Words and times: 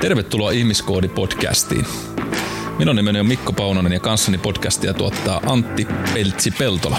Tervetuloa 0.00 0.50
Ihmiskoodi-podcastiin. 0.50 1.86
Minun 2.78 2.96
nimeni 2.96 3.20
on 3.20 3.26
Mikko 3.26 3.52
Paunonen 3.52 3.92
ja 3.92 4.00
kanssani 4.00 4.38
podcastia 4.38 4.94
tuottaa 4.94 5.40
Antti 5.46 5.86
Peltsi-Peltola. 6.14 6.98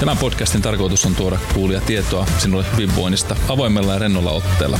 Tämän 0.00 0.18
podcastin 0.18 0.62
tarkoitus 0.62 1.06
on 1.06 1.14
tuoda 1.14 1.38
kuulia 1.54 1.80
tietoa 1.80 2.26
sinulle 2.38 2.64
hyvinvoinnista 2.72 3.36
avoimella 3.48 3.92
ja 3.92 3.98
rennolla 3.98 4.30
otteella. 4.30 4.78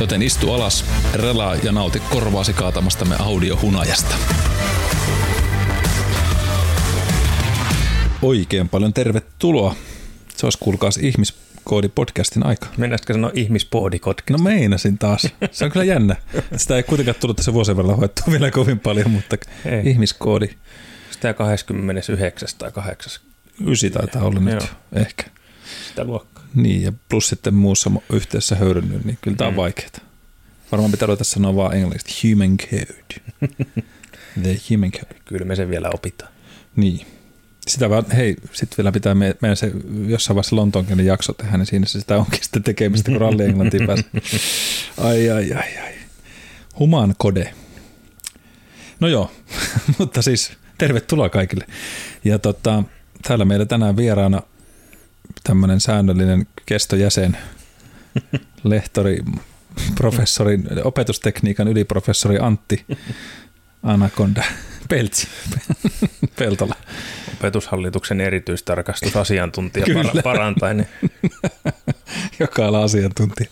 Joten 0.00 0.22
istu 0.22 0.52
alas, 0.52 0.84
relaa 1.14 1.54
ja 1.54 1.72
nauti 1.72 2.00
korvaasi 2.10 2.52
kaatamastamme 2.52 3.16
audiohunajasta. 3.18 4.14
Oikein 8.22 8.68
paljon 8.68 8.92
tervetuloa. 8.92 9.74
Se 10.36 10.46
olisi 10.46 10.58
kuulkaas 10.58 10.98
ihmiskoodi-podcastin 11.64 12.46
aika. 12.46 12.66
Mennäisikö 12.76 13.12
sanoa 13.12 13.30
ihmispoodikotka? 13.34 14.32
No 14.34 14.38
meinasin 14.38 14.98
taas. 14.98 15.28
Se 15.50 15.64
on 15.64 15.70
kyllä 15.70 15.84
jännä. 15.84 16.16
Sitä 16.56 16.76
ei 16.76 16.82
kuitenkaan 16.82 17.14
tullut 17.20 17.36
tässä 17.36 17.52
vuosien 17.52 17.76
verran 17.76 17.96
hoettua 17.96 18.24
vielä 18.30 18.50
kovin 18.50 18.80
paljon, 18.80 19.10
mutta 19.10 19.36
Ei. 19.64 19.90
ihmiskoodi 19.90 20.48
Sitä 21.10 21.34
29 21.34 22.48
tai 22.58 22.72
8 22.72 23.12
ysi 23.66 23.90
taitaa 23.90 24.22
olla 24.22 24.40
nyt 24.40 24.54
Joo. 24.54 24.68
ehkä. 24.92 25.24
sitä 25.88 26.04
luokkaa. 26.04 26.44
Niin, 26.54 26.82
ja 26.82 26.92
plus 27.08 27.28
sitten 27.28 27.54
muussa 27.54 27.90
yhteydessä 28.12 28.56
höyrynyt, 28.56 29.04
niin 29.04 29.18
kyllä 29.20 29.36
tämä 29.36 29.48
on 29.48 29.54
Mm. 29.54 29.56
vaikeaa. 29.56 29.90
Varmaan 30.72 30.90
pitää 30.90 31.06
ruveta 31.06 31.24
sanoa 31.24 31.56
vaan 31.56 31.74
englanniksi 31.74 32.30
human 32.32 32.56
code. 32.56 32.94
The 34.42 34.56
human 34.70 34.90
code. 34.92 35.14
Kyllä 35.24 35.44
me 35.44 35.56
sen 35.56 35.70
vielä 35.70 35.90
opitaan. 35.94 36.32
Niin. 36.76 37.06
Sitä 37.68 37.90
vaan, 37.90 38.04
hei, 38.16 38.36
sitten 38.52 38.76
vielä 38.76 38.92
pitää 38.92 39.14
me, 39.14 39.36
meidän 39.40 39.56
se 39.56 39.72
jossain 40.06 40.34
vaiheessa 40.34 40.56
Lontoonkin 40.56 41.06
jakso 41.06 41.32
tehdä, 41.32 41.56
niin 41.56 41.66
siinä 41.66 41.86
se 41.86 42.00
sitä 42.00 42.16
onkin 42.16 42.38
sitten 42.42 42.62
tekemistä, 42.62 43.10
kun 43.10 43.20
ralli 43.20 43.44
englantiin 43.44 43.86
pääsee. 43.86 44.10
Ai, 45.08 45.30
ai, 45.30 45.52
ai, 45.52 45.78
ai. 45.78 45.94
Human 46.78 47.14
code. 47.22 47.54
No 49.00 49.08
joo, 49.08 49.30
mutta 49.98 50.22
siis 50.22 50.52
tervetuloa 50.78 51.28
kaikille. 51.28 51.66
Ja 52.24 52.38
tota, 52.38 52.84
täällä 53.22 53.44
meillä 53.44 53.66
tänään 53.66 53.96
vieraana 53.96 54.42
tämmöinen 55.44 55.80
säännöllinen 55.80 56.46
kestojäsen, 56.66 57.36
lehtori, 58.64 59.18
professori, 59.94 60.58
opetustekniikan 60.84 61.68
yliprofessori 61.68 62.38
Antti 62.38 62.84
Anaconda 63.82 64.44
Peltsi 64.88 65.28
Peltola. 66.38 66.74
Opetushallituksen 67.38 68.20
erityistarkastusasiantuntija 68.20 69.86
Kyllä. 69.86 70.02
para- 70.02 70.22
parantainen. 70.22 70.88
joka 72.40 72.66
ala 72.66 72.82
asiantuntija. 72.82 73.50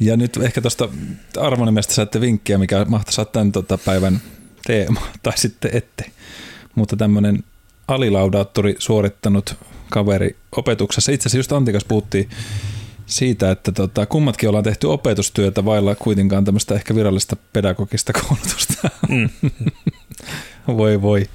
Ja 0.00 0.16
nyt 0.16 0.36
ehkä 0.36 0.60
tuosta 0.60 0.88
arvonimestä 1.40 1.94
saatte 1.94 2.20
vinkkiä, 2.20 2.58
mikä 2.58 2.84
mahtaisi 2.88 3.20
olla 3.20 3.30
tämän 3.32 3.52
tota, 3.52 3.78
päivän 3.78 4.20
teema, 4.66 5.00
tai 5.22 5.38
sitten 5.38 5.70
ette. 5.74 6.10
Mutta 6.74 6.96
tämmöinen 6.96 7.44
alilaudaattori 7.88 8.76
suorittanut 8.78 9.56
kaveri 9.90 10.36
opetuksessa. 10.56 11.12
Itse 11.12 11.22
asiassa 11.22 11.38
just 11.38 11.52
Antikas 11.52 11.84
puhuttiin 11.84 12.30
siitä, 13.06 13.50
että 13.50 13.72
tota, 13.72 14.06
kummatkin 14.06 14.48
ollaan 14.48 14.64
tehty 14.64 14.86
opetustyötä 14.86 15.64
vailla 15.64 15.94
kuitenkaan 15.94 16.44
tämmöistä 16.44 16.74
ehkä 16.74 16.94
virallista 16.94 17.36
pedagogista 17.52 18.12
koulutusta. 18.12 18.90
Mm. 19.08 19.50
voi 20.78 21.02
voi. 21.02 21.28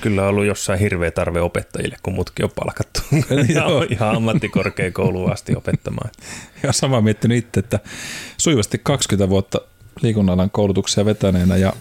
Kyllä 0.00 0.22
on 0.22 0.28
ollut 0.28 0.46
jossain 0.46 0.78
hirveä 0.78 1.10
tarve 1.10 1.40
opettajille, 1.40 1.96
kun 2.02 2.14
mutkin 2.14 2.44
on 2.44 2.50
palkattu 2.54 3.00
Joo. 3.54 3.86
ihan 3.90 4.16
ammattikorkeakouluun 4.16 5.32
asti 5.32 5.56
opettamaan. 5.56 6.10
Ja 6.62 6.72
sama 6.72 7.00
miettinyt 7.00 7.38
itse, 7.38 7.60
että 7.60 7.80
sujuvasti 8.36 8.80
20 8.82 9.28
vuotta 9.28 9.60
liikunnalan 10.02 10.50
koulutuksia 10.50 11.04
vetäneenä 11.04 11.56
ja 11.56 11.72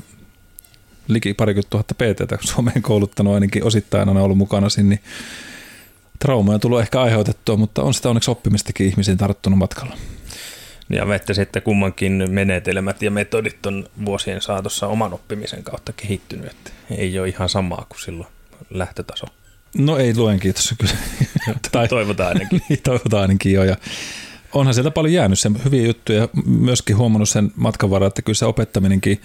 liki 1.07 1.33
parikymmentä 1.33 1.69
tuhatta 1.69 1.95
PTtä 1.95 2.37
Suomeen 2.41 2.81
kouluttanut 2.81 3.33
ainakin 3.33 3.63
osittain 3.63 4.09
on 4.09 4.17
ollut 4.17 4.37
mukana 4.37 4.69
siinä, 4.69 4.89
niin 4.89 4.99
traumaa 6.19 6.53
on 6.53 6.59
tullut 6.59 6.79
ehkä 6.79 7.01
aiheutettua, 7.01 7.57
mutta 7.57 7.83
on 7.83 7.93
sitä 7.93 8.09
onneksi 8.09 8.31
oppimistakin 8.31 8.87
ihmisiin 8.87 9.17
tarttunut 9.17 9.59
matkalla. 9.59 9.97
Ja 10.89 11.05
että 11.41 11.61
kummankin 11.61 12.27
menetelmät 12.29 13.01
ja 13.01 13.11
metodit 13.11 13.65
on 13.65 13.85
vuosien 14.05 14.41
saatossa 14.41 14.87
oman 14.87 15.13
oppimisen 15.13 15.63
kautta 15.63 15.93
kehittynyt. 15.93 16.45
Että 16.45 16.71
ei 16.91 17.19
ole 17.19 17.27
ihan 17.27 17.49
samaa 17.49 17.85
kuin 17.89 18.01
silloin 18.01 18.27
lähtötaso. 18.69 19.25
No 19.77 19.97
ei 19.97 20.15
luen 20.17 20.39
kiitos 20.39 20.73
kyllä. 20.79 20.93
tai 21.71 21.87
Toivotaan 21.87 22.29
ainakin. 22.29 22.61
Niin, 22.69 22.81
toivotaan 22.83 23.21
ainakin 23.21 23.53
jo. 23.53 23.63
Ja 23.63 23.77
onhan 24.53 24.73
sieltä 24.73 24.91
paljon 24.91 25.13
jäänyt 25.13 25.39
sen 25.39 25.63
hyviä 25.65 25.85
juttuja. 25.85 26.27
Myöskin 26.45 26.97
huomannut 26.97 27.29
sen 27.29 27.51
matkan 27.55 27.89
varrella, 27.89 28.07
että 28.07 28.21
kyllä 28.21 28.37
se 28.37 28.45
opettaminenkin 28.45 29.21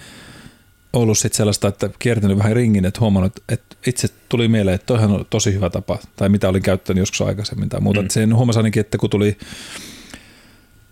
ollut 0.93 1.17
sit 1.17 1.33
sellaista, 1.33 1.67
että 1.67 1.89
kiertänyt 1.99 2.37
vähän 2.37 2.55
ringin, 2.55 2.85
että 2.85 2.99
huomannut, 2.99 3.33
että 3.49 3.75
itse 3.87 4.07
tuli 4.29 4.47
mieleen, 4.47 4.75
että 4.75 4.85
toihan 4.85 5.11
on 5.11 5.25
tosi 5.29 5.53
hyvä 5.53 5.69
tapa, 5.69 5.99
tai 6.15 6.29
mitä 6.29 6.49
olin 6.49 6.61
käyttänyt 6.61 7.01
joskus 7.01 7.21
aikaisemmin 7.21 7.69
tai 7.69 7.81
muuta. 7.81 8.01
Mm. 8.01 8.05
Mm. 8.05 8.09
Sen 8.09 8.35
huomasin 8.35 8.59
ainakin, 8.59 8.81
että 8.81 8.97
kun 8.97 9.09
tuli, 9.09 9.37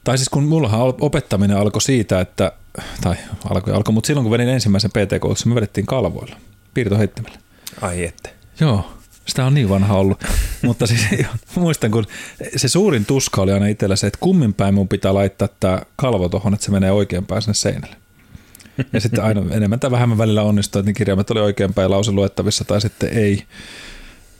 tai 0.03 0.17
siis 0.17 0.29
kun 0.29 0.43
mullahan 0.43 0.81
opettaminen 0.81 1.57
alkoi 1.57 1.81
siitä, 1.81 2.21
että, 2.21 2.51
tai 3.01 3.15
alkoi, 3.49 3.73
alkoi 3.73 3.93
mutta 3.93 4.07
silloin 4.07 4.23
kun 4.23 4.31
vedin 4.31 4.49
ensimmäisen 4.49 4.91
PT-koulutuksen, 4.91 5.49
me 5.49 5.55
vedettiin 5.55 5.85
kalvoilla, 5.85 6.35
piirtoheittimellä. 6.73 7.37
Ai 7.81 8.03
että. 8.05 8.29
Joo, 8.59 8.93
sitä 9.25 9.45
on 9.45 9.53
niin 9.53 9.69
vanha 9.69 9.95
ollut. 9.95 10.23
Mutta 10.61 10.87
siis 10.87 11.01
muistan, 11.55 11.91
kun 11.91 12.05
se 12.55 12.67
suurin 12.67 13.05
tuska 13.05 13.41
oli 13.41 13.51
aina 13.51 13.67
itsellä 13.67 13.95
se, 13.95 14.07
että 14.07 14.19
kummin 14.21 14.53
päin 14.53 14.73
mun 14.73 14.87
pitää 14.87 15.13
laittaa 15.13 15.47
tämä 15.59 15.81
kalvo 15.95 16.29
tuohon, 16.29 16.53
että 16.53 16.65
se 16.65 16.71
menee 16.71 16.91
oikein 16.91 17.25
päin 17.25 17.41
sinne 17.41 17.53
seinälle. 17.53 17.95
Ja 18.93 19.01
sitten 19.01 19.23
aina 19.23 19.41
enemmän 19.51 19.79
tai 19.79 19.91
vähemmän 19.91 20.17
välillä 20.17 20.43
onnistui, 20.43 20.79
että 20.79 20.89
ne 20.89 20.93
kirjaimet 20.93 21.31
oli 21.31 21.39
oikein 21.39 21.73
päin 21.73 21.91
lause 21.91 22.11
luettavissa 22.11 22.65
tai 22.65 22.81
sitten 22.81 23.09
ei. 23.09 23.43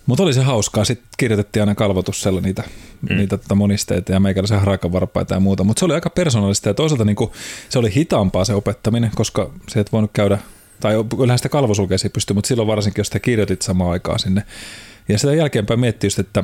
Mutta 0.05 0.23
oli 0.23 0.33
se 0.33 0.41
hauskaa. 0.41 0.85
Sitten 0.85 1.07
kirjoitettiin 1.17 1.61
aina 1.61 1.75
kalvotussella 1.75 2.41
niitä, 2.41 2.63
mm. 3.09 3.17
niitä 3.17 3.37
tota 3.37 3.55
monisteita 3.55 4.11
ja 4.11 4.19
meikäläisen 4.19 4.59
harakanvarpaita 4.59 5.33
ja 5.33 5.39
muuta. 5.39 5.63
Mutta 5.63 5.79
se 5.79 5.85
oli 5.85 5.93
aika 5.93 6.09
persoonallista 6.09 6.69
ja 6.69 6.73
toisaalta 6.73 7.05
niinku, 7.05 7.31
se 7.69 7.79
oli 7.79 7.95
hitaampaa 7.95 8.45
se 8.45 8.53
opettaminen, 8.53 9.11
koska 9.15 9.51
se 9.67 9.79
et 9.79 9.91
voinut 9.91 10.11
käydä, 10.13 10.37
tai 10.79 10.93
kyllähän 11.17 11.39
sitä 11.39 11.49
kalvosulkeisiin 11.49 12.11
pystyi, 12.11 12.33
mutta 12.33 12.47
silloin 12.47 12.67
varsinkin, 12.67 12.99
jos 12.99 13.07
sitä 13.07 13.19
kirjoitit 13.19 13.61
samaan 13.61 13.91
aikaan 13.91 14.19
sinne. 14.19 14.43
Ja 15.09 15.17
sitä 15.17 15.33
jälkeenpäin 15.33 15.79
miettii 15.79 16.07
just, 16.07 16.19
että, 16.19 16.43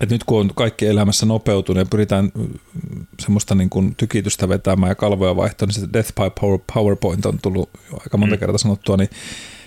että 0.00 0.14
nyt 0.14 0.24
kun 0.24 0.40
on 0.40 0.50
kaikki 0.54 0.86
elämässä 0.86 1.26
nopeutunut 1.26 1.78
ja 1.78 1.86
pyritään 1.90 2.30
mm, 2.34 2.48
semmoista 3.20 3.54
niin 3.54 3.70
kuin 3.70 3.94
tykitystä 3.94 4.48
vetämään 4.48 4.90
ja 4.90 4.94
kalvoja 4.94 5.36
vaihtoon, 5.36 5.68
niin 5.68 5.80
se 5.80 5.88
Death 5.92 6.12
by 6.14 6.30
Power- 6.40 6.64
PowerPoint 6.74 7.26
on 7.26 7.38
tullut 7.42 7.70
jo 7.92 7.96
aika 8.00 8.16
monta 8.16 8.34
Mm. 8.36 8.40
kertaa 8.40 8.58
sanottua, 8.58 8.96
niin 8.96 9.10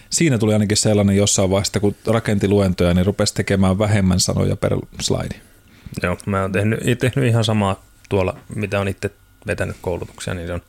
siinä 0.09 0.37
tuli 0.37 0.53
ainakin 0.53 0.77
sellainen 0.77 1.15
jossain 1.15 1.49
vaiheessa, 1.49 1.79
kun 1.79 1.95
rakenti 2.07 2.47
luentoja, 2.47 2.93
niin 2.93 3.05
rupesi 3.05 3.33
tekemään 3.33 3.79
vähemmän 3.79 4.19
sanoja 4.19 4.55
per 4.55 4.77
slide. 5.01 5.35
Joo, 6.03 6.17
mä 6.25 6.41
oon 6.41 6.51
tehnyt, 6.51 6.79
tehnyt 6.99 7.29
ihan 7.29 7.43
samaa 7.43 7.83
tuolla, 8.09 8.37
mitä 8.55 8.79
on 8.79 8.87
itse 8.87 9.11
vetänyt 9.47 9.75
koulutuksia, 9.81 10.33
niin 10.33 10.47
se 10.47 10.53
on 10.53 10.61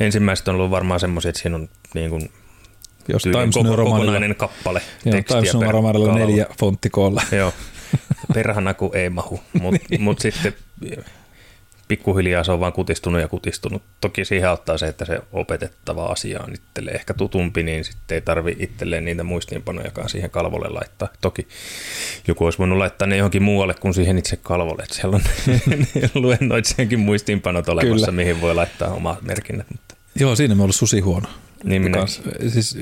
ensimmäiset 0.00 0.48
on 0.48 0.54
ollut 0.54 0.70
varmaan 0.70 1.00
semmoisia, 1.00 1.28
että 1.28 1.42
siinä 1.42 1.56
on 1.56 1.68
niin 1.94 2.10
kuin 2.10 2.30
Jos 3.08 3.22
Times 3.22 3.54
koko, 3.54 3.76
kokonainen 3.76 4.34
kappale 4.34 4.82
joo, 5.04 5.12
tekstiä 5.12 5.40
Times 5.40 5.54
New 5.54 5.64
per 5.64 5.74
Romanilla 5.74 6.14
neljä 6.14 6.46
fonttikoolla. 6.58 7.22
Joo, 7.32 7.52
perhana 8.34 8.74
kun 8.74 8.96
ei 8.96 9.10
mahu, 9.10 9.40
mutta 9.60 9.80
mut 9.98 10.18
sitten 10.18 10.54
pikkuhiljaa 11.88 12.44
se 12.44 12.52
on 12.52 12.60
vaan 12.60 12.72
kutistunut 12.72 13.20
ja 13.20 13.28
kutistunut. 13.28 13.82
Toki 14.00 14.24
siihen 14.24 14.48
auttaa 14.48 14.78
se, 14.78 14.86
että 14.86 15.04
se 15.04 15.20
opetettava 15.32 16.06
asia 16.06 16.40
on 16.42 16.54
itselle 16.54 16.90
ehkä 16.90 17.14
tutumpi, 17.14 17.62
niin 17.62 17.84
sitten 17.84 18.14
ei 18.14 18.20
tarvi 18.20 18.56
itselleen 18.58 19.04
niitä 19.04 19.24
muistiinpanojakaan 19.24 20.08
siihen 20.08 20.30
kalvolle 20.30 20.68
laittaa. 20.68 21.08
Toki 21.20 21.48
joku 22.28 22.44
olisi 22.44 22.58
voinut 22.58 22.78
laittaa 22.78 23.08
ne 23.08 23.16
johonkin 23.16 23.42
muualle 23.42 23.74
kuin 23.74 23.94
siihen 23.94 24.18
itse 24.18 24.36
kalvolle, 24.36 24.82
että 24.82 24.94
siellä 24.94 25.16
on 25.16 25.22
luennoitsijankin 26.22 27.00
muistiinpanot 27.00 27.68
olemassa, 27.68 28.06
Kyllä. 28.06 28.16
mihin 28.16 28.40
voi 28.40 28.54
laittaa 28.54 28.88
omat 28.88 29.22
merkinnät. 29.22 29.66
Mutta 29.70 29.94
Joo, 30.20 30.36
siinä 30.36 30.54
me 30.54 30.60
on 30.60 30.64
ollut 30.64 30.76
susi 30.76 31.00
huono. 31.00 31.28
Niin 31.64 31.82
minä, 31.82 31.98
Kans, 31.98 32.22
siis 32.48 32.78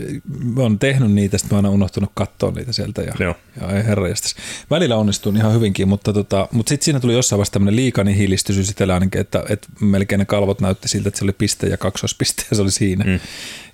mä 0.55 0.62
oon 0.62 0.79
tehnyt 0.79 1.12
niitä, 1.12 1.38
sitten 1.38 1.55
mä 1.55 1.59
oon 1.59 1.65
aina 1.65 1.75
unohtunut 1.75 2.11
katsoa 2.15 2.50
niitä 2.50 2.73
sieltä 2.73 3.03
ja, 3.03 3.12
Joo. 3.19 3.35
ja 3.61 3.76
ei 3.76 3.85
herra 3.85 4.09
jästäs. 4.09 4.37
Välillä 4.71 4.97
onnistuin 4.97 5.37
ihan 5.37 5.55
hyvinkin, 5.55 5.88
mutta, 5.88 6.12
tota, 6.12 6.49
mutta 6.53 6.69
sitten 6.69 6.85
siinä 6.85 7.00
tuli 7.00 7.12
jossain 7.12 7.38
vaiheessa 7.38 7.53
tämmöinen 7.53 7.76
liikanihilistysyys 7.76 8.71
itsellä 8.71 8.94
ainakin, 8.94 9.21
että, 9.21 9.44
että 9.49 9.69
melkein 9.81 10.19
ne 10.19 10.25
kalvot 10.25 10.61
näytti 10.61 10.88
siltä, 10.88 11.09
että 11.09 11.19
se 11.19 11.25
oli 11.25 11.32
piste 11.32 11.67
ja 11.67 11.76
kaksoispiste 11.76 12.44
ja 12.50 12.56
se 12.56 12.62
oli 12.62 12.71
siinä. 12.71 13.05
Mm. 13.05 13.21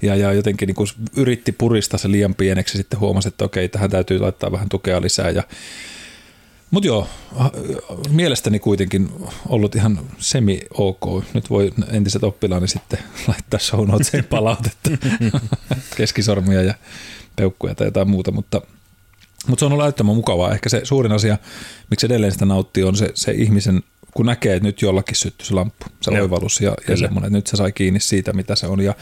Ja, 0.02 0.16
ja 0.16 0.32
jotenkin 0.32 0.66
niin 0.66 0.74
kun 0.74 0.86
yritti 1.16 1.52
puristaa 1.52 1.98
se 1.98 2.10
liian 2.10 2.34
pieneksi 2.34 2.74
ja 2.74 2.82
sitten 2.82 3.00
huomasi, 3.00 3.28
että 3.28 3.44
okei, 3.44 3.68
tähän 3.68 3.90
täytyy 3.90 4.18
laittaa 4.18 4.52
vähän 4.52 4.68
tukea 4.68 5.00
lisää 5.00 5.30
ja 5.30 5.42
mutta 6.70 6.86
joo, 6.86 7.08
mielestäni 8.10 8.58
kuitenkin 8.58 9.10
ollut 9.48 9.74
ihan 9.74 10.00
semi-ok. 10.18 11.24
Nyt 11.34 11.50
voi 11.50 11.72
entiset 11.90 12.24
oppilaani 12.24 12.68
sitten 12.68 12.98
laittaa 13.28 13.60
show 13.60 13.88
notesiin 13.88 14.24
palautetta, 14.24 14.90
keskisormia 15.96 16.62
ja 16.62 16.74
peukkuja 17.36 17.74
tai 17.74 17.86
jotain 17.86 18.10
muuta, 18.10 18.32
mutta, 18.32 18.62
mutta 19.46 19.60
se 19.60 19.66
on 19.66 19.72
ollut 19.72 19.84
älyttömän 19.84 20.16
mukavaa. 20.16 20.52
Ehkä 20.52 20.68
se 20.68 20.80
suurin 20.84 21.12
asia, 21.12 21.38
miksi 21.90 22.06
edelleen 22.06 22.32
sitä 22.32 22.44
nauttii, 22.44 22.84
on 22.84 22.96
se, 22.96 23.10
se 23.14 23.32
ihmisen 23.32 23.82
kun 24.14 24.26
näkee, 24.26 24.56
että 24.56 24.68
nyt 24.68 24.82
jollakin 24.82 25.16
syttyi 25.16 25.46
se 25.46 25.54
lamppu, 25.54 25.86
se 26.00 26.10
Joo, 26.10 26.22
oivallus 26.22 26.60
ja, 26.60 26.74
ja 26.88 26.96
semmoinen, 26.96 27.26
että 27.26 27.38
nyt 27.38 27.46
se 27.46 27.56
sai 27.56 27.72
kiinni 27.72 28.00
siitä, 28.00 28.32
mitä 28.32 28.56
se 28.56 28.66
on 28.66 28.80
ja 28.80 28.94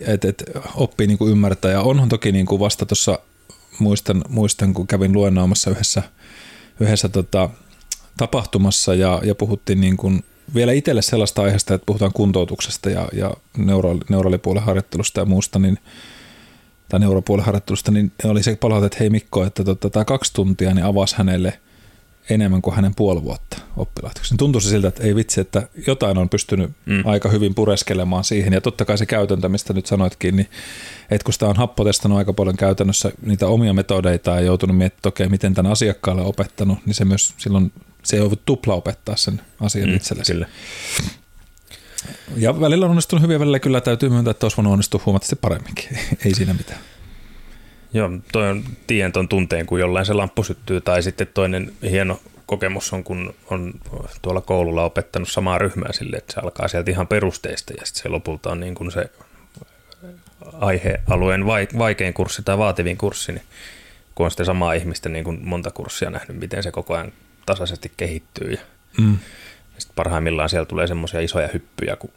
että 0.00 0.28
et, 0.28 0.44
oppii 0.74 1.06
niin 1.06 1.18
kuin 1.18 1.32
ymmärtää. 1.32 1.70
Ja 1.70 1.80
onhan 1.80 2.08
toki 2.08 2.32
niin 2.32 2.46
kuin 2.46 2.60
vasta 2.60 2.86
tuossa, 2.86 3.18
muistan, 3.78 4.24
muistan, 4.28 4.74
kun 4.74 4.86
kävin 4.86 5.12
luennoimassa 5.12 5.70
yhdessä, 5.70 6.02
yhdessä 6.80 7.08
tota, 7.08 7.50
tapahtumassa 8.16 8.94
ja, 8.94 9.20
ja 9.24 9.34
puhuttiin 9.34 9.80
niin 9.80 9.96
kuin 9.96 10.24
vielä 10.54 10.72
itselle 10.72 11.02
sellaista 11.02 11.42
aiheesta, 11.42 11.74
että 11.74 11.86
puhutaan 11.86 12.12
kuntoutuksesta 12.12 12.90
ja, 12.90 13.08
ja 13.12 13.34
neuro, 13.56 13.98
neuralipuolen 14.08 14.62
harjoittelusta 14.62 15.20
ja 15.20 15.26
muusta, 15.26 15.58
niin, 15.58 15.78
tai 16.88 17.00
neuropuolen 17.00 17.44
harjoittelusta, 17.44 17.92
niin 17.92 18.12
oli 18.24 18.42
se 18.42 18.56
palaute, 18.56 18.86
että 18.86 18.98
hei 19.00 19.10
Mikko, 19.10 19.44
että 19.44 19.64
tota, 19.64 19.90
tämä 19.90 20.04
kaksi 20.04 20.32
tuntia 20.32 20.74
niin 20.74 20.84
avasi 20.84 21.16
hänelle 21.18 21.60
enemmän 22.30 22.62
kuin 22.62 22.76
hänen 22.76 22.94
puoli 22.94 23.22
vuotta 23.22 23.56
oppilaitoksessa. 23.76 24.36
Tuntui 24.38 24.62
siltä, 24.62 24.88
että 24.88 25.02
ei 25.02 25.14
vitsi, 25.14 25.40
että 25.40 25.68
jotain 25.86 26.18
on 26.18 26.28
pystynyt 26.28 26.70
mm. 26.86 27.02
aika 27.04 27.28
hyvin 27.28 27.54
pureskelemaan 27.54 28.24
siihen. 28.24 28.52
Ja 28.52 28.60
totta 28.60 28.84
kai 28.84 28.98
se 28.98 29.06
käytäntö, 29.06 29.48
mistä 29.48 29.72
nyt 29.72 29.86
sanoitkin, 29.86 30.36
niin 30.36 30.48
että 31.10 31.24
kun 31.24 31.32
sitä 31.32 31.46
on 31.46 31.56
happotestanut 31.56 32.18
aika 32.18 32.32
paljon 32.32 32.56
käytännössä 32.56 33.12
niitä 33.26 33.46
omia 33.46 33.72
metodeita 33.72 34.30
ja 34.30 34.40
joutunut 34.40 34.76
miettimään, 34.76 34.98
että 34.98 35.08
okei, 35.08 35.28
miten 35.28 35.54
tämän 35.54 35.72
asiakkaalle 35.72 36.22
opettanut, 36.22 36.78
niin 36.86 36.94
se 36.94 37.04
myös 37.04 37.34
silloin 37.36 37.72
se 38.02 38.16
ei 38.16 38.22
voinut 38.22 38.44
tupla 38.46 38.74
opettaa 38.74 39.16
sen 39.16 39.40
asian 39.60 39.88
mm, 39.88 39.96
itsellesi. 39.96 40.32
Kyllä. 40.32 40.46
Ja 42.36 42.60
välillä 42.60 42.84
on 42.84 42.90
onnistunut 42.90 43.22
hyvin, 43.22 43.40
välillä 43.40 43.58
kyllä 43.58 43.80
täytyy 43.80 44.08
myöntää, 44.08 44.30
että 44.30 44.46
olisi 44.46 44.56
voinut 44.56 44.72
onnistua 44.72 45.00
huomattavasti 45.06 45.36
paremminkin. 45.36 45.98
ei 46.24 46.34
siinä 46.34 46.54
mitään. 46.54 46.80
Joo, 47.92 48.10
toi 48.32 48.48
on 48.48 48.64
tien 48.86 49.12
ton 49.12 49.28
tunteen, 49.28 49.66
kun 49.66 49.80
jollain 49.80 50.06
se 50.06 50.12
lamppu 50.12 50.44
syttyy, 50.44 50.80
tai 50.80 51.02
sitten 51.02 51.26
toinen 51.26 51.72
hieno 51.90 52.20
kokemus 52.46 52.92
on, 52.92 53.04
kun 53.04 53.34
on 53.50 53.74
tuolla 54.22 54.40
koululla 54.40 54.84
opettanut 54.84 55.28
samaa 55.28 55.58
ryhmää 55.58 55.92
sille, 55.92 56.16
että 56.16 56.32
se 56.32 56.40
alkaa 56.40 56.68
sieltä 56.68 56.90
ihan 56.90 57.06
perusteista, 57.06 57.72
ja 57.72 57.86
sitten 57.86 58.02
se 58.02 58.08
lopulta 58.08 58.50
on 58.50 58.60
niin 58.60 58.74
kuin 58.74 58.92
se 58.92 59.10
aihealueen 60.52 61.46
vaikein 61.78 62.14
kurssi 62.14 62.42
tai 62.42 62.58
vaativin 62.58 62.98
kurssi, 62.98 63.32
niin 63.32 63.42
kun 64.14 64.24
on 64.24 64.30
sitten 64.30 64.46
samaa 64.46 64.72
ihmistä 64.72 65.08
niin 65.08 65.24
kuin 65.24 65.40
monta 65.42 65.70
kurssia 65.70 66.10
nähnyt, 66.10 66.36
miten 66.36 66.62
se 66.62 66.70
koko 66.70 66.94
ajan 66.94 67.12
tasaisesti 67.46 67.92
kehittyy. 67.96 68.50
Ja, 68.50 68.60
mm. 68.98 69.18
ja 69.74 69.80
sitten 69.80 69.94
parhaimmillaan 69.94 70.48
siellä 70.48 70.66
tulee 70.66 70.86
semmoisia 70.86 71.20
isoja 71.20 71.48
hyppyjä, 71.52 71.96
kun 71.96 72.10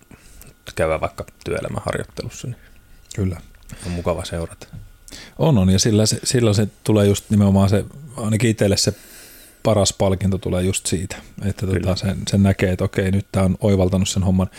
käydään 0.76 1.02
vaikka 1.02 1.26
työelämäharjoittelussa. 1.46 2.48
Niin 2.48 2.58
Kyllä. 3.16 3.42
On 3.86 3.92
mukava 3.92 4.26
seurata. 4.26 4.68
On, 5.40 5.58
on, 5.58 5.70
ja 5.70 5.80
sillä 5.80 6.06
se, 6.06 6.20
sillä 6.24 6.54
se 6.54 6.68
tulee 6.84 7.08
just 7.08 7.30
nimenomaan 7.30 7.70
se, 7.70 7.86
ainakin 8.18 8.50
itselle 8.50 8.78
se 8.78 8.94
paras 9.64 9.94
palkinto 9.94 10.38
tulee 10.38 10.64
just 10.64 10.86
siitä, 10.86 11.16
että 11.46 11.68
tota, 11.68 11.96
sen, 11.96 12.18
sen 12.28 12.44
näkee, 12.44 12.72
että 12.72 12.84
okei, 12.84 13.12
nyt 13.12 13.26
tämä 13.32 13.46
on 13.46 13.58
oivaltanut 13.62 14.10
sen 14.10 14.24
homman. 14.24 14.50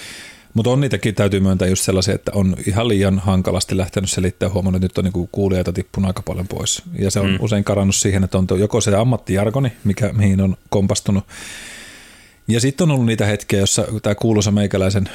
Mutta 0.55 0.71
on 0.71 0.81
niitäkin, 0.81 1.15
täytyy 1.15 1.41
myöntää 1.41 1.69
just 1.69 1.85
sellaisia, 1.85 2.15
että 2.15 2.33
on 2.35 2.57
ihan 2.67 2.89
liian 2.89 3.19
hankalasti 3.19 3.77
lähtenyt 3.77 4.11
selittämään 4.11 4.55
huomannut, 4.55 4.85
että 4.85 4.87
nyt 4.87 4.99
on 4.99 5.05
niinku 5.05 5.29
kuulijoita 5.33 5.73
tippunut 5.73 6.09
aika 6.09 6.23
paljon 6.23 6.49
pois. 6.49 6.83
Ja 6.99 7.11
se 7.11 7.21
on 7.21 7.31
mm. 7.31 7.37
usein 7.41 7.65
karannut 7.65 7.97
siihen, 7.97 8.25
että 8.25 8.39
on 8.39 8.47
joko 8.59 8.81
se 8.81 8.97
ammattijargoni, 8.97 9.73
mikä, 9.85 10.13
mihin 10.13 10.41
on 10.41 10.57
kompastunut, 10.69 11.25
ja 12.49 12.61
sitten 12.61 12.85
on 12.85 12.91
ollut 12.91 13.07
niitä 13.07 13.27
hetkiä, 13.27 13.59
jossa 13.59 13.87
tämä 14.03 14.15
kuuluisa 14.15 14.51
meikäläisen 14.51 15.09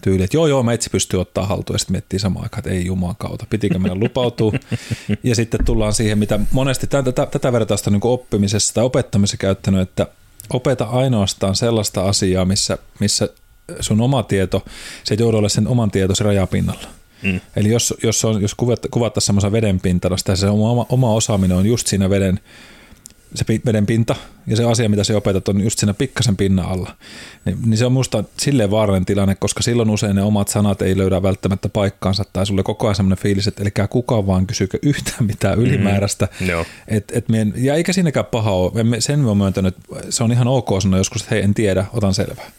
tyyli, 0.00 0.22
että 0.24 0.36
joo 0.36 0.46
joo, 0.46 0.62
meitsi 0.62 0.90
pystyy 0.90 1.20
ottaa 1.20 1.46
haltuun 1.46 1.74
ja 1.74 1.78
sitten 1.78 1.92
miettii 1.92 2.18
samaan 2.18 2.44
aikaan, 2.44 2.58
että 2.58 2.70
ei 2.70 2.86
jumaan 2.86 3.16
kautta, 3.18 3.46
pitikö 3.50 3.78
meidän 3.78 4.00
lupautua. 4.00 4.52
ja 5.22 5.34
sitten 5.34 5.64
tullaan 5.64 5.92
siihen, 5.92 6.18
mitä 6.18 6.40
monesti 6.52 6.86
tätä, 6.86 7.26
tätä 7.26 7.52
vertausta 7.52 7.90
niin 7.90 8.00
oppimisessa 8.04 8.74
tai 8.74 8.84
opettamisessa 8.84 9.36
käyttänyt, 9.36 9.80
että 9.80 10.06
opeta 10.52 10.84
ainoastaan 10.84 11.56
sellaista 11.56 12.02
asiaa, 12.02 12.44
missä, 12.44 12.78
missä 13.00 13.28
sun 13.80 14.00
oma 14.00 14.22
tieto, 14.22 14.64
se 15.04 15.14
ei 15.14 15.18
joudu 15.20 15.36
olla 15.36 15.48
sen 15.48 15.68
oman 15.68 15.90
tietosi 15.90 16.24
rajapinnalla. 16.24 16.88
Mm. 17.22 17.40
Eli 17.56 17.68
jos, 17.68 17.94
jos, 18.02 18.24
on, 18.24 18.42
jos 18.42 18.54
kuvattaisiin 18.90 19.26
semmoisen 19.26 19.52
veden 19.52 19.80
pintalasta, 19.80 20.36
se 20.36 20.48
oma, 20.48 20.86
oma 20.88 21.14
osaaminen 21.14 21.56
on 21.56 21.66
just 21.66 21.86
siinä 21.86 22.10
veden 22.10 22.40
se 23.34 23.44
veden 23.66 23.86
pinta 23.86 24.16
ja 24.46 24.56
se 24.56 24.64
asia, 24.64 24.88
mitä 24.88 25.04
se 25.04 25.16
opetat, 25.16 25.48
on 25.48 25.60
just 25.60 25.78
siinä 25.78 25.94
pikkasen 25.94 26.36
pinnan 26.36 26.66
alla. 26.66 26.96
Niin, 27.44 27.58
niin 27.66 27.78
se 27.78 27.86
on 27.86 27.92
musta 27.92 28.24
silleen 28.38 28.70
vaarallinen 28.70 29.06
tilanne, 29.06 29.34
koska 29.34 29.62
silloin 29.62 29.90
usein 29.90 30.16
ne 30.16 30.22
omat 30.22 30.48
sanat 30.48 30.82
ei 30.82 30.96
löydä 30.96 31.22
välttämättä 31.22 31.68
paikkaansa 31.68 32.24
tai 32.32 32.46
sulle 32.46 32.62
koko 32.62 32.86
ajan 32.86 32.94
semmoinen 32.94 33.22
fiilis, 33.22 33.48
että 33.48 33.62
eli 33.62 33.70
kukaan 33.90 34.26
vaan 34.26 34.46
kysykö 34.46 34.78
yhtään 34.82 35.24
mitään 35.24 35.58
mm-hmm. 35.58 35.74
ylimääräistä. 35.74 36.28
Mm, 36.40 36.46
no. 36.46 36.66
et, 36.88 37.12
et 37.14 37.28
mien, 37.28 37.54
ja 37.56 37.74
eikä 37.74 37.92
siinäkään 37.92 38.26
paha 38.26 38.50
ole. 38.50 38.72
Sen 38.98 39.18
mä 39.18 39.34
myöntänyt, 39.34 39.76
että 39.96 40.12
se 40.12 40.24
on 40.24 40.32
ihan 40.32 40.48
ok 40.48 40.68
sanoa 40.82 40.98
joskus, 40.98 41.22
että 41.22 41.34
hei 41.34 41.44
en 41.44 41.54
tiedä, 41.54 41.84
otan 41.92 42.14
selvää. 42.14 42.50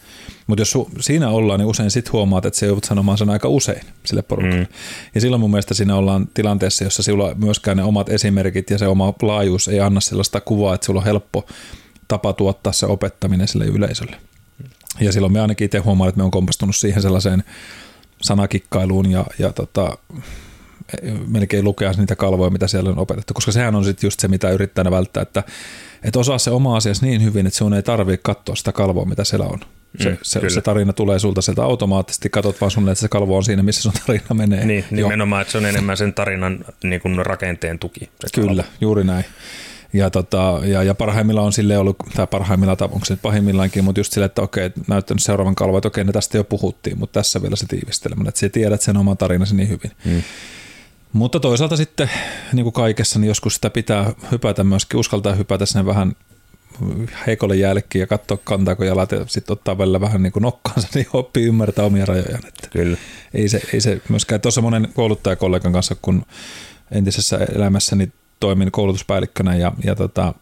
Mutta 0.46 0.60
jos 0.60 0.70
su, 0.70 0.90
siinä 1.00 1.28
ollaan, 1.28 1.60
niin 1.60 1.66
usein 1.66 1.90
sit 1.90 2.12
huomaat, 2.12 2.46
että 2.46 2.58
se 2.58 2.66
joudut 2.66 2.84
sanomaan 2.84 3.18
sen 3.18 3.30
aika 3.30 3.48
usein 3.48 3.80
sille 4.04 4.22
porukalle. 4.22 4.56
Mm. 4.56 4.66
Ja 5.14 5.20
silloin 5.20 5.40
mun 5.40 5.50
mielestä 5.50 5.74
siinä 5.74 5.96
ollaan 5.96 6.28
tilanteessa, 6.34 6.84
jossa 6.84 7.02
sinulla 7.02 7.34
myöskään 7.34 7.76
ne 7.76 7.82
omat 7.82 8.08
esimerkit 8.08 8.70
ja 8.70 8.78
se 8.78 8.86
oma 8.86 9.14
laajuus 9.22 9.68
ei 9.68 9.80
anna 9.80 10.00
sellaista 10.00 10.40
kuvaa, 10.40 10.74
että 10.74 10.84
sulla 10.84 11.00
on 11.00 11.06
helppo 11.06 11.46
tapa 12.08 12.32
tuottaa 12.32 12.72
se 12.72 12.86
opettaminen 12.86 13.48
sille 13.48 13.64
yleisölle. 13.64 14.16
Ja 15.00 15.12
silloin 15.12 15.32
me 15.32 15.40
ainakin 15.40 15.64
itse 15.64 15.78
huomaan, 15.78 16.08
että 16.08 16.18
me 16.18 16.24
on 16.24 16.30
kompastunut 16.30 16.76
siihen 16.76 17.02
sellaiseen 17.02 17.44
sanakikkailuun 18.22 19.10
ja, 19.10 19.26
ja 19.38 19.52
tota, 19.52 19.98
melkein 21.26 21.64
lukea 21.64 21.92
niitä 21.92 22.16
kalvoja, 22.16 22.50
mitä 22.50 22.68
siellä 22.68 22.90
on 22.90 22.98
opetettu, 22.98 23.34
koska 23.34 23.52
sehän 23.52 23.74
on 23.74 23.84
sitten 23.84 24.06
just 24.06 24.20
se, 24.20 24.28
mitä 24.28 24.50
yrittää 24.50 24.90
välttää, 24.90 25.22
että, 25.22 25.42
että 26.02 26.18
osaa 26.18 26.38
se 26.38 26.50
oma 26.50 26.76
asias 26.76 27.02
niin 27.02 27.22
hyvin, 27.22 27.46
että 27.46 27.58
sinun 27.58 27.74
ei 27.74 27.82
tarvitse 27.82 28.22
katsoa 28.22 28.56
sitä 28.56 28.72
kalvoa, 28.72 29.04
mitä 29.04 29.24
siellä 29.24 29.46
on. 29.46 29.60
Se, 30.00 30.10
mm, 30.10 30.16
se, 30.22 30.50
se 30.50 30.60
tarina 30.60 30.92
tulee 30.92 31.18
sulta 31.18 31.42
sieltä 31.42 31.62
automaattisesti, 31.62 32.30
katsot 32.30 32.60
vaan 32.60 32.70
sulle, 32.70 32.90
että 32.90 33.00
se 33.00 33.08
kalvo 33.08 33.36
on 33.36 33.44
siinä, 33.44 33.62
missä 33.62 33.82
sun 33.82 33.92
tarina 34.06 34.34
menee. 34.34 34.64
Niin, 34.64 34.84
nimenomaan, 34.90 35.42
että 35.42 35.52
se 35.52 35.58
on 35.58 35.66
enemmän 35.66 35.96
sen 35.96 36.14
tarinan 36.14 36.64
niin 36.84 37.00
kuin 37.00 37.26
rakenteen 37.26 37.78
tuki. 37.78 38.10
Kyllä, 38.34 38.62
kalvo. 38.62 38.76
juuri 38.80 39.04
näin. 39.04 39.24
Ja, 39.92 40.10
tota, 40.10 40.60
ja, 40.64 40.82
ja 40.82 40.94
parhaimmillaan 40.94 41.46
on 41.46 41.52
sille 41.52 41.78
ollut, 41.78 41.96
tai 42.16 42.26
parhaimmillaan, 42.26 42.76
onko 42.80 43.04
se 43.04 43.16
pahimmillaankin, 43.16 43.84
mutta 43.84 44.00
just 44.00 44.12
sille, 44.12 44.24
että 44.24 44.42
okei, 44.42 44.70
näyttänyt 44.88 45.22
seuraavan 45.22 45.54
kalvon, 45.54 45.78
että 45.78 45.88
okei, 45.88 46.04
ne 46.04 46.12
tästä 46.12 46.36
jo 46.36 46.44
puhuttiin, 46.44 46.98
mutta 46.98 47.20
tässä 47.20 47.42
vielä 47.42 47.56
se 47.56 47.66
tiivistelemään, 47.66 48.28
että 48.28 48.40
sä 48.40 48.48
tiedät 48.48 48.80
sen 48.80 48.96
oman 48.96 49.16
tarinasi 49.16 49.56
niin 49.56 49.68
hyvin. 49.68 49.90
Mm. 50.04 50.22
Mutta 51.12 51.40
toisaalta 51.40 51.76
sitten 51.76 52.10
niin 52.52 52.64
kuin 52.64 52.72
kaikessa, 52.72 53.18
niin 53.18 53.28
joskus 53.28 53.54
sitä 53.54 53.70
pitää 53.70 54.12
hypätä 54.32 54.64
myöskin, 54.64 55.00
uskaltaa 55.00 55.34
hypätä 55.34 55.66
sinne 55.66 55.86
vähän 55.86 56.16
heikolle 57.26 57.56
jälkeen 57.56 58.00
ja 58.00 58.06
katsoa 58.06 58.38
kantaako 58.44 58.84
jalat 58.84 59.12
ja 59.12 59.24
sitten 59.26 59.52
ottaa 59.52 59.78
välillä 59.78 60.00
vähän 60.00 60.22
niin 60.22 60.32
kuin 60.32 60.42
nokkaansa, 60.42 60.88
niin 60.94 61.06
oppii 61.12 61.44
ymmärtää 61.44 61.84
omia 61.84 62.06
rajojaan. 62.06 62.46
Että 62.48 62.68
Kyllä. 62.70 62.96
Ei 63.34 63.48
se, 63.48 63.60
ei 63.72 63.80
se 63.80 64.00
myöskään, 64.08 64.40
tuossa 64.40 64.60
monen 64.60 64.88
kouluttajakollegan 64.94 65.72
kanssa, 65.72 65.96
kun 66.02 66.22
entisessä 66.90 67.38
elämässäni 67.54 68.12
toimin 68.40 68.72
koulutuspäällikkönä 68.72 69.56
ja, 69.56 69.72
ja 69.84 69.94
tota, 69.94 70.34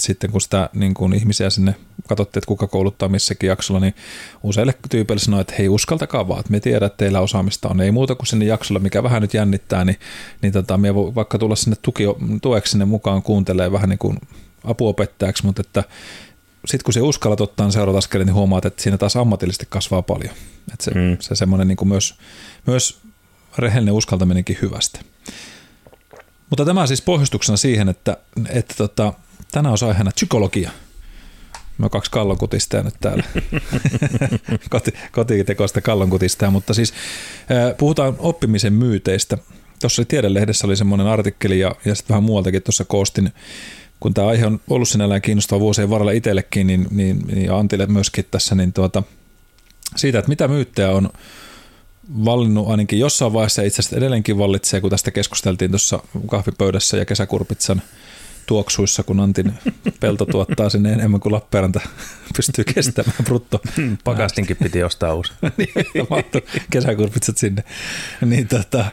sitten 0.00 0.30
kun 0.30 0.40
sitä 0.40 0.70
niin 0.74 0.94
kun 0.94 1.14
ihmisiä 1.14 1.50
sinne 1.50 1.74
katsottiin, 2.08 2.40
että 2.40 2.48
kuka 2.48 2.66
kouluttaa 2.66 3.08
missäkin 3.08 3.48
jaksolla, 3.48 3.80
niin 3.80 3.94
useille 4.42 4.74
tyypeille 4.90 5.20
sanoi, 5.20 5.40
että 5.40 5.54
hei 5.58 5.68
uskaltakaa 5.68 6.28
vaan, 6.28 6.40
että 6.40 6.52
me 6.52 6.60
tiedät, 6.60 6.92
että 6.92 6.96
teillä 6.96 7.20
osaamista 7.20 7.68
on. 7.68 7.80
Ei 7.80 7.90
muuta 7.90 8.14
kuin 8.14 8.26
sinne 8.26 8.44
jaksolla, 8.44 8.80
mikä 8.80 9.02
vähän 9.02 9.22
nyt 9.22 9.34
jännittää, 9.34 9.84
niin, 9.84 9.96
niin 10.42 10.52
tota, 10.52 10.78
me 10.78 10.94
voi 10.94 11.14
vaikka 11.14 11.38
tulla 11.38 11.56
sinne 11.56 11.76
tuki, 11.82 12.04
tueksi 12.42 12.70
sinne 12.70 12.84
mukaan 12.84 13.22
kuuntelee 13.22 13.72
vähän 13.72 13.88
niin 13.88 13.98
kuin 13.98 14.18
apuopettajaksi, 14.70 15.46
mutta 15.46 15.60
että 15.60 15.84
sitten 16.66 16.84
kun 16.84 16.94
se 16.94 17.00
uskallat 17.00 17.40
ottaa 17.40 17.70
seuraavat 17.70 17.98
askeleen, 17.98 18.26
niin 18.26 18.34
huomaat, 18.34 18.64
että 18.64 18.82
siinä 18.82 18.98
taas 18.98 19.16
ammatillisesti 19.16 19.66
kasvaa 19.68 20.02
paljon. 20.02 20.34
Että 20.72 20.84
se, 20.84 20.90
mm. 20.90 21.16
se 21.20 21.34
semmoinen 21.34 21.68
niin 21.68 21.88
myös, 21.88 22.14
myös 22.66 22.98
rehellinen 23.58 23.94
uskaltaminenkin 23.94 24.58
hyvästä. 24.62 25.00
Mutta 26.50 26.64
tämä 26.64 26.86
siis 26.86 27.02
pohjustuksena 27.02 27.56
siihen, 27.56 27.88
että, 27.88 28.16
että 28.48 28.74
tota, 28.74 29.12
tänään 29.52 29.76
on 29.82 29.88
aiheena 29.88 30.10
psykologia. 30.14 30.70
Me 31.78 31.84
on 31.84 31.90
kaksi 31.90 32.10
kallonkutistaa 32.10 32.82
nyt 32.82 32.94
täällä. 33.00 33.24
Koti, 34.70 34.92
kotitekoista 35.12 35.80
kallonkutistaa, 35.80 36.50
mutta 36.50 36.74
siis 36.74 36.94
puhutaan 37.78 38.16
oppimisen 38.18 38.72
myyteistä. 38.72 39.38
Tuossa 39.80 40.04
Tiedelehdessä 40.04 40.66
oli 40.66 40.76
semmoinen 40.76 41.06
artikkeli 41.06 41.60
ja, 41.60 41.74
ja 41.84 41.94
sitten 41.94 42.14
vähän 42.14 42.24
muualtakin 42.24 42.62
tuossa 42.62 42.84
koostin 42.84 43.32
kun 44.00 44.14
tämä 44.14 44.26
aihe 44.26 44.46
on 44.46 44.60
ollut 44.70 44.88
sinällään 44.88 45.22
kiinnostava 45.22 45.60
vuosien 45.60 45.90
varrella 45.90 46.12
itsellekin, 46.12 46.66
niin, 46.66 46.86
niin, 46.90 47.18
niin 47.26 47.52
Antille 47.52 47.86
myöskin 47.86 48.24
tässä, 48.30 48.54
niin 48.54 48.72
tuota, 48.72 49.02
siitä, 49.96 50.18
että 50.18 50.28
mitä 50.28 50.48
myyttejä 50.48 50.90
on 50.90 51.10
vallinnut 52.24 52.70
ainakin 52.70 52.98
jossain 52.98 53.32
vaiheessa 53.32 53.62
itse 53.62 53.80
asiassa 53.80 53.96
edelleenkin 53.96 54.38
vallitsee, 54.38 54.80
kun 54.80 54.90
tästä 54.90 55.10
keskusteltiin 55.10 55.70
tuossa 55.70 56.02
kahvipöydässä 56.30 56.96
ja 56.96 57.04
kesäkurpitsan 57.04 57.82
tuoksuissa, 58.46 59.02
kun 59.02 59.20
Antin 59.20 59.54
pelto 60.00 60.26
tuottaa 60.26 60.70
sinne 60.70 60.92
enemmän 60.92 61.20
kuin 61.20 61.32
Lappeenranta 61.32 61.80
pystyy 62.36 62.64
kestämään 62.64 63.24
brutto. 63.24 63.60
Pakastinkin 64.04 64.56
piti 64.56 64.82
ostaa 64.82 65.14
uusi. 65.14 65.32
niin, 65.56 65.70
kesäkurpitsat 66.70 67.38
sinne. 67.38 67.64
Niin, 68.24 68.48
tota, 68.48 68.84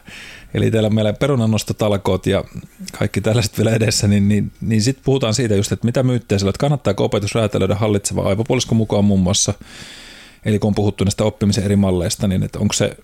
eli 0.55 0.71
teillä 0.71 0.87
on 0.87 0.95
meillä 0.95 1.13
perunannostotalkoot 1.13 2.27
ja 2.27 2.43
kaikki 2.99 3.21
tällaiset 3.21 3.57
vielä 3.57 3.71
edessä, 3.71 4.07
niin, 4.07 4.27
niin, 4.27 4.51
niin 4.61 4.81
sitten 4.81 5.03
puhutaan 5.03 5.33
siitä 5.33 5.55
just, 5.55 5.71
että 5.71 5.85
mitä 5.85 6.03
myyttejä 6.03 6.39
sillä, 6.39 6.49
että 6.49 6.59
kannattaako 6.59 7.03
opetus 7.03 7.35
räätälöidä 7.35 7.75
hallitseva 7.75 8.21
aivopuolisko 8.21 8.75
mukaan 8.75 9.05
muun 9.05 9.19
muassa, 9.19 9.53
eli 10.45 10.59
kun 10.59 10.67
on 10.67 10.75
puhuttu 10.75 11.03
näistä 11.03 11.23
oppimisen 11.23 11.63
eri 11.63 11.75
malleista, 11.75 12.27
niin 12.27 12.43
että 12.43 12.59
onko 12.59 12.73
se, 12.73 12.97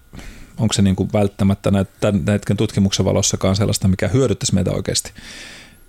onko 0.57 0.73
se 0.73 0.81
niin 0.81 0.95
kuin 0.95 1.09
välttämättä 1.13 1.71
näiden 1.71 2.57
tutkimuksen 2.57 3.05
valossakaan 3.05 3.55
sellaista, 3.55 3.87
mikä 3.87 4.07
hyödyttäisi 4.07 4.55
meitä 4.55 4.71
oikeasti. 4.71 5.11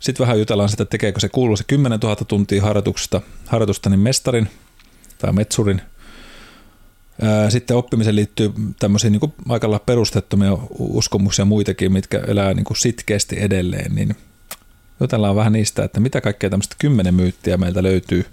Sitten 0.00 0.26
vähän 0.26 0.38
jutellaan 0.38 0.68
sitä, 0.68 0.84
tekeekö 0.84 1.20
se 1.20 1.28
kuuluu 1.28 1.56
se 1.56 1.64
10 1.64 2.00
000 2.00 2.16
tuntia 2.16 2.62
harjoitusta, 2.62 3.20
harjoitusta 3.46 3.90
niin 3.90 4.00
mestarin 4.00 4.48
tai 5.18 5.32
metsurin. 5.32 5.82
Sitten 7.48 7.76
oppimiseen 7.76 8.16
liittyy 8.16 8.52
tämmöisiä 8.78 9.10
niin 9.10 9.20
kuin 9.20 9.32
aika 9.48 9.66
lailla 9.66 9.84
perustettomia 9.86 10.58
uskomuksia 10.78 11.44
muitakin, 11.44 11.92
mitkä 11.92 12.20
elää 12.26 12.54
niin 12.54 12.64
kuin 12.64 12.76
sitkeästi 12.76 13.36
edelleen, 13.40 13.94
niin 13.94 14.16
jutellaan 15.00 15.36
vähän 15.36 15.52
niistä, 15.52 15.84
että 15.84 16.00
mitä 16.00 16.20
kaikkea 16.20 16.50
tämmöistä 16.50 16.76
kymmenen 16.78 17.14
myyttiä 17.14 17.56
meiltä 17.56 17.82
löytyy. 17.82 18.26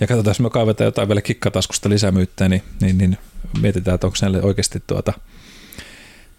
Ja 0.00 0.06
katsotaan, 0.06 0.30
jos 0.30 0.40
me 0.40 0.50
kaivetaan 0.50 0.86
jotain 0.86 1.08
vielä 1.08 1.22
kikkataskusta 1.22 1.88
lisämyyttejä, 1.88 2.48
niin, 2.48 2.62
niin, 2.80 2.98
niin 2.98 3.18
mietitään, 3.60 3.94
että 3.94 4.06
onko 4.06 4.18
näille 4.22 4.42
oikeasti 4.42 4.82
tuota, 4.86 5.12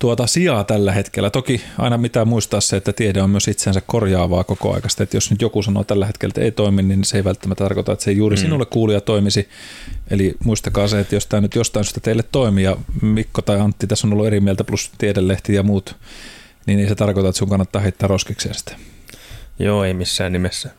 tuota 0.01 0.27
sijaa 0.27 0.63
tällä 0.63 0.91
hetkellä. 0.91 1.29
Toki 1.29 1.62
aina 1.77 2.00
pitää 2.00 2.25
muistaa 2.25 2.62
se, 2.62 2.77
että 2.77 2.93
tiede 2.93 3.22
on 3.22 3.29
myös 3.29 3.48
itsensä 3.48 3.81
korjaavaa 3.81 4.43
koko 4.43 4.74
aikaista. 4.74 5.03
Että 5.03 5.17
jos 5.17 5.31
nyt 5.31 5.41
joku 5.41 5.63
sanoo 5.63 5.84
tällä 5.84 6.05
hetkellä, 6.05 6.31
että 6.31 6.41
ei 6.41 6.51
toimi, 6.51 6.84
niin 6.84 7.03
se 7.03 7.17
ei 7.17 7.24
välttämättä 7.24 7.63
tarkoita, 7.63 7.91
että 7.91 8.05
se 8.05 8.12
ei 8.12 8.17
juuri 8.17 8.36
mm. 8.36 8.41
sinulle 8.41 8.65
kuulija 8.65 9.01
toimisi. 9.01 9.50
Eli 10.10 10.36
muistakaa 10.43 10.88
se, 10.88 11.00
että 11.00 11.15
jos 11.15 11.25
tämä 11.25 11.41
nyt 11.41 11.55
jostain 11.55 11.86
syystä 11.86 12.00
teille 12.00 12.24
toimii 12.31 12.63
ja 12.63 12.77
Mikko 13.01 13.41
tai 13.41 13.60
Antti 13.60 13.88
tässä 13.88 14.08
on 14.08 14.13
ollut 14.13 14.27
eri 14.27 14.39
mieltä 14.39 14.63
plus 14.63 14.91
tiedelehti 14.98 15.53
ja 15.53 15.63
muut, 15.63 15.96
niin 16.65 16.79
ei 16.79 16.88
se 16.88 16.96
tarkoita, 16.96 17.29
että 17.29 17.39
sun 17.39 17.50
kannattaa 17.50 17.81
heittää 17.81 18.08
roskikseen 18.08 18.55
sitä. 18.55 18.75
Joo, 19.60 19.84
ei 19.84 19.93
missään 19.93 20.31
nimessä. 20.31 20.70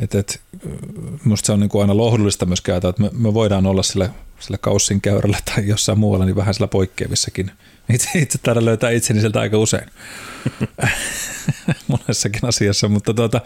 Et, 0.00 0.14
et, 0.14 0.40
musta 1.24 1.46
se 1.46 1.52
on 1.52 1.60
niin 1.60 1.70
kuin 1.70 1.82
aina 1.82 1.96
lohdullista 1.96 2.46
myös 2.46 2.60
käytä, 2.60 2.88
että 2.88 3.02
me, 3.02 3.10
me 3.12 3.34
voidaan 3.34 3.66
olla 3.66 3.82
sillä, 3.82 4.10
sillä 4.40 4.58
kaussin 4.58 5.00
käyrällä 5.00 5.38
tai 5.44 5.66
jossain 5.66 5.98
muualla 5.98 6.24
niin 6.24 6.36
vähän 6.36 6.54
sillä 6.54 6.68
poikkeavissakin– 6.68 7.50
itse, 7.88 8.18
itse 8.18 8.38
taida 8.38 8.64
löytää 8.64 8.90
itseni 8.90 9.20
sieltä 9.20 9.40
aika 9.40 9.58
usein. 9.58 9.90
Monessakin 11.88 12.48
asiassa, 12.48 12.88
mutta 12.88 13.14
tuota, 13.14 13.40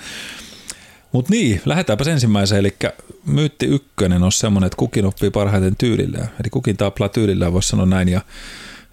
mut 1.12 1.28
niin, 1.28 1.62
lähdetäänpä 1.64 2.05
ensimmäiseen, 2.11 2.59
eli 2.59 2.76
myytti 3.25 3.66
ykkönen 3.66 4.23
on 4.23 4.33
semmoinen, 4.33 4.66
että 4.66 4.76
kukin 4.76 5.05
oppii 5.05 5.31
parhaiten 5.31 5.76
tyylillään, 5.76 6.28
eli 6.40 6.50
kukin 6.50 6.76
taplaa 6.76 7.09
tyylillään, 7.09 7.52
voisi 7.52 7.69
sanoa 7.69 7.87
näin, 7.87 8.09
ja, 8.09 8.21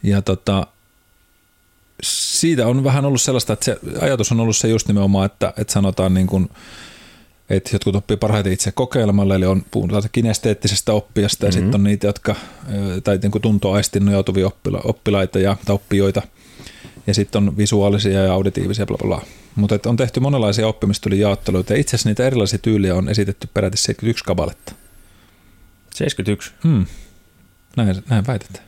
ja 0.03 0.21
tota, 0.21 0.67
siitä 2.03 2.67
on 2.67 2.83
vähän 2.83 3.05
ollut 3.05 3.21
sellaista, 3.21 3.53
että 3.53 3.65
se 3.65 3.79
ajatus 4.01 4.31
on 4.31 4.39
ollut 4.39 4.57
se 4.57 4.67
just 4.67 4.88
nimenomaan, 4.88 5.25
että, 5.25 5.53
että 5.57 5.73
sanotaan 5.73 6.13
niin 6.13 6.27
kuin, 6.27 6.50
että 7.57 7.69
jotkut 7.74 7.95
oppii 7.95 8.17
parhaiten 8.17 8.53
itse 8.53 8.72
kokeilemalla, 8.72 9.36
eli 9.36 9.45
on 9.45 9.65
puhutaan 9.72 10.03
kinesteettisestä 10.12 10.93
oppijasta, 10.93 11.45
ja 11.45 11.51
mm-hmm. 11.51 11.63
sitten 11.63 11.79
on 11.79 11.83
niitä, 11.83 12.07
jotka, 12.07 12.36
tai 13.03 13.19
niin 13.22 13.31
kuin 13.31 13.41
tuntoaistin 13.41 14.05
nojautuvia 14.05 14.48
oppila, 14.48 14.81
oppilaita 14.83 15.39
ja 15.39 15.57
oppijoita, 15.69 16.22
ja 17.07 17.13
sitten 17.13 17.48
on 17.48 17.57
visuaalisia 17.57 18.24
ja 18.24 18.33
auditiivisia, 18.33 18.86
bla 18.86 18.98
bla 18.98 19.07
bla. 19.07 19.25
Mutta 19.55 19.89
on 19.89 19.98
tehty 19.98 20.19
monenlaisia 20.19 20.67
oppimistylijaotteluita, 20.67 21.74
ja 21.74 21.79
itse 21.79 21.95
asiassa 21.95 22.10
niitä 22.10 22.27
erilaisia 22.27 22.60
tyyliä 22.60 22.95
on 22.95 23.10
esitetty 23.10 23.50
peräti 23.53 23.77
71 23.77 24.24
kabaletta. 24.24 24.74
71? 25.95 26.51
Hmm. 26.63 26.86
Näin, 27.77 28.03
näin 28.10 28.27
väitetään. 28.27 28.65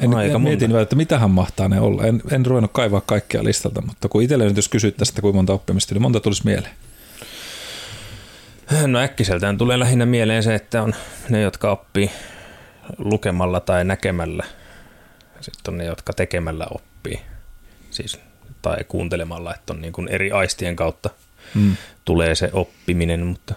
En, 0.00 0.14
Aika 0.14 0.34
en 0.34 0.42
mietin 0.42 0.76
että 0.76 0.96
mitähän 0.96 1.30
mahtaa 1.30 1.68
ne 1.68 1.80
olla. 1.80 2.04
En, 2.04 2.22
en 2.30 2.46
ruvennut 2.46 2.72
kaivaa 2.72 3.00
kaikkia 3.00 3.44
listalta, 3.44 3.82
mutta 3.82 4.08
kun 4.08 4.22
itselle 4.22 4.44
nyt 4.44 4.56
jos 4.56 4.68
kysyt 4.68 4.96
tästä, 4.96 5.20
kuinka 5.20 5.36
monta 5.36 5.52
oppimista, 5.52 5.94
niin 5.94 6.02
monta 6.02 6.20
tulisi 6.20 6.44
mieleen. 6.44 6.74
No 8.86 8.98
äkkiseltään 8.98 9.58
tulee 9.58 9.78
lähinnä 9.78 10.06
mieleen 10.06 10.42
se, 10.42 10.54
että 10.54 10.82
on 10.82 10.94
ne, 11.28 11.40
jotka 11.40 11.70
oppii 11.70 12.10
lukemalla 12.98 13.60
tai 13.60 13.84
näkemällä. 13.84 14.44
Sitten 15.40 15.74
on 15.74 15.78
ne, 15.78 15.84
jotka 15.84 16.12
tekemällä 16.12 16.66
oppii. 16.70 17.20
Siis, 17.90 18.20
tai 18.62 18.84
kuuntelemalla, 18.88 19.54
että 19.54 19.72
on 19.72 19.80
niin 19.80 19.92
kuin 19.92 20.08
eri 20.08 20.32
aistien 20.32 20.76
kautta 20.76 21.10
mm. 21.54 21.76
tulee 22.04 22.34
se 22.34 22.50
oppiminen, 22.52 23.26
mutta 23.26 23.54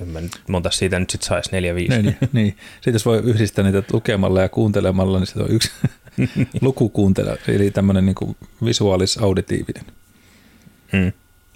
en 0.00 0.08
mä 0.08 0.20
nyt, 0.20 0.40
monta 0.48 0.70
siitä 0.70 0.98
nyt 0.98 1.10
sitten 1.10 1.28
saisi 1.28 1.52
neljä, 1.52 1.74
viisi. 1.74 2.02
Niin, 2.02 2.16
niin. 2.32 2.56
Sitten 2.74 2.92
jos 2.92 3.06
voi 3.06 3.18
yhdistää 3.18 3.64
niitä 3.64 3.82
lukemalla 3.92 4.40
ja 4.40 4.48
kuuntelemalla, 4.48 5.18
niin 5.18 5.26
se 5.26 5.42
on 5.42 5.50
yksi 5.50 5.70
lukukuuntele, 6.60 7.38
eli 7.48 7.70
tämmöinen 7.70 8.06
niin 8.06 8.36
visuaalis-auditiivinen. 8.64 9.84
Mm. 10.92 11.12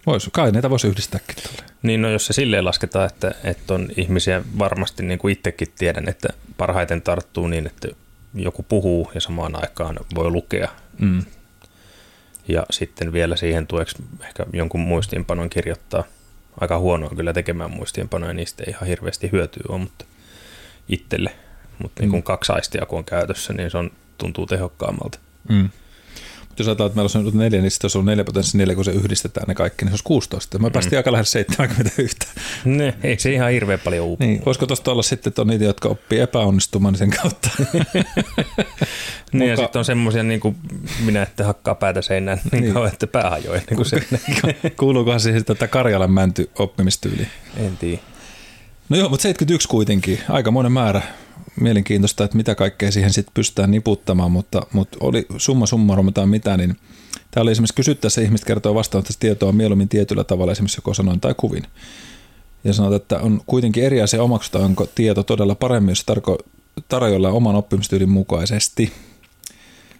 Vois, 0.06 0.30
kai 0.32 0.52
niitä 0.52 0.70
voisi 0.70 0.88
yhdistääkin 0.88 1.36
tuolle. 1.42 1.67
Niin, 1.82 2.02
no 2.02 2.10
jos 2.10 2.26
se 2.26 2.32
silleen 2.32 2.64
lasketaan, 2.64 3.06
että, 3.06 3.34
että 3.44 3.74
on 3.74 3.88
ihmisiä 3.96 4.42
varmasti, 4.58 5.02
niin 5.02 5.18
kuin 5.18 5.32
itsekin 5.32 5.68
tiedän, 5.78 6.08
että 6.08 6.28
parhaiten 6.56 7.02
tarttuu 7.02 7.46
niin, 7.46 7.66
että 7.66 7.88
joku 8.34 8.62
puhuu 8.62 9.10
ja 9.14 9.20
samaan 9.20 9.62
aikaan 9.62 9.96
voi 10.14 10.30
lukea. 10.30 10.68
Mm. 10.98 11.24
Ja 12.48 12.66
sitten 12.70 13.12
vielä 13.12 13.36
siihen 13.36 13.66
tueksi 13.66 13.96
ehkä 14.22 14.46
jonkun 14.52 14.80
muistiinpanon 14.80 15.50
kirjoittaa. 15.50 16.04
Aika 16.60 16.78
huonoa 16.78 17.10
kyllä 17.16 17.32
tekemään 17.32 17.70
muistiinpanoja, 17.70 18.32
niistä 18.32 18.64
ei 18.66 18.70
ihan 18.70 18.86
hirveästi 18.86 19.32
hyötyä 19.32 19.62
ole, 19.68 19.78
mutta 19.78 20.04
itselle. 20.88 21.30
Mutta 21.78 22.02
niin 22.02 22.12
mm. 22.12 22.22
kaksi 22.22 22.52
aistia 22.52 22.86
kun 22.86 22.98
on 22.98 23.04
käytössä, 23.04 23.52
niin 23.52 23.70
se 23.70 23.78
on, 23.78 23.90
tuntuu 24.18 24.46
tehokkaammalta. 24.46 25.18
Mm 25.48 25.70
jos 26.58 26.68
ajatellaan, 26.68 27.06
että 27.06 27.18
meillä 27.18 27.30
on 27.30 27.38
neljä, 27.38 27.60
niin 27.60 27.70
sitten 27.70 27.84
jos 27.84 27.96
on 27.96 28.04
neljä 28.04 28.24
potenssi 28.24 28.58
neljä, 28.58 28.74
kun 28.74 28.84
se 28.84 28.90
yhdistetään 28.90 29.48
ne 29.48 29.54
kaikki, 29.54 29.84
niin 29.84 29.90
se 29.90 29.92
olisi 29.92 30.04
16. 30.04 30.58
Me 30.58 30.70
päästiin 30.70 30.96
mm. 30.96 30.98
aika 30.98 31.12
lähes 31.12 31.30
71. 31.30 32.18
Ne, 32.64 32.94
ei 33.02 33.18
se 33.18 33.32
ihan 33.32 33.50
hirveän 33.50 33.80
paljon 33.80 34.06
uupu. 34.06 34.24
Niin, 34.24 34.42
voisiko 34.46 34.66
tuosta 34.66 34.90
olla 34.90 35.02
sitten, 35.02 35.30
että 35.30 35.42
on 35.42 35.48
niitä, 35.48 35.64
jotka 35.64 35.88
oppii 35.88 36.20
epäonnistumaan 36.20 36.96
sen 36.96 37.10
kautta? 37.10 37.50
niin, 39.32 39.50
ja 39.50 39.56
sitten 39.56 39.78
on 39.78 39.84
semmoisia, 39.84 40.22
niin 40.22 40.40
kuin 40.40 40.56
minä, 41.04 41.22
että 41.22 41.44
hakkaa 41.44 41.74
päätä 41.74 42.02
seinään 42.02 42.40
niin, 42.52 42.62
niin. 42.62 42.74
kauan, 42.74 42.92
että 42.92 43.06
pää 43.06 43.30
hajoaa. 43.30 43.58
Niin 43.70 43.86
se. 43.86 44.02
Kuuluukohan 44.80 45.20
siihen 45.20 45.44
tätä 45.44 45.68
Karjalan 45.68 46.12
mänty 46.12 46.50
oppimistyyliä? 46.58 47.26
En 47.56 47.76
tiedä. 47.76 47.98
No 48.88 48.96
joo, 48.96 49.08
mutta 49.08 49.22
71 49.22 49.68
kuitenkin, 49.68 50.20
aika 50.28 50.50
monen 50.50 50.72
määrä 50.72 51.02
mielenkiintoista, 51.60 52.24
että 52.24 52.36
mitä 52.36 52.54
kaikkea 52.54 52.92
siihen 52.92 53.12
sitten 53.12 53.34
pystytään 53.34 53.70
niputtamaan, 53.70 54.32
mutta, 54.32 54.66
mutta 54.72 54.98
oli 55.00 55.26
summa 55.36 55.66
summarum 55.66 56.12
tai 56.12 56.26
mitä, 56.26 56.56
niin 56.56 56.76
tämä 57.30 57.42
oli 57.42 57.50
esimerkiksi 57.50 57.74
kysyttäessä 57.74 58.20
ihmiset 58.20 58.46
kertoo 58.46 58.74
vastaanottavasta 58.74 59.20
tietoa 59.20 59.52
mieluummin 59.52 59.88
tietyllä 59.88 60.24
tavalla, 60.24 60.52
esimerkiksi 60.52 60.78
joko 60.78 60.94
sanoin 60.94 61.20
tai 61.20 61.34
kuvin. 61.36 61.62
Ja 62.64 62.72
sanot, 62.72 62.94
että 62.94 63.18
on 63.18 63.40
kuitenkin 63.46 63.84
eri 63.84 64.02
asia 64.02 64.22
omaksuta, 64.22 64.58
onko 64.58 64.86
tieto 64.94 65.22
todella 65.22 65.54
paremmin, 65.54 65.90
jos 65.90 66.04
tarko, 66.04 66.38
tarjolla 66.88 67.30
oman 67.30 67.54
oppimistyylin 67.54 68.10
mukaisesti. 68.10 68.92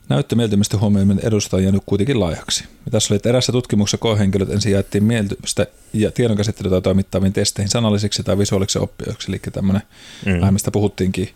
Näyttömieltymistä 0.08 0.78
huomioiminen 0.78 1.26
edustajia 1.26 1.72
nyt 1.72 1.82
kuitenkin 1.86 2.20
laajaksi. 2.20 2.64
Ja 2.84 2.90
tässä 2.90 3.14
oli, 3.14 3.16
että 3.16 3.28
erässä 3.28 3.52
tutkimuksessa 3.52 3.98
koehenkilöt 3.98 4.50
ensin 4.50 4.72
jaettiin 4.72 5.04
mieltymistä 5.04 5.66
ja 5.92 6.10
tiedonkäsittelyä 6.10 6.80
toimittaviin 6.80 7.32
testeihin 7.32 7.70
sanallisiksi 7.70 8.22
tai 8.22 8.38
visuaalisiksi 8.38 8.78
oppijoiksi, 8.78 9.30
eli 9.30 9.40
tämmöinen, 9.52 9.82
mm. 10.26 10.40
vähän 10.40 10.52
mistä 10.52 10.70
puhuttiinkin. 10.70 11.28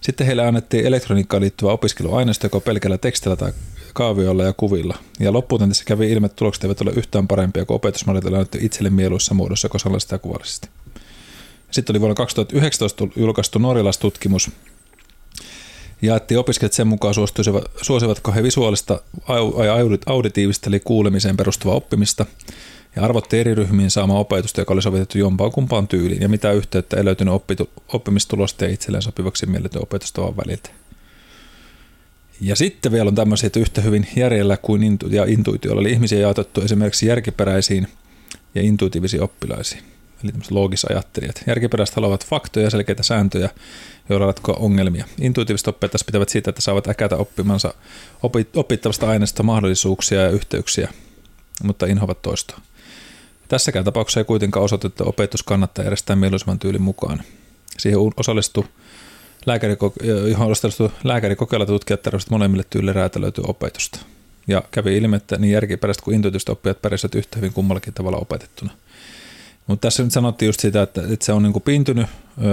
Sitten 0.00 0.26
heille 0.26 0.46
annettiin 0.46 0.86
elektroniikkaan 0.86 1.40
liittyvä 1.40 1.72
opiskeluaineisto, 1.72 2.46
joko 2.46 2.60
pelkällä 2.60 2.98
tekstillä 2.98 3.36
tai 3.36 3.52
kaavioilla 3.92 4.44
ja 4.44 4.52
kuvilla. 4.52 4.98
Ja 5.20 5.32
loppuun 5.32 5.68
tässä 5.68 5.84
kävi 5.84 6.12
ilme, 6.12 6.26
että 6.26 6.36
tulokset 6.36 6.64
eivät 6.64 6.80
ole 6.80 6.90
yhtään 6.96 7.28
parempia 7.28 7.64
kuin 7.64 7.74
opetusmallit 7.74 8.24
on 8.24 8.34
annettu 8.34 8.58
itselle 8.60 8.90
mieluissa 8.90 9.34
muodossa, 9.34 9.66
joko 9.66 9.78
sanallisesti 9.78 10.14
ja 10.14 10.18
kuvallisesti. 10.18 10.68
Sitten 11.70 11.92
oli 11.92 12.00
vuonna 12.00 12.14
2019 12.14 13.08
julkaistu 13.16 13.58
norjalaistutkimus, 13.58 14.50
jaettiin 16.02 16.38
opiskelijat 16.38 16.72
sen 16.72 16.86
mukaan 16.86 17.14
suosivatko 17.82 18.32
he 18.32 18.42
visuaalista 18.42 19.00
auditiivista 20.06 20.70
eli 20.70 20.80
kuulemiseen 20.80 21.36
perustuvaa 21.36 21.76
oppimista 21.76 22.26
ja 22.96 23.02
arvotti 23.02 23.38
eri 23.38 23.54
ryhmiin 23.54 23.90
saama 23.90 24.18
opetusta, 24.18 24.60
joka 24.60 24.74
oli 24.74 24.82
sovitettu 24.82 25.18
jompaan 25.18 25.52
kumpaan 25.52 25.88
tyyliin 25.88 26.22
ja 26.22 26.28
mitä 26.28 26.52
yhteyttä 26.52 26.96
ei 26.96 27.04
löytynyt 27.04 27.34
oppitu, 27.34 27.70
oppimistulosta 27.88 28.64
ja 28.64 28.70
itselleen 28.70 29.02
sopivaksi 29.02 29.46
mielletyn 29.46 29.82
opetustavan 29.82 30.36
väliltä. 30.36 30.70
Ja 32.40 32.56
sitten 32.56 32.92
vielä 32.92 33.08
on 33.08 33.14
tämmöisiä, 33.14 33.46
että 33.46 33.60
yhtä 33.60 33.80
hyvin 33.80 34.06
järjellä 34.16 34.56
kuin 34.56 34.82
intu- 34.82 35.08
ja 35.08 35.24
intuitiolla, 35.24 35.80
eli 35.80 35.92
ihmisiä 35.92 36.18
jaotettu 36.18 36.60
esimerkiksi 36.60 37.06
järkiperäisiin 37.06 37.88
ja 38.54 38.62
intuitiivisiin 38.62 39.22
oppilaisiin 39.22 39.91
eli 40.24 40.32
loogisajattelijat. 40.50 41.42
Järkiperäiset 41.46 41.96
haluavat 41.96 42.26
faktoja 42.26 42.66
ja 42.66 42.70
selkeitä 42.70 43.02
sääntöjä, 43.02 43.50
joilla 44.08 44.26
ratkoa 44.26 44.54
ongelmia. 44.54 45.04
Intuitiiviset 45.20 45.68
oppijat 45.68 45.92
taas 45.92 46.04
pitävät 46.04 46.28
siitä, 46.28 46.50
että 46.50 46.62
saavat 46.62 46.88
äkätä 46.88 47.16
oppimansa 47.16 47.74
opittavasta 48.56 49.08
aineesta 49.08 49.42
mahdollisuuksia 49.42 50.22
ja 50.22 50.30
yhteyksiä, 50.30 50.88
mutta 51.62 51.86
inhovat 51.86 52.22
toistoa. 52.22 52.60
Tässäkään 53.48 53.84
tapauksessa 53.84 54.20
ei 54.20 54.24
kuitenkaan 54.24 54.64
osoitettu, 54.64 54.86
että 54.86 55.04
opetus 55.04 55.42
kannattaa 55.42 55.84
järjestää 55.84 56.16
mieluisimman 56.16 56.58
tyylin 56.58 56.82
mukaan. 56.82 57.22
Siihen 57.78 57.98
osallistui 58.16 58.64
lääkäri, 59.46 59.76
johon 60.30 60.50
osallistu 60.50 60.92
lääkärikokeilla 61.04 61.66
tutkijat 61.66 62.02
tarvitsevat 62.02 62.30
molemmille 62.30 62.64
tyylille 62.70 62.92
räätälöityä 62.92 63.44
opetusta. 63.48 63.98
Ja 64.46 64.62
kävi 64.70 64.96
ilmi, 64.96 65.16
että 65.16 65.38
niin 65.38 65.52
järkiperäistä 65.52 66.04
kuin 66.04 66.14
intuitista 66.14 66.52
oppijat 66.52 66.82
pärjäsivät 66.82 67.14
yhtä 67.14 67.36
hyvin 67.36 67.52
kummallakin 67.52 67.94
tavalla 67.94 68.18
opetettuna. 68.18 68.72
Mutta 69.66 69.86
tässä 69.86 70.02
nyt 70.02 70.12
sanottiin 70.12 70.46
just 70.46 70.60
sitä, 70.60 70.82
että, 70.82 71.02
että 71.10 71.24
se 71.24 71.32
on 71.32 71.42
niin 71.42 71.52
kuin 71.52 71.62
pintynyt 71.62 72.06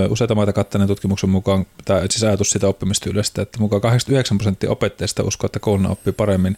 useita 0.10 0.36
maita 0.36 0.54
kattaneen 0.54 0.88
tutkimuksen 0.88 1.30
mukaan, 1.30 1.66
tai 1.86 2.08
siis 2.10 2.24
ajatus 2.24 2.50
sitä 2.50 2.68
oppimistyylistä, 2.68 3.42
että 3.42 3.60
mukaan 3.60 3.82
89 3.82 4.38
prosenttia 4.38 4.72
opettajista 4.72 5.24
uskoo, 5.24 5.46
että 5.46 5.60
kouluna 5.60 5.90
oppii 5.90 6.14
paremmin, 6.14 6.58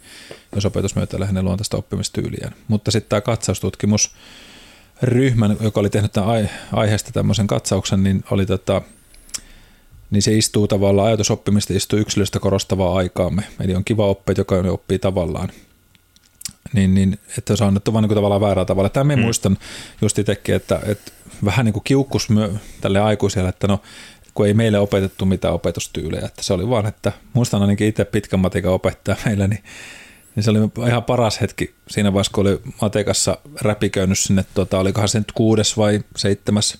jos 0.56 0.66
opetus 0.66 0.96
myötä 0.96 1.20
lähinnä 1.20 1.44
luontaista 1.44 1.78
oppimistyyliä. 1.78 2.52
Mutta 2.68 2.92
sitten 2.92 3.10
tämä 3.10 3.22
katsaustutkimus, 3.22 4.16
ryhmän, 5.02 5.58
joka 5.62 5.80
oli 5.80 5.90
tehnyt 5.90 6.12
tämän 6.12 6.50
aiheesta 6.72 7.12
tämmöisen 7.12 7.48
katsauksen, 7.48 8.04
niin 8.04 8.24
oli 8.32 8.46
tota, 8.46 8.82
niin 10.12 10.22
se 10.22 10.34
istuu 10.38 10.68
tavallaan, 10.68 11.08
ajatusoppimista 11.08 11.74
istuu 11.74 12.00
yksilöstä 12.00 12.40
korostavaa 12.40 12.98
aikaamme. 12.98 13.44
Eli 13.60 13.76
on 13.76 13.86
kiva 13.86 14.08
oppia, 14.08 14.36
joka 14.38 14.56
oppii 14.56 15.00
tavallaan. 15.00 15.50
Niin, 16.74 16.94
niin 16.94 17.20
että 17.38 17.56
se 17.56 17.64
on 17.64 17.68
annettu 17.68 17.94
vaan 17.94 18.04
niin 18.04 18.16
tavallaan 18.16 18.42
väärällä 18.42 18.66
tavalla. 18.66 18.90
Tämä 18.90 19.16
mm. 19.16 19.22
muistan 19.22 19.58
just 20.02 20.20
itsekin, 20.20 20.56
että, 20.56 20.80
että 20.86 21.12
vähän 21.46 21.66
niin 21.66 21.74
kuin 21.74 21.84
kiukkus 21.84 22.30
myö, 22.30 22.52
tälle 22.82 23.00
aikuiselle, 23.00 23.50
että 23.50 23.68
no 23.68 23.82
kun 24.34 24.48
ei 24.48 24.54
meille 24.54 24.80
opetettu 24.80 25.26
mitään 25.26 25.54
opetustyylejä. 25.54 26.26
Että 26.26 26.44
se 26.44 26.54
oli 26.54 26.70
vaan, 26.70 26.86
että 26.86 27.12
muistan 27.34 27.62
ainakin 27.62 27.88
itse 27.88 28.06
pitkän 28.06 28.40
matikan 28.40 28.72
opettaja 28.72 29.18
meillä, 29.26 29.48
niin, 29.48 29.64
niin 30.36 30.44
se 30.44 30.52
oli 30.52 30.88
ihan 30.88 31.04
paras 31.04 31.42
hetki 31.42 31.74
siinä 31.90 32.14
vaiheessa, 32.14 32.32
kun 32.36 32.48
oli 32.48 32.62
matikassa 32.82 33.38
räpiköinyt 33.62 34.20
sinne, 34.20 34.46
tota, 34.54 34.80
olikohan 34.80 35.10
se 35.10 35.20
nyt 35.20 35.32
kuudes 35.32 35.78
vai 35.78 36.04
seitsemäs 36.16 36.78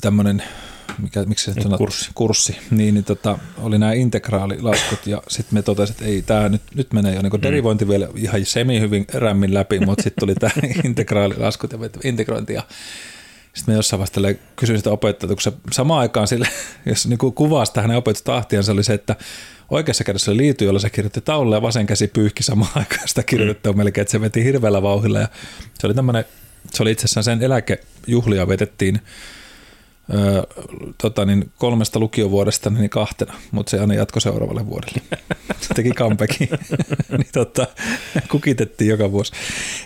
tämmöinen 0.00 0.42
mikä, 1.02 1.24
miksi 1.24 1.52
se 1.54 1.60
on 1.64 1.78
kurssi. 1.78 2.10
kurssi, 2.14 2.56
niin, 2.70 2.94
niin 2.94 3.04
tota, 3.04 3.38
oli 3.58 3.78
nämä 3.78 3.92
integraalilaskut 3.92 5.06
ja 5.06 5.22
sitten 5.28 5.54
me 5.54 5.62
totesin, 5.62 5.92
että 5.92 6.04
ei 6.04 6.22
tämä 6.22 6.48
nyt, 6.48 6.62
nyt 6.74 6.92
menee 6.92 7.14
jo 7.14 7.22
niin 7.22 7.32
mm. 7.32 7.42
derivointi 7.42 7.88
vielä 7.88 8.08
ihan 8.16 8.44
semi 8.44 8.80
hyvin 8.80 9.06
rämmin 9.14 9.54
läpi, 9.54 9.80
mutta 9.80 10.02
sitten 10.02 10.20
tuli 10.20 10.34
tämä 10.34 10.52
integraalilaskut 10.84 11.72
ja 11.72 11.78
integrointi 12.04 12.52
ja 12.52 12.62
sitten 13.54 13.72
me 13.72 13.76
jossain 13.76 14.00
vaiheessa 14.00 14.42
kysyin 14.56 14.78
sitä 14.78 14.90
opettajaa, 14.90 15.34
kun 15.34 15.42
se 15.42 15.52
samaan 15.72 16.00
aikaan 16.00 16.28
sille, 16.28 16.48
jos 16.86 17.06
niin 17.06 17.18
kuvasi 17.18 17.72
tähän 17.72 17.90
opetustahtiaan, 17.90 18.64
se 18.64 18.72
oli 18.72 18.84
se, 18.84 18.94
että 18.94 19.16
oikeassa 19.70 20.04
kädessä 20.04 20.30
oli 20.30 20.38
liity, 20.38 20.64
jolla 20.64 20.78
se 20.78 20.90
kirjoitti 20.90 21.20
taululle 21.20 21.56
ja 21.56 21.62
vasen 21.62 21.86
käsi 21.86 22.08
pyyhki 22.08 22.42
samaan 22.42 22.70
aikaan 22.78 23.08
sitä 23.08 23.22
kirjoitettua 23.22 23.72
mm. 23.72 23.78
melkein, 23.78 24.02
että 24.02 24.12
se 24.12 24.20
veti 24.20 24.44
hirveällä 24.44 24.82
vauhilla 24.82 25.18
ja 25.18 25.28
se 25.78 25.86
oli 25.86 25.94
tämmöinen, 25.94 26.24
se 26.70 26.82
oli 26.82 26.90
itse 26.90 27.04
asiassa 27.04 27.22
sen 27.22 27.42
eläkejuhlia 27.42 28.48
vetettiin 28.48 29.00
öö, 30.14 30.42
tota 31.02 31.24
niin, 31.24 31.50
kolmesta 31.58 31.98
lukiovuodesta 31.98 32.70
niin 32.70 32.90
kahtena, 32.90 33.34
mutta 33.50 33.70
se 33.70 33.80
aina 33.80 33.94
jatko 33.94 34.20
seuraavalle 34.20 34.66
vuodelle. 34.66 35.00
Se 35.60 35.74
teki 35.74 35.90
comebackin. 35.90 36.48
niin, 37.18 37.26
tota, 37.32 37.66
kukitettiin 38.30 38.88
joka 38.88 39.12
vuosi. 39.12 39.32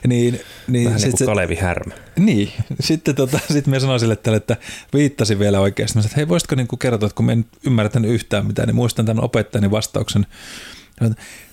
Niin, 0.07 0.41
niin, 0.69 0.85
Vähän 0.85 1.01
niin 1.01 1.11
kuin 1.11 1.19
se, 1.19 1.25
Kalevi 1.25 1.55
Härmä. 1.55 1.95
Niin, 2.19 2.53
sitten 2.81 3.15
tota, 3.15 3.39
sit 3.53 3.67
me 3.67 3.81
sanoin 3.81 4.01
sille 4.01 4.17
tälle, 4.17 4.37
että 4.37 4.57
viittasin 4.95 5.39
vielä 5.39 5.61
oikeasti. 5.61 5.99
Mä 5.99 6.03
sanoin, 6.03 6.11
että 6.11 6.17
hei 6.17 6.29
voisitko 6.29 6.55
niin 6.55 6.69
kertoa, 6.79 7.07
että 7.07 7.17
kun 7.17 7.27
me 7.27 7.33
en 7.33 7.45
ymmärtänyt 7.67 8.11
yhtään 8.11 8.47
mitään, 8.47 8.69
niin 8.69 8.77
muistan 8.77 9.07
tämän 9.07 9.25
opettajani 9.25 9.71
vastauksen. 9.71 10.27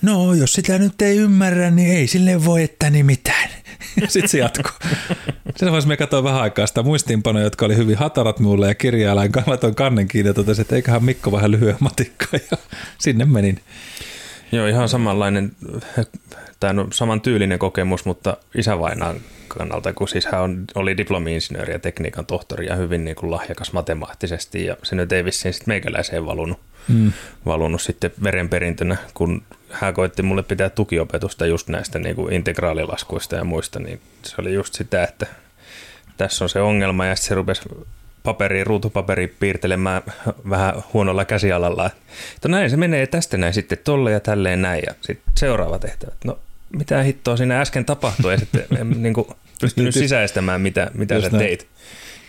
No, 0.01 0.33
jos 0.33 0.53
sitä 0.53 0.77
nyt 0.77 1.01
ei 1.01 1.17
ymmärrä, 1.17 1.71
niin 1.71 1.91
ei 1.91 2.07
sille 2.07 2.45
voi 2.45 2.63
että 2.63 2.89
niin 2.89 3.05
mitään. 3.05 3.49
Sitten 4.07 4.29
se 4.29 4.38
jatkuu. 4.38 4.71
Sen 5.55 5.65
vaiheessa 5.65 5.88
me 5.88 5.98
katsoin 5.98 6.24
vähän 6.24 6.41
aikaa 6.41 6.67
sitä 6.67 6.83
muistiinpanoja, 6.83 7.45
jotka 7.45 7.65
oli 7.65 7.75
hyvin 7.75 7.98
hatarat 7.98 8.39
mulle 8.39 8.67
ja 8.67 8.75
kirjaalain 8.75 9.31
laitoin 9.48 9.75
kannen 9.75 10.07
kiinni 10.07 10.29
ja 10.29 10.33
totesin, 10.33 10.62
että 10.62 10.75
eiköhän 10.75 11.03
Mikko 11.03 11.31
vähän 11.31 11.51
lyhyen 11.51 11.77
matikkaa 11.79 12.39
ja 12.51 12.57
sinne 12.98 13.25
menin. 13.25 13.60
Joo, 14.51 14.67
ihan 14.67 14.89
samanlainen, 14.89 15.51
tai 16.60 16.74
no, 16.74 16.88
saman 16.93 17.21
tyylinen 17.21 17.60
kokemus, 17.60 18.05
mutta 18.05 18.38
isävainaan 18.55 19.15
kannalta, 19.48 19.93
kun 19.93 20.07
siis 20.07 20.25
hän 20.25 20.41
on, 20.41 20.65
oli 20.75 20.97
diplomi-insinööri 20.97 21.73
ja 21.73 21.80
tekniikan 21.80 22.25
tohtori 22.25 22.65
ja 22.65 22.75
hyvin 22.75 23.06
niin 23.06 23.15
kuin 23.15 23.32
lahjakas 23.32 23.73
matemaattisesti 23.73 24.65
ja 24.65 24.77
se 24.84 24.95
nyt 24.95 25.12
ei 25.12 25.25
vissiin 25.25 25.54
sitten 25.54 25.71
meikäläiseen 25.71 26.25
valunut, 26.25 26.60
mm. 26.88 27.12
valunut 27.45 27.82
sitten 27.82 28.12
verenperintönä, 28.23 28.97
kun 29.13 29.41
hän 29.71 29.93
koitti 29.93 30.21
mulle 30.21 30.43
pitää 30.43 30.69
tukiopetusta 30.69 31.45
just 31.45 31.67
näistä 31.67 31.99
niin 31.99 32.15
kuin 32.15 32.34
integraalilaskuista 32.34 33.36
ja 33.36 33.43
muista, 33.43 33.79
niin 33.79 34.01
se 34.23 34.36
oli 34.38 34.53
just 34.53 34.73
sitä, 34.73 35.03
että 35.03 35.27
tässä 36.17 36.45
on 36.45 36.49
se 36.49 36.62
ongelma 36.62 37.05
ja 37.05 37.15
sitten 37.15 37.29
se 37.29 37.36
rupesi 37.36 37.62
paperi, 38.23 38.63
ruutupaperi 38.63 39.27
piirtelemään 39.27 40.01
vähän 40.49 40.73
huonolla 40.93 41.25
käsialalla. 41.25 41.89
Että 42.36 42.47
näin 42.47 42.69
se 42.69 42.77
menee 42.77 43.07
tästä 43.07 43.38
näin 43.38 43.53
sitten 43.53 43.77
tolle 43.84 44.12
ja 44.12 44.19
tälleen 44.19 44.62
näin 44.62 44.84
ja 44.88 44.93
sitten 45.01 45.34
seuraava 45.38 45.79
tehtävä. 45.79 46.12
No 46.25 46.39
mitä 46.77 47.01
hittoa 47.01 47.38
siinä 47.38 47.62
äsken 47.62 47.86
tapahtui 47.86 48.34
ja 48.34 48.39
sitten 48.39 48.65
en 48.79 48.89
niin 49.03 49.13
kuin 49.13 49.27
pystynyt 49.62 49.93
sisäistämään, 49.93 50.62
mitä, 50.62 50.91
mitä 50.93 51.21
sä 51.21 51.29
teit. 51.29 51.67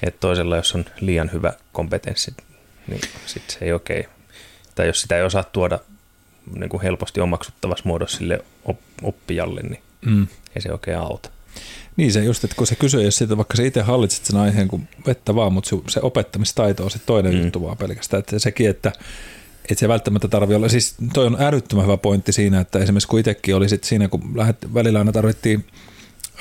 Että 0.03 0.21
toisella, 0.21 0.57
jos 0.57 0.75
on 0.75 0.85
liian 1.01 1.31
hyvä 1.33 1.53
kompetenssi, 1.73 2.35
niin 2.87 3.01
sitten 3.27 3.59
se 3.59 3.65
ei 3.65 3.73
okei. 3.73 4.09
Tai 4.75 4.87
jos 4.87 5.01
sitä 5.01 5.17
ei 5.17 5.23
osaa 5.23 5.45
tuoda 5.45 5.79
niin 6.55 6.69
kuin 6.69 6.83
helposti 6.83 7.21
omaksuttavassa 7.21 7.85
muodossa 7.87 8.19
sille 8.19 8.45
oppijalle, 9.03 9.63
niin 9.63 9.83
mm. 10.07 10.27
ei 10.57 10.63
se 10.63 10.73
oikein 10.73 10.99
auta. 10.99 11.31
Niin 11.97 12.13
se 12.13 12.25
just, 12.25 12.45
että 12.45 12.57
kun 12.57 12.67
se 12.67 12.77
kysyy, 12.77 13.03
jos 13.03 13.17
siitä 13.17 13.37
vaikka 13.37 13.57
se 13.57 13.67
itse 13.67 13.81
hallitset 13.81 14.25
sen 14.25 14.37
aiheen 14.37 14.69
kuin 14.69 14.89
vettä 15.07 15.35
vaan, 15.35 15.53
mutta 15.53 15.71
se 15.89 16.01
opettamistaito 16.03 16.85
on 16.85 16.91
sitten 16.91 17.07
toinen 17.07 17.35
mm. 17.35 17.43
juttu 17.43 17.63
vaan 17.63 17.77
pelkästään. 17.77 18.19
Että 18.19 18.39
sekin, 18.39 18.71
että, 18.71 18.93
että 19.71 19.81
se 19.81 19.89
välttämättä 19.89 20.29
tarvitse 20.29 20.57
olla, 20.57 20.69
siis 20.69 20.95
toi 21.13 21.27
on 21.27 21.37
älyttömän 21.41 21.85
hyvä 21.85 21.97
pointti 21.97 22.33
siinä, 22.33 22.61
että 22.61 22.79
esimerkiksi 22.79 23.09
kun 23.09 23.21
itsekin 23.21 23.57
oli 23.57 23.69
sit 23.69 23.85
siinä, 23.85 24.09
kun 24.09 24.33
lähdet, 24.35 24.75
välillä 24.75 24.99
aina 24.99 25.13
tarvittiin 25.13 25.67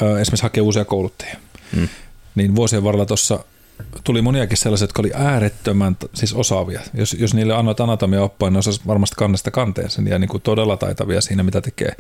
ö, 0.02 0.22
esimerkiksi 0.22 0.44
hakea 0.44 0.64
uusia 0.64 0.86
kouluttajia, 0.86 1.36
mm. 1.76 1.88
niin 2.36 2.56
vuosien 2.56 2.84
varrella 2.84 3.06
tuossa 3.06 3.40
tuli 4.04 4.22
moniakin 4.22 4.58
sellaisia, 4.58 4.84
jotka 4.84 5.02
oli 5.02 5.12
äärettömän 5.14 5.98
siis 6.14 6.34
osaavia. 6.34 6.82
Jos, 6.94 7.14
jos 7.14 7.34
niille 7.34 7.56
annoit 7.56 7.80
anatomia 7.80 8.24
oppaa, 8.24 8.50
niin 8.50 8.58
osasi 8.58 8.82
varmasti 8.88 9.16
kannesta 9.18 9.52
kanteen 9.52 9.90
ja 10.10 10.20
niin 10.20 10.30
kuin 10.30 10.42
todella 10.42 10.78
taitavia 10.78 11.22
siinä, 11.22 11.44
mitä 11.44 11.62
tekee. 11.62 11.96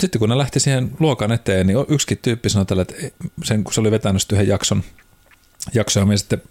Sitten 0.00 0.18
kun 0.18 0.28
ne 0.28 0.38
lähti 0.38 0.60
siihen 0.60 0.90
luokan 0.98 1.32
eteen, 1.32 1.66
niin 1.66 1.78
yksikin 1.88 2.18
tyyppi 2.22 2.48
sanoi 2.48 2.66
tälle, 2.66 2.82
että 2.82 2.94
sen, 3.44 3.64
kun 3.64 3.72
se 3.72 3.80
oli 3.80 3.90
vetänyt 3.90 4.32
yhden 4.32 4.48
jakson, 4.48 4.82
jaksoja, 5.74 6.06
ja 6.10 6.18
sitten 6.18 6.42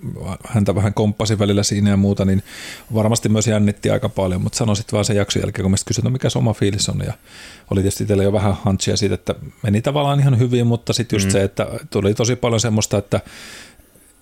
häntä 0.48 0.76
vähän 0.76 0.94
komppasi 0.94 1.40
välillä 1.40 1.64
siinä 1.64 1.90
ja 1.90 1.98
muuta, 1.98 2.26
niin 2.26 2.44
varmasti 2.94 3.30
myös 3.30 3.48
jännitti 3.48 3.90
aika 3.90 4.10
paljon, 4.10 4.42
mutta 4.42 4.58
sanoi 4.58 4.76
sitten 4.76 4.94
vaan 4.94 5.06
sen 5.06 5.16
jakson 5.16 5.42
jälkeen, 5.42 5.64
kun 5.64 5.72
mä 5.72 5.78
kysyin, 5.86 6.04
no 6.04 6.10
mikä 6.10 6.30
se 6.30 6.38
oma 6.38 6.54
fiilis 6.54 6.90
on, 6.90 7.02
ja 7.06 7.14
oli 7.72 7.82
tietysti 7.82 8.04
itsellä 8.04 8.24
jo 8.24 8.34
vähän 8.34 8.58
hanchia 8.64 8.98
siitä, 8.98 9.16
että 9.16 9.36
meni 9.64 9.82
tavallaan 9.82 10.20
ihan 10.20 10.40
hyvin, 10.40 10.68
mutta 10.68 10.94
sitten 10.94 11.18
just 11.18 11.28
mm. 11.28 11.32
se, 11.32 11.44
että 11.44 11.68
tuli 11.90 12.14
tosi 12.14 12.36
paljon 12.36 12.60
semmoista, 12.60 12.98
että 12.98 13.20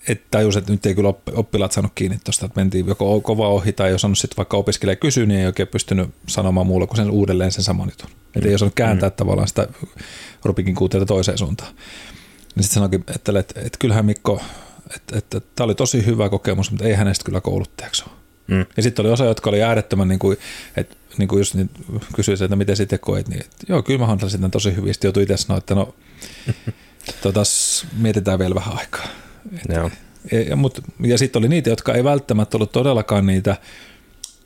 että 0.07 0.27
tajus, 0.31 0.57
että 0.57 0.71
nyt 0.71 0.85
ei 0.85 0.95
kyllä 0.95 1.13
oppilaat 1.33 1.71
saanut 1.71 1.91
kiinni 1.95 2.19
tuosta, 2.23 2.45
että 2.45 2.59
mentiin 2.59 2.87
joko 2.87 3.21
kova 3.21 3.47
ohi 3.47 3.73
tai 3.73 3.91
jos 3.91 4.05
on 4.05 4.15
sitten 4.15 4.37
vaikka 4.37 4.57
opiskelija 4.57 4.95
kysyä, 4.95 5.25
niin 5.25 5.39
ei 5.39 5.45
oikein 5.45 5.67
pystynyt 5.67 6.09
sanomaan 6.27 6.67
muulla 6.67 6.87
kuin 6.87 6.97
sen 6.97 7.11
uudelleen 7.11 7.51
sen 7.51 7.63
saman 7.63 7.89
jutun. 7.89 8.09
Mm. 8.09 8.31
Että 8.35 8.49
ei 8.49 8.55
osannut 8.55 8.75
kääntää 8.75 9.09
mm. 9.09 9.15
tavallaan 9.15 9.47
sitä 9.47 9.67
Rubikin 10.45 10.75
kuuteita 10.75 11.05
toiseen 11.05 11.37
suuntaan. 11.37 11.73
Niin 12.55 12.63
sitten 12.63 12.73
sanoikin, 12.73 13.03
että, 13.15 13.39
että, 13.39 13.61
että 13.61 13.77
kyllähän 13.79 14.05
Mikko, 14.05 14.41
että, 14.95 15.17
että, 15.17 15.37
että 15.37 15.51
tämä 15.55 15.65
oli 15.65 15.75
tosi 15.75 16.05
hyvä 16.05 16.29
kokemus, 16.29 16.71
mutta 16.71 16.85
ei 16.85 16.93
hänestä 16.93 17.25
kyllä 17.25 17.41
kouluttajaksi 17.41 18.03
ole. 18.07 18.21
Mm. 18.47 18.65
Ja 18.77 18.83
sitten 18.83 19.05
oli 19.05 19.13
osa, 19.13 19.25
jotka 19.25 19.49
oli 19.49 19.63
äärettömän, 19.63 20.07
niin 20.07 20.19
kuin, 20.19 20.37
että 20.77 20.95
niin 21.17 21.27
kuin 21.27 21.39
just 21.39 21.53
niin 21.53 21.69
kysyi, 22.15 22.35
että 22.43 22.55
miten 22.55 22.77
sitten 22.77 22.99
koet, 22.99 23.27
niin 23.27 23.41
että 23.41 23.57
joo, 23.69 23.83
kyllä 23.83 23.99
mä 23.99 24.05
handlasin 24.05 24.51
tosi 24.51 24.75
hyvin. 24.75 24.93
Sitten 24.93 25.07
joutui 25.07 25.23
itse 25.23 25.37
sanoa, 25.37 25.57
että 25.57 25.75
no, 25.75 25.95
totas, 27.23 27.85
mietitään 27.97 28.39
vielä 28.39 28.55
vähän 28.55 28.77
aikaa. 28.77 29.07
Joo. 29.69 29.91
Ja, 30.49 30.55
mut, 30.55 30.81
ja 31.03 31.17
sitten 31.17 31.39
oli 31.39 31.47
niitä, 31.47 31.69
jotka 31.69 31.93
ei 31.93 32.03
välttämättä 32.03 32.57
ollut 32.57 32.71
todellakaan 32.71 33.25
niitä 33.25 33.55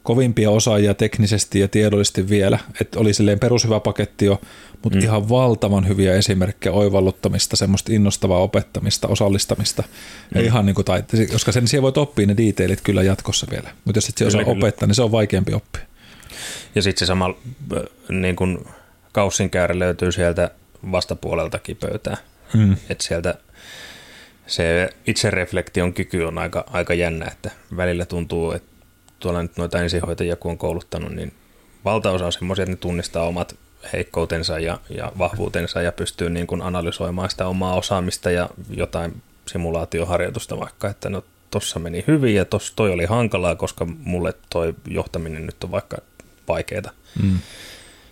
kovimpia 0.03 0.49
osaajia 0.49 0.93
teknisesti 0.93 1.59
ja 1.59 1.67
tiedollisesti 1.67 2.29
vielä, 2.29 2.59
että 2.81 2.99
oli 2.99 3.13
silleen 3.13 3.39
perushyvä 3.39 3.79
paketti 3.79 4.25
jo, 4.25 4.41
mutta 4.83 4.99
mm. 4.99 5.03
ihan 5.03 5.29
valtavan 5.29 5.87
hyviä 5.87 6.13
esimerkkejä 6.13 6.73
oivalluttamista, 6.73 7.55
semmoista 7.55 7.93
innostavaa 7.93 8.39
opettamista, 8.39 9.07
osallistamista. 9.07 9.81
Mm. 9.81 10.39
Ja 10.39 10.45
ihan 10.45 10.65
niin 10.65 10.75
kuin 10.75 10.85
taite, 10.85 11.25
koska 11.25 11.51
sen 11.51 11.67
siellä 11.67 11.81
voit 11.81 11.97
oppia 11.97 12.27
ne 12.27 12.37
detailit 12.37 12.81
kyllä 12.81 13.03
jatkossa 13.03 13.47
vielä, 13.51 13.69
mutta 13.85 13.97
jos 13.97 14.09
et 14.09 14.27
osaa 14.27 14.43
kyllä. 14.43 14.57
opettaa, 14.57 14.87
niin 14.87 14.95
se 14.95 15.01
on 15.01 15.11
vaikeampi 15.11 15.53
oppia. 15.53 15.81
Ja 16.75 16.81
sitten 16.81 16.99
se 16.99 17.05
sama 17.05 17.35
niin 18.09 18.35
kuin 18.35 18.65
kaussinkäärä 19.11 19.79
löytyy 19.79 20.11
sieltä 20.11 20.51
vastapuoleltakin 20.91 21.77
pöytää. 21.77 22.17
Mm. 22.53 22.75
Että 22.89 23.03
sieltä 23.03 23.35
se 24.47 24.89
itsereflektion 25.07 25.93
kyky 25.93 26.23
on 26.23 26.37
aika, 26.37 26.63
aika 26.67 26.93
jännä, 26.93 27.25
että 27.25 27.51
välillä 27.77 28.05
tuntuu, 28.05 28.51
että 28.51 28.69
tuolla 29.19 29.41
nyt 29.41 29.57
noita 29.57 29.81
ensihoitajia 29.81 30.35
kun 30.35 30.51
on 30.51 30.57
kouluttanut, 30.57 31.11
niin 31.15 31.33
valtaosa 31.85 32.25
on 32.25 32.31
semmoisia, 32.31 32.63
että 32.63 32.71
ne 32.71 32.77
tunnistaa 32.77 33.27
omat 33.27 33.55
heikkoutensa 33.93 34.59
ja, 34.59 34.79
ja 34.89 35.11
vahvuutensa 35.17 35.81
ja 35.81 35.91
pystyy 35.91 36.29
niin 36.29 36.47
kuin 36.47 36.61
analysoimaan 36.61 37.29
sitä 37.29 37.47
omaa 37.47 37.75
osaamista 37.75 38.31
ja 38.31 38.49
jotain 38.69 39.21
simulaatioharjoitusta 39.47 40.59
vaikka, 40.59 40.89
että 40.89 41.09
no 41.09 41.23
tossa 41.51 41.79
meni 41.79 42.03
hyvin 42.07 42.35
ja 42.35 42.45
tos, 42.45 42.73
toi 42.75 42.91
oli 42.91 43.05
hankalaa, 43.05 43.55
koska 43.55 43.85
mulle 43.85 44.33
toi 44.49 44.75
johtaminen 44.87 45.45
nyt 45.45 45.63
on 45.63 45.71
vaikka 45.71 45.97
vaikeaa. 46.47 46.91
Mm. 47.23 47.39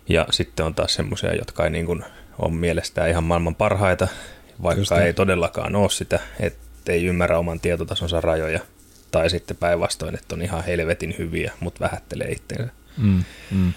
Ja 0.09 0.27
sitten 0.31 0.65
on 0.65 0.75
taas 0.75 0.93
semmoisia, 0.93 1.35
jotka 1.35 1.63
ei 1.63 1.69
niin 1.69 1.85
kuin 1.85 2.05
on 2.39 2.53
mielestään 2.53 3.09
ihan 3.09 3.23
maailman 3.23 3.55
parhaita, 3.55 4.07
vaikka 4.63 5.01
ei 5.01 5.13
todellakaan 5.13 5.75
ole 5.75 5.89
sitä, 5.89 6.19
että 6.39 6.91
ei 6.91 7.05
ymmärrä 7.05 7.39
oman 7.39 7.59
tietotasonsa 7.59 8.21
rajoja. 8.21 8.59
Tai 9.11 9.29
sitten 9.29 9.57
päinvastoin, 9.57 10.15
että 10.15 10.35
on 10.35 10.41
ihan 10.41 10.63
helvetin 10.63 11.15
hyviä, 11.17 11.51
mutta 11.59 11.79
vähättelee 11.79 12.27
itseensä. 12.31 12.73
Mm, 12.97 13.23
mm. 13.51 13.73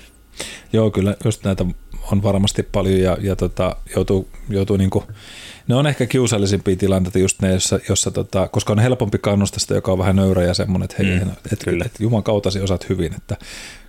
Joo, 0.73 0.91
kyllä 0.91 1.17
just 1.25 1.45
näitä 1.45 1.65
on 2.13 2.23
varmasti 2.23 2.63
paljon 2.63 3.01
ja, 3.01 3.17
ja 3.21 3.37
tota, 3.37 3.77
joutuu, 3.95 4.29
joutuu 4.49 4.77
niinku, 4.77 5.05
ne 5.69 5.75
on 5.75 5.87
ehkä 5.87 6.07
kiusallisimpia 6.07 6.77
tilanteita 6.77 7.19
just 7.19 7.43
ne, 7.43 7.53
jossa, 7.53 7.81
jossa 7.89 8.11
tota, 8.11 8.49
koska 8.49 8.73
on 8.73 8.79
helpompi 8.79 9.19
kannustaa 9.19 9.59
sitä, 9.59 9.75
joka 9.75 9.93
on 9.93 9.99
vähän 9.99 10.17
nöyrä 10.17 10.43
ja 10.43 10.55
semmoinen, 10.55 10.85
että 10.85 10.97
hei, 10.99 11.21
mm, 11.21 11.31
et, 11.53 11.65
kyllä. 11.65 11.85
et, 11.85 12.01
juman 12.01 12.23
kautasi 12.23 12.61
osaat 12.61 12.89
hyvin, 12.89 13.15
että 13.15 13.37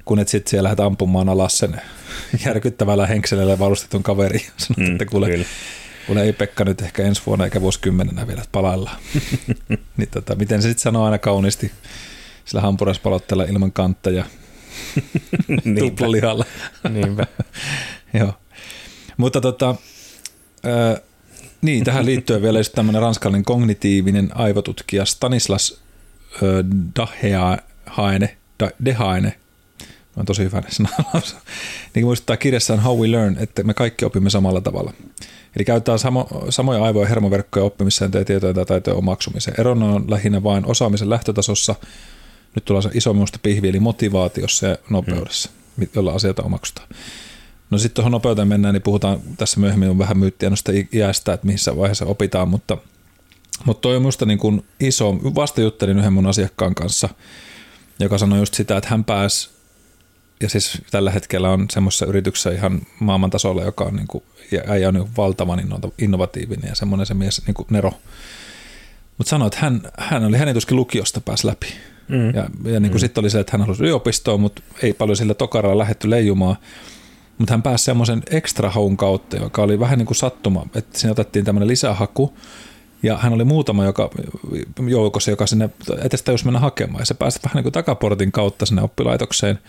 kun 0.05 0.19
et 0.19 0.27
sitten 0.27 0.49
siellä 0.49 0.67
lähdet 0.67 0.79
ampumaan 0.79 1.29
alas 1.29 1.57
sen 1.57 1.81
järkyttävällä 2.45 3.07
henkselellä 3.07 3.59
varustetun 3.59 4.03
kaveri 4.03 4.37
ja 4.45 4.51
sanot, 4.57 4.77
mm, 4.77 4.91
että 4.91 5.05
kuule, 5.05 5.29
kyllä. 5.29 5.45
Kuule, 6.07 6.23
ei 6.23 6.33
Pekka 6.33 6.65
nyt 6.65 6.81
ehkä 6.81 7.03
ensi 7.03 7.21
vuonna 7.25 7.45
eikä 7.45 7.61
vuosikymmenenä 7.61 8.27
vielä 8.27 8.43
palaillaan. 8.51 8.97
niin 9.97 10.09
tota, 10.11 10.35
miten 10.35 10.61
se 10.61 10.67
sitten 10.67 10.83
sanoo 10.83 11.05
aina 11.05 11.17
kauniisti 11.17 11.71
sillä 12.45 12.61
hampuraspalotteella 12.61 13.43
ilman 13.43 13.71
kantta 13.71 14.09
ja 14.09 14.25
tuplalihalla. 15.79 16.45
Niinpä. 16.89 17.27
Joo. 18.19 18.33
Mutta 19.17 19.41
tota, 19.41 19.69
äh, 20.65 21.01
niin, 21.61 21.83
tähän 21.83 22.05
liittyen 22.05 22.41
vielä 22.41 22.59
tämmöinen 22.75 23.01
ranskalainen 23.01 23.45
kognitiivinen 23.45 24.29
aivotutkija 24.35 25.05
Stanislas 25.05 25.81
äh, 26.33 26.39
Daheaine, 26.95 28.37
Dehaene, 28.85 29.35
on 30.17 30.25
tosi 30.25 30.43
hyvä 30.43 30.63
sanalaus, 30.69 31.35
niin 31.95 32.05
muistuttaa 32.05 32.37
kirjassaan 32.37 32.79
How 32.79 32.99
We 32.99 33.11
Learn, 33.11 33.37
että 33.39 33.63
me 33.63 33.73
kaikki 33.73 34.05
opimme 34.05 34.29
samalla 34.29 34.61
tavalla. 34.61 34.93
Eli 35.57 35.65
käytetään 35.65 35.99
samo, 35.99 36.27
samoja 36.49 36.83
aivoja 36.83 37.03
ja 37.03 37.09
hermoverkkoja 37.09 37.65
oppimiseen 37.65 38.11
ja 38.13 38.25
tietojen 38.25 38.55
tai 38.55 38.65
taitojen 38.65 38.97
omaksumiseen. 38.97 39.59
Erona 39.59 39.85
on 39.85 40.11
lähinnä 40.11 40.43
vain 40.43 40.65
osaamisen 40.65 41.09
lähtötasossa, 41.09 41.75
nyt 42.55 42.65
tulee 42.65 42.81
se 42.81 42.89
iso 42.93 43.13
minusta 43.13 43.39
pihvi, 43.43 43.69
eli 43.69 43.79
motivaatiossa 43.79 44.67
ja 44.67 44.77
nopeudessa, 44.89 45.49
hmm. 45.77 45.87
jolla 45.95 46.13
asioita 46.13 46.43
omaksutaan. 46.43 46.87
No 47.71 47.77
sitten 47.77 47.95
tuohon 47.95 48.11
nopeuteen 48.11 48.47
mennään, 48.47 48.73
niin 48.73 48.81
puhutaan 48.81 49.19
tässä 49.37 49.59
myöhemmin 49.59 49.89
on 49.89 49.97
vähän 49.97 50.17
myyttiä 50.17 50.49
noista 50.49 50.71
iästä, 50.93 51.33
että 51.33 51.47
missä 51.47 51.77
vaiheessa 51.77 52.05
opitaan, 52.05 52.47
mutta, 52.47 52.77
mutta 53.65 53.81
toi 53.81 53.95
on 53.95 54.01
minusta 54.01 54.25
niin 54.25 54.39
kuin 54.39 54.65
iso, 54.79 55.13
vasta 55.13 55.61
juttelin 55.61 55.99
yhden 55.99 56.13
mun 56.13 56.27
asiakkaan 56.27 56.75
kanssa, 56.75 57.09
joka 57.99 58.17
sanoi 58.17 58.39
just 58.39 58.53
sitä, 58.53 58.77
että 58.77 58.89
hän 58.89 59.03
pääsi, 59.03 59.49
ja 60.41 60.49
siis 60.49 60.81
tällä 60.91 61.11
hetkellä 61.11 61.49
on 61.49 61.65
semmoisessa 61.69 62.05
yrityksessä 62.05 62.51
ihan 62.51 62.81
maailman 62.99 63.29
tasolla, 63.29 63.63
joka 63.63 63.83
on, 63.83 63.95
niin 63.95 64.07
kuin, 64.07 64.23
ja 64.51 64.61
äijä 64.67 64.87
on 64.87 64.93
niin 64.93 65.15
valtavan 65.17 65.61
innovatiivinen 65.97 66.69
ja 66.69 66.75
semmoinen 66.75 67.05
se 67.05 67.13
mies, 67.13 67.45
niin 67.45 67.53
kuin 67.55 67.67
Nero. 67.69 67.91
Mutta 69.17 69.29
sanoi, 69.29 69.47
että 69.47 69.59
hän, 69.59 69.81
hän 69.97 70.25
oli 70.25 70.37
hänen 70.37 70.53
tuskin 70.53 70.77
lukiosta 70.77 71.21
pääsi 71.21 71.47
läpi. 71.47 71.67
Mm. 72.07 72.35
Ja, 72.35 72.49
ja 72.71 72.79
niin 72.79 72.81
kuin 72.81 72.91
mm. 72.91 72.99
sitten 72.99 73.21
oli 73.21 73.29
se, 73.29 73.39
että 73.39 73.51
hän 73.51 73.61
halusi 73.61 73.83
yliopistoon, 73.83 74.41
mutta 74.41 74.61
ei 74.83 74.93
paljon 74.93 75.17
sillä 75.17 75.33
tokaralla 75.33 75.77
lähetty 75.77 76.09
leijumaan. 76.09 76.55
Mutta 77.37 77.53
hän 77.53 77.61
pääsi 77.61 77.83
semmoisen 77.83 78.23
extra 78.31 78.69
haun 78.69 78.97
kautta, 78.97 79.37
joka 79.37 79.61
oli 79.61 79.79
vähän 79.79 79.97
niin 79.97 80.05
kuin 80.05 80.17
sattuma, 80.17 80.65
että 80.75 80.99
siinä 80.99 81.11
otettiin 81.11 81.45
tämmöinen 81.45 81.67
lisähaku, 81.67 82.33
ja 83.03 83.17
hän 83.17 83.33
oli 83.33 83.43
muutama 83.43 83.85
joka, 83.85 84.09
joukossa, 84.87 85.31
joka 85.31 85.47
sinne 85.47 85.69
etestä 86.01 86.31
jos 86.31 86.45
mennä 86.45 86.59
hakemaan. 86.59 87.01
Ja 87.01 87.05
se 87.05 87.13
pääsi 87.13 87.39
vähän 87.43 87.55
niin 87.55 87.63
kuin 87.63 87.73
takaportin 87.73 88.31
kautta 88.31 88.65
sinne 88.65 88.81
oppilaitokseen, 88.81 89.59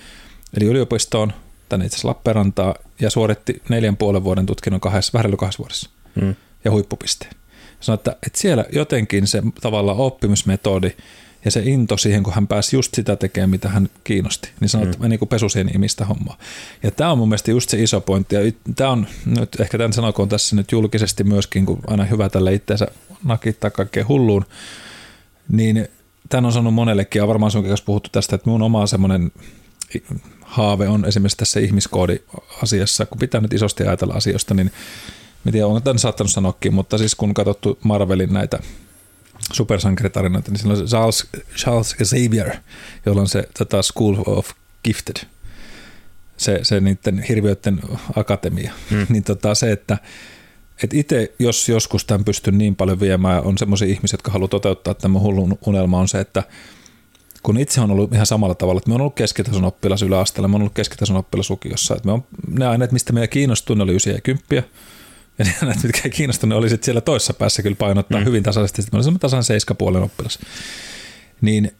eli 0.57 0.65
yliopistoon, 0.65 1.33
tänne 1.69 1.87
itse 1.87 1.97
asiassa 1.97 2.09
Lappeenrantaa, 2.09 2.75
ja 3.01 3.11
suoritti 3.11 3.63
neljän 3.69 3.97
puolen 3.97 4.25
vuoden 4.25 4.47
tutkinnon 4.47 4.81
kahdessa, 4.81 5.19
vähän 5.19 5.37
kahdessa 5.37 5.59
vuodessa. 5.59 5.91
Hmm. 6.21 6.35
Ja 6.65 6.71
huippupisteen. 6.71 7.33
Sanoi, 7.81 7.95
että, 7.95 8.17
että 8.27 8.41
siellä 8.41 8.65
jotenkin 8.73 9.27
se 9.27 9.43
tavallaan 9.61 9.99
oppimismetodi– 9.99 10.91
ja 11.45 11.51
se 11.51 11.63
into 11.65 11.97
siihen, 11.97 12.23
kun 12.23 12.35
hän 12.35 12.47
pääsi 12.47 12.77
just 12.77 12.95
sitä 12.95 13.17
tekemään, 13.17 13.51
mitä 13.51 13.69
hän 13.69 13.89
kiinnosti, 14.05 14.51
niin 14.61 14.69
sanoi, 14.69 14.87
että 14.87 14.99
mm. 14.99 15.09
niin 15.09 15.19
kuin 15.19 15.29
pesusieni-imistä 15.29 16.05
hommaa. 16.05 16.39
Ja 16.83 16.91
tämä 16.91 17.13
on 17.13 17.19
mun 17.19 17.29
mielestä 17.29 17.51
just 17.51 17.71
se 17.71 17.83
iso 17.83 18.01
pointti, 18.01 18.35
ja 18.35 18.41
tämä 18.77 18.91
on 18.91 19.07
nyt, 19.27 19.61
ehkä 19.61 19.79
tämän 19.79 19.93
sanokoon 19.93 20.29
tässä 20.29 20.57
nyt 20.57 20.73
julkisesti 20.73 21.25
myöskin, 21.25 21.67
kun 21.67 21.81
aina 21.87 22.05
hyvä 22.05 22.29
tälle 22.29 22.55
itseensä 22.55 22.87
nakittaa 23.25 23.71
kaikkeen 23.71 24.09
hulluun, 24.09 24.45
niin 25.49 25.89
tämän 26.29 26.47
on 26.47 26.53
sanonut 26.53 26.75
monellekin, 26.75 27.21
ja 27.21 27.29
varmaan 27.29 27.53
sun 27.53 27.65
kanssa 27.65 27.85
puhuttu 27.85 28.11
tästä, 28.13 28.37
että 28.37 28.51
mun 28.51 28.63
oma 28.63 28.87
semmoinen 28.87 29.33
haave 30.49 30.89
on 30.89 31.05
esimerkiksi 31.05 31.37
tässä 31.37 31.61
ihmiskoodi-asiassa, 31.61 33.07
kun 33.07 33.19
pitää 33.19 33.41
nyt 33.41 33.53
isosti 33.53 33.85
ajatella 33.85 34.15
asioista, 34.15 34.55
niin 34.55 34.71
en 35.47 35.53
tiedä, 35.53 35.67
onko 35.67 35.81
tämän 35.81 35.99
saattanut 35.99 36.31
sanoakin, 36.31 36.75
mutta 36.75 36.99
siis 36.99 37.15
kun 37.15 37.35
katsottu 37.35 37.79
Marvelin 37.83 38.33
näitä 38.33 38.59
supersankaritarinoita, 39.53 40.51
niin 40.51 40.59
siinä 40.59 40.75
on 40.75 40.87
Charles, 40.87 41.27
Charles 41.57 41.97
Xavier, 41.97 42.57
jolla 43.07 43.21
on 43.21 43.29
se 43.29 43.49
tota 43.59 43.83
School 43.83 44.17
of 44.27 44.51
Gifted, 44.85 45.17
se, 46.37 46.61
se 46.63 46.81
niiden 46.81 47.25
hirviöiden 47.29 47.81
akatemia. 48.17 48.73
Hmm. 48.91 49.07
niin 49.09 49.25
tota, 49.25 49.55
se, 49.55 49.73
että 49.73 49.99
et 50.83 50.95
itse, 50.95 51.33
jos 51.39 51.69
joskus 51.69 52.05
tämän 52.05 52.25
pystyn 52.25 52.59
niin 52.59 52.77
paljon 52.77 53.01
viemään, 53.01 53.43
on 53.43 53.59
semmoisia 53.59 53.89
ihmisiä, 53.89 54.15
jotka 54.15 54.33
haluaa 54.33 54.49
toteuttaa 54.49 54.95
tämän 54.95 55.21
hullun 55.21 55.59
unelma, 55.67 56.01
on 56.01 56.09
se, 56.09 56.21
että 56.21 56.43
kun 57.43 57.59
itse 57.59 57.81
on 57.81 57.91
ollut 57.91 58.13
ihan 58.13 58.27
samalla 58.27 58.55
tavalla, 58.55 58.79
että 58.79 58.91
me 58.91 58.95
on 58.95 59.01
ollut 59.01 59.15
keskitason 59.15 59.65
oppilas 59.65 60.03
yläasteella, 60.03 60.49
me 60.49 60.57
on 60.57 60.63
ollut 60.63 60.75
keskitason 60.75 61.17
oppilas 61.17 61.51
lukiossa, 61.51 61.95
että 61.95 62.07
me 62.07 62.13
on, 62.13 62.25
ne 62.59 62.67
aineet, 62.67 62.93
mistä 62.93 63.13
meidän 63.13 63.29
kiinnostuu, 63.29 63.77
ne 63.77 63.83
oli 63.83 63.93
9 63.93 64.15
ja 64.15 64.21
10, 64.21 64.45
ja 65.39 65.45
näitä, 65.63 65.81
mitkä 65.83 66.01
ei 66.05 66.11
kiinnostunut, 66.11 66.59
oli 66.59 66.69
sitten 66.69 66.85
siellä 66.85 67.01
toisessa 67.01 67.35
päässä 67.35 67.63
kyllä 67.63 67.77
painottaa 67.77 68.21
mm. 68.21 68.27
hyvin 68.27 68.43
tasaisesti. 68.43 68.83
Sitten 68.83 69.01
mä 69.01 69.05
olin 69.09 69.19
tasan 69.19 69.45
seiskapuolen 69.45 70.03
oppilas. 70.03 70.39
Niin, 71.41 71.73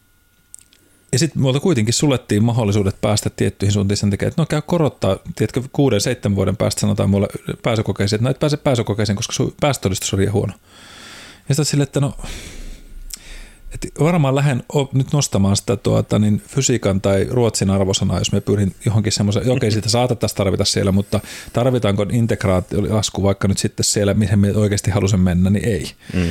ja 1.13 1.19
sitten 1.19 1.43
muilta 1.43 1.61
kuitenkin 1.61 1.95
suljettiin 1.95 2.45
mahdollisuudet 2.45 3.01
päästä 3.01 3.31
tiettyihin 3.31 3.73
suuntiin 3.73 3.99
sen 3.99 4.11
takia, 4.11 4.29
että 4.29 4.43
no 4.43 4.47
käy 4.47 4.63
korottaa, 4.63 5.17
tiedätkö, 5.37 5.63
kuuden, 5.73 6.01
seitsemän 6.01 6.37
vuoden 6.37 6.57
päästä 6.57 6.81
sanotaan 6.81 7.11
mulle 7.11 7.29
pääsykokeisiin, 7.63 8.17
että 8.17 8.25
no 8.25 8.31
et 8.31 8.39
pääse 8.39 8.57
pääsykokeisiin, 8.57 9.17
koska 9.17 9.33
sun 9.33 9.55
päästötodistus 9.61 10.15
oli 10.15 10.27
huono. 10.27 10.53
Ja 11.49 11.55
sitten 11.55 11.65
sille, 11.65 11.83
että 11.83 12.01
no 12.01 12.15
et 13.75 13.93
varmaan 14.01 14.35
lähden 14.35 14.63
nyt 14.93 15.13
nostamaan 15.13 15.57
sitä 15.57 15.77
tuota, 15.77 16.19
niin 16.19 16.43
fysiikan 16.49 17.01
tai 17.01 17.27
ruotsin 17.31 17.71
arvosanaa, 17.71 18.19
jos 18.19 18.33
me 18.33 18.41
pyrin 18.41 18.75
johonkin 18.85 19.13
semmoisen, 19.13 19.51
okei 19.51 19.71
sitä 19.77 19.89
saatettaisiin 19.89 20.37
tarvita 20.37 20.65
siellä, 20.65 20.93
mutta 20.93 21.21
tarvitaanko 21.53 22.07
integraatiolasku 22.13 23.23
vaikka 23.23 23.49
nyt 23.49 23.59
sitten 23.59 23.85
siellä, 23.85 24.15
mihin 24.15 24.39
me 24.39 24.53
oikeasti 24.55 24.91
halusin 24.91 25.21
mennä, 25.21 25.51
niin 25.51 25.65
ei. 25.65 25.91
Mm. 26.13 26.31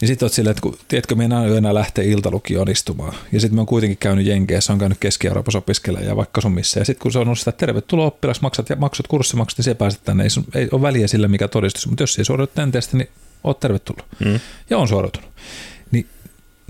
Niin 0.00 0.08
sitten 0.08 0.26
olet 0.26 0.32
silleen, 0.32 0.50
että 0.50 0.62
kun, 0.62 0.78
tiedätkö, 0.88 1.14
me 1.14 1.24
enää 1.24 1.46
enää 1.46 1.74
lähteä 1.74 2.04
iltalukioon 2.04 2.70
istumaan. 2.70 3.14
Ja 3.32 3.40
sitten 3.40 3.56
me 3.56 3.60
on 3.60 3.66
kuitenkin 3.66 3.98
käynyt 3.98 4.26
Jenkeissä, 4.26 4.72
on 4.72 4.78
käynyt 4.78 4.98
Keski-Euroopassa 5.00 5.58
opiskelemaan 5.58 6.08
ja 6.08 6.16
vaikka 6.16 6.40
sun 6.40 6.52
missä. 6.52 6.80
Ja 6.80 6.84
sitten 6.84 7.02
kun 7.02 7.12
se 7.12 7.18
on 7.18 7.26
ollut 7.26 7.38
sitä, 7.38 7.48
että 7.48 7.66
tervetuloa 7.66 8.06
oppilas, 8.06 8.40
maksat 8.40 8.70
ja 8.70 8.76
maksat 8.76 9.06
kurssimaksut, 9.06 9.58
niin 9.58 9.64
se 9.64 9.74
pääset 9.74 10.00
tänne. 10.04 10.24
Ei, 10.24 10.60
ei 10.60 10.68
ole 10.72 10.82
väliä 10.82 11.08
sillä, 11.08 11.28
mikä 11.28 11.48
todistus. 11.48 11.86
Mutta 11.86 12.02
jos 12.02 12.18
ei 12.18 12.24
suoriudu 12.24 12.50
tenteestä, 12.54 12.96
niin 12.96 13.08
oot 13.44 13.60
tervetullut. 13.60 14.04
Mm. 14.24 14.40
Ja 14.70 14.78
on 14.78 14.88
suoriutunut 14.88 15.32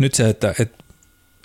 nyt 0.02 0.14
se, 0.14 0.28
että, 0.28 0.54
että 0.58 0.84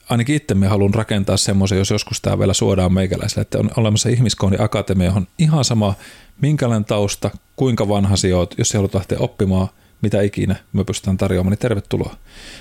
ainakin 0.10 0.36
itse 0.36 0.56
me 0.56 0.68
haluan 0.68 0.94
rakentaa 0.94 1.38
semmoisen, 1.38 1.78
jos 1.78 1.90
joskus 1.90 2.22
tämä 2.22 2.40
vielä 2.40 2.54
suodaan 2.54 2.94
meikäläiselle, 2.94 3.42
että 3.42 3.60
on 3.60 3.72
olemassa 3.78 4.10
ihmiskohdin 4.10 4.62
akatemia, 4.62 5.06
johon 5.06 5.28
ihan 5.38 5.66
sama, 5.66 5.94
minkälainen 6.42 6.86
tausta, 6.86 7.32
kuinka 7.56 7.88
vanha 7.88 8.16
oot, 8.36 8.56
jos 8.58 8.74
haluat 8.74 8.94
lähteä 8.94 9.18
oppimaan, 9.20 9.68
mitä 10.02 10.22
ikinä 10.22 10.56
me 10.74 10.84
pystytään 10.84 11.18
tarjoamaan, 11.18 11.52
niin 11.52 11.60
tervetuloa. 11.60 12.16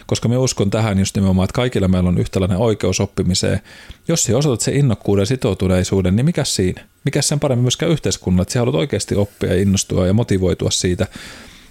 Koska 0.07 0.29
me 0.29 0.39
uskon 0.39 0.71
tähän 0.71 0.99
just 0.99 1.17
nimenomaan, 1.17 1.45
että 1.45 1.55
kaikilla 1.55 1.89
meillä 1.89 2.09
on 2.09 2.19
yhtäläinen 2.19 2.59
oikeus 2.59 3.01
oppimiseen. 3.01 3.61
Jos 4.09 4.25
sä 4.25 4.37
osoitat 4.37 4.61
se 4.61 4.73
innokkuuden 4.73 5.23
ja 5.23 5.27
sitoutuneisuuden, 5.27 6.17
niin 6.17 6.27
mikä 6.27 6.45
siinä? 6.45 6.85
Mikä 7.05 7.23
sen 7.23 7.41
paremmin 7.41 7.65
myöskään 7.65 7.93
yhteiskunnalle, 7.93 8.43
että 8.43 8.53
sä 8.53 8.59
haluat 8.59 8.75
oikeasti 8.75 9.15
oppia 9.15 9.55
ja 9.55 9.63
innostua 9.63 10.07
ja 10.07 10.13
motivoitua 10.13 10.71
siitä. 10.71 11.07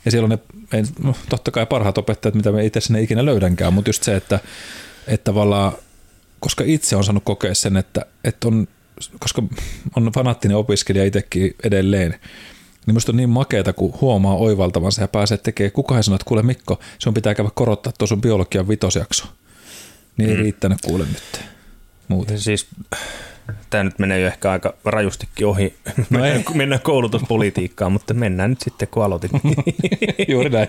Ja 0.06 0.12
siellä 0.12 0.26
on 0.26 0.30
ne, 0.30 0.40
ei, 0.78 0.84
no, 1.04 1.16
totta 1.30 1.52
kai 1.52 1.66
parhaat 1.66 1.98
opettajat, 1.98 2.36
mitä 2.36 2.52
me 2.52 2.66
itse 2.66 2.82
sinne 2.82 3.02
ikinä 3.02 3.26
löydänkään, 3.26 3.74
mutta 3.74 3.90
just 3.90 4.04
se, 4.04 4.16
että, 4.16 4.40
että 5.08 5.24
tavallaan, 5.24 5.74
koska 6.40 6.64
itse 6.68 6.96
on 6.96 7.04
saanut 7.04 7.24
kokea 7.24 7.56
sen, 7.56 7.78
että, 7.78 8.06
että 8.24 8.48
on, 8.48 8.68
koska 9.20 9.44
on 9.96 10.12
fanaattinen 10.16 10.58
opiskelija 10.58 11.06
itsekin 11.06 11.56
edelleen, 11.64 12.20
niin 12.86 12.96
musta 12.96 13.12
on 13.12 13.18
niin 13.18 13.30
makeeta, 13.30 13.74
kun 13.74 13.94
huomaa 14.02 14.36
oivaltavansa 14.36 15.02
ja 15.02 15.08
pääsee 15.08 15.38
tekemään. 15.38 15.72
Kukaan 15.72 15.98
ei 15.98 16.04
sano, 16.04 16.16
että 16.16 16.26
kuule 16.26 16.44
Mikko, 16.44 16.80
sun 17.00 17.14
pitää 17.14 17.36
käydä 17.36 17.50
korottaa 17.56 17.94
tuon 17.98 18.08
sun 18.08 18.22
biologian 18.22 18.68
vitosjakso. 18.68 19.26
Niin 20.18 20.30
ei 20.30 20.36
mm. 20.36 20.42
riittänyt 20.42 20.78
kuule 20.86 21.06
nyt. 21.06 21.42
Muuten. 22.08 22.40
Siis 22.40 22.68
tämä 23.70 23.84
nyt 23.84 24.00
menee 24.00 24.20
jo 24.20 24.28
ehkä 24.28 24.52
aika 24.52 24.74
rajustikin 24.86 25.48
ohi. 25.48 25.76
No 26.10 26.20
mennään, 26.20 26.44
mennään 26.54 26.82
koulutuspolitiikkaan, 26.82 27.92
mutta 27.92 28.14
mennään 28.14 28.50
nyt 28.50 28.62
sitten, 28.62 28.88
kun 28.88 29.04
aloitit. 29.04 29.32
Juuri 30.28 30.50
näin. 30.50 30.68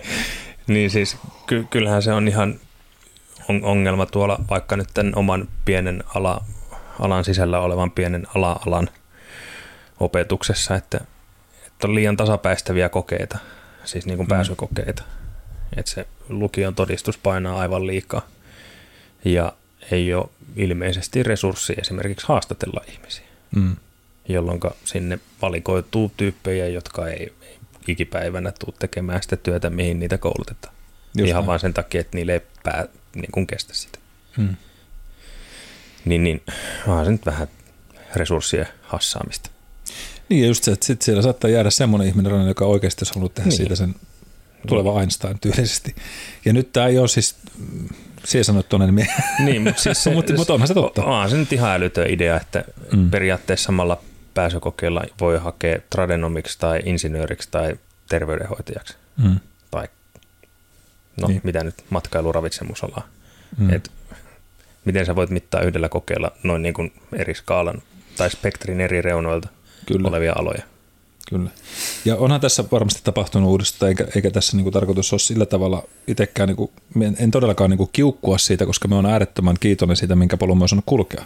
niin 0.67 0.91
siis 0.91 1.17
ky- 1.47 1.67
kyllähän 1.71 2.03
se 2.03 2.13
on 2.13 2.29
ihan 2.29 2.61
on, 3.49 3.65
ongelma 3.65 4.07
tuolla 4.07 4.39
vaikka 4.51 4.77
nyt 4.77 4.89
tämän 4.95 5.13
oman 5.17 5.49
pienen 5.65 6.05
ala, 6.15 6.45
alan 6.99 7.25
sisällä 7.25 7.61
olevan 7.61 7.91
pienen 7.91 8.27
ala-alan 8.35 8.89
opetuksessa, 10.01 10.75
että, 10.75 11.01
että 11.67 11.87
on 11.87 11.95
liian 11.95 12.17
tasapäistäviä 12.17 12.89
kokeita, 12.89 13.39
siis 13.85 14.07
niin 14.07 14.17
kuin 14.17 14.27
mm. 14.27 14.31
pääsykokeita. 14.31 15.03
Että 15.77 15.91
se 15.91 16.07
lukion 16.29 16.75
todistus 16.75 17.19
painaa 17.19 17.59
aivan 17.59 17.87
liikaa 17.87 18.23
ja 19.25 19.53
ei 19.91 20.15
ole 20.15 20.29
ilmeisesti 20.57 21.23
resurssi 21.23 21.75
esimerkiksi 21.79 22.27
haastatella 22.27 22.85
ihmisiä, 22.93 23.25
mm. 23.57 23.77
jolloin 24.29 24.61
sinne 24.85 25.19
valikoituu 25.43 26.13
tyyppejä, 26.17 26.69
jotka 26.69 27.09
ei, 27.09 27.33
ei 27.43 27.59
ikipäivänä 27.89 28.53
tule 28.53 28.75
tekemään 28.79 29.23
sitä 29.23 29.37
työtä, 29.37 29.71
mihin 29.71 30.01
niitä 30.01 30.19
koulutetaan. 30.19 30.75
Just 31.17 31.29
Ihan 31.29 31.41
näin. 31.41 31.47
vain 31.47 31.61
sen 31.61 31.75
takia, 31.75 32.01
että 32.01 32.17
niille 32.17 32.33
ei 32.33 32.41
pää, 32.63 32.87
niin 33.15 33.33
kuin 33.33 33.47
kestä 33.47 33.75
sitä. 33.75 33.99
Mm. 34.37 34.57
Niin, 36.05 36.25
niin 36.25 36.43
onhan 36.87 37.05
se 37.05 37.11
nyt 37.11 37.27
vähän 37.27 37.49
resurssien 38.15 38.69
hassaamista. 38.83 39.51
Niin 40.29 40.43
ja 40.43 40.47
just 40.49 40.65
se, 40.65 40.73
että 40.73 40.87
sit 40.87 41.03
siellä 41.03 41.23
saattaa 41.23 41.51
jäädä 41.51 41.71
semmoinen 41.71 42.09
ihminen, 42.09 42.49
joka 42.49 42.65
oikeasti 42.65 43.01
olisi 43.01 43.15
halunnut 43.15 43.35
tehdä 43.35 43.49
niin. 43.49 43.57
siitä 43.57 43.77
sen 43.77 43.95
tuleva 44.69 44.91
niin. 44.91 45.01
Einstein 45.01 45.39
tyylisesti. 45.41 45.95
Ja 46.45 46.53
nyt 46.53 46.73
tämä 46.73 46.87
ei 46.87 46.99
ole 46.99 47.09
siis, 47.09 47.37
siellä 48.25 48.45
sanoit 48.45 48.69
tuonne 48.69 48.87
nimi. 48.87 49.07
Niin, 49.45 49.63
mutta 49.63 49.83
siis 49.83 50.03
se, 50.05 50.11
mutta, 50.11 50.33
mutta 50.35 50.55
onhan 50.55 50.69
se 50.69 50.75
totta. 50.75 51.05
Onhan 51.05 51.31
se 51.31 51.37
nyt 51.37 51.53
ihan 51.53 51.71
älytön 51.71 52.11
idea, 52.11 52.37
että 52.37 52.65
mm. 52.93 53.11
periaatteessa 53.11 53.67
samalla 53.67 54.01
pääsykokeilla 54.35 55.03
voi 55.21 55.39
hakea 55.39 55.79
tradenomiksi 55.91 56.59
tai 56.59 56.81
insinööriksi 56.85 57.49
tai 57.51 57.77
terveydenhoitajaksi. 58.09 58.97
Mm. 59.17 59.41
Tai 59.71 59.89
no 61.21 61.29
niin. 61.29 61.41
mitä 61.45 61.65
nyt 61.65 61.75
matkailuravitsemusalaa. 61.91 63.09
Mm. 63.59 63.73
Et, 63.73 63.91
miten 64.85 65.07
sä 65.07 65.17
voit 65.17 65.31
mittaa 65.31 65.61
yhdellä 65.61 65.89
kokeella 65.89 66.31
noin 66.43 66.63
niin 66.63 66.75
kuin 66.75 66.93
eri 67.13 67.35
skaalan 67.35 67.83
tai 68.17 68.31
spektrin 68.31 68.81
eri 68.81 69.03
reunoilta 69.03 69.49
Kyllä. 69.87 70.09
olevia 70.09 70.33
aloja. 70.37 70.63
Kyllä. 71.29 71.51
Ja 72.05 72.17
onhan 72.17 72.41
tässä 72.41 72.65
varmasti 72.73 73.01
tapahtunut 73.05 73.51
uudistusta, 73.51 73.89
eikä, 73.89 74.07
eikä 74.15 74.31
tässä 74.31 74.57
niinku 74.57 74.71
tarkoitus 74.71 75.13
ole 75.13 75.21
sillä 75.21 75.47
tavalla 75.47 75.83
itsekään, 76.07 76.49
niinku, 76.49 76.73
en, 77.01 77.17
en 77.21 77.31
todellakaan 77.31 77.71
niinku 77.71 77.87
kiukkua 77.93 78.39
siitä, 78.39 78.67
koska 78.67 78.89
me 78.89 78.95
on 78.95 79.07
äärettömän 79.07 79.57
kiitollinen 79.61 79.97
siitä, 79.97 80.17
minkä 80.17 80.37
polun 80.37 80.59
me 80.59 80.65
on 80.73 80.83
kulkea. 80.87 81.25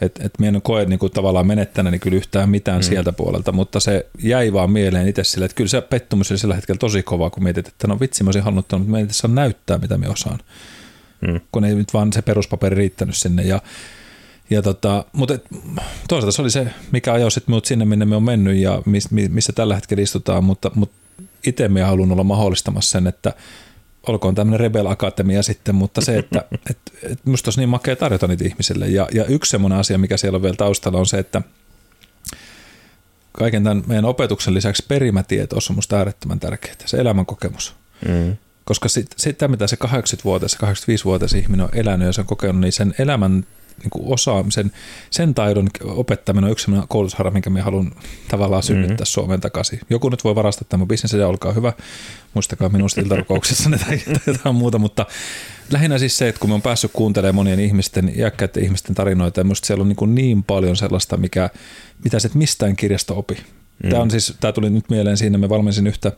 Et, 0.00 0.20
et 0.24 0.38
me 0.38 0.48
en 0.48 0.62
koe 0.62 0.84
niinku, 0.84 1.08
tavallaan 1.08 1.46
menettäneeni 1.46 1.98
kyllä 1.98 2.16
yhtään 2.16 2.50
mitään 2.50 2.78
mm. 2.78 2.82
sieltä 2.82 3.12
puolelta, 3.12 3.52
mutta 3.52 3.80
se 3.80 4.06
jäi 4.22 4.52
vaan 4.52 4.70
mieleen 4.70 5.08
itse 5.08 5.24
sille, 5.24 5.44
että 5.44 5.54
kyllä 5.54 5.68
se 5.68 5.80
pettumus 5.80 6.30
oli 6.30 6.38
sillä 6.38 6.54
hetkellä 6.54 6.78
tosi 6.78 7.02
kova, 7.02 7.30
kun 7.30 7.42
mietit, 7.42 7.68
että 7.68 7.86
no 7.86 8.00
vitsi, 8.00 8.24
mä 8.24 8.28
olisin 8.28 8.42
halunnut, 8.42 8.72
mutta 8.72 8.90
me 8.90 8.98
ei 8.98 9.06
saa 9.10 9.30
näyttää, 9.30 9.78
mitä 9.78 9.98
me 9.98 10.08
osaan. 10.08 10.38
Mm. 11.20 11.40
Kun 11.52 11.64
ei 11.64 11.74
nyt 11.74 11.94
vaan 11.94 12.12
se 12.12 12.22
peruspaperi 12.22 12.76
riittänyt 12.76 13.16
sinne. 13.16 13.42
Ja 13.42 13.62
ja 14.50 14.62
tota, 14.62 15.04
mutta 15.12 15.34
et, 15.34 15.44
toisaalta 16.08 16.32
se 16.36 16.42
oli 16.42 16.50
se, 16.50 16.66
mikä 16.92 17.12
ajoi 17.12 17.30
sitten 17.30 17.52
minut 17.52 17.64
sinne, 17.64 17.84
minne 17.84 18.04
me 18.04 18.16
on 18.16 18.22
mennyt 18.22 18.56
ja 18.56 18.82
miss, 18.86 19.08
missä 19.10 19.52
tällä 19.52 19.74
hetkellä 19.74 20.02
istutaan, 20.02 20.44
mutta, 20.44 20.70
mutta 20.74 20.96
itse 21.46 21.68
me 21.68 21.82
haluan 21.82 22.12
olla 22.12 22.24
mahdollistamassa 22.24 22.90
sen, 22.90 23.06
että 23.06 23.32
olkoon 24.06 24.34
tämmöinen 24.34 24.60
Rebel 24.60 24.86
Akatemia 24.86 25.42
sitten, 25.42 25.74
mutta 25.74 26.00
se, 26.00 26.18
että 26.18 26.44
et, 26.70 26.78
et 27.02 27.18
musta 27.24 27.48
olisi 27.48 27.60
niin 27.60 27.68
makea 27.68 27.96
tarjota 27.96 28.26
niitä 28.26 28.44
ihmisille. 28.44 28.88
Ja, 28.88 29.08
ja 29.12 29.24
yksi 29.24 29.50
semmoinen 29.50 29.78
asia, 29.78 29.98
mikä 29.98 30.16
siellä 30.16 30.36
on 30.36 30.42
vielä 30.42 30.56
taustalla, 30.56 30.98
on 30.98 31.06
se, 31.06 31.18
että 31.18 31.42
kaiken 33.32 33.64
tämän 33.64 33.82
meidän 33.86 34.04
opetuksen 34.04 34.54
lisäksi 34.54 34.84
perimätieto 34.88 35.56
on 35.56 35.76
musta 35.76 35.96
äärettömän 35.96 36.40
tärkeää, 36.40 36.76
se 36.84 36.96
elämänkokemus. 36.96 37.74
Mm. 38.08 38.36
Koska 38.64 38.88
sit, 38.88 39.06
sitä, 39.16 39.48
mitä 39.48 39.66
se 39.66 39.76
80-vuotias, 39.84 40.58
85-vuotias 40.64 41.32
ihminen 41.32 41.64
on 41.64 41.74
elänyt 41.74 42.06
ja 42.06 42.12
se 42.12 42.20
on 42.20 42.26
kokenut, 42.26 42.60
niin 42.60 42.72
sen 42.72 42.94
elämän 42.98 43.46
niin 43.82 43.90
kuin 43.90 44.12
osaamisen, 44.12 44.72
sen 45.10 45.34
taidon 45.34 45.68
opettaminen 45.84 46.44
on 46.44 46.52
yksi 46.52 46.70
koulutushara, 46.88 47.30
minkä 47.30 47.50
me 47.50 47.60
haluan 47.60 47.92
tavallaan 48.28 48.62
synnyttää 48.62 48.94
mm-hmm. 48.94 49.04
Suomeen 49.04 49.40
takaisin. 49.40 49.80
Joku 49.90 50.08
nyt 50.08 50.24
voi 50.24 50.34
varastaa 50.34 50.66
tämän 50.68 50.88
bisnes 50.88 51.12
ja 51.12 51.28
olkaa 51.28 51.52
hyvä, 51.52 51.72
muistakaa 52.34 52.68
minun 52.68 52.88
iltarukouksessa 52.96 53.70
tai 53.86 54.00
jotain 54.26 54.54
muuta, 54.54 54.78
mutta 54.78 55.06
lähinnä 55.70 55.98
siis 55.98 56.18
se, 56.18 56.28
että 56.28 56.40
kun 56.40 56.50
me 56.50 56.54
on 56.54 56.62
päässyt 56.62 56.90
kuuntelemaan 56.94 57.34
monien 57.34 57.60
ihmisten, 57.60 58.12
iäkkäiden 58.16 58.64
ihmisten 58.64 58.94
tarinoita, 58.94 59.40
ja 59.40 59.46
siellä 59.54 59.82
on 59.82 59.88
niin, 59.88 60.14
niin 60.14 60.42
paljon 60.42 60.76
sellaista, 60.76 61.16
mikä, 61.16 61.50
mitä 62.04 62.18
se 62.18 62.30
mistään 62.34 62.76
kirjasta 62.76 63.14
opi. 63.14 63.34
Mm. 63.82 63.90
Tämä, 63.90 64.02
on 64.02 64.10
siis, 64.10 64.34
tämä 64.40 64.52
tuli 64.52 64.70
nyt 64.70 64.90
mieleen 64.90 65.16
siinä, 65.16 65.38
me 65.38 65.48
valmensin 65.48 65.86
yhtä 65.86 66.12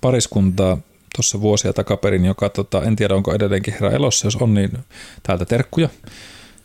pariskuntaa 0.00 0.78
tuossa 1.16 1.40
vuosia 1.40 1.72
takaperin, 1.72 2.24
joka 2.24 2.48
tota, 2.48 2.82
en 2.82 2.96
tiedä 2.96 3.14
onko 3.14 3.34
edelleenkin 3.34 3.74
herra 3.74 3.90
elossa, 3.90 4.26
jos 4.26 4.36
on, 4.36 4.54
niin 4.54 4.78
täältä 5.22 5.44
terkkuja. 5.44 5.88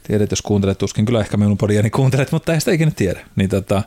Tiedät, 0.10 0.32
jos 0.32 0.42
kuuntelet, 0.42 0.78
tuskin 0.78 1.06
kyllä 1.06 1.20
ehkä 1.20 1.38
minun 1.38 1.58
podiani 1.58 1.90
kuuntelet, 1.90 2.32
mutta 2.32 2.54
ei 2.54 2.60
sitä 2.60 2.72
ikinä 2.72 2.92
tiedä. 2.96 3.20
Niin 3.36 3.50
tota, 3.50 3.84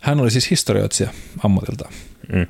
hän 0.00 0.20
oli 0.20 0.30
siis 0.30 0.50
historioitsija 0.50 1.10
ammatiltaan. 1.44 1.92
Mm. 2.32 2.46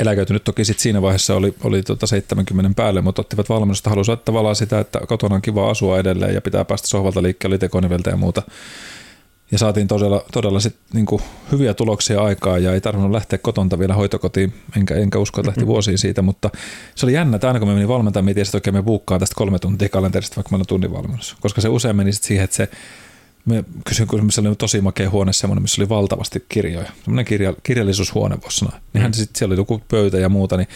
Eläköitynyt 0.00 0.44
toki 0.44 0.64
sitten 0.64 0.82
siinä 0.82 1.02
vaiheessa 1.02 1.34
oli, 1.34 1.54
oli 1.64 1.82
tota 1.82 2.06
70 2.06 2.70
päälle, 2.76 3.00
mutta 3.00 3.22
ottivat 3.22 3.48
valmennusta, 3.48 3.90
halusivat 3.90 4.24
tavallaan 4.24 4.56
sitä, 4.56 4.78
että 4.78 5.00
kotona 5.08 5.34
on 5.34 5.42
kiva 5.42 5.70
asua 5.70 5.98
edelleen 5.98 6.34
ja 6.34 6.40
pitää 6.40 6.64
päästä 6.64 6.88
sohvalta 6.88 7.22
liikkeelle 7.22 7.58
tekoniveltä 7.58 8.10
ja 8.10 8.16
muuta 8.16 8.42
ja 9.50 9.58
saatiin 9.58 9.88
todella, 9.88 10.24
todella 10.32 10.60
sit 10.60 10.76
niinku 10.92 11.20
hyviä 11.52 11.74
tuloksia 11.74 12.22
aikaa 12.22 12.58
ja 12.58 12.74
ei 12.74 12.80
tarvinnut 12.80 13.10
lähteä 13.10 13.38
kotonta 13.38 13.78
vielä 13.78 13.94
hoitokotiin, 13.94 14.54
enkä, 14.76 14.94
enkä 14.94 15.18
usko, 15.18 15.40
että 15.40 15.48
lähti 15.48 15.60
mm-hmm. 15.60 15.72
vuosiin 15.72 15.98
siitä, 15.98 16.22
mutta 16.22 16.50
se 16.94 17.06
oli 17.06 17.12
jännä, 17.12 17.36
että 17.36 17.46
aina 17.46 17.58
kun 17.58 17.68
me 17.68 17.74
menin 17.74 17.88
valmentamaan, 17.88 18.24
mietin, 18.24 18.42
että 18.42 18.56
oikein 18.56 18.74
me 18.74 18.82
buukkaan 18.82 19.20
tästä 19.20 19.34
kolme 19.34 19.58
tuntia 19.58 19.88
kalenterista, 19.88 20.36
vaikka 20.36 20.50
meillä 20.50 20.62
on 20.62 20.66
tunnin 20.66 20.92
valmennus, 20.92 21.36
koska 21.40 21.60
se 21.60 21.68
usein 21.68 21.96
meni 21.96 22.12
sitten 22.12 22.28
siihen, 22.28 22.44
että 22.44 22.56
se 22.56 22.68
me 23.44 23.64
kysyin, 23.84 24.08
kun 24.08 24.32
se 24.32 24.40
oli 24.40 24.56
tosi 24.56 24.80
makea 24.80 25.10
huone 25.10 25.32
semmoinen, 25.32 25.62
missä 25.62 25.82
oli 25.82 25.88
valtavasti 25.88 26.44
kirjoja, 26.48 26.92
semmoinen 27.04 27.24
kirja, 27.24 27.54
kirjallisuushuone 27.62 28.38
voisi 28.42 28.58
sanoa, 28.58 28.80
niin 28.92 29.02
hän 29.02 29.10
mm. 29.10 29.14
sitten, 29.14 29.38
siellä 29.38 29.52
oli 29.52 29.60
joku 29.60 29.82
pöytä 29.88 30.18
ja 30.18 30.28
muuta, 30.28 30.56
niin 30.56 30.68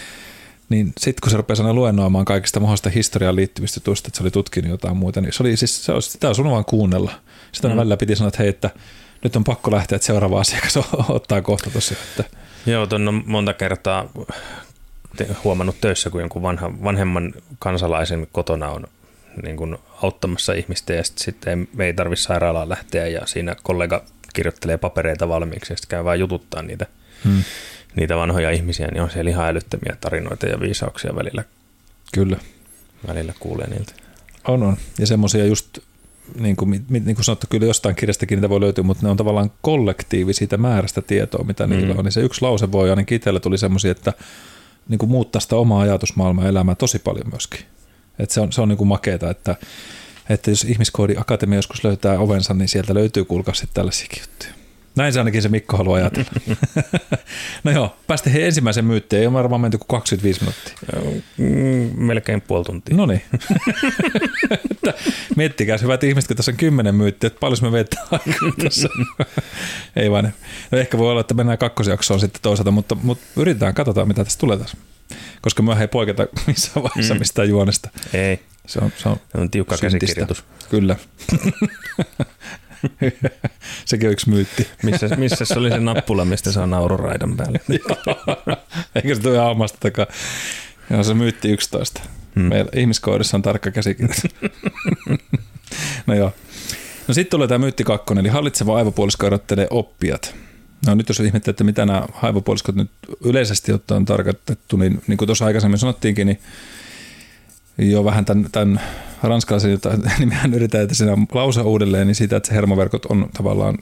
niin 0.71 0.93
sitten 0.99 1.21
kun 1.23 1.31
se 1.31 1.37
rupesi 1.37 1.63
aina 1.63 1.75
luennoimaan 1.75 2.25
kaikista 2.25 2.61
mahdollista 2.61 2.91
historiaan 2.91 3.37
liittyvistä 3.37 3.81
tuosta, 3.81 4.09
että 4.09 4.17
se 4.17 4.23
oli 4.23 4.31
tutkinut 4.31 4.71
jotain 4.71 4.97
muuta, 4.97 5.21
niin 5.21 5.33
se 5.33 5.43
oli 5.43 5.57
siis, 5.57 5.85
se 5.85 5.93
olisi, 5.93 6.11
sitä 6.11 6.27
olisi 6.27 6.45
vaan 6.45 6.65
kuunnella. 6.65 7.13
Sitten 7.53 7.71
mm. 7.71 7.77
välillä 7.77 7.97
piti 7.97 8.17
sanoa, 8.17 8.29
että 8.29 8.43
hei, 8.43 8.49
että 8.49 8.71
nyt 9.25 9.37
on 9.37 9.45
pakko 9.45 9.71
lähteä, 9.71 9.97
että 9.97 10.07
seuraava 10.07 10.41
asiakas 10.41 10.77
ottaa 11.09 11.43
kohta 11.43 11.71
tosiaan. 11.71 12.05
Että. 12.05 12.37
Joo, 12.67 12.87
tuon 12.87 13.09
on 13.09 13.23
monta 13.27 13.55
kertaa 13.55 14.09
huomannut 15.45 15.81
töissä, 15.81 16.11
kun 16.11 16.21
jonkun 16.21 16.43
vanha, 16.43 16.73
vanhemman 16.85 17.35
kansalaisen 17.59 18.27
kotona 18.33 18.69
on 18.69 18.85
niin 19.43 19.57
kuin 19.57 19.79
auttamassa 20.03 20.53
ihmistä 20.53 20.93
ja 20.93 21.05
sitten 21.05 21.25
sit 21.25 21.47
ei, 21.47 21.57
me 21.57 21.87
ei 21.87 21.95
tarvitse 21.95 22.23
sairaalaan 22.23 22.69
lähteä 22.69 23.07
ja 23.07 23.27
siinä 23.27 23.57
kollega 23.63 24.05
kirjoittelee 24.35 24.79
papereita 24.79 25.29
valmiiksi 25.29 25.73
ja 25.73 25.77
sitten 25.77 25.89
käy 25.89 26.05
vaan 26.05 26.21
jututtaa 26.21 26.63
niitä, 26.63 26.87
hmm. 27.25 27.45
Niitä 27.97 28.17
vanhoja 28.17 28.51
ihmisiä, 28.51 28.89
niin 28.89 29.03
on 29.03 29.11
siellä 29.11 29.31
ihan 29.31 29.47
älyttömiä 29.47 29.97
tarinoita 30.01 30.47
ja 30.47 30.61
viisauksia 30.61 31.15
välillä. 31.17 31.45
Kyllä. 32.13 32.37
Välillä 33.07 33.33
kuulee 33.41 33.71
niiltä. 33.71 33.93
On, 34.49 34.63
on. 34.63 34.77
Ja 34.99 35.07
semmoisia 35.07 35.45
just 35.45 35.79
niin 36.39 36.57
kuin, 36.57 36.85
niin 36.89 37.15
kuin 37.15 37.25
sanottu, 37.25 37.47
kyllä 37.51 37.67
jostain 37.67 37.95
kirjastakin 37.95 38.37
niitä 38.37 38.49
voi 38.49 38.61
löytyä, 38.61 38.85
mutta 38.85 39.07
ne 39.07 39.11
on 39.11 39.17
tavallaan 39.17 39.53
kollektiivi 39.63 40.33
siitä 40.33 40.57
määrästä 40.57 41.03
tietoa, 41.03 41.45
mitä 41.45 41.67
mm. 41.67 41.73
niillä 41.73 41.95
on. 41.99 42.05
Niin 42.05 42.13
se 42.13 42.21
yksi 42.21 42.43
lause 42.43 42.73
voi, 42.73 42.91
ainakin 42.91 43.17
itsellä 43.17 43.41
tuli 43.41 43.59
semmoisia, 43.59 43.91
että 43.91 44.13
niin 44.89 44.99
kuin 44.99 45.11
muuttaa 45.11 45.41
sitä 45.41 45.57
omaa 45.57 45.81
ajatusmaailmaa 45.81 46.45
ja 46.45 46.51
elämää 46.51 46.75
tosi 46.75 46.99
paljon 46.99 47.31
myöskin. 47.31 47.61
Et 48.19 48.31
se 48.31 48.41
on, 48.41 48.53
se 48.53 48.61
on 48.61 48.69
niin 48.69 48.79
kuin 48.79 48.89
makeeta, 48.89 49.31
että, 49.31 49.57
että 50.29 50.51
jos 50.51 50.65
ihmiskoodi 50.65 51.15
akatemia 51.17 51.59
joskus 51.59 51.85
löytää 51.85 52.19
ovensa, 52.19 52.55
niin 52.55 52.69
sieltä 52.69 52.95
löytyy 52.95 53.25
kuulkaa 53.25 53.55
sitten 53.55 53.75
tällaisiakin 53.75 54.23
juttuja. 54.23 54.60
Näin 54.97 55.13
se 55.13 55.19
ainakin 55.19 55.43
se 55.43 55.49
Mikko 55.49 55.77
haluaa 55.77 55.97
ajatella. 55.97 56.31
no 57.65 57.71
joo, 57.71 57.97
päästä 58.07 58.31
he 58.31 58.47
ensimmäisen 58.47 58.85
myyttiin. 58.85 59.21
Ei 59.21 59.27
ole 59.27 59.35
varmaan 59.35 59.61
menty 59.61 59.79
kuin 59.79 59.89
25 59.89 60.41
minuuttia. 60.41 60.75
Mm, 61.39 62.05
melkein 62.05 62.41
puoli 62.41 62.65
tuntia. 62.65 62.97
No 62.97 63.07
niin. 63.07 63.23
Miettikää, 65.37 65.79
hyvät 65.83 66.05
ihmiset, 66.05 66.29
kun 66.29 66.37
tässä 66.37 66.53
on 66.53 66.57
kymmenen 66.57 66.95
myyttiä, 66.95 67.27
että 67.27 67.41
paljon 67.41 67.59
me 67.63 67.73
vetää 67.73 68.03
aikaa 68.11 68.53
tässä. 68.63 68.89
ei 69.97 70.11
vaan. 70.11 70.33
No 70.71 70.79
ehkä 70.79 70.99
voi 70.99 71.11
olla, 71.11 71.21
että 71.21 71.35
mennään 71.35 71.59
kakkosjaksoon 71.59 72.21
sitten 72.21 72.43
toisaalta, 72.43 72.71
mutta, 72.71 72.95
mutta 72.95 73.25
yritetään, 73.37 73.75
katsotaan 73.75 74.09
mitä 74.09 74.25
tästä 74.25 74.41
tulee 74.41 74.57
taas. 74.57 74.77
Koska 75.41 75.63
me 75.63 75.81
ei 75.81 75.89
poiketa 75.89 76.27
missään 76.47 76.83
vaiheessa 76.83 77.15
mm. 77.15 77.19
mistään 77.19 77.49
juonesta. 77.49 77.91
Ei. 78.13 78.41
Se 78.67 78.79
on, 78.79 78.93
se 78.97 79.09
on, 79.09 79.17
se 79.33 79.39
on 79.39 79.51
tiukka 79.51 79.77
syntistä. 79.77 79.99
käsikirjoitus. 80.07 80.45
Kyllä. 80.71 80.97
Sekin 83.85 84.09
on 84.09 84.13
yksi 84.13 84.31
myytti. 84.31 84.69
Missä, 84.83 85.09
missä 85.17 85.45
se 85.45 85.59
oli 85.59 85.71
se 85.71 85.81
nappula, 85.81 86.25
mistä 86.25 86.53
saa 86.53 86.67
naururaidan 86.67 87.37
päälle? 87.37 87.61
Eikä 88.95 89.15
se 89.15 89.21
tule 89.21 89.39
aamasta 89.39 89.79
takaa. 89.81 90.07
Joo, 90.91 91.03
se 91.03 91.15
myytti 91.15 91.51
11. 91.51 92.01
Hmm. 92.35 92.43
Meillä 92.45 92.71
ihmiskoodissa 92.77 93.37
on 93.37 93.43
tarkka 93.43 93.71
käsikirja. 93.71 94.15
no 96.07 96.15
joo. 96.15 96.33
No 97.09 97.15
sitten 97.15 97.31
tulee 97.31 97.49
tämä 97.49 97.59
myytti 97.59 97.85
kakkonen, 97.85 98.27
eli 98.27 98.33
hallitseva 98.33 98.77
aivopuolisko 98.77 99.27
erottelee 99.27 99.67
oppijat. 99.71 100.35
No 100.87 100.95
nyt 100.95 101.09
jos 101.09 101.21
ihmettelee, 101.21 101.53
että 101.53 101.65
mitä 101.65 101.87
nämä 101.87 102.07
aivopuoliskot 102.23 102.75
nyt 102.75 102.91
yleisesti 103.25 103.73
ottaen 103.73 103.97
on 103.97 104.05
tarkoitettu, 104.05 104.77
niin 104.77 105.03
niin 105.07 105.19
kuin 105.19 105.27
tuossa 105.27 105.47
aikaisemmin 105.47 105.79
sanottiinkin, 105.79 106.27
niin 106.27 106.41
jo 107.81 108.05
vähän 108.05 108.25
tämän, 108.25 108.47
tämän 108.53 108.81
ranskalaisen 109.23 109.79
nimehän 110.19 110.55
yritetään, 110.55 110.83
että 110.83 110.95
siinä 110.95 111.17
lause 111.33 111.61
uudelleen, 111.61 112.07
niin 112.07 112.15
siitä, 112.15 112.37
että 112.37 112.47
se 112.47 112.55
hermoverkot 112.55 113.07
on 113.07 113.29
tavallaan 113.37 113.79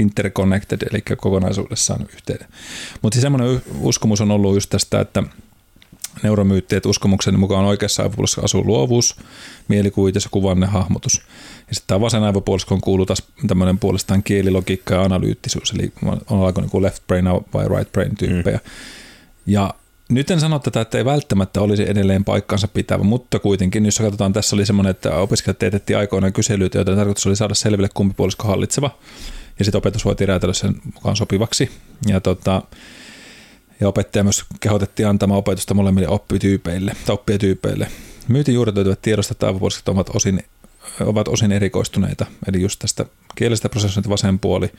interconnected, 0.00 0.82
eli 0.90 1.02
kokonaisuudessaan 1.16 2.06
yhteinen. 2.12 2.48
Mutta 3.02 3.14
siis 3.14 3.22
semmoinen 3.22 3.62
uskomus 3.80 4.20
on 4.20 4.30
ollut 4.30 4.54
just 4.54 4.70
tästä, 4.70 5.00
että 5.00 5.22
neuromyytti, 6.22 6.76
että 6.76 6.88
uskomuksen 6.88 7.40
mukaan 7.40 7.64
oikeassa 7.64 8.02
aivopuoliskossa 8.02 8.44
asuu 8.44 8.66
luovuus, 8.66 9.16
mielikuvitus 9.68 10.24
ja 10.24 10.30
kuvanne 10.30 10.66
hahmotus. 10.66 11.22
Ja 11.68 11.74
sitten 11.74 11.86
tämä 11.86 12.00
vasen 12.00 12.22
aivopuoliskon 12.22 12.80
kuuluu 12.80 13.06
taas 13.06 13.22
tämmöinen 13.46 13.78
puolestaan 13.78 14.22
kielilogiikka 14.22 14.94
ja 14.94 15.02
analyyttisuus, 15.02 15.70
eli 15.70 15.92
on 16.30 16.46
aika 16.46 16.60
niin 16.60 16.82
left 16.82 17.06
brain 17.06 17.24
vai 17.54 17.68
right 17.68 17.92
brain 17.92 18.16
tyyppejä. 18.16 18.56
Mm. 18.56 18.70
Ja 19.46 19.74
nyt 20.14 20.30
en 20.30 20.40
sano 20.40 20.58
tätä, 20.58 20.80
että 20.80 20.98
ei 20.98 21.04
välttämättä 21.04 21.60
olisi 21.60 21.90
edelleen 21.90 22.24
paikkansa 22.24 22.68
pitävä, 22.68 23.04
mutta 23.04 23.38
kuitenkin, 23.38 23.84
jos 23.84 23.98
katsotaan, 23.98 24.32
tässä 24.32 24.56
oli 24.56 24.66
semmoinen, 24.66 24.90
että 24.90 25.16
opiskelijat 25.16 25.58
teetettiin 25.58 25.98
aikoinaan 25.98 26.32
kyselyitä, 26.32 26.78
joiden 26.78 26.96
tarkoitus 26.96 27.26
oli 27.26 27.36
saada 27.36 27.54
selville 27.54 27.88
kumpi 27.94 28.14
puolisko 28.14 28.48
hallitseva, 28.48 28.90
ja 29.58 29.64
sitten 29.64 29.78
opetus 29.78 30.04
voitiin 30.04 30.28
räätälöidä 30.28 30.58
sen 30.58 30.74
mukaan 30.94 31.16
sopivaksi. 31.16 31.70
Ja, 32.06 32.20
tota, 32.20 32.62
ja 33.80 33.88
opettaja 33.88 34.24
myös 34.24 34.44
kehotettiin 34.60 35.08
antamaan 35.08 35.38
opetusta 35.38 35.74
molemmille 35.74 36.08
oppityypeille, 36.08 36.96
tai 37.06 37.14
oppijatyypeille. 37.14 37.88
Myytin 38.28 38.54
juuret 38.54 38.74
löytyvät 38.74 39.02
tiedosta, 39.02 39.32
että 39.32 39.46
aivopuoliskot 39.46 39.88
ovat 39.88 40.10
osin, 40.16 40.44
ovat 41.00 41.28
osin 41.28 41.52
erikoistuneita, 41.52 42.26
eli 42.48 42.62
just 42.62 42.78
tästä 42.78 43.06
kielestä 43.34 43.68
prosessointi 43.68 44.08
vasen 44.08 44.38
puoli, 44.38 44.72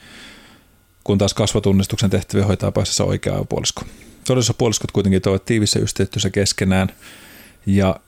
kun 1.04 1.18
taas 1.18 1.34
kasvatunnistuksen 1.34 2.10
tehtäviä 2.10 2.46
hoitaa 2.46 2.72
pääsessä 2.72 3.04
oikea 3.04 3.32
aivopuolisko. 3.32 3.82
Todellisuudessa 4.24 4.54
puoliskot 4.54 4.90
kuitenkin 4.90 5.22
toivat 5.22 5.44
tiivissä 5.44 5.78
yhteistyössä 5.78 6.30
keskenään 6.30 6.88
ja 7.66 8.00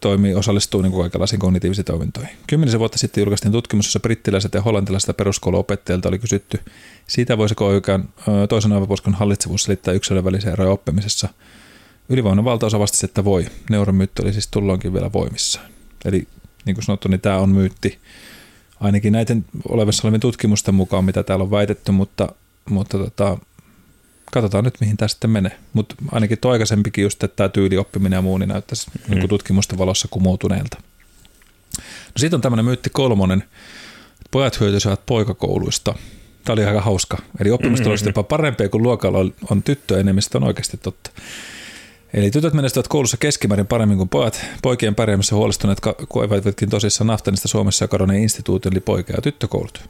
toimii, 0.00 0.34
osallistuu 0.34 0.82
niin 0.82 0.92
kaikenlaisiin 0.92 1.40
kognitiivisiin 1.40 1.84
toimintoihin. 1.84 2.36
Kymmenisen 2.46 2.80
vuotta 2.80 2.98
sitten 2.98 3.22
julkaistiin 3.22 3.52
tutkimus, 3.52 3.86
jossa 3.86 4.00
brittiläiset 4.00 4.54
ja 4.54 4.62
hollantilaiset 4.62 5.16
peruskouluopettajilta 5.16 6.08
oli 6.08 6.18
kysytty 6.18 6.60
siitä, 7.06 7.38
voisiko 7.38 7.66
oikean 7.66 8.08
toisen 8.48 8.72
aivopuoliskon 8.72 9.14
hallitsevuus 9.14 9.62
selittää 9.62 9.94
yksilön 9.94 10.24
välisiä 10.24 10.52
eroja 10.52 10.70
oppimisessa. 10.70 11.28
Ylivoimainen 12.08 12.44
valtaosa 12.44 12.78
vastasi, 12.78 13.06
että 13.06 13.24
voi. 13.24 13.46
Neuromyytti 13.70 14.22
oli 14.22 14.32
siis 14.32 14.48
tulloinkin 14.48 14.92
vielä 14.92 15.12
voimissaan. 15.12 15.66
Eli 16.04 16.28
niin 16.64 16.74
kuin 16.74 16.84
sanottu, 16.84 17.08
niin 17.08 17.20
tämä 17.20 17.38
on 17.38 17.48
myytti 17.48 17.98
ainakin 18.82 19.12
näiden 19.12 19.44
olevissa 19.68 20.02
olevien 20.04 20.20
tutkimusten 20.20 20.74
mukaan, 20.74 21.04
mitä 21.04 21.22
täällä 21.22 21.42
on 21.42 21.50
väitetty, 21.50 21.92
mutta, 21.92 22.28
mutta 22.70 22.98
tota, 22.98 23.38
katsotaan 24.32 24.64
nyt, 24.64 24.74
mihin 24.80 24.96
tämä 24.96 25.08
sitten 25.08 25.30
menee. 25.30 25.58
Mutta 25.72 25.94
ainakin 26.12 26.38
tuo 26.38 26.52
aikaisempikin 26.52 27.02
just, 27.02 27.24
että 27.24 27.36
tämä 27.36 27.48
tyylioppiminen 27.48 28.16
ja 28.16 28.22
muu, 28.22 28.38
niin 28.38 28.48
näyttäisi 28.48 28.90
mm. 29.08 29.14
niin 29.14 29.28
tutkimusten 29.28 29.78
valossa 29.78 30.08
kumoutuneelta. 30.10 30.76
No 31.78 32.18
sitten 32.18 32.36
on 32.36 32.40
tämmöinen 32.40 32.64
myytti 32.64 32.90
kolmonen, 32.90 33.38
että 34.12 34.28
pojat 34.30 34.60
hyötyisivät 34.60 35.06
poikakouluista. 35.06 35.94
Tämä 36.44 36.54
oli 36.54 36.64
aika 36.64 36.80
hauska. 36.80 37.18
Eli 37.40 37.50
oppimistulokset 37.50 38.06
mm-hmm. 38.06 38.18
jopa 38.18 38.28
parempia 38.28 38.68
kuin 38.68 38.82
luokalla 38.82 39.18
on, 39.18 39.34
on 39.50 39.62
tyttöenemmistö, 39.62 40.38
on 40.38 40.44
oikeasti 40.44 40.76
totta. 40.76 41.10
Eli 42.14 42.30
tytöt 42.30 42.54
menestyvät 42.54 42.88
koulussa 42.88 43.16
keskimäärin 43.16 43.66
paremmin 43.66 43.98
kuin 43.98 44.08
pojat. 44.08 44.44
Poikien 44.62 44.94
pärjäämässä 44.94 45.36
huolestuneet 45.36 45.78
koivatkin 46.08 46.70
tosissaan 46.70 47.06
Naftanista 47.06 47.48
Suomessa 47.48 47.84
ja 47.84 47.88
kadonneen 47.88 48.22
instituutin, 48.22 48.72
eli 48.72 48.80
poika- 48.80 49.12
ja 49.12 49.22
tyttökoulut. 49.22 49.80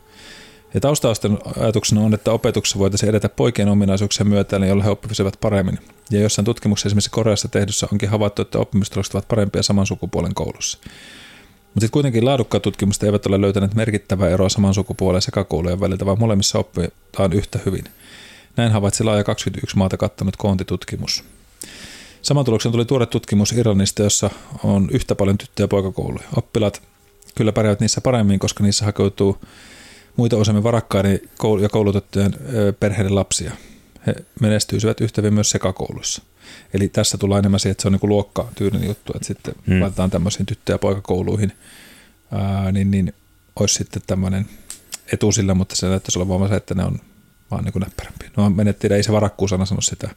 Ja 0.75 0.81
taustausten 0.81 1.39
ajatuksena 1.61 2.01
on, 2.01 2.15
että 2.15 2.33
opetuksessa 2.33 2.79
voitaisiin 2.79 3.11
edetä 3.11 3.29
poikien 3.29 3.69
ominaisuuksien 3.69 4.29
myötä, 4.29 4.57
joilla 4.57 4.85
he 4.85 4.91
oppisivat 4.91 5.37
paremmin. 5.41 5.79
Ja 6.11 6.21
jossain 6.21 6.45
tutkimuksessa 6.45 6.89
esimerkiksi 6.89 7.11
Koreassa 7.11 7.49
tehdyssä 7.49 7.89
onkin 7.93 8.09
havaittu, 8.09 8.43
että 8.43 8.59
oppimistulokset 8.59 9.15
ovat 9.15 9.29
parempia 9.29 9.63
saman 9.63 9.87
sukupuolen 9.87 10.35
koulussa. 10.35 10.79
Mutta 10.83 11.81
sitten 11.81 11.91
kuitenkin 11.91 12.25
laadukkaat 12.25 12.63
tutkimukset 12.63 13.03
eivät 13.03 13.27
ole 13.27 13.41
löytäneet 13.41 13.75
merkittävää 13.75 14.29
eroa 14.29 14.49
saman 14.49 14.75
sukupuolen 14.75 15.23
sekä 15.23 15.45
koulujen 15.45 15.81
väliltä, 15.81 16.07
vaan 16.07 16.19
molemmissa 16.19 16.59
oppitaan 16.59 17.33
yhtä 17.33 17.59
hyvin. 17.67 17.85
Näin 18.57 18.73
havaitsi 18.73 19.05
laaja 19.05 19.25
21 19.25 19.77
maata 19.77 19.97
kattanut 19.97 20.37
koontitutkimus. 20.37 21.25
Saman 22.23 22.45
tuloksen 22.45 22.73
tuli 22.73 22.85
tuore 22.85 23.07
tutkimus 23.07 23.53
Irlannista, 23.53 24.03
jossa 24.03 24.31
on 24.65 24.89
yhtä 24.93 25.15
paljon 25.15 25.39
tyttö- 25.39 25.63
ja 25.63 25.69
poikakouluja. 25.69 26.25
Oppilaat 26.37 26.83
kyllä 27.35 27.53
pärjäävät 27.53 27.81
niissä 27.81 28.01
paremmin, 28.01 28.39
koska 28.39 28.65
niissä 28.65 28.85
hakeutuu 28.85 29.39
muita 30.17 30.37
useammin 30.37 30.63
varakkaiden 30.63 31.21
ja 31.61 31.69
koulutettujen 31.69 32.35
perheiden 32.81 33.15
lapsia. 33.15 33.53
He 34.07 34.15
menestyisivät 34.41 35.01
yhtä 35.01 35.23
hyvin 35.23 35.35
myös 35.35 35.51
sekakouluissa. 35.51 36.23
Eli 36.75 36.89
tässä 36.89 37.19
tulee 37.19 37.39
enemmän 37.39 37.61
siihen, 37.61 37.73
että 37.73 37.83
se 37.83 37.89
on 37.89 37.93
niin 37.93 38.11
luokkatyylinen 38.11 38.89
juttu, 38.89 39.13
että 39.15 39.27
sitten 39.27 39.55
hmm. 39.67 39.81
laitetaan 39.81 40.11
tämmöisiin 40.11 40.47
tyttö- 40.47 40.73
ja 40.73 40.79
poikakouluihin, 40.79 41.53
ää, 42.33 42.73
niin, 42.73 42.91
niin 42.91 43.15
olisi 43.61 43.75
sitten 43.75 44.03
tämmöinen 44.07 44.47
etu 45.13 45.33
sillä, 45.33 45.55
mutta 45.55 45.77
se 45.77 45.89
näyttäisi 45.89 46.19
olla 46.19 46.29
vaan 46.29 46.49
se, 46.49 46.57
että 46.57 46.75
ne 46.75 46.85
on 46.85 46.99
vaan 47.51 47.65
niin 47.65 47.81
näppärämpiä. 47.81 48.31
No 48.37 48.51
menettiin, 48.51 48.93
ei 48.93 49.03
se 49.03 49.13
varakkuusana 49.13 49.65
sano 49.65 49.81
sitä. 49.81 50.11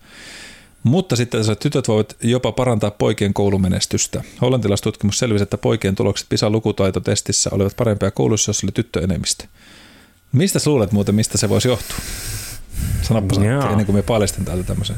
Mutta 0.85 1.15
sitten 1.15 1.41
että 1.41 1.55
tytöt 1.55 1.87
voivat 1.87 2.15
jopa 2.23 2.51
parantaa 2.51 2.91
poikien 2.91 3.33
koulumenestystä. 3.33 4.23
Hollantilaistutkimus 4.41 5.19
selvisi, 5.19 5.43
että 5.43 5.57
poikien 5.57 5.95
tulokset 5.95 6.29
PISA-lukutaitotestissä 6.29 7.49
olivat 7.53 7.75
parempia 7.77 8.11
koulussa, 8.11 8.49
jos 8.49 8.63
oli 8.63 8.71
tyttöenemmistö. 8.71 9.43
Mistä 10.31 10.59
sä 10.59 10.69
luulet 10.69 10.91
muuten, 10.91 11.15
mistä 11.15 11.37
se 11.37 11.49
voisi 11.49 11.67
johtua? 11.67 11.97
Sanoppa 13.01 13.35
sanoa, 13.35 13.69
ennen 13.69 13.85
kuin 13.85 13.95
me 13.95 14.01
paljastan 14.01 14.45
täältä 14.45 14.63
tämmöisen. 14.63 14.95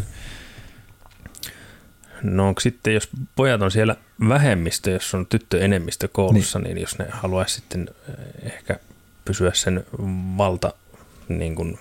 No 2.23 2.47
onko 2.47 2.61
sitten, 2.61 2.93
jos 2.93 3.09
pojat 3.35 3.61
on 3.61 3.71
siellä 3.71 3.95
vähemmistö, 4.29 4.91
jos 4.91 5.13
on 5.13 5.25
tyttö 5.25 5.65
enemmistö 5.65 6.07
koulussa, 6.07 6.59
niin, 6.59 6.75
niin 6.75 6.81
jos 6.81 6.99
ne 6.99 7.07
haluaisi 7.11 7.55
sitten 7.55 7.89
eh, 8.09 8.51
ehkä 8.53 8.79
pysyä 9.25 9.51
sen 9.53 9.85
valta 10.37 10.73
niin 11.29 11.55
kuin, 11.55 11.79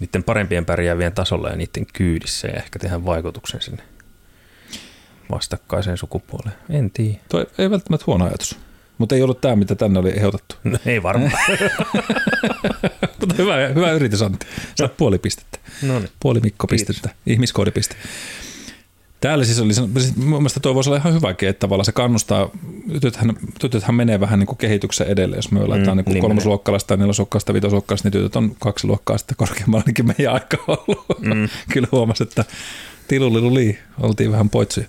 niiden 0.00 0.24
parempien 0.24 0.64
pärjäävien 0.64 1.12
tasolla 1.12 1.48
ja 1.48 1.56
niiden 1.56 1.86
kyydissä 1.92 2.48
ja 2.48 2.54
ehkä 2.54 2.78
tehdä 2.78 3.04
vaikutuksen 3.04 3.62
sinne 3.62 3.82
vastakkaiseen 5.30 5.96
sukupuoleen. 5.96 6.56
En 6.70 6.90
tiedä. 6.90 7.18
Toi 7.28 7.46
ei 7.58 7.70
välttämättä 7.70 8.04
huono 8.06 8.24
ajatus. 8.24 8.58
Mutta 8.98 9.14
ei 9.14 9.22
ollut 9.22 9.40
tämä, 9.40 9.56
mitä 9.56 9.74
tänne 9.74 9.98
oli 9.98 10.10
ehdotettu. 10.10 10.56
No, 10.64 10.78
ei 10.86 11.02
varmaan. 11.02 11.32
Mutta 13.20 13.34
hyvä, 13.38 13.68
hyvä 13.74 13.92
yritys 13.92 14.22
Antti. 14.22 14.46
Saat 14.74 14.96
puoli 14.96 15.18
pistettä. 15.18 15.58
No 15.82 15.98
niin. 15.98 16.10
Puoli 16.20 16.40
Mikko 16.40 16.66
pistettä. 16.66 17.10
Ihmiskoodipiste. 17.26 17.96
Täällä 19.24 19.44
siis 19.44 19.60
oli, 19.60 19.74
siis 19.74 20.16
mun 20.16 20.28
mielestä 20.28 20.60
toi 20.60 20.74
voisi 20.74 20.90
olla 20.90 20.96
ihan 20.96 21.14
hyväkin, 21.14 21.48
että 21.48 21.60
tavallaan 21.60 21.84
se 21.84 21.92
kannustaa, 21.92 22.50
tytöthän, 22.92 23.36
tytöthän 23.60 23.94
menee 23.94 24.20
vähän 24.20 24.38
niin 24.38 24.46
kuin 24.46 24.58
kehityksen 24.58 25.06
edelle, 25.06 25.36
jos 25.36 25.50
me 25.50 25.60
mm, 25.60 25.68
laitetaan 25.68 25.96
niin, 25.96 26.04
niin 26.06 26.20
kolmosluokkalaista 26.20 26.88
tai 26.88 26.96
nelosluokkalaista, 26.96 27.54
vitosluokkalasta, 27.54 28.06
niin 28.08 28.12
tytöt 28.12 28.36
on 28.36 28.56
kaksi 28.58 28.86
luokkaa 28.86 29.18
sitten 29.18 29.36
korkeammalla 29.36 29.82
ainakin 29.86 30.06
meidän 30.06 30.34
aika 30.34 30.56
ollut. 30.66 31.20
Mm. 31.20 31.48
Kyllä 31.72 31.88
huomasi, 31.92 32.22
että 32.22 32.44
tiluliluli, 33.08 33.78
oltiin 34.00 34.32
vähän 34.32 34.50
poitsuja. 34.50 34.86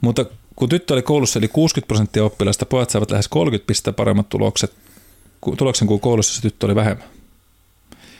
Mutta 0.00 0.24
kun 0.56 0.68
tyttö 0.68 0.94
oli 0.94 1.02
koulussa, 1.02 1.38
eli 1.38 1.48
60 1.48 1.88
prosenttia 1.88 2.24
oppilaista, 2.24 2.66
pojat 2.66 2.90
saavat 2.90 3.10
lähes 3.10 3.28
30 3.28 3.66
pistettä 3.66 3.96
paremmat 3.96 4.28
tulokset, 4.28 4.72
tuloksen 5.56 5.88
kuin 5.88 6.00
koulussa 6.00 6.34
se 6.34 6.42
tyttö 6.42 6.66
oli 6.66 6.74
vähemmän. 6.74 7.15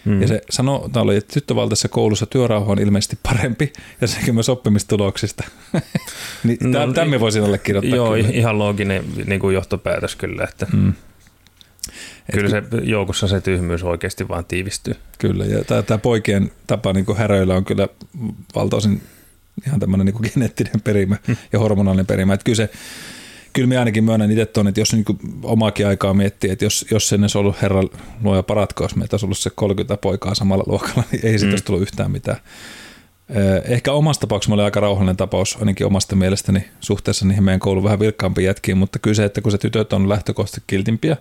Mm. 0.06 0.22
Ja 0.22 0.28
se 0.28 0.40
sanotaan 0.50 1.04
oli, 1.04 1.16
että 1.16 1.34
tyttövaltaisessa 1.34 1.88
koulussa 1.88 2.26
työrauha 2.26 2.72
on 2.72 2.78
ilmeisesti 2.78 3.18
parempi 3.22 3.72
ja 4.00 4.06
sekin 4.06 4.34
myös 4.34 4.48
oppimistuloksista. 4.48 5.44
niin 6.44 6.58
no, 6.60 6.92
tämän 6.92 7.20
voisin 7.20 7.44
allekirjoittaa. 7.44 7.96
Joo, 7.96 8.12
kyllä. 8.12 8.28
ihan 8.32 8.58
looginen 8.58 9.04
niin 9.26 9.40
kuin 9.40 9.54
johtopäätös 9.54 10.16
kyllä, 10.16 10.44
että 10.44 10.66
mm. 10.72 10.92
Kyllä 12.32 12.50
se 12.50 12.62
joukossa 12.82 13.28
se 13.28 13.40
tyhmyys 13.40 13.82
oikeasti 13.82 14.28
vaan 14.28 14.44
tiivistyy. 14.44 14.94
Kyllä, 15.18 15.44
ja 15.44 15.64
tämä, 15.64 15.82
tämä 15.82 15.98
poikien 15.98 16.50
tapa 16.66 16.92
niin 16.92 17.06
kuin 17.06 17.18
häröillä 17.18 17.54
on 17.54 17.64
kyllä 17.64 17.88
valtaosin 18.54 19.02
ihan 19.66 19.80
tämmöinen 19.80 20.06
niin 20.06 20.30
geneettinen 20.32 20.80
perimä 20.84 21.16
hmm. 21.26 21.36
ja 21.52 21.58
hormonaalinen 21.58 22.06
perimä. 22.06 22.34
Että 22.34 22.44
kyllä 22.44 22.56
se, 22.56 22.70
kyllä 23.56 23.68
minä 23.68 23.80
ainakin 23.80 24.04
myönnän 24.04 24.30
itse 24.30 24.46
tuon, 24.46 24.68
että 24.68 24.80
jos 24.80 24.92
niin 24.92 25.04
omaakin 25.42 25.86
aikaa 25.86 26.14
miettii, 26.14 26.50
että 26.50 26.64
jos, 26.64 26.86
jos 26.90 27.08
sen 27.08 27.22
olisi 27.22 27.38
ollut 27.38 27.62
herra 27.62 27.82
luoja 28.22 28.42
paratko, 28.42 28.84
jos 28.84 28.96
meitä 28.96 29.14
olisi 29.14 29.26
ollut 29.26 29.38
se 29.38 29.50
30 29.54 29.96
poikaa 29.96 30.34
samalla 30.34 30.64
luokalla, 30.66 31.02
niin 31.12 31.26
ei 31.26 31.32
siitä 31.38 31.46
mm. 31.46 31.50
olisi 31.50 31.64
tullut 31.64 31.82
yhtään 31.82 32.10
mitään. 32.10 32.36
Ehkä 33.64 33.92
omasta 33.92 34.20
tapauksessa 34.20 34.54
oli 34.54 34.62
aika 34.62 34.80
rauhallinen 34.80 35.16
tapaus, 35.16 35.56
ainakin 35.60 35.86
omasta 35.86 36.16
mielestäni 36.16 36.64
suhteessa 36.80 37.26
niihin 37.26 37.44
meidän 37.44 37.60
koulun 37.60 37.84
vähän 37.84 38.00
vilkkaampiin 38.00 38.44
jätkiin, 38.44 38.78
mutta 38.78 38.98
kyllä 38.98 39.14
se, 39.14 39.24
että 39.24 39.40
kun 39.40 39.52
se 39.52 39.58
tytöt 39.58 39.92
on 39.92 40.08
lähtökohtaisesti 40.08 40.62
kiltimpiä 40.66 41.16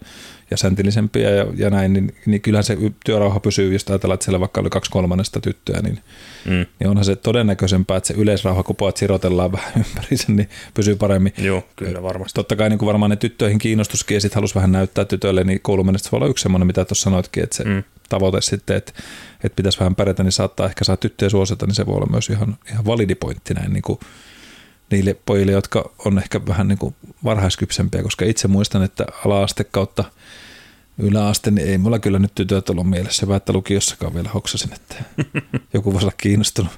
ja 0.52 0.58
säntillisempiä 0.58 1.30
ja, 1.30 1.46
ja 1.56 1.70
näin, 1.70 1.94
niin, 1.94 2.16
niin 2.26 2.42
kyllähän 2.42 2.64
se 2.64 2.78
työrauha 3.06 3.40
pysyy, 3.40 3.74
jos 3.74 3.86
ajatellaan, 3.90 4.14
että 4.14 4.24
siellä 4.24 4.40
vaikka 4.40 4.62
oli 4.62 4.70
kaksi 4.70 4.92
kolmannesta 4.92 5.42
tyttöä, 5.42 5.82
niin, 5.82 6.00
mm. 6.46 6.66
niin 6.80 6.88
onhan 6.88 7.06
se 7.06 7.16
todennäköisempää, 7.16 7.98
että 7.98 8.08
se 8.08 8.14
yleisrauha, 8.14 8.64
kun 8.64 8.76
pojat 8.76 8.98
sirotellaan 8.98 9.52
vähän 9.58 9.74
ympäri 9.78 10.18
sen, 10.18 10.36
niin 10.36 10.50
pysyy 10.74 10.96
paremmin. 10.96 11.34
Joo, 11.38 11.64
kyllä 11.76 12.04
varmasti. 12.04 12.36
Totta 12.36 12.56
kai 12.56 12.70
niin 12.70 12.80
kuin 12.80 12.88
varmaan 12.88 13.10
ne 13.10 13.16
tyttöihin 13.16 13.60
kiinnostuskin 13.60 14.16
ja 14.16 14.22
sitten 14.22 14.36
halusi 14.36 14.56
vähän 14.56 14.72
näyttää 14.72 15.06
tytöille, 15.06 15.44
niin 15.44 15.60
koulumenestys 15.62 16.12
voi 16.12 16.18
olla 16.18 16.28
yksi 16.28 16.42
semmoinen, 16.42 16.68
mitä 16.68 16.86
tuossa 16.86 17.04
sanoitkin, 17.04 17.44
että 17.44 17.56
se 17.56 17.64
mm. 17.64 17.84
Tavoite 18.10 18.42
sitten, 18.42 18.78
että, 18.78 18.94
että 19.44 19.56
pitäisi 19.56 19.80
vähän 19.80 19.96
pärjätä, 19.96 20.24
niin 20.24 20.32
saattaa 20.32 20.66
ehkä 20.66 20.84
saa 20.84 20.98
tyttöjä 20.98 21.30
suosita, 21.30 21.66
niin 21.66 21.76
se 21.76 21.86
voi 21.86 21.96
olla 21.96 22.08
myös 22.12 22.30
ihan, 22.30 22.58
ihan 22.70 22.86
validi 22.86 23.16
pointti 23.16 23.54
näin 23.54 23.74
niin 23.74 23.82
kuin 23.82 24.00
niille 24.92 25.16
pojille, 25.26 25.52
jotka 25.52 25.92
on 26.06 26.18
ehkä 26.18 26.46
vähän 26.48 26.68
niin 26.68 26.78
kuin 26.78 26.96
varhaiskypsempiä, 27.24 28.04
koska 28.04 28.26
itse 28.26 28.48
muistan, 28.48 28.84
että 28.84 29.06
ala-aste 29.26 29.64
kautta 29.64 30.04
yläaste, 30.98 31.52
niin 31.52 31.68
ei 31.68 31.78
mulla 31.78 32.00
kyllä 32.00 32.20
nyt 32.20 32.36
tytöt 32.36 32.70
ollut 32.70 32.90
mielessä, 32.90 33.28
vaan 33.28 33.38
että 33.38 33.54
lukiossakaan 33.54 34.14
vielä 34.14 34.30
hoksasin, 34.30 34.74
että 34.74 34.96
joku 35.74 35.94
voisi 35.94 36.06
olla 36.06 36.16
kiinnostunut. 36.18 36.72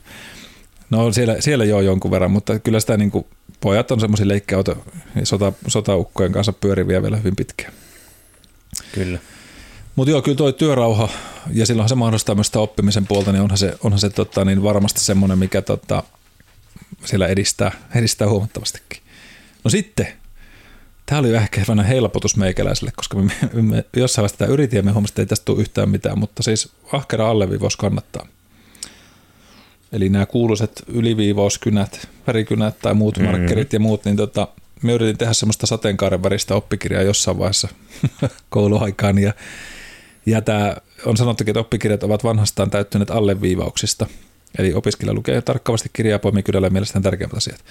No 0.90 1.12
siellä, 1.14 1.36
siellä 1.40 1.66
joo 1.66 1.82
jonkun 1.82 2.12
verran, 2.12 2.32
mutta 2.32 2.60
kyllä 2.60 2.80
sitä 2.80 2.98
niin 2.98 3.12
kuin, 3.12 3.26
pojat 3.60 3.92
on 3.92 4.00
semmoisia 4.00 4.28
leikkiauto 4.28 4.86
sota, 5.24 5.54
sotaukkojen 5.68 6.32
kanssa 6.32 6.54
pyöriviä 6.54 7.02
vielä 7.02 7.18
hyvin 7.18 7.36
pitkään. 7.36 7.74
Kyllä. 8.92 9.20
Mutta 9.98 10.12
joo, 10.12 10.22
kyllä 10.22 10.38
tuo 10.38 10.52
työrauha, 10.52 11.10
ja 11.54 11.66
silloinhan 11.66 11.90
se 11.90 11.96
mahdollistaa 11.96 12.36
myös 12.36 12.48
sitä 12.48 12.60
oppimisen 12.60 13.08
puolta, 13.08 13.32
niin 13.32 13.42
onhan 13.42 13.58
se, 13.58 13.78
onhan 13.84 14.00
se 14.00 14.10
tota, 14.10 14.46
niin 14.46 14.64
varmasti 14.64 15.00
semmoinen, 15.00 15.38
mikä 15.38 15.62
tota, 15.62 16.04
siellä 17.06 17.28
edistää, 17.28 17.72
edistää 17.96 18.30
huomattavastikin. 18.30 19.02
No 19.64 19.70
sitten, 19.70 20.08
tämä 21.06 21.20
oli 21.20 21.36
ehkä 21.36 21.62
vähän 21.68 21.86
helpotus 21.86 22.38
meikäläiselle, 22.38 22.92
koska 22.96 23.18
me, 23.18 23.32
me 23.62 23.86
jossain 23.96 24.24
vaiheessa 24.24 24.38
tätä 24.38 24.52
yritin 24.52 24.78
ja 24.78 24.84
me 24.84 24.92
huomasimme, 24.92 25.14
että 25.14 25.22
ei 25.22 25.26
tästä 25.26 25.46
tule 25.46 25.62
yhtään 25.62 25.90
mitään, 25.90 26.20
mutta 26.20 26.44
siis 26.44 26.72
ahkera 26.94 27.30
alleviivaus 27.30 27.78
kannattaa. 27.78 28.28
Eli 29.92 30.10
nämä 30.10 30.26
kuuluiset 30.26 30.84
yliviivauskynät, 30.88 32.08
värikynät 32.28 32.80
tai 32.80 32.94
muut 32.94 33.18
mm-hmm. 33.18 33.32
markkerit 33.32 33.74
ja 33.74 33.80
muut, 33.80 34.06
niin 34.06 34.18
tota, 34.18 34.48
me 34.82 34.94
yritin 34.94 35.18
tehdä 35.18 35.34
semmoista 35.34 35.68
sateenkaaren 35.68 36.24
väristä 36.24 36.56
oppikirjaa 36.56 37.04
jossain 37.04 37.40
vaiheessa 37.40 37.68
kouluaikaan 38.50 39.18
ja, 39.18 39.34
ja 40.28 40.42
tämä 40.42 40.76
on 41.06 41.18
sanottukin, 41.18 41.52
että 41.52 41.60
oppikirjat 41.60 42.04
ovat 42.04 42.24
vanhastaan 42.24 42.70
täyttyneet 42.70 43.12
alleviivauksista. 43.12 44.08
Eli 44.58 44.74
opiskelija 44.74 45.14
lukee 45.14 45.42
tarkkavasti 45.42 45.90
kirjaa 45.94 46.20
poimii 46.20 46.44
kydällä 46.44 46.70
mielestään 46.70 47.04
tärkeimmät 47.04 47.38
asiat. 47.38 47.66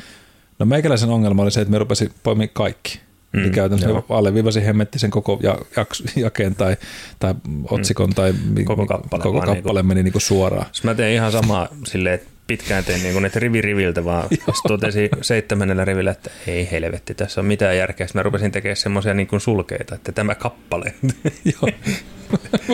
No 0.58 0.66
meikäläisen 0.66 1.10
ongelma 1.10 1.42
oli 1.42 1.50
se, 1.50 1.60
että 1.60 1.70
me 1.70 1.78
rupesin 1.78 2.10
poimia 2.22 2.48
kaikki. 2.52 3.00
Mm, 3.32 3.42
Eli 3.42 3.50
käytännössä 3.50 3.88
joo. 3.88 4.06
alleviivasin 4.08 4.62
hemmetti 4.62 4.98
sen 4.98 5.10
koko 5.10 5.38
ja, 5.42 5.58
jaks, 5.76 6.02
jakeen 6.16 6.54
tai, 6.54 6.76
tai 7.18 7.34
otsikon 7.70 8.08
mm. 8.08 8.14
tai 8.14 8.34
koko 8.64 8.86
kappale, 8.86 9.22
koko 9.22 9.40
kappale 9.40 9.80
niin 9.80 9.86
meni 9.86 10.02
niin 10.02 10.12
kuin 10.12 10.22
suoraan. 10.22 10.66
Mä 10.82 10.94
teen 10.94 11.14
ihan 11.14 11.32
sama 11.32 11.68
silleen, 11.86 12.14
että 12.14 12.28
pitkään 12.46 12.84
tein 12.84 13.02
niin 13.02 13.12
kuin, 13.12 13.30
rivi 13.34 13.60
riviltä, 13.60 14.04
vaan 14.04 14.28
totesi 14.68 15.10
seitsemännellä 15.22 15.84
rivillä, 15.84 16.10
että 16.10 16.30
ei 16.46 16.68
helvetti, 16.70 17.14
tässä 17.14 17.40
on 17.40 17.44
mitään 17.44 17.76
järkeä. 17.76 18.06
Sitten 18.06 18.18
mä 18.20 18.22
rupesin 18.22 18.52
tekemään 18.52 18.76
semmoisia 18.76 19.14
niin 19.14 19.40
sulkeita, 19.40 19.94
että 19.94 20.12
tämä 20.12 20.34
kappale. 20.34 20.94
Joo. 21.62 21.72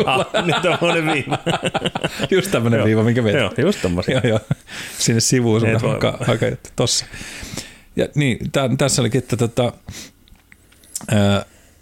Ah, 0.07 0.27
niin 0.47 0.57
tämmöinen 0.63 1.07
viiva. 1.15 1.39
just 2.31 2.51
tämmöinen 2.51 2.85
viiva, 2.85 3.03
minkä 3.03 3.23
meitä. 3.23 3.39
Joo, 3.39 3.53
just 3.59 3.83
tommosia. 3.83 4.15
joo, 4.15 4.29
joo. 4.29 4.41
Sinne 4.99 5.21
sivuun 5.21 5.61
sun 5.61 5.91
haka, 5.91 6.19
haka, 6.21 6.47
tossa. 6.77 7.07
Ja 7.97 8.09
niin, 8.15 8.51
tämän, 8.53 8.77
tässä 8.77 9.03
olikin, 9.03 9.19
että, 9.19 9.37
tota, 9.37 9.73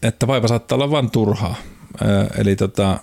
että 0.03 0.27
vaiva 0.27 0.49
saattaa 0.49 0.77
olla 0.77 0.91
vain 0.91 1.11
turhaa. 1.11 1.57
Eli 2.39 2.57
tota, 2.57 2.99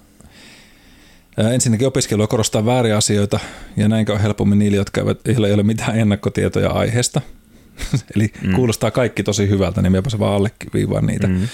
ensinnäkin 1.37 1.87
opiskelua 1.87 2.27
korostaa 2.27 2.65
vääriä 2.65 2.97
asioita 2.97 3.39
ja 3.77 3.87
näin 3.87 4.11
on 4.11 4.19
helpommin 4.19 4.59
niille, 4.59 4.77
jotka 4.77 5.01
eivät, 5.01 5.19
joilla 5.27 5.47
ei 5.47 5.53
ole 5.53 5.63
mitään 5.63 5.99
ennakkotietoja 5.99 6.69
aiheesta. 6.69 7.21
Eli 8.15 8.31
mm. 8.41 8.53
kuulostaa 8.53 8.91
kaikki 8.91 9.23
tosi 9.23 9.49
hyvältä, 9.49 9.81
niin 9.81 9.91
mepä 9.91 10.09
se 10.09 10.19
vaan 10.19 10.33
alleviivaan 10.33 11.05
niitä. 11.05 11.27
Mm. 11.27 11.47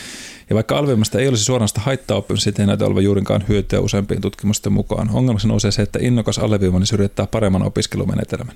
Ja 0.53 0.55
vaikka 0.55 0.77
alviimasta 0.77 1.19
ei 1.19 1.27
olisi 1.27 1.43
suoranaista 1.43 1.81
haittaa 1.81 2.17
oppimista, 2.17 2.43
siitä 2.43 2.61
ei 2.61 2.67
näytä 2.67 2.85
olevan 2.85 3.03
juurinkaan 3.03 3.45
hyötyä 3.49 3.79
useampien 3.79 4.21
tutkimusten 4.21 4.73
mukaan. 4.73 5.09
Ongelmaksi 5.13 5.47
nousee 5.47 5.71
se, 5.71 5.81
että 5.81 5.99
innokas 6.01 6.39
alleviivainen 6.39 6.87
syrjittää 6.87 7.27
paremman 7.27 7.63
opiskelumenetelmän. 7.63 8.55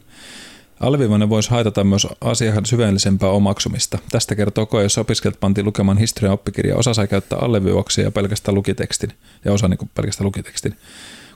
Alleviivainen 0.80 1.30
voisi 1.30 1.50
haitata 1.50 1.84
myös 1.84 2.08
asian 2.22 2.66
syvällisempää 2.66 3.30
omaksumista. 3.30 3.98
Tästä 4.12 4.36
kertoo 4.36 4.66
koe, 4.66 4.84
jos 4.84 4.98
opiskelijat 4.98 5.40
pantiin 5.40 5.66
lukemaan 5.66 5.98
historian 5.98 6.34
oppikirjaa. 6.34 6.78
Osa 6.78 6.94
sai 6.94 7.08
käyttää 7.08 7.40
alleviivauksia 7.40 8.04
ja 8.04 8.12
pelkästään 8.12 8.56
lukitekstin, 8.56 9.14
ja 9.46 9.54
osa 9.54 9.68
niin 9.68 9.90
pelkästään 9.96 10.26
lukitekstin. 10.26 10.76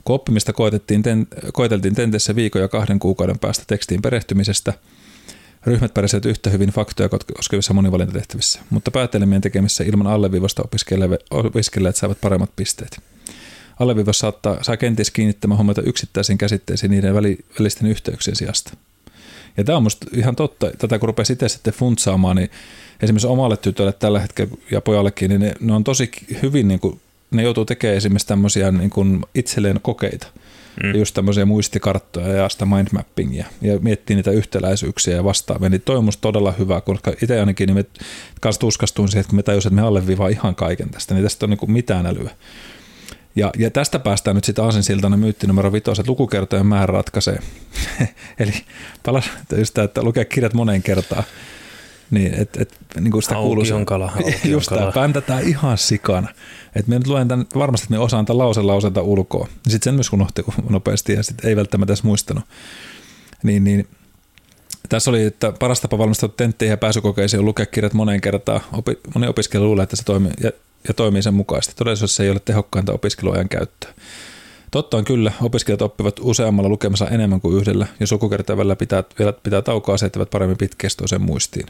Kun 0.04 0.14
oppimista 0.14 0.52
koetettiin 0.52 1.02
koeteltiin 1.52 1.94
tenteissä 1.94 2.36
viikon 2.36 2.62
ja 2.62 2.68
kahden 2.68 2.98
kuukauden 2.98 3.38
päästä 3.38 3.64
tekstiin 3.66 4.02
perehtymisestä, 4.02 4.72
ryhmät 5.66 5.94
pärjäsivät 5.94 6.26
yhtä 6.26 6.50
hyvin 6.50 6.68
faktoja 6.68 7.08
koskevissa 7.08 7.74
monivalintatehtävissä, 7.74 8.60
mutta 8.70 8.90
päätelmien 8.90 9.40
tekemissä 9.40 9.84
ilman 9.84 10.06
alleviivasta 10.06 10.62
opiskelijat 11.30 11.96
saavat 11.96 12.20
paremmat 12.20 12.50
pisteet. 12.56 13.00
Alleviivas 13.78 14.18
saattaa, 14.18 14.62
saa 14.62 14.76
kenties 14.76 15.10
kiinnittämään 15.10 15.58
huomiota 15.58 15.82
yksittäisiin 15.82 16.38
käsitteisiin 16.38 16.90
niiden 16.90 17.14
välisten 17.58 17.88
yhteyksien 17.88 18.36
sijasta. 18.36 18.76
Ja 19.56 19.64
tämä 19.64 19.76
on 19.76 19.82
musta 19.82 20.06
ihan 20.12 20.36
totta, 20.36 20.70
tätä 20.78 20.98
kun 20.98 21.06
rupeaa 21.06 21.26
itse 21.32 21.48
sitten 21.48 21.74
funtsaamaan, 21.74 22.36
niin 22.36 22.50
esimerkiksi 23.02 23.26
omalle 23.26 23.56
tytölle 23.56 23.92
tällä 23.92 24.20
hetkellä 24.20 24.54
ja 24.70 24.80
pojallekin, 24.80 25.28
niin 25.28 25.40
ne, 25.40 25.54
ne 25.60 25.72
on 25.72 25.84
tosi 25.84 26.10
hyvin 26.42 26.68
niin 26.68 26.80
kuin 26.80 27.00
ne 27.30 27.42
joutuu 27.42 27.64
tekemään 27.64 27.96
esimerkiksi 27.96 28.26
tämmöisiä 28.26 28.72
niin 28.72 28.90
kuin 28.90 29.24
itselleen 29.34 29.80
kokeita. 29.82 30.26
Mm. 30.82 30.94
Just 30.94 31.14
tämmöisiä 31.14 31.44
muistikarttoja 31.44 32.28
ja 32.28 32.48
sitä 32.48 32.66
mindmappingia 32.66 33.46
ja 33.62 33.78
miettii 33.78 34.16
niitä 34.16 34.30
yhtäläisyyksiä 34.30 35.16
ja 35.16 35.24
vastaavia. 35.24 35.68
Niin 35.68 35.82
toi 35.84 35.96
on 35.96 36.04
musta 36.04 36.20
todella 36.20 36.52
hyvä, 36.52 36.80
koska 36.80 37.12
itse 37.22 37.40
ainakin 37.40 37.66
niin 37.66 37.76
me 37.76 37.84
kanssa 38.40 38.60
tuskastuin 38.60 39.08
siihen, 39.08 39.20
että 39.20 39.30
kun 39.30 39.36
me 39.36 39.42
tajusin, 39.42 39.68
että 39.68 39.82
me 39.82 39.88
alleviivaa 39.88 40.28
ihan 40.28 40.54
kaiken 40.54 40.90
tästä, 40.90 41.14
niin 41.14 41.22
tästä 41.22 41.46
on 41.46 41.50
niin 41.50 41.72
mitään 41.72 42.06
älyä. 42.06 42.30
Ja, 43.36 43.50
ja 43.58 43.70
tästä 43.70 43.98
päästään 43.98 44.34
nyt 44.34 44.44
sitten 44.44 44.64
aasinsiltana 44.64 45.16
myytti 45.16 45.46
numero 45.46 45.72
vitosi, 45.72 46.00
että 46.00 46.10
lukukertojen 46.10 46.66
määrä 46.66 46.92
ratkaisee. 46.92 47.38
Eli 48.38 48.52
palas 49.06 49.30
just 49.56 49.74
tämä, 49.74 49.84
että 49.84 50.02
lukea 50.02 50.24
kirjat 50.24 50.54
moneen 50.54 50.82
kertaan. 50.82 51.24
Niin, 52.12 52.34
et, 52.34 52.56
et, 52.56 52.78
niin 53.00 53.10
kuin 53.10 53.22
sitä 53.22 53.34
kuuluu. 53.34 53.64
on 53.74 53.86
kala, 53.86 54.12
just 54.44 54.68
tämä, 54.68 54.92
päntätään 54.92 55.48
ihan 55.48 55.78
sikana. 55.78 56.28
Et 56.76 56.86
me 56.86 56.98
nyt 56.98 57.06
luen 57.06 57.28
tämän, 57.28 57.46
varmasti 57.54 57.84
että 57.84 57.94
me 57.94 57.98
osaan 57.98 58.24
tämän 58.24 58.38
lause 58.38 58.62
lauselta 58.62 59.02
ulkoa. 59.02 59.48
Sitten 59.68 59.84
sen 59.84 59.94
myös 59.94 60.12
unohti 60.12 60.42
nopeasti 60.68 61.12
ja 61.12 61.22
sitten 61.22 61.50
ei 61.50 61.56
välttämättä 61.56 61.92
edes 61.92 62.02
muistanut. 62.02 62.44
Niin, 63.42 63.64
niin 63.64 63.88
tässä 64.88 65.10
oli, 65.10 65.24
että 65.24 65.52
paras 65.58 65.80
tapa 65.80 65.98
valmistautua 65.98 66.36
tentteihin 66.36 66.70
ja 66.70 66.76
pääsykokeisiin 66.76 67.40
on 67.40 67.46
lukea 67.46 67.66
kirjat 67.66 67.92
moneen 67.92 68.20
kertaan. 68.20 68.60
Opi, 68.72 68.98
moni 69.14 69.26
opiskelija 69.26 69.66
luulee, 69.66 69.82
että 69.82 69.96
se 69.96 70.04
toimii 70.04 70.32
ja, 70.42 70.50
ja 70.88 70.94
toimii 70.94 71.22
sen 71.22 71.34
mukaisesti. 71.34 71.74
Todellisuudessa 71.76 72.16
se 72.16 72.22
ei 72.22 72.30
ole 72.30 72.40
tehokkainta 72.44 72.92
opiskeluajan 72.92 73.48
käyttöä. 73.48 73.92
Totta 74.72 74.96
on 74.96 75.04
kyllä, 75.04 75.32
opiskelijat 75.42 75.82
oppivat 75.82 76.20
useammalla 76.20 76.68
lukemassa 76.68 77.08
enemmän 77.08 77.40
kuin 77.40 77.56
yhdellä, 77.56 77.86
ja 78.00 78.06
sukukertoja 78.06 78.76
pitää, 78.76 79.04
vielä 79.18 79.32
pitää 79.32 79.62
taukoa 79.62 79.94
asettavat 79.94 80.30
paremmin 80.30 80.58
pitkästoisen 80.58 81.22
muistiin. 81.22 81.66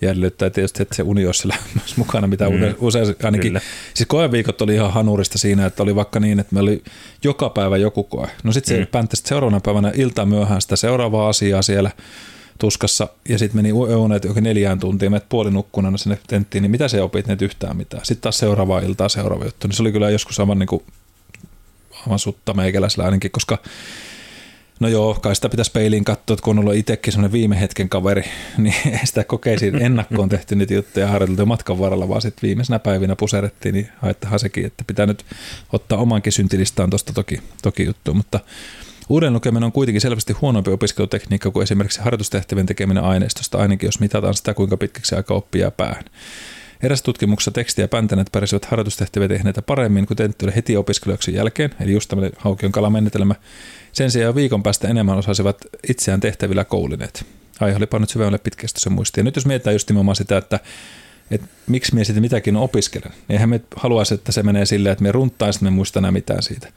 Ja 0.00 0.10
edellyttää 0.10 0.50
tietysti, 0.50 0.82
että 0.82 0.94
se 0.94 1.02
uni 1.02 1.26
olisi 1.26 1.40
siellä 1.40 1.56
myös 1.74 1.96
mukana, 1.96 2.26
mitä 2.26 2.50
mm, 2.50 2.74
usein 2.78 3.06
ainakin. 3.22 3.48
Kyllä. 3.48 3.60
Siis 3.94 4.06
koeviikot 4.06 4.62
oli 4.62 4.74
ihan 4.74 4.92
hanurista 4.92 5.38
siinä, 5.38 5.66
että 5.66 5.82
oli 5.82 5.94
vaikka 5.94 6.20
niin, 6.20 6.40
että 6.40 6.54
me 6.54 6.60
oli 6.60 6.82
joka 7.24 7.50
päivä 7.50 7.76
joku 7.76 8.04
koe. 8.04 8.28
No 8.42 8.52
sitten 8.52 8.76
se 8.76 8.80
mm. 8.80 8.86
pänttäsi 8.86 9.22
seuraavana 9.26 9.60
päivänä 9.60 9.92
ilta 9.94 10.26
myöhään 10.26 10.60
sitä 10.60 10.76
seuraavaa 10.76 11.28
asiaa 11.28 11.62
siellä 11.62 11.90
tuskassa, 12.58 13.08
ja 13.28 13.38
sitten 13.38 13.58
meni 13.58 13.68
euneet 13.90 14.24
johonkin 14.24 14.44
neljään 14.44 14.78
tuntiin, 14.78 15.12
menet 15.12 15.28
puolinukkunana 15.28 15.98
sinne 15.98 16.18
tenttiin, 16.26 16.62
niin 16.62 16.70
mitä 16.70 16.88
se 16.88 17.02
opit, 17.02 17.26
net 17.26 17.42
yhtään 17.42 17.76
mitään. 17.76 18.04
Sitten 18.04 18.22
taas 18.22 18.38
seuraavaa 18.38 18.80
iltaa 18.80 19.08
seuraava 19.08 19.44
juttu, 19.44 19.68
niin 19.68 19.76
se 19.76 19.82
oli 19.82 19.92
kyllä 19.92 20.10
joskus 20.10 20.40
aivan 20.40 20.58
niin 20.58 20.66
kuin 20.66 20.82
aivan 22.06 22.18
sutta 22.18 22.54
meikäläisellä 22.54 23.04
ainakin, 23.04 23.30
koska 23.30 23.58
No 24.80 24.88
joo, 24.88 25.14
kai 25.14 25.34
sitä 25.34 25.48
pitäisi 25.48 25.70
peiliin 25.72 26.04
katsoa, 26.04 26.34
että 26.34 26.44
kun 26.44 26.58
on 26.58 26.64
ollut 26.64 26.76
itsekin 26.76 27.12
semmoinen 27.12 27.32
viime 27.32 27.60
hetken 27.60 27.88
kaveri, 27.88 28.24
niin 28.58 28.74
sitä 29.04 29.24
kokeisiin 29.24 29.82
ennakkoon 29.82 30.28
tehty 30.28 30.54
niitä 30.54 30.74
juttuja 30.74 31.08
harjoiteltu 31.08 31.46
matkan 31.46 31.78
varrella, 31.78 32.08
vaan 32.08 32.22
sitten 32.22 32.46
viimeisenä 32.48 32.78
päivinä 32.78 33.16
puserettiin, 33.16 33.72
niin 33.74 33.88
haittahan 34.02 34.38
sekin, 34.38 34.66
että 34.66 34.84
pitää 34.86 35.06
nyt 35.06 35.24
ottaa 35.72 35.98
omankin 35.98 36.32
syntilistaan 36.32 36.90
tuosta 36.90 37.12
toki, 37.12 37.42
toki 37.62 37.84
juttu, 37.84 38.14
mutta 38.14 38.40
Uuden 39.08 39.32
lukeminen 39.32 39.64
on 39.64 39.72
kuitenkin 39.72 40.00
selvästi 40.00 40.32
huonompi 40.32 40.70
opiskelutekniikka 40.70 41.50
kuin 41.50 41.62
esimerkiksi 41.62 42.00
harjoitustehtävien 42.00 42.66
tekeminen 42.66 43.04
aineistosta, 43.04 43.58
ainakin 43.58 43.86
jos 43.86 44.00
mitataan 44.00 44.34
sitä, 44.34 44.54
kuinka 44.54 44.76
pitkäksi 44.76 45.14
aika 45.14 45.34
oppia 45.34 45.70
päähän. 45.70 46.04
Eräs 46.82 47.02
tutkimuksessa 47.02 47.50
teksti 47.50 47.80
ja 47.80 47.88
päntänet 47.88 48.28
pärjäsivät 48.32 48.64
harjoitustehtäviä 48.64 49.28
tehneitä 49.28 49.62
paremmin 49.62 50.06
kuin 50.06 50.16
tentti 50.16 50.44
oli 50.44 50.54
heti 50.54 50.76
opiskelijaksi 50.76 51.34
jälkeen, 51.34 51.70
eli 51.80 51.92
just 51.92 52.08
tämmöinen 52.08 52.32
haukion 52.38 52.72
kalamenetelmä. 52.72 53.34
Sen 53.92 54.10
sijaan 54.10 54.34
viikon 54.34 54.62
päästä 54.62 54.88
enemmän 54.88 55.18
osasivat 55.18 55.58
itseään 55.88 56.20
tehtävillä 56.20 56.64
koulineet. 56.64 57.26
Aihe 57.60 57.76
oli 57.76 57.86
pannut 57.86 58.10
syvemmälle 58.10 58.38
pitkästä 58.38 58.90
muistiin. 58.90 59.22
Ja 59.22 59.24
nyt 59.24 59.36
jos 59.36 59.46
mietitään 59.46 59.74
just 59.74 59.88
nimenomaan 59.88 60.16
sitä, 60.16 60.36
että, 60.36 60.60
että 61.30 61.46
miksi 61.66 61.94
me 61.94 62.04
sitten 62.04 62.22
mitäkin 62.22 62.56
opiskelen, 62.56 63.10
niin 63.10 63.24
eihän 63.28 63.48
me 63.48 63.60
haluaisi, 63.76 64.14
että 64.14 64.32
se 64.32 64.42
menee 64.42 64.66
silleen, 64.66 64.92
että 64.92 65.02
me 65.02 65.12
runtaisi, 65.12 65.64
me 65.64 65.70
muista 65.70 65.98
enää 65.98 66.12
mitään 66.12 66.42
siitä. 66.42 66.68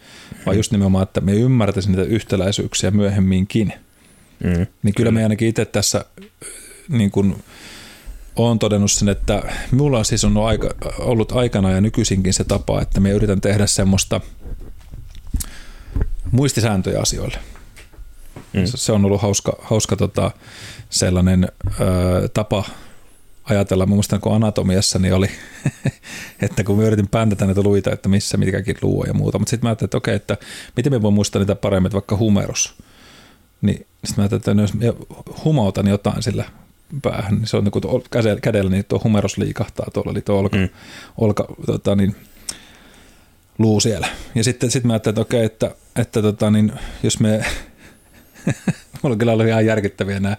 Vaan 0.45 0.57
just 0.57 0.71
nimenomaan, 0.71 1.03
että 1.03 1.21
me 1.21 1.33
ymmärtäisimme 1.33 1.97
niitä 1.97 2.11
yhtäläisyyksiä 2.11 2.91
myöhemminkin. 2.91 3.73
Mm. 4.43 4.67
Niin 4.83 4.93
kyllä 4.93 5.11
me 5.11 5.23
ainakin 5.23 5.47
itse 5.47 5.65
tässä 5.65 6.05
niin 6.89 7.11
kuin, 7.11 7.43
olen 8.47 8.59
todennut 8.59 8.91
sen, 8.91 9.09
että 9.09 9.43
minulla 9.71 10.03
siis 10.03 10.25
on 10.25 10.37
aika, 10.37 10.69
ollut 10.99 11.31
aikana 11.31 11.71
ja 11.71 11.81
nykyisinkin 11.81 12.33
se 12.33 12.43
tapa, 12.43 12.81
että 12.81 12.99
me 12.99 13.11
yritän 13.11 13.41
tehdä 13.41 13.67
semmoista 13.67 14.21
muistisääntöjä 16.31 16.99
asioille. 16.99 17.37
Mm. 18.53 18.61
Se 18.65 18.91
on 18.91 19.05
ollut 19.05 19.21
hauska, 19.21 19.53
hauska 19.61 19.95
tota, 19.95 20.31
sellainen 20.89 21.47
ö, 21.79 22.29
tapa 22.33 22.63
ajatella. 23.43 23.85
Mä 23.85 23.95
muistan, 23.95 24.21
kun 24.21 24.35
anatomiassa 24.35 24.99
niin 24.99 25.13
oli, 25.13 25.29
että 26.41 26.63
kun 26.63 26.77
mä 26.77 26.83
yritin 26.83 27.07
päntätä 27.07 27.45
näitä 27.45 27.61
luita, 27.61 27.91
että 27.91 28.09
missä 28.09 28.37
mikäkin 28.37 28.77
luu 28.81 29.03
ja 29.03 29.13
muuta, 29.13 29.39
mutta 29.39 29.49
sitten 29.49 29.65
mä 29.65 29.69
ajattelin, 29.69 29.87
että 29.87 29.97
okei, 29.97 30.15
että 30.15 30.37
miten 30.77 30.93
me 30.93 31.01
voin 31.01 31.13
muistaa 31.13 31.39
niitä 31.39 31.55
paremmin, 31.55 31.87
että 31.87 31.93
vaikka 31.93 32.17
humerus. 32.17 32.75
Niin 33.61 33.77
sitten 33.77 34.23
mä 34.23 34.29
ajattelin, 34.31 34.59
että 34.59 34.83
jos 34.85 34.95
humautan 35.43 35.87
jotain 35.87 36.23
sillä 36.23 36.45
päähän, 37.01 37.35
niin 37.35 37.47
se 37.47 37.57
on 37.57 37.63
niin 37.63 37.71
kuin 37.71 38.03
kädellä, 38.41 38.71
niin 38.71 38.85
tuo 38.85 39.01
humerus 39.03 39.37
liikahtaa 39.37 39.87
tuolla, 39.93 40.11
eli 40.11 40.21
tuo 40.21 40.39
olka, 40.39 40.57
mm. 40.57 40.69
olka 41.17 41.47
tota, 41.65 41.95
niin, 41.95 42.15
luu 43.57 43.79
siellä. 43.79 44.07
Ja 44.35 44.43
sitten 44.43 44.71
sit 44.71 44.83
mä 44.83 44.93
ajattelin, 44.93 45.13
että 45.13 45.21
okei, 45.21 45.45
että, 45.45 45.75
että 45.95 46.21
tota, 46.21 46.51
niin, 46.51 46.71
jos 47.03 47.19
me, 47.19 47.45
mulla 49.03 49.15
kyllä 49.15 49.33
oli 49.33 49.47
ihan 49.47 49.65
järkyttäviä 49.65 50.19
nämä, 50.19 50.37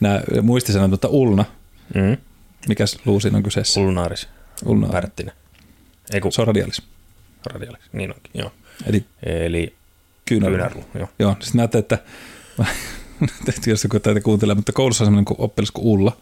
nämä 0.00 0.20
muistisanat, 0.42 0.90
mutta 0.90 1.08
ulna, 1.08 1.44
mm. 1.94 2.16
mikäs 2.68 2.98
luu 3.04 3.20
siinä 3.20 3.36
on 3.36 3.42
kyseessä? 3.42 3.80
Ulnaaris. 3.80 4.28
Ulnaaris. 4.64 4.94
Värttinen. 4.94 5.34
Eiku. 6.12 6.30
Se 6.30 6.40
on 6.40 6.46
radialis. 6.46 6.82
Radialis, 7.46 7.82
niin 7.92 8.14
onkin, 8.14 8.30
joo. 8.34 8.52
Eli, 8.86 9.04
Eli 9.22 9.74
kyynärluu. 10.24 10.56
kyynärluu 10.56 10.84
joo. 10.94 11.08
joo. 11.18 11.36
Sitten 11.40 11.58
mä 11.58 11.62
ajattelin, 11.62 11.82
että 11.82 11.98
jos 13.66 13.84
joku 13.84 14.00
tätä 14.00 14.20
kuuntelee, 14.20 14.54
mutta 14.54 14.72
koulussa 14.72 15.04
on 15.04 15.06
sellainen 15.06 15.24
kuin 15.24 15.40
oppilas 15.40 15.70
kuin 15.70 15.86
Ulla. 15.86 16.16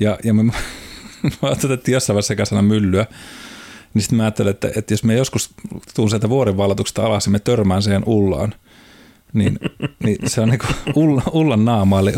Ja, 0.00 0.18
ja 0.24 0.34
me, 0.34 0.42
me 0.42 0.52
otettiin 1.42 1.92
jossain 1.92 2.14
vaiheessa 2.14 2.28
sekä 2.28 2.44
sana 2.44 2.62
myllyä. 2.62 3.06
Niin 3.94 4.02
sitten 4.02 4.16
mä 4.16 4.22
ajattelin, 4.22 4.50
että, 4.50 4.70
että 4.76 4.94
jos 4.94 5.04
me 5.04 5.14
joskus 5.14 5.54
tuun 5.94 6.10
sieltä 6.10 6.28
vuorenvallatuksesta 6.28 7.06
alas 7.06 7.26
ja 7.26 7.32
me 7.32 7.38
törmään 7.38 7.82
siihen 7.82 8.02
Ullaan, 8.06 8.54
niin, 9.32 9.58
niin 10.04 10.18
se 10.26 10.40
on 10.40 10.48
niin 10.48 10.58
kuin 10.58 10.94
Ulla, 10.94 11.22
Ullan 11.32 11.64
naama, 11.64 12.00
eli 12.00 12.12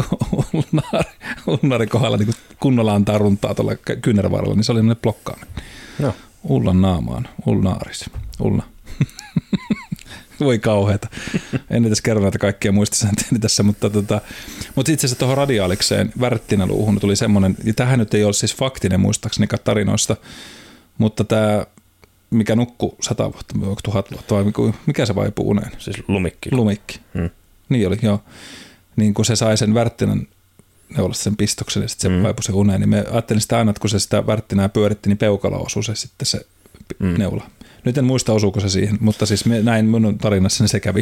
Ulnaari, 0.52 1.10
Ulnaari 1.46 1.86
kohdalla 1.86 2.16
niin 2.16 2.34
kunnolla 2.60 2.94
antaa 2.94 3.18
runtaa 3.18 3.54
tuolla 3.54 3.76
kyynärvarrella, 3.76 4.54
niin 4.54 4.64
se 4.64 4.72
oli 4.72 4.78
sellainen 4.78 5.02
blokkaaminen. 5.02 5.54
No. 5.98 6.14
Ullan 6.44 6.80
naamaan, 6.80 7.28
Ulnaaris, 7.46 8.10
Ulla. 8.40 8.62
Voi 10.40 10.58
kauheata. 10.58 11.08
En 11.70 11.84
edes 11.84 12.00
kerro 12.00 12.22
näitä 12.22 12.38
kaikkia 12.38 12.72
muistisääntöjä 12.72 13.28
tässä, 13.40 13.62
mutta, 13.62 13.90
tota, 13.90 14.20
mutta 14.74 14.92
itse 14.92 15.06
asiassa 15.06 15.18
tuohon 15.18 15.36
radiaalikseen 15.36 16.12
värttinaluuhun 16.20 17.00
tuli 17.00 17.16
semmoinen, 17.16 17.56
ja 17.64 17.74
tähän 17.74 17.98
nyt 17.98 18.14
ei 18.14 18.24
ole 18.24 18.32
siis 18.32 18.54
faktinen 18.54 19.00
muistaakseni 19.00 19.46
tarinoista, 19.64 20.16
mutta 20.98 21.24
tämä 21.24 21.66
mikä 22.30 22.56
nukku 22.56 22.96
sata 23.00 23.32
vuotta, 23.32 23.82
tuhat 23.84 24.10
vuotta 24.10 24.34
vai 24.34 24.72
mikä 24.86 25.06
se 25.06 25.14
vaipuu 25.14 25.50
uneen? 25.50 25.70
Siis 25.78 25.96
lumikki. 26.08 26.48
Lumikki. 26.52 27.00
Hmm. 27.14 27.30
Niin 27.68 27.88
oli, 27.88 27.98
joo. 28.02 28.22
Niin 28.96 29.14
kun 29.14 29.24
se 29.24 29.36
sai 29.36 29.56
sen 29.56 29.74
värttinän 29.74 30.26
neulasta 30.96 31.24
sen 31.24 31.36
pistoksen 31.36 31.82
ja 31.82 31.88
sitten 31.88 32.10
se 32.10 32.16
mm. 32.16 32.22
vaipui 32.22 32.44
se 32.44 32.52
uneen, 32.52 32.80
niin 32.80 32.88
me 32.88 33.04
ajattelin 33.10 33.40
sitä 33.40 33.58
aina, 33.58 33.70
että 33.70 33.80
kun 33.80 33.90
se 33.90 33.98
sitä 33.98 34.26
värttinää 34.26 34.68
pyöritti, 34.68 35.08
niin 35.08 35.18
peukalo 35.18 35.62
osui 35.62 35.84
se 35.84 35.94
sitten 35.94 36.26
se 36.26 36.46
mm. 36.98 37.18
neula. 37.18 37.50
Nyt 37.86 37.98
en 37.98 38.04
muista 38.04 38.32
osuuko 38.32 38.60
se 38.60 38.68
siihen, 38.68 38.98
mutta 39.00 39.26
siis 39.26 39.44
me, 39.44 39.62
näin 39.62 39.84
minun 39.84 40.18
tarinassani 40.18 40.68
se 40.68 40.80
kävi. 40.80 41.00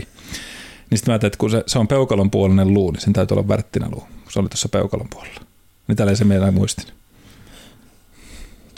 Niin 0.91 0.99
sitten 0.99 1.13
mä 1.13 1.13
ajattelin, 1.13 1.29
että 1.29 1.39
kun 1.39 1.51
se, 1.51 1.63
se 1.67 1.79
on 1.79 1.89
peukalon 1.89 2.31
puolinen 2.31 2.75
luu, 2.75 2.91
niin 2.91 3.01
sen 3.01 3.13
täytyy 3.13 3.35
olla 3.35 3.49
värttinäluu. 3.49 4.05
Se 4.29 4.41
oli 4.41 4.49
tuossa 4.49 4.69
peukalon 4.69 5.09
puolella. 5.11 5.41
Niin 5.89 5.97
tällä 5.97 6.15
se 6.15 6.25
meillä 6.25 6.51
muistin. 6.51 6.87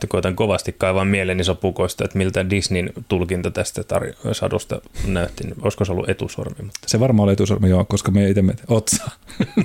Koitan 0.09 0.37
kovasti 0.37 0.73
kaivaa 0.79 1.05
mieleeni 1.05 1.45
sopukoista, 1.45 2.05
että 2.05 2.19
miltä 2.19 2.51
Disneyn 2.51 2.93
tulkinta 3.09 3.51
tästä 3.51 3.83
tar- 3.83 4.35
sadusta 4.35 4.81
näytti. 5.07 5.45
Niin 5.45 5.57
olisiko 5.63 5.85
se 5.85 5.93
ollut 5.93 6.09
etusormi? 6.09 6.63
Mutta... 6.63 6.81
Se 6.87 7.01
varmaan 7.01 7.25
oli 7.25 7.33
etusormi, 7.33 7.69
joo, 7.69 7.85
koska 7.85 8.11
me 8.11 8.29
itse 8.29 8.43
otsa. 8.69 9.11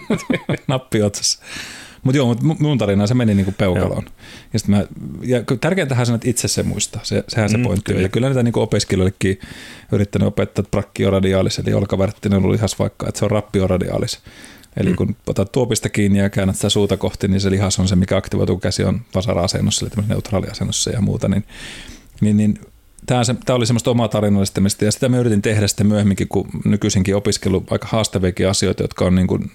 Nappi 0.68 1.02
otsassa. 1.02 1.40
Mutta 2.04 2.18
joo, 2.18 2.28
mutta 2.28 2.64
mun 2.64 2.78
tarina 2.78 3.08
se 3.08 3.14
meni 3.14 3.34
niinku 3.34 3.54
peukaloon. 3.58 4.06
Ja, 4.54 4.60
mä, 4.68 4.86
ja 5.22 5.44
tärkeintähän 5.62 6.08
on, 6.10 6.16
että 6.16 6.30
itse 6.30 6.48
se 6.48 6.64
muistaa. 6.64 7.02
Se, 7.04 7.24
sehän 7.28 7.50
se 7.50 7.58
mm, 7.58 7.64
pointti 7.64 7.94
on. 7.94 8.02
Ja 8.02 8.10
kyllä 8.10 8.28
näitä 8.28 8.44
niinku 8.44 8.62
opiskelijoillekin 8.62 9.40
yrittänyt 9.92 10.28
opettaa, 10.28 10.62
että 10.62 10.72
brachioradiaalis, 10.72 11.60
eli 11.60 11.74
olkavärttinen 11.74 12.46
on 12.46 12.52
lihas 12.52 12.80
vaikka, 12.80 13.08
että 13.10 13.20
se 13.20 13.26
on 13.26 13.32
rappioradioalis. 13.32 14.20
Eli 14.78 14.90
mm. 14.90 14.96
kun 14.96 15.16
otat 15.28 15.52
tuopista 15.52 15.90
kiinni 15.90 16.20
ja 16.20 16.30
käännät 16.30 16.56
sitä 16.56 16.70
suuta 16.70 16.98
kohti, 16.98 17.28
niin 17.28 17.42
se 17.42 17.52
lihas 17.52 17.80
on 17.80 17.88
se, 17.88 17.96
mikä 17.96 18.18
aktivoituu 18.18 18.58
käsi 18.58 18.84
on 18.84 19.02
vasara-asennossa, 19.16 19.86
eli 19.86 20.06
neutraaliasennossa 20.08 20.90
ja 20.90 21.02
muuta. 21.02 21.28
Niin, 21.28 21.44
niin, 22.22 22.38
niin 22.38 22.60
tämä, 23.06 23.24
se, 23.24 23.36
tämä 23.46 23.58
oli 23.58 23.66
semmoista 23.66 23.92
omaa 23.92 24.08
tarinallistamista 24.08 24.86
ja 24.86 24.92
sitä 24.92 25.10
me 25.10 25.18
yritin 25.18 25.42
tehdä 25.42 25.68
sitten 25.68 25.88
myöhemminkin, 25.88 26.28
kun 26.28 26.50
nykyisinkin 26.66 27.16
opiskellut 27.16 27.72
aika 27.72 27.88
haastaviakin 27.92 28.50
asioita, 28.50 28.84
jotka 28.84 29.06
on 29.06 29.16
niin 29.16 29.28
kuin 29.28 29.52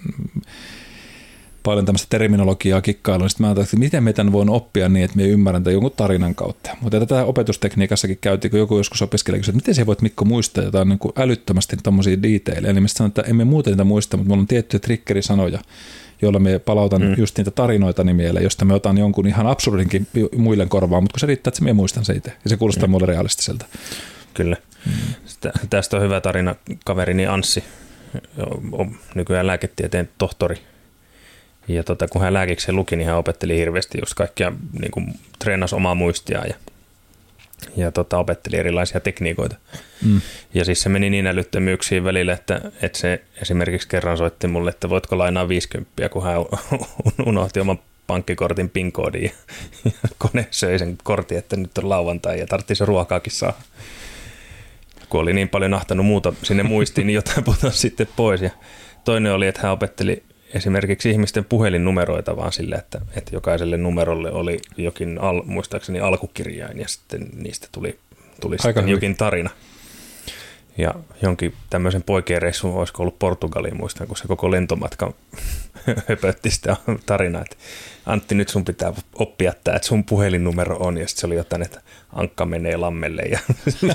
paljon 1.67 1.85
tämmöistä 1.85 2.07
terminologiaa 2.09 2.81
kikkailua, 2.81 3.23
niin 3.23 3.29
sitten 3.29 3.43
mä 3.43 3.47
ajattelin, 3.47 3.65
että 3.65 3.77
miten 3.77 4.03
me 4.03 4.13
tämän 4.13 4.33
voin 4.33 4.49
oppia 4.49 4.89
niin, 4.89 5.05
että 5.05 5.17
me 5.17 5.23
ymmärrän 5.23 5.63
tämän 5.63 5.73
jonkun 5.73 5.91
tarinan 5.97 6.35
kautta. 6.35 6.77
Mutta 6.81 6.99
tätä 6.99 7.25
opetustekniikassakin 7.25 8.17
käytiin, 8.21 8.51
kun 8.51 8.59
joku 8.59 8.77
joskus 8.77 9.01
opiskeli, 9.01 9.37
että 9.37 9.51
miten 9.51 9.75
se 9.75 9.85
voit 9.85 10.01
Mikko 10.01 10.25
muistaa 10.25 10.63
jotain 10.63 10.89
niin 10.89 10.99
kuin 10.99 11.13
älyttömästi 11.17 11.77
tuommoisia 11.83 12.21
detaileja. 12.23 12.73
Niin 12.73 12.89
sanoin, 12.89 13.09
että 13.09 13.21
emme 13.21 13.43
muuten 13.45 13.71
niitä 13.71 13.83
muista, 13.83 14.17
mutta 14.17 14.29
mulla 14.29 14.41
on 14.41 14.47
tiettyjä 14.47 14.79
triggerisanoja, 14.79 15.59
joilla 16.21 16.39
me 16.39 16.59
palautan 16.59 17.01
mm. 17.01 17.15
just 17.17 17.37
niitä 17.37 17.51
tarinoita 17.51 18.03
mieleen, 18.03 18.43
josta 18.43 18.65
me 18.65 18.73
otan 18.73 18.97
jonkun 18.97 19.27
ihan 19.27 19.47
absurdinkin 19.47 20.07
muille 20.37 20.65
korvaan, 20.65 21.03
mutta 21.03 21.13
kun 21.13 21.19
se 21.19 21.27
riittää, 21.27 21.49
että 21.49 21.63
me 21.63 21.73
muistan 21.73 22.05
se 22.05 22.13
itse. 22.13 22.29
Ja 22.43 22.49
se 22.49 22.57
kuulostaa 22.57 22.87
mm. 22.87 22.91
mulle 22.91 23.05
realistiselta. 23.05 23.65
Kyllä. 24.33 24.57
Mm. 24.85 24.91
tästä 25.69 25.97
on 25.97 26.03
hyvä 26.03 26.21
tarina. 26.21 26.55
Kaverini 26.85 27.25
Anssi, 27.25 27.63
on 28.71 28.95
nykyään 29.15 29.47
lääketieteen 29.47 30.09
tohtori, 30.17 30.57
ja 31.67 31.83
tota, 31.83 32.07
kun 32.07 32.21
hän 32.21 32.33
lääkikseen 32.33 32.75
luki, 32.75 32.95
niin 32.95 33.07
hän 33.07 33.17
opetteli 33.17 33.57
hirveästi 33.57 33.97
just 34.01 34.13
kaikkia, 34.13 34.51
niin 34.79 34.91
kuin 34.91 35.13
treenasi 35.39 35.75
omaa 35.75 35.95
muistia 35.95 36.45
ja, 36.45 36.55
ja 37.75 37.91
tota, 37.91 38.17
opetteli 38.17 38.57
erilaisia 38.57 38.99
tekniikoita. 38.99 39.55
Mm. 40.05 40.21
Ja 40.53 40.65
siis 40.65 40.81
se 40.81 40.89
meni 40.89 41.09
niin 41.09 41.27
älyttömyyksiin 41.27 42.03
välillä, 42.03 42.33
että, 42.33 42.61
että 42.81 42.97
se 42.97 43.23
esimerkiksi 43.41 43.87
kerran 43.87 44.17
soitti 44.17 44.47
mulle, 44.47 44.69
että 44.69 44.89
voitko 44.89 45.17
lainaa 45.17 45.47
50, 45.47 46.09
kun 46.09 46.23
hän 46.23 46.37
unohti 47.25 47.59
oman 47.59 47.79
pankkikortin 48.07 48.69
PIN-koodin 48.69 49.23
ja, 49.23 49.31
ja 49.85 49.91
kone 50.17 50.47
söi 50.51 50.79
sen 50.79 50.97
kortin, 51.03 51.37
että 51.37 51.55
nyt 51.55 51.77
on 51.77 51.89
lauantai 51.89 52.39
ja 52.39 52.47
tarvitsi 52.47 52.75
se 52.75 52.85
ruokaakin 52.85 53.33
saa. 53.33 53.59
Kun 55.09 55.21
oli 55.21 55.33
niin 55.33 55.49
paljon 55.49 55.71
nahtanut 55.71 56.05
muuta 56.05 56.33
sinne 56.43 56.63
muistiin, 56.63 57.07
niin 57.07 57.15
jotain 57.15 57.43
putosi 57.43 57.79
sitten 57.79 58.07
pois. 58.15 58.41
Ja 58.41 58.49
toinen 59.05 59.33
oli, 59.33 59.47
että 59.47 59.61
hän 59.61 59.71
opetteli 59.71 60.23
esimerkiksi 60.53 61.09
ihmisten 61.09 61.45
puhelinnumeroita 61.45 62.37
vaan 62.37 62.51
sille, 62.51 62.75
että, 62.75 63.01
että 63.15 63.35
jokaiselle 63.35 63.77
numerolle 63.77 64.31
oli 64.31 64.59
jokin, 64.77 65.21
al, 65.21 65.41
muistaakseni 65.45 65.99
alkukirjain 65.99 66.79
ja 66.79 66.87
sitten 66.87 67.29
niistä 67.33 67.67
tuli, 67.71 67.99
tuli 68.41 68.57
sitten 68.59 68.89
jokin 68.89 69.17
tarina. 69.17 69.49
Ja 70.77 70.93
jonkin 71.21 71.53
tämmöisen 71.69 72.03
poikien 72.03 72.41
reissun, 72.41 72.73
olisiko 72.73 73.03
ollut 73.03 73.19
Portugaliin, 73.19 73.77
muistan, 73.77 74.07
kun 74.07 74.17
se 74.17 74.27
koko 74.27 74.51
lentomatka 74.51 75.13
höpötti 76.09 76.51
sitä 76.51 76.77
tarinaa, 77.05 77.41
että 77.41 77.55
Antti, 78.05 78.35
nyt 78.35 78.49
sun 78.49 78.65
pitää 78.65 78.93
oppia 79.15 79.53
tämä, 79.63 79.75
että 79.75 79.87
sun 79.87 80.03
puhelinnumero 80.03 80.77
on, 80.79 80.97
ja 80.97 81.07
sitten 81.07 81.21
se 81.21 81.27
oli 81.27 81.35
jotain, 81.35 81.61
että 81.61 81.81
Ankka 82.13 82.45
menee 82.45 82.77
lammelle, 82.77 83.21
ja 83.21 83.39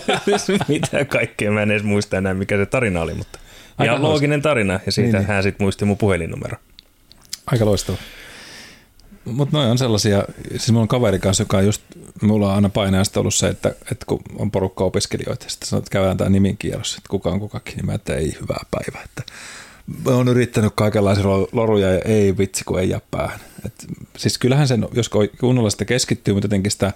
mitä 0.68 1.04
kaikkea, 1.04 1.50
mä 1.50 1.62
en 1.62 1.70
edes 1.70 1.82
muista 1.82 2.16
enää, 2.16 2.34
mikä 2.34 2.56
se 2.56 2.66
tarina 2.66 3.02
oli, 3.02 3.14
mutta 3.14 3.38
Aika 3.78 3.92
ja 3.92 4.02
looginen 4.02 4.42
tarina, 4.42 4.80
ja 4.86 4.92
siitä 4.92 5.06
niin, 5.06 5.18
niin. 5.18 5.26
hän 5.26 5.42
sitten 5.42 5.64
muisti 5.64 5.84
mun 5.84 5.98
puhelinnumero. 5.98 6.56
Aika 7.46 7.64
loistava. 7.64 7.98
Mutta 9.24 9.56
noin 9.56 9.70
on 9.70 9.78
sellaisia, 9.78 10.24
siis 10.50 10.70
mulla 10.70 10.82
on 10.82 10.88
kaveri 10.88 11.18
kanssa, 11.18 11.42
joka 11.42 11.56
on 11.56 11.64
just, 11.64 11.82
mulla 12.22 12.48
on 12.48 12.54
aina 12.54 12.68
painajasta 12.68 13.20
ollut 13.20 13.34
se, 13.34 13.48
että, 13.48 13.68
että 13.68 14.06
kun 14.06 14.20
on 14.38 14.50
porukka 14.50 14.84
opiskelijoita, 14.84 15.46
sitten 15.48 15.68
sanoo, 15.68 15.78
että 15.78 15.90
käydään 15.90 16.16
tämä 16.16 16.30
kierros, 16.58 16.96
että 16.96 17.08
kuka 17.08 17.30
on 17.30 17.40
kukakin, 17.40 17.76
niin 17.76 17.86
mä 17.86 17.94
että 17.94 18.14
ei 18.14 18.36
hyvää 18.40 18.64
päivää. 18.70 19.02
Että 19.04 19.22
mä 20.04 20.16
oon 20.16 20.28
yrittänyt 20.28 20.72
kaikenlaisia 20.76 21.24
loruja 21.52 21.92
ja 21.92 22.00
ei 22.04 22.38
vitsi, 22.38 22.64
kun 22.64 22.80
ei 22.80 22.88
jää 22.88 23.00
päähän. 23.10 23.40
Et, 23.66 23.86
siis 24.16 24.38
kyllähän 24.38 24.68
sen, 24.68 24.88
jos 24.92 25.10
kunnolla 25.40 25.70
sitä 25.70 25.84
keskittyy, 25.84 26.34
mutta 26.34 26.44
jotenkin 26.44 26.72
sitä 26.72 26.92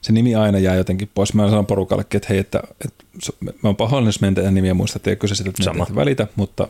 se 0.00 0.12
nimi 0.12 0.34
aina 0.34 0.58
jää 0.58 0.74
jotenkin 0.74 1.10
pois. 1.14 1.34
Mä 1.34 1.50
sanon 1.50 1.66
porukallekin, 1.66 2.18
että 2.18 2.28
hei, 2.30 2.38
että, 2.38 2.62
että 2.84 3.04
mä 3.44 3.68
oon 3.68 3.76
pahoillinen, 3.76 4.08
jos 4.08 4.20
meidän 4.20 4.54
nimiä 4.54 4.74
muista, 4.74 4.98
että 4.98 5.10
ei 5.10 5.16
kyse 5.16 5.34
sitä, 5.34 5.50
että 5.50 5.64
Sama. 5.64 5.86
välitä, 5.94 6.26
mutta, 6.36 6.68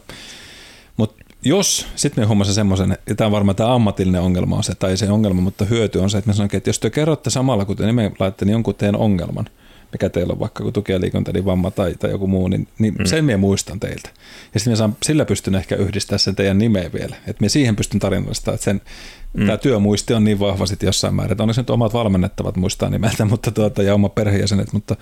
mutta 0.96 1.24
jos 1.44 1.86
sitten 1.96 2.22
me 2.22 2.26
huomasin 2.26 2.54
semmoisen, 2.54 2.98
ja 3.08 3.14
tämä 3.14 3.26
on 3.26 3.32
varmaan 3.32 3.56
tämä 3.56 3.74
ammatillinen 3.74 4.20
ongelma 4.20 4.56
on 4.56 4.64
se, 4.64 4.74
tai 4.74 4.96
se 4.96 5.10
ongelma, 5.10 5.40
mutta 5.40 5.64
hyöty 5.64 5.98
on 5.98 6.10
se, 6.10 6.18
että 6.18 6.28
me 6.28 6.34
sanoin, 6.34 6.50
että 6.52 6.70
jos 6.70 6.78
te 6.78 6.90
kerrotte 6.90 7.30
samalla, 7.30 7.64
kun 7.64 7.76
te 7.76 7.86
nimen 7.86 8.12
laittatte 8.18 8.44
niin 8.44 8.52
jonkun 8.52 8.74
teidän 8.74 8.96
ongelman, 8.96 9.46
mikä 9.92 10.08
teillä 10.08 10.32
on 10.32 10.40
vaikka 10.40 10.72
tuki- 10.72 10.92
ja 10.92 11.00
liikuntaelin 11.00 11.44
tai, 11.74 11.94
tai 11.94 12.10
joku 12.10 12.26
muu, 12.26 12.48
niin, 12.48 12.68
niin 12.78 12.94
mm. 12.94 13.04
sen 13.04 13.24
minä 13.24 13.38
muistan 13.38 13.80
teiltä. 13.80 14.10
Ja 14.54 14.60
sitten 14.60 14.76
saan, 14.76 14.96
sillä 15.02 15.24
pystyn 15.24 15.54
ehkä 15.54 15.76
yhdistämään 15.76 16.18
sen 16.18 16.36
teidän 16.36 16.58
nimeä 16.58 16.92
vielä, 16.92 17.16
että 17.26 17.40
me 17.40 17.48
siihen 17.48 17.76
pystyn 17.76 18.00
tarinallista, 18.00 18.52
että 18.52 18.64
sen, 18.64 18.80
mm. 19.34 19.46
tämä 19.46 19.56
työmuisti 19.56 20.14
on 20.14 20.24
niin 20.24 20.38
vahva 20.38 20.66
sitten 20.66 20.86
jossain 20.86 21.14
määrin, 21.14 21.32
että 21.32 21.42
onneksi 21.42 21.60
nyt 21.60 21.70
omat 21.70 21.92
valmennettavat 21.92 22.56
muistaa 22.56 22.90
nimeltä 22.90 23.24
mutta 23.30 23.50
tuota, 23.50 23.82
ja 23.82 23.94
omat 23.94 24.14
perheenjäsenet, 24.14 24.72
mutta 24.72 24.96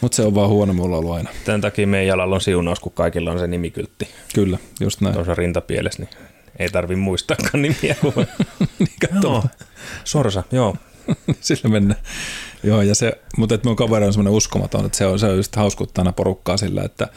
Mutta 0.00 0.16
se 0.16 0.22
on 0.22 0.34
vaan 0.34 0.48
huono 0.48 0.72
mulla 0.72 0.96
ollut 0.96 1.12
aina. 1.12 1.30
Tämän 1.44 1.60
takia 1.60 1.86
meidän 1.86 2.06
jalalla 2.06 2.34
on 2.34 2.40
siunaus, 2.40 2.80
kun 2.80 2.92
kaikilla 2.92 3.30
on 3.30 3.38
se 3.38 3.46
nimikyltti. 3.46 4.08
Kyllä, 4.34 4.58
just 4.80 5.00
näin. 5.00 5.14
Tuossa 5.14 5.34
rintapielessä, 5.34 6.02
niin 6.02 6.10
ei 6.58 6.68
tarvi 6.68 6.96
muistaakaan 6.96 7.62
nimiä. 7.62 7.96
niin 8.78 9.22
joo, 9.22 9.44
Sorsa, 10.04 10.42
joo. 10.52 10.76
Sillä 11.40 11.70
mennään. 11.70 12.00
Joo, 12.62 12.82
ja 12.82 12.94
se, 12.94 13.12
mutta 13.36 13.54
että 13.54 13.68
mun 13.68 13.76
kaveri 13.76 14.06
on 14.06 14.12
semmoinen 14.12 14.32
uskomaton, 14.32 14.86
että 14.86 14.98
se 14.98 15.06
on, 15.06 15.18
se 15.18 15.26
on 15.26 15.36
just 15.36 15.56
hauskuttaa 15.56 16.02
aina 16.02 16.12
porukkaa 16.12 16.56
sillä, 16.56 16.82
että 16.82 17.08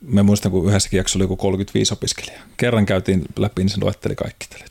me 0.00 0.22
muistan, 0.22 0.52
kun 0.52 0.68
yhdessäkin 0.68 0.98
jaksossa 0.98 1.18
oli 1.18 1.24
joku 1.24 1.36
35 1.36 1.92
opiskelijaa. 1.92 2.42
Kerran 2.56 2.86
käytiin 2.86 3.24
läpi, 3.38 3.62
niin 3.62 3.70
se 3.70 3.80
luetteli 3.80 4.16
kaikki 4.16 4.46
tälle. 4.48 4.67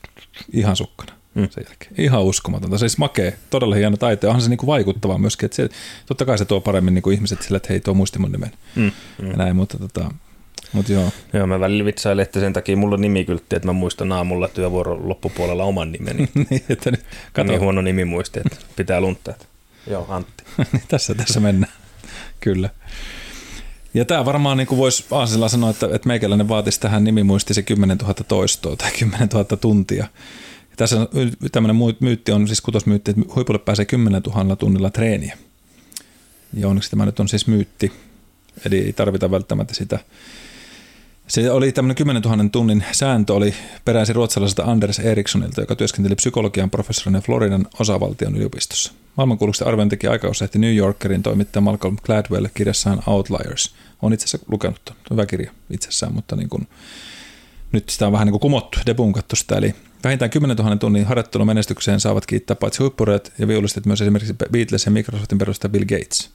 Ihan 0.52 0.76
sukkana 0.76 1.12
mm. 1.34 1.48
sen 1.50 1.64
jälkeen. 1.68 1.92
Ihan 1.98 2.22
uskomatonta. 2.22 2.78
Siis 2.78 2.98
makee, 2.98 3.38
todella 3.50 3.74
hieno 3.74 3.96
taito. 3.96 4.26
Onhan 4.26 4.42
se 4.42 4.48
niinku 4.48 4.66
vaikuttavaa 4.66 5.18
myöskin. 5.18 5.46
Että 5.46 5.56
se, 5.56 5.68
totta 6.06 6.24
kai 6.24 6.38
se 6.38 6.44
tuo 6.44 6.60
paremmin 6.60 6.94
niinku 6.94 7.10
ihmiset 7.10 7.42
sille, 7.42 7.56
että 7.56 7.68
hei, 7.70 7.80
tuo 7.80 7.94
muisti 7.94 8.18
mun 8.18 8.32
nimen. 8.32 8.52
Mm. 8.74 8.92
Mm. 9.22 9.30
Ja 9.30 9.36
näin, 9.36 9.56
mutta 9.56 9.78
tota, 9.78 10.10
Mut 10.72 10.88
joo. 10.88 11.10
joo, 11.32 11.46
mä 11.46 11.60
välillä 11.60 11.84
vitsailen, 11.84 12.22
että 12.22 12.40
sen 12.40 12.52
takia 12.52 12.76
mulla 12.76 12.94
on 12.94 13.00
nimikyltti, 13.00 13.56
että 13.56 13.68
mä 13.68 13.72
muistan 13.72 14.12
aamulla 14.12 14.48
työvuoron 14.48 15.08
loppupuolella 15.08 15.64
oman 15.64 15.92
nimeni. 15.92 16.28
niin, 16.50 16.62
että 16.68 16.90
nyt, 16.90 17.04
kato. 17.32 17.50
Niin 17.50 17.60
huono 17.60 17.82
nimi 17.82 18.04
muisti, 18.04 18.40
että 18.40 18.56
pitää 18.76 19.00
luntaa. 19.00 19.34
Joo, 19.90 20.06
Antti. 20.08 20.44
niin, 20.72 20.82
tässä, 20.88 21.14
tässä 21.14 21.40
mennään. 21.40 21.72
Kyllä. 22.40 22.70
Ja 23.98 24.04
tämä 24.04 24.24
varmaan 24.24 24.56
niin 24.56 24.66
kuin 24.66 24.78
voisi 24.78 25.04
Aasilla 25.10 25.48
sanoa, 25.48 25.70
että, 25.70 25.88
että 25.92 26.08
meikäläinen 26.08 26.48
vaatisi 26.48 26.80
tähän 26.80 27.04
nimimuisti 27.04 27.54
se 27.54 27.62
10 27.62 27.98
000 27.98 28.14
toistoa 28.14 28.76
tai 28.76 28.90
10 28.98 29.28
000 29.28 29.44
tuntia. 29.44 30.06
Ja 30.70 30.76
tässä 30.76 30.96
tämmöinen 31.52 31.76
myytti 32.00 32.32
on 32.32 32.46
siis 32.46 32.60
kutosmyytti, 32.60 33.10
että 33.10 33.22
huipulle 33.34 33.58
pääsee 33.58 33.84
10 33.84 34.22
000 34.22 34.56
tunnilla 34.56 34.90
treeniä. 34.90 35.38
Ja 36.54 36.68
onneksi 36.68 36.90
tämä 36.90 37.06
nyt 37.06 37.20
on 37.20 37.28
siis 37.28 37.46
myytti, 37.46 37.92
eli 38.64 38.78
ei 38.78 38.92
tarvita 38.92 39.30
välttämättä 39.30 39.74
sitä. 39.74 39.98
Se 41.28 41.50
oli 41.50 41.72
tämmöinen 41.72 41.96
10 41.96 42.22
000 42.22 42.44
tunnin 42.52 42.84
sääntö, 42.92 43.34
oli 43.34 43.54
peräisin 43.84 44.14
ruotsalaiselta 44.14 44.64
Anders 44.64 44.98
Erikssonilta, 44.98 45.60
joka 45.60 45.76
työskenteli 45.76 46.14
psykologian 46.14 46.70
professorina 46.70 47.20
Floridan 47.20 47.66
osavaltion 47.78 48.36
yliopistossa. 48.36 48.92
Maailmankuuluisten 49.18 49.68
arvion 49.68 49.88
teki 49.88 50.06
aikauslehti 50.06 50.58
New 50.58 50.76
Yorkerin 50.76 51.22
toimittaja 51.22 51.60
Malcolm 51.60 51.96
Gladwell 52.02 52.46
kirjassaan 52.54 53.02
Outliers. 53.06 53.74
On 54.02 54.12
itse 54.12 54.24
asiassa 54.24 54.46
lukenut 54.50 54.80
tuon. 54.84 54.98
Hyvä 55.10 55.26
kirja 55.26 55.50
itsessään, 55.70 56.14
mutta 56.14 56.36
niin 56.36 56.48
kuin, 56.48 56.68
nyt 57.72 57.88
sitä 57.88 58.06
on 58.06 58.12
vähän 58.12 58.26
niin 58.26 58.32
kuin 58.32 58.40
kumottu, 58.40 58.78
debunkattu 58.86 59.36
sitä. 59.36 59.56
Eli 59.56 59.74
vähintään 60.04 60.30
10 60.30 60.56
000 60.56 60.76
tunnin 60.76 61.06
harjoittelumenestykseen 61.06 62.00
saavat 62.00 62.26
kiittää 62.26 62.56
paitsi 62.56 62.78
huippureet 62.78 63.32
ja 63.38 63.48
viulistit 63.48 63.86
myös 63.86 64.00
esimerkiksi 64.00 64.34
Beatles 64.52 64.84
ja 64.84 64.90
Microsoftin 64.90 65.38
perustaja 65.38 65.68
Bill 65.68 65.84
Gates. 65.84 66.30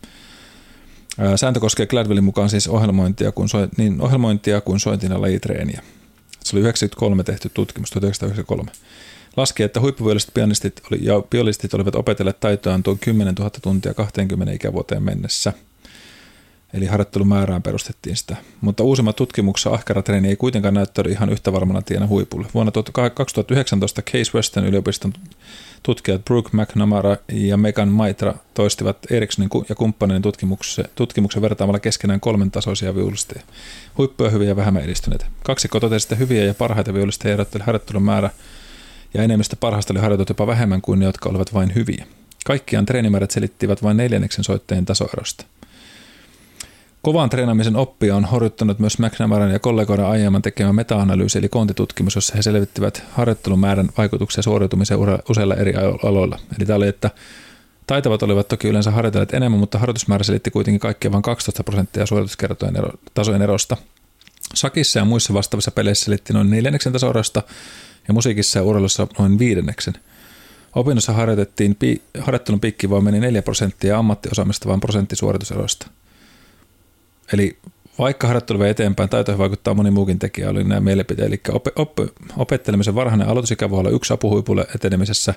Sääntö 1.36 1.60
koskee 1.60 1.86
Gladwellin 1.86 2.24
mukaan 2.24 2.50
siis 2.50 2.68
ohjelmointia 2.68 3.32
kuin, 3.32 3.50
so, 3.50 3.58
niin 3.78 4.02
ohjelmointia 4.02 4.62
kuin 4.62 4.80
sointin 4.80 5.12
ja 5.12 5.22
lajitreeniä. 5.22 5.82
Se 6.44 6.56
oli 6.56 6.62
93 6.62 7.24
tehty 7.24 7.52
tutkimus, 7.54 7.90
1993 7.90 8.72
laski, 9.38 9.64
että 9.64 9.80
huippuviolliset 9.80 10.34
pianistit 10.34 10.82
oli, 10.92 11.00
ja 11.02 11.22
pianistit 11.30 11.74
olivat 11.74 11.96
opetelleet 11.96 12.40
taitoaan 12.40 12.84
tuon 12.84 13.00
10 13.00 13.36
000 13.36 13.50
tuntia 13.62 13.94
20 13.94 14.54
ikävuoteen 14.54 15.04
mennessä. 15.04 15.54
Eli 16.74 16.86
harjoittelumäärään 16.86 17.64
perustettiin 17.64 18.16
sitä. 18.16 18.36
Mutta 18.62 18.84
uusimmat 18.84 19.16
tutkimuksessa 19.16 19.70
ahkera 19.70 20.02
treeni 20.02 20.28
ei 20.28 20.36
kuitenkaan 20.36 20.74
näyttänyt 20.74 21.12
ihan 21.12 21.30
yhtä 21.30 21.54
varmana 21.54 21.82
tienä 21.82 22.08
huipulle. 22.08 22.48
Vuonna 22.54 22.72
2019 23.14 24.02
Case 24.02 24.32
Western 24.36 24.68
yliopiston 24.68 25.14
tutkijat 25.84 26.26
Brooke 26.26 26.50
McNamara 26.54 27.18
ja 27.32 27.58
Megan 27.58 27.90
Maitra 27.90 28.34
toistivat 28.54 28.98
Ericssonin 29.10 29.50
ja 29.70 29.76
kumppaneiden 29.76 30.22
tutkimuksen, 30.22 30.86
tutkimuksen 30.96 31.42
vertaamalla 31.42 31.80
keskenään 31.80 32.20
kolmen 32.20 32.52
tasoisia 32.52 32.96
viulisteja. 32.96 33.44
Huippuja 33.98 34.30
hyviä 34.30 34.48
ja 34.48 34.56
vähemmän 34.56 34.84
edistyneitä. 34.84 35.26
Kaksi 35.44 35.68
totesi, 35.68 36.20
hyviä 36.20 36.44
ja 36.44 36.54
parhaita 36.54 36.94
viulisteja 36.94 37.34
erotteli 37.34 37.64
harjoittelun 37.64 38.04
määrä 38.04 38.30
ja 39.14 39.24
enemmistö 39.24 39.56
parhaista 39.60 39.94
oli 39.94 40.00
harjoiteltu 40.00 40.32
jopa 40.32 40.48
vähemmän 40.48 40.82
kuin 40.82 41.00
ne, 41.00 41.06
jotka 41.06 41.30
olivat 41.30 41.54
vain 41.54 41.76
hyviä. 41.76 42.06
Kaikkiaan 42.46 42.86
treenimäärät 42.86 43.32
selittivät 43.32 43.84
vain 43.84 43.98
neljänneksen 43.98 44.44
soittajien 44.44 44.86
tasoerosta. 44.86 45.46
Kovan 47.02 47.30
treenaamisen 47.30 47.76
oppia 47.76 48.16
on 48.16 48.26
horjuttanut 48.26 48.80
myös 48.80 49.00
McNamaran 49.00 49.52
ja 49.52 49.60
kollegoiden 49.60 50.06
aiemman 50.06 50.42
tekemä 50.42 50.74
meta-analyysi 50.74 51.38
eli 51.38 51.50
kontitutkimus, 51.50 52.16
jossa 52.16 52.34
he 52.36 52.42
selvittivät 52.42 53.04
harjoittelumäärän 53.12 53.90
vaikutuksia 53.98 54.44
suoriutumiseen 54.44 55.00
useilla 55.30 55.56
eri 55.56 55.74
aloilla. 56.04 56.40
Eli 56.58 56.66
tämä 56.66 56.78
oli, 56.78 56.88
että 56.88 57.12
taitavat 57.88 58.24
olivat 58.24 58.48
toki 58.48 58.68
yleensä 58.68 58.92
harjoitelleet 58.92 59.34
enemmän, 59.34 59.60
mutta 59.60 59.80
harjoitusmäärä 59.80 60.24
selitti 60.24 60.52
kuitenkin 60.52 60.80
kaikkia 60.80 61.12
vain 61.12 61.22
12 61.22 61.64
prosenttia 61.64 62.06
suorituskertojen 62.06 62.76
ero, 62.76 62.90
tasojen 63.14 63.42
erosta. 63.42 63.78
Sakissa 64.54 65.00
ja 65.00 65.06
muissa 65.06 65.34
vastaavissa 65.34 65.72
peleissä 65.72 66.06
selitti 66.06 66.34
noin 66.34 66.50
neljänneksen 66.50 66.94
tasoerosta, 66.94 67.42
ja 68.08 68.14
musiikissa 68.14 68.60
ja 68.60 68.64
urheilussa 68.64 69.08
noin 69.20 69.40
viidenneksen. 69.40 69.94
Opinnossa 70.76 71.14
harjoitettiin, 71.14 71.78
harjoittelun 72.20 72.60
piikki 72.60 72.90
vain 72.90 73.04
meni 73.04 73.20
4 73.20 73.42
prosenttia 73.42 73.98
ammattiosaamista 73.98 74.70
vain 74.70 74.80
prosentti 74.80 75.16
suorituserosta. 75.16 75.88
Eli 77.34 77.58
vaikka 78.00 78.28
harjoittelu 78.28 78.60
vei 78.60 78.70
eteenpäin, 78.70 79.10
taitoihin 79.10 79.40
vaikuttaa 79.40 79.74
moni 79.74 79.92
muukin 79.92 80.20
tekijä, 80.20 80.50
oli 80.50 80.64
nämä 80.64 80.82
mielipiteet. 80.82 81.28
Eli 81.28 81.42
op, 81.50 81.68
op, 81.76 82.00
opettelemisen 82.38 82.96
varhainen 82.96 83.28
aloitusikä 83.28 83.70
voi 83.70 83.80
olla 83.80 83.90
yksi 83.90 84.14
apuhuipulle 84.14 84.68
etenemisessä, 84.76 85.34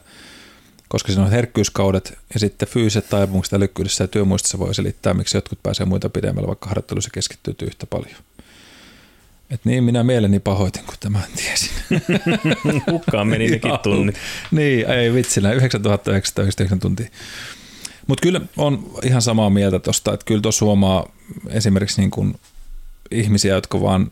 koska 0.88 1.12
siinä 1.12 1.24
on 1.24 1.30
herkkyyskaudet 1.30 2.18
ja 2.34 2.40
sitten 2.40 2.68
fyysiset 2.68 3.08
taipumukset 3.08 3.54
älykkyydessä 3.54 4.04
ja 4.04 4.08
työmuistissa 4.08 4.58
voi 4.58 4.74
selittää, 4.74 5.14
miksi 5.14 5.36
jotkut 5.36 5.62
pääsee 5.62 5.86
muita 5.86 6.08
pidemmällä, 6.08 6.46
vaikka 6.46 6.68
harjoittelussa 6.68 7.10
keskittyy 7.12 7.54
yhtä 7.62 7.86
paljon. 7.86 8.16
Et 9.50 9.60
niin 9.64 9.84
minä 9.84 10.04
mieleni 10.04 10.40
pahoitin, 10.40 10.84
kun 10.84 10.94
tämän 11.00 11.24
tiesin. 11.36 11.70
Hukkaan 12.92 13.26
meni 13.26 13.50
nekin 13.50 13.72
tunnit. 13.82 14.16
Niin, 14.50 14.90
ei 14.90 15.14
vitsillä, 15.14 15.52
9999 15.52 16.80
tuntia. 16.80 17.06
Mutta 18.06 18.22
kyllä 18.22 18.40
on 18.56 18.90
ihan 19.02 19.22
samaa 19.22 19.50
mieltä 19.50 19.78
tuosta, 19.78 20.14
että 20.14 20.26
kyllä 20.26 20.40
tuossa 20.40 20.64
huomaa 20.64 21.12
esimerkiksi 21.48 22.00
niin 22.00 22.10
kuin 22.10 22.34
ihmisiä, 23.10 23.54
jotka 23.54 23.80
vaan, 23.80 24.10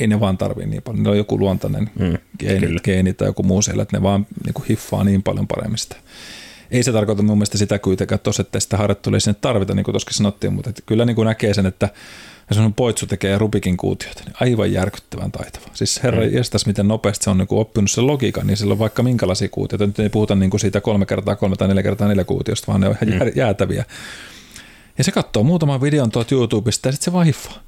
ei 0.00 0.06
ne 0.06 0.20
vaan 0.20 0.38
tarvii 0.38 0.66
niin 0.66 0.82
paljon, 0.82 1.02
ne 1.02 1.10
on 1.10 1.16
joku 1.16 1.38
luontainen 1.38 1.90
mm, 1.98 2.18
geeni, 2.38 2.78
geeni 2.84 3.12
tai 3.12 3.28
joku 3.28 3.42
muu 3.42 3.62
siellä, 3.62 3.82
että 3.82 3.96
ne 3.96 4.02
vaan 4.02 4.26
niin 4.44 4.54
kuin 4.54 4.66
hiffaa 4.68 5.04
niin 5.04 5.22
paljon 5.22 5.46
paremmin 5.46 5.78
sitä. 5.78 5.96
Ei 6.70 6.82
se 6.82 6.92
tarkoita 6.92 7.22
mun 7.22 7.38
mielestä 7.38 7.58
sitä 7.58 7.78
kuitenkaan, 7.78 8.16
että 8.16 8.24
tosiaan 8.24 8.60
sitä 8.60 8.76
harjoittelua 8.76 9.16
ei 9.16 9.20
sinne 9.20 9.38
tarvita, 9.40 9.74
niin 9.74 9.84
kuin 9.84 9.92
tuossa 9.92 10.10
sanottiin, 10.12 10.52
mutta 10.52 10.70
että 10.70 10.82
kyllä 10.86 11.04
niin 11.04 11.16
kuin 11.16 11.26
näkee 11.26 11.54
sen, 11.54 11.66
että 11.66 11.88
ja 12.50 12.56
sun 12.56 12.74
poitsu 12.74 13.06
tekee 13.06 13.38
Rubikin 13.38 13.76
kuutiota, 13.76 14.22
niin 14.24 14.36
aivan 14.40 14.72
järkyttävän 14.72 15.32
taitava. 15.32 15.66
Siis 15.74 16.02
herra 16.02 16.22
mm. 16.22 16.34
jestas, 16.34 16.66
miten 16.66 16.88
nopeasti 16.88 17.24
se 17.24 17.30
on 17.30 17.38
niin 17.38 17.48
oppinut 17.50 17.90
sen 17.90 18.06
logiikan, 18.06 18.46
niin 18.46 18.56
sillä 18.56 18.72
on 18.72 18.78
vaikka 18.78 19.02
minkälaisia 19.02 19.48
kuutioita. 19.48 19.86
Nyt 19.86 19.98
ei 19.98 20.08
puhuta 20.08 20.34
niin 20.34 20.50
kuin 20.50 20.60
siitä 20.60 20.80
kolme 20.80 21.06
kertaa 21.06 21.36
kolme 21.36 21.56
tai 21.56 21.68
neljä 21.68 21.82
kertaa 21.82 22.08
neljä 22.08 22.24
kuutiosta, 22.24 22.66
vaan 22.66 22.80
ne 22.80 22.88
on 22.88 22.96
ihan 23.12 23.28
mm. 23.28 23.32
jäätäviä. 23.34 23.84
Ja 24.98 25.04
se 25.04 25.12
katsoo 25.12 25.42
muutaman 25.42 25.80
videon 25.80 26.10
tuolta 26.10 26.34
YouTubesta 26.34 26.88
ja 26.88 26.92
sitten 26.92 27.04
se 27.04 27.12
vaan 27.12 27.26
hiffaa. 27.26 27.58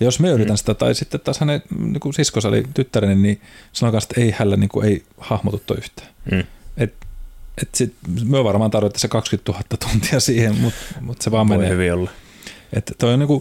Ja 0.00 0.04
jos 0.04 0.20
me 0.20 0.30
yritän 0.30 0.54
mm. 0.54 0.58
sitä, 0.58 0.74
tai 0.74 0.94
sitten 0.94 1.20
taas 1.20 1.40
hänen 1.40 1.62
niin 1.78 2.00
kuin 2.00 2.14
siskosa 2.14 2.48
oli 2.48 2.64
tyttäreni, 2.74 3.14
niin 3.14 3.40
sanokaa, 3.72 4.00
että 4.02 4.20
ei 4.20 4.30
hänellä 4.30 4.56
niin 4.56 4.68
kuin, 4.68 4.86
ei 4.86 5.02
hahmotu 5.18 5.74
yhtään. 5.78 6.08
Mm. 6.30 6.44
Et, 6.76 6.94
et 7.62 7.74
sit, 7.74 7.94
me 8.24 8.44
varmaan 8.44 8.70
tarvitaan 8.70 9.00
se 9.00 9.08
20 9.08 9.52
000 9.52 9.64
tuntia 9.90 10.20
siihen, 10.20 10.56
mutta 10.60 10.80
mut 11.00 11.22
se 11.22 11.30
vaan 11.30 11.48
Voi 11.48 11.56
menee. 11.56 11.72
hyvin 11.72 11.92
olla. 11.92 12.10
Että 12.72 12.92
toi 12.98 13.12
on 13.12 13.18
niin 13.18 13.26
kuin, 13.26 13.40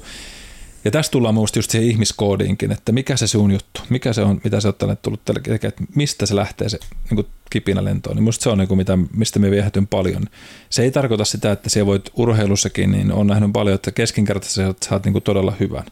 ja 0.85 0.91
tästä 0.91 1.11
tullaan 1.11 1.35
minusta 1.35 1.59
just 1.59 1.71
siihen 1.71 1.89
ihmiskoodiinkin, 1.89 2.71
että 2.71 2.91
mikä 2.91 3.17
se 3.17 3.27
sun 3.27 3.51
juttu, 3.51 3.81
mikä 3.89 4.13
se 4.13 4.21
on, 4.21 4.41
mitä 4.43 4.59
se 4.59 4.67
on 4.67 4.73
tälle 4.73 4.95
tullut 4.95 5.25
tekemään, 5.25 5.59
että 5.67 5.83
mistä 5.95 6.25
se 6.25 6.35
lähtee 6.35 6.69
se 6.69 6.79
niin 7.09 7.15
kuin 7.15 7.27
kipinä 7.49 7.83
lentoon. 7.83 8.15
Niin 8.15 8.23
minusta 8.23 8.43
se 8.43 8.49
on, 8.49 8.57
niin 8.57 8.67
kuin 8.67 8.77
mitä, 8.77 8.97
mistä 9.13 9.39
me 9.39 9.51
viehätyn 9.51 9.87
paljon. 9.87 10.25
Se 10.69 10.83
ei 10.83 10.91
tarkoita 10.91 11.25
sitä, 11.25 11.51
että 11.51 11.69
siellä 11.69 11.85
voit 11.85 12.09
urheilussakin, 12.15 12.91
niin 12.91 13.11
on 13.11 13.27
nähnyt 13.27 13.53
paljon, 13.53 13.75
että 13.75 13.91
keskinkertaisesti 13.91 14.61
saat, 14.61 14.83
saat 14.83 15.03
niin 15.05 15.13
kuin 15.13 15.23
todella 15.23 15.53
hyvän. 15.59 15.85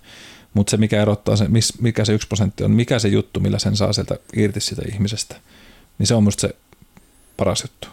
Mutta 0.54 0.72
se, 0.72 0.78
mikä 0.78 1.02
erottaa 1.02 1.36
se, 1.36 1.48
mikä 1.82 2.06
se 2.06 2.14
yksi 2.14 2.28
prosentti 2.28 2.64
on, 2.64 2.72
mikä 2.72 3.00
se 3.00 3.08
juttu, 3.08 3.40
millä 3.40 3.60
sen 3.60 3.78
saa 3.78 3.94
sieltä 3.94 4.16
irti 4.36 4.60
sitä 4.60 4.82
ihmisestä, 4.94 5.36
niin 5.98 6.08
se 6.08 6.16
on 6.16 6.24
minusta 6.24 6.42
se 6.42 6.56
paras 7.38 7.62
juttu 7.62 7.88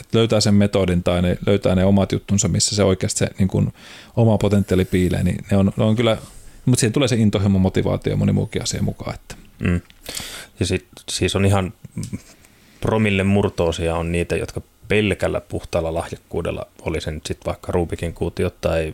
että 0.00 0.18
löytää 0.18 0.40
sen 0.40 0.54
metodin 0.54 1.02
tai 1.02 1.22
ne 1.22 1.38
löytää 1.46 1.74
ne 1.74 1.84
omat 1.84 2.12
juttunsa, 2.12 2.48
missä 2.48 2.76
se 2.76 2.84
oikeasti 2.84 3.18
se 3.18 3.30
niin 3.38 3.48
kuin, 3.48 3.72
oma 4.16 4.38
potentiaali 4.38 4.84
piilee, 4.84 5.22
niin 5.22 5.44
ne 5.50 5.56
on, 5.56 5.72
ne 5.76 5.84
on 5.84 5.96
kyllä, 5.96 6.16
mutta 6.64 6.80
siihen 6.80 6.92
tulee 6.92 7.08
se 7.08 7.16
intohimo, 7.16 7.58
motivaatio 7.58 8.12
ja 8.12 8.16
moni 8.16 8.32
muukin 8.32 8.62
asia 8.62 8.82
mukaan. 8.82 9.14
Että. 9.14 9.34
Mm. 9.58 9.80
Ja 10.60 10.66
sit, 10.66 10.86
siis 11.10 11.36
on 11.36 11.44
ihan 11.44 11.72
promille 12.80 13.24
murtoosia 13.24 13.96
on 13.96 14.12
niitä, 14.12 14.36
jotka 14.36 14.60
pelkällä 14.88 15.40
puhtaalla 15.40 15.94
lahjakkuudella, 15.94 16.66
oli 16.82 17.00
se 17.00 17.10
nyt 17.10 17.26
sitten 17.26 17.46
vaikka 17.46 17.72
Rubikin 17.72 18.14
kuutio 18.14 18.50
tai, 18.50 18.92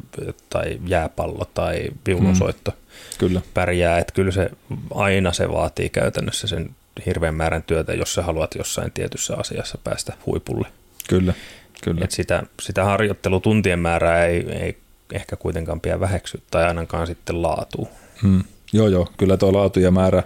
tai 0.50 0.78
jääpallo 0.86 1.44
tai 1.54 1.88
viulunsoitto, 2.06 2.70
mm. 2.70 2.76
kyllä. 3.18 3.42
pärjää. 3.54 3.98
Että 3.98 4.12
kyllä 4.12 4.30
se 4.30 4.50
aina 4.94 5.32
se 5.32 5.52
vaatii 5.52 5.88
käytännössä 5.88 6.46
sen 6.46 6.70
hirveän 7.06 7.34
määrän 7.34 7.62
työtä, 7.62 7.94
jos 7.94 8.14
sä 8.14 8.22
haluat 8.22 8.54
jossain 8.54 8.92
tietyssä 8.92 9.36
asiassa 9.36 9.78
päästä 9.84 10.12
huipulle. 10.26 10.68
Kyllä, 11.08 11.34
kyllä. 11.82 12.04
Et 12.04 12.10
sitä, 12.10 12.42
sitä 12.62 12.84
harjoittelutuntien 12.84 13.78
määrää 13.78 14.26
ei, 14.26 14.46
ei 14.50 14.78
ehkä 15.12 15.36
kuitenkaan 15.36 15.80
pidä 15.80 16.00
väheksyä 16.00 16.40
tai 16.50 16.64
ainakaan 16.64 17.06
sitten 17.06 17.42
laatu. 17.42 17.88
Hmm. 18.22 18.44
Joo, 18.72 18.88
joo, 18.88 19.08
kyllä 19.16 19.36
tuo 19.36 19.52
laatu 19.52 19.80
ja 19.80 19.90
määrä, 19.90 20.22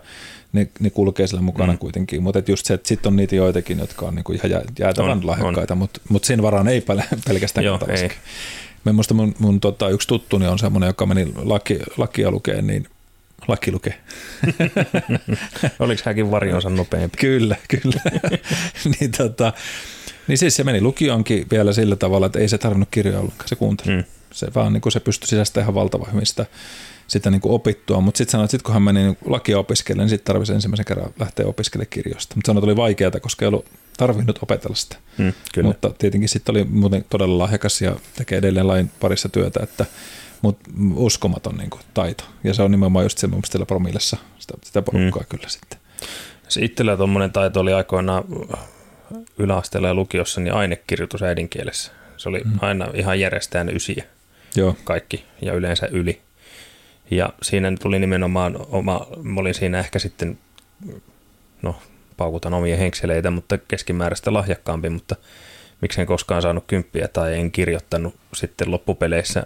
ne, 0.53 0.69
ne 0.81 0.91
kulkee 0.91 1.27
sillä 1.27 1.43
mukana 1.43 1.73
mm. 1.73 1.79
kuitenkin, 1.79 2.23
mutta 2.23 2.43
just 2.49 2.67
se, 2.67 2.75
että 2.75 2.89
sitten 2.89 3.11
on 3.11 3.17
niitä 3.17 3.37
joitakin, 3.37 3.79
jotka 3.79 4.07
on 4.07 4.15
niinku 4.15 4.33
ihan 4.33 4.51
jäätävän 4.79 5.11
on, 5.11 5.27
lahjakkaita, 5.27 5.75
mutta 5.75 6.01
mut 6.09 6.25
siinä 6.25 6.43
varaan 6.43 6.69
ei 6.69 6.85
pelkästään 7.29 7.65
Joo, 7.65 7.79
ei. 7.89 8.11
Me 8.85 8.93
muista 8.93 9.15
mun, 9.15 9.35
mun 9.39 9.61
tota, 9.61 9.89
yksi 9.89 10.09
tuttuni 10.09 10.47
on 10.47 10.59
semmoinen, 10.59 10.87
joka 10.87 11.07
meni 11.07 11.33
laki, 11.37 11.79
lakia 11.97 12.31
lukeen, 12.31 12.67
niin 12.67 12.87
laki 13.49 13.73
lukee. 13.73 13.99
Oliko 15.79 16.03
hänkin 16.05 16.31
varjonsa 16.31 16.71
nopeampi? 16.71 17.17
kyllä, 17.17 17.57
kyllä. 17.69 18.03
niin, 19.01 19.13
tota, 19.13 19.53
niin 20.29 20.39
siis 20.39 20.57
se 20.57 20.65
meni 20.65 20.81
lukioonkin 20.81 21.47
vielä 21.51 21.73
sillä 21.73 21.97
tavalla, 21.97 22.27
että 22.27 22.39
ei 22.39 22.49
se 22.49 22.59
tarvinnut 22.59 22.89
kirjoja 22.91 23.19
ollenkaan, 23.19 23.49
se 23.49 23.57
kuunteli. 23.57 23.97
Mm. 23.97 24.05
Se 24.33 24.55
vaan 24.55 24.73
niin 24.73 24.81
kuin 24.81 24.93
se 24.93 25.01
pystyi 25.01 25.29
sisäistä 25.29 25.61
ihan 25.61 25.75
valtavan 25.75 26.13
hyvin 26.13 26.27
sitä, 26.27 26.47
sitä 27.07 27.31
niin 27.31 27.41
kuin 27.41 27.53
opittua, 27.53 28.01
mutta 28.01 28.19
sitten 28.19 28.33
sanoi, 28.33 28.45
että 28.45 28.51
sit 28.51 28.63
kun 28.63 28.73
hän 28.73 28.83
meni 28.83 29.03
niin 29.03 29.19
lakia 29.25 29.59
opiskelemaan, 29.59 30.05
niin 30.05 30.11
sitten 30.11 30.33
tarvisi 30.33 30.53
ensimmäisen 30.53 30.85
kerran 30.85 31.13
lähteä 31.21 31.47
opiskelemaan 31.47 31.91
kirjoista. 31.91 32.35
Mutta 32.37 32.47
sanoi, 32.47 32.61
että 32.61 32.67
oli 32.67 32.77
vaikeaa, 32.77 33.11
koska 33.11 33.45
ei 33.45 33.47
ollut 33.47 33.67
tarvinnut 33.97 34.39
opetella 34.43 34.77
sitä. 34.77 34.97
Mm, 35.19 35.33
kyllä. 35.55 35.67
Mutta 35.67 35.91
tietenkin 35.99 36.29
sitten 36.29 36.53
oli 36.53 36.65
muuten 36.65 37.05
todella 37.11 37.39
lahjakas 37.39 37.83
ja 37.83 37.97
tekee 38.17 38.39
edelleen 38.39 38.69
lain 38.69 38.91
parissa 39.01 39.29
työtä, 39.29 39.61
että 39.63 39.87
mutta 40.43 40.71
uskomaton 40.95 41.57
niin 41.57 41.71
kuin, 41.71 41.83
taito. 41.95 42.25
Ja 42.45 42.55
se 42.55 42.63
on 42.63 42.71
nimenomaan 42.71 43.05
just 43.05 43.19
se 43.19 43.27
mun 43.27 43.43
promillessa 43.67 44.17
sitä, 44.39 44.55
sitä 44.63 44.83
porukkaa 44.83 45.23
mm. 45.23 45.29
kyllä 45.29 45.49
sitten. 45.49 45.79
Se 46.49 46.65
itsellä 46.65 46.97
tuommoinen 46.97 47.33
taito 47.33 47.61
oli 47.61 47.73
aikoinaan 47.73 48.25
yläasteella 49.39 49.89
ja 49.89 49.95
lukiossa 49.95 50.41
niin 50.41 50.55
ainekirjoitus 50.55 51.23
äidinkielessä. 51.23 51.93
Se 52.17 52.29
oli 52.29 52.41
mm. 52.45 52.59
aina 52.61 52.89
ihan 52.95 53.21
järjestään 53.21 53.77
ysiä. 53.77 54.05
Joo. 54.57 54.77
Kaikki 54.85 55.25
ja 55.43 55.55
yleensä 55.55 55.89
yli. 55.91 56.21
Ja 57.11 57.33
siinä 57.43 57.73
tuli 57.83 57.99
nimenomaan 57.99 58.57
oma, 58.69 59.07
mä 59.23 59.41
olin 59.41 59.55
siinä 59.55 59.79
ehkä 59.79 59.99
sitten, 59.99 60.39
no 61.63 61.77
paukutan 62.17 62.55
omia 62.55 62.77
henkseleitä, 62.77 63.31
mutta 63.31 63.59
keskimääräistä 63.59 64.33
lahjakkaampi, 64.33 64.91
mutta 64.91 65.17
miksen 65.81 66.07
koskaan 66.07 66.43
saanut 66.43 66.65
kymppiä 66.67 67.09
tai 67.09 67.35
en 67.35 67.53
kirjoittanut 67.53 68.15
sitten 68.35 68.71
loppupeleissä, 68.71 69.45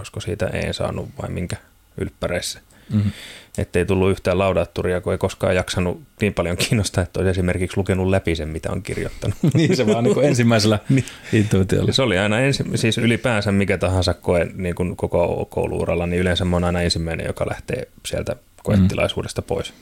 olisiko 0.00 0.20
siitä 0.20 0.46
en 0.46 0.74
saanut 0.74 1.08
vai 1.22 1.30
minkä 1.30 1.56
ylppäreissä. 1.96 2.60
Mm-hmm. 2.92 3.12
Että 3.58 3.78
ei 3.78 3.86
tullut 3.86 4.10
yhtään 4.10 4.38
laudatturia, 4.38 5.00
kun 5.00 5.12
ei 5.12 5.18
koskaan 5.18 5.54
jaksanut 5.54 6.02
niin 6.20 6.34
paljon 6.34 6.56
kiinnostaa, 6.56 7.04
että 7.04 7.20
olisi 7.20 7.30
esimerkiksi 7.30 7.76
lukenut 7.76 8.08
läpi 8.08 8.36
sen, 8.36 8.48
mitä 8.48 8.72
on 8.72 8.82
kirjoittanut. 8.82 9.36
niin 9.54 9.76
se 9.76 9.86
vaan 9.86 10.04
niin 10.04 10.14
kuin 10.14 10.26
ensimmäisellä 10.26 10.78
niin. 10.88 11.04
intuitiolla. 11.32 11.92
Se 11.92 12.02
oli 12.02 12.18
aina 12.18 12.40
ensi, 12.40 12.64
siis 12.74 12.98
ylipäänsä 12.98 13.52
mikä 13.52 13.78
tahansa 13.78 14.14
koe 14.14 14.46
niin 14.54 14.74
kuin 14.74 14.96
koko 14.96 15.46
kouluuralla, 15.50 16.06
niin 16.06 16.20
yleensä 16.20 16.44
mä 16.44 16.56
oon 16.56 16.64
aina 16.64 16.82
ensimmäinen, 16.82 17.26
joka 17.26 17.46
lähtee 17.50 17.88
sieltä 18.06 18.36
koettilaisuudesta 18.62 19.42
pois. 19.42 19.74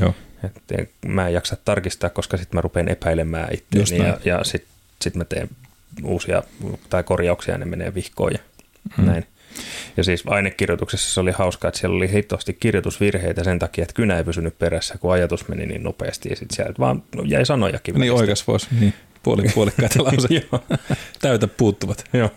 Joo. 0.00 0.14
Et 0.70 0.90
mä 1.06 1.28
en 1.28 1.34
jaksa 1.34 1.56
tarkistaa, 1.64 2.10
koska 2.10 2.36
sitten 2.36 2.56
mä 2.56 2.60
rupean 2.60 2.88
epäilemään 2.88 3.48
itseäni 3.54 4.04
ja, 4.04 4.18
ja 4.24 4.44
sitten 4.44 4.72
sit 5.02 5.14
mä 5.14 5.24
teen 5.24 5.48
uusia 6.04 6.42
tai 6.90 7.02
korjauksia 7.02 7.54
ja 7.54 7.58
ne 7.58 7.64
menee 7.64 7.94
vihkoon 7.94 8.32
ja 8.32 8.38
hmm. 8.96 9.06
näin. 9.06 9.26
Ja 9.96 10.04
siis 10.04 10.24
ainekirjoituksessa 10.26 11.14
se 11.14 11.20
oli 11.20 11.30
hauskaa, 11.30 11.68
että 11.68 11.80
siellä 11.80 11.96
oli 11.96 12.12
hitosti 12.12 12.52
kirjoitusvirheitä 12.52 13.44
sen 13.44 13.58
takia, 13.58 13.82
että 13.82 13.94
kynä 13.94 14.16
ei 14.16 14.24
pysynyt 14.24 14.58
perässä, 14.58 14.98
kun 14.98 15.12
ajatus 15.12 15.48
meni 15.48 15.66
niin 15.66 15.82
nopeasti 15.82 16.28
ja 16.28 16.36
sitten 16.36 16.56
sieltä 16.56 16.78
vaan 16.78 17.02
jäi 17.24 17.46
sanojakin. 17.46 17.94
Niin 17.94 18.12
oikeas 18.12 18.46
voisi, 18.46 18.66
niin 18.80 18.94
puoli, 19.22 19.42
puolikkaita 19.54 20.04
lauseita. 20.04 20.60
Täytä 21.22 21.46
puuttuvat. 21.46 22.04
Joo. 22.12 22.30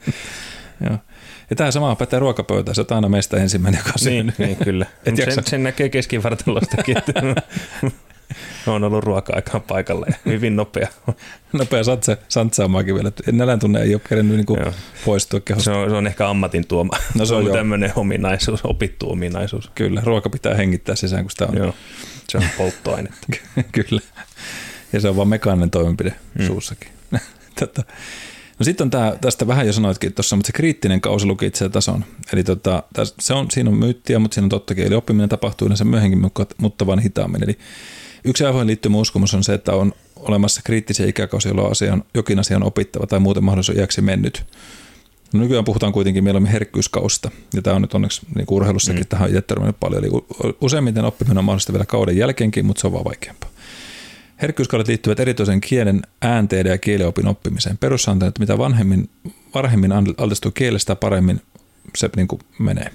Joo. 0.86 0.98
Ja 1.50 1.56
tämä 1.56 1.70
sama 1.70 1.96
pätee 1.96 2.18
ruokapöytään, 2.18 2.74
se 2.74 2.80
on 2.80 2.86
aina 2.90 3.08
meistä 3.08 3.36
ensimmäinen, 3.36 3.78
joka 3.78 3.92
on 4.00 4.12
niin, 4.12 4.34
niin, 4.38 4.56
kyllä. 4.56 4.86
Et 5.06 5.16
sen, 5.16 5.44
sen, 5.46 5.62
näkee 5.62 5.88
keskivartalostakin, 5.88 6.96
on 8.66 8.84
ollut 8.84 9.04
ruoka-aikaan 9.04 9.62
paikalla 9.62 10.06
ja 10.08 10.14
hyvin 10.26 10.56
nopea. 10.56 10.88
nopea 11.52 11.84
satse, 11.84 12.18
santsaamaakin 12.28 12.94
vielä. 12.94 13.12
Nälän 13.32 13.58
tunne 13.58 13.82
ei 13.82 13.94
ole 13.94 14.02
kerennyt 14.08 14.36
niin 14.36 14.46
kuin 14.46 14.60
poistua 15.04 15.40
kehosta. 15.40 15.64
Se 15.64 15.76
on, 15.76 15.90
se 15.90 15.96
on 15.96 16.06
ehkä 16.06 16.28
ammatin 16.28 16.66
tuoma. 16.66 16.96
No 17.14 17.24
se 17.26 17.34
on, 17.34 17.46
on 17.46 17.52
tämmöinen 17.52 17.92
ominaisuus, 17.96 18.60
opittu 18.64 19.12
ominaisuus. 19.12 19.70
Kyllä, 19.74 20.02
ruoka 20.04 20.30
pitää 20.30 20.54
hengittää 20.54 20.96
sisään, 20.96 21.24
kun 21.24 21.30
sitä 21.30 21.46
on. 21.46 21.56
Joo, 21.56 21.74
se 22.28 22.38
on 22.38 22.44
polttoainetta. 22.58 23.26
Kyllä, 23.72 24.02
ja 24.92 25.00
se 25.00 25.08
on 25.08 25.16
vaan 25.16 25.28
mekaaninen 25.28 25.70
toimenpide 25.70 26.14
mm. 26.38 26.46
suussakin. 26.46 26.88
Tätä. 27.60 27.82
No 28.60 28.64
sitten 28.64 28.84
on 28.84 28.90
tää, 28.90 29.16
tästä 29.20 29.46
vähän 29.46 29.66
jo 29.66 29.72
sanoitkin 29.72 30.12
tuossa, 30.12 30.36
mutta 30.36 30.46
se 30.46 30.52
kriittinen 30.52 31.00
kausi 31.00 31.26
itse 31.42 31.68
tason. 31.68 32.04
Eli 32.32 32.44
tota, 32.44 32.82
se 33.20 33.34
on, 33.34 33.50
siinä 33.50 33.70
on 33.70 33.76
myyttiä, 33.76 34.18
mutta 34.18 34.34
siinä 34.34 34.44
on 34.44 34.50
tottakin. 34.50 34.86
Eli 34.86 34.94
oppiminen 34.94 35.28
tapahtuu 35.28 35.66
yleensä 35.66 35.84
myöhemmin, 35.84 36.30
mutta 36.58 36.86
vain 36.86 36.98
hitaammin. 36.98 37.44
Eli 37.44 37.58
yksi 38.24 38.44
avoin 38.44 38.66
liittymä 38.66 38.96
uskomus 38.96 39.34
on 39.34 39.44
se, 39.44 39.54
että 39.54 39.72
on 39.72 39.92
olemassa 40.16 40.60
kriittisiä 40.64 41.06
ikäkausia, 41.06 41.50
jolloin 41.50 41.72
asian, 41.72 42.04
jokin 42.14 42.38
asia 42.38 42.56
on 42.56 42.62
opittava 42.62 43.06
tai 43.06 43.20
muuten 43.20 43.44
mahdollisuus 43.44 43.78
iäksi 43.78 44.00
mennyt. 44.00 44.44
No 45.32 45.40
nykyään 45.40 45.64
puhutaan 45.64 45.92
kuitenkin 45.92 46.24
mieluummin 46.24 46.52
herkkyyskausta, 46.52 47.30
ja 47.54 47.62
tämä 47.62 47.76
on 47.76 47.82
nyt 47.82 47.94
onneksi 47.94 48.20
niin 48.34 48.46
kuin 48.46 48.56
urheilussakin 48.56 49.02
mm. 49.02 49.08
tähän 49.08 49.30
on 49.58 49.74
paljon. 49.80 50.04
Eli 50.04 50.12
useimmiten 50.60 51.04
oppiminen 51.04 51.38
on 51.38 51.44
mahdollista 51.44 51.72
vielä 51.72 51.86
kauden 51.86 52.16
jälkeenkin, 52.16 52.66
mutta 52.66 52.80
se 52.80 52.86
on 52.86 52.92
vaan 52.92 53.04
vaikeampaa. 53.04 53.50
Herkkyyskaudet 54.42 54.88
liittyvät 54.88 55.20
erityisen 55.20 55.60
kielen 55.60 56.02
äänteiden 56.22 56.70
ja 56.70 56.78
kieliopin 56.78 57.28
oppimiseen. 57.28 57.78
Perussääntö, 57.78 58.26
että 58.26 58.40
mitä 58.40 58.58
vanhemmin, 58.58 59.10
varhemmin 59.54 59.92
altistuu 60.18 60.50
kielestä, 60.50 60.96
paremmin 60.96 61.40
se 61.96 62.10
niin 62.16 62.28
kuin 62.28 62.40
menee 62.58 62.90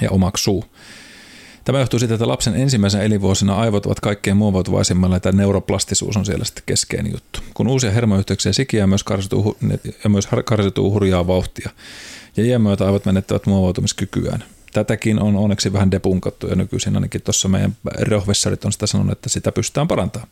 ja 0.00 0.10
omaksuu. 0.10 0.64
Tämä 1.70 1.80
johtuu 1.80 1.98
siitä, 1.98 2.14
että 2.14 2.28
lapsen 2.28 2.54
ensimmäisen 2.54 3.02
elinvuosina 3.02 3.54
aivot 3.54 3.86
ovat 3.86 4.00
kaikkein 4.00 4.36
muovautuvaisimmalla 4.36 5.16
ja 5.16 5.20
tämä 5.20 5.42
neuroplastisuus 5.42 6.16
on 6.16 6.26
siellä 6.26 6.44
sitten 6.44 6.62
keskeinen 6.66 7.12
juttu. 7.12 7.40
Kun 7.54 7.68
uusia 7.68 7.90
hermoyhteyksiä 7.90 8.52
sikiää 8.52 8.86
myös 8.86 9.04
karsituu, 9.04 9.56
ja 10.04 10.10
myös 10.10 10.28
karsituu 10.44 10.92
hurjaa 10.92 11.26
vauhtia 11.26 11.70
ja 12.36 12.44
iän 12.44 12.62
myötä 12.62 12.86
aivot 12.86 13.04
menettävät 13.04 13.46
muovautumiskykyään. 13.46 14.44
Tätäkin 14.72 15.22
on 15.22 15.36
onneksi 15.36 15.72
vähän 15.72 15.90
depunkattu 15.90 16.46
ja 16.46 16.56
nykyisin 16.56 16.94
ainakin 16.94 17.22
tuossa 17.22 17.48
meidän 17.48 17.76
rohvessarit 18.00 18.64
on 18.64 18.72
sitä 18.72 18.86
sanonut, 18.86 19.12
että 19.12 19.28
sitä 19.28 19.52
pystytään 19.52 19.88
parantamaan. 19.88 20.30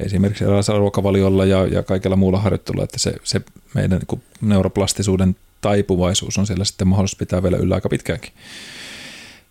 Esimerkiksi 0.00 0.44
erilaisella 0.44 0.78
ruokavaliolla 0.80 1.44
ja, 1.44 1.66
ja 1.66 1.82
kaikella 1.82 2.16
muulla 2.16 2.40
harjoittelulla, 2.40 2.84
että 2.84 2.98
se, 2.98 3.14
se 3.24 3.40
meidän 3.74 4.00
niin 4.10 4.22
neuroplastisuuden 4.40 5.36
taipuvaisuus 5.60 6.38
on 6.38 6.46
siellä 6.46 6.64
sitten 6.64 6.88
mahdollista 6.88 7.18
pitää 7.18 7.42
vielä 7.42 7.56
yllä 7.56 7.74
aika 7.74 7.88
pitkäänkin. 7.88 8.32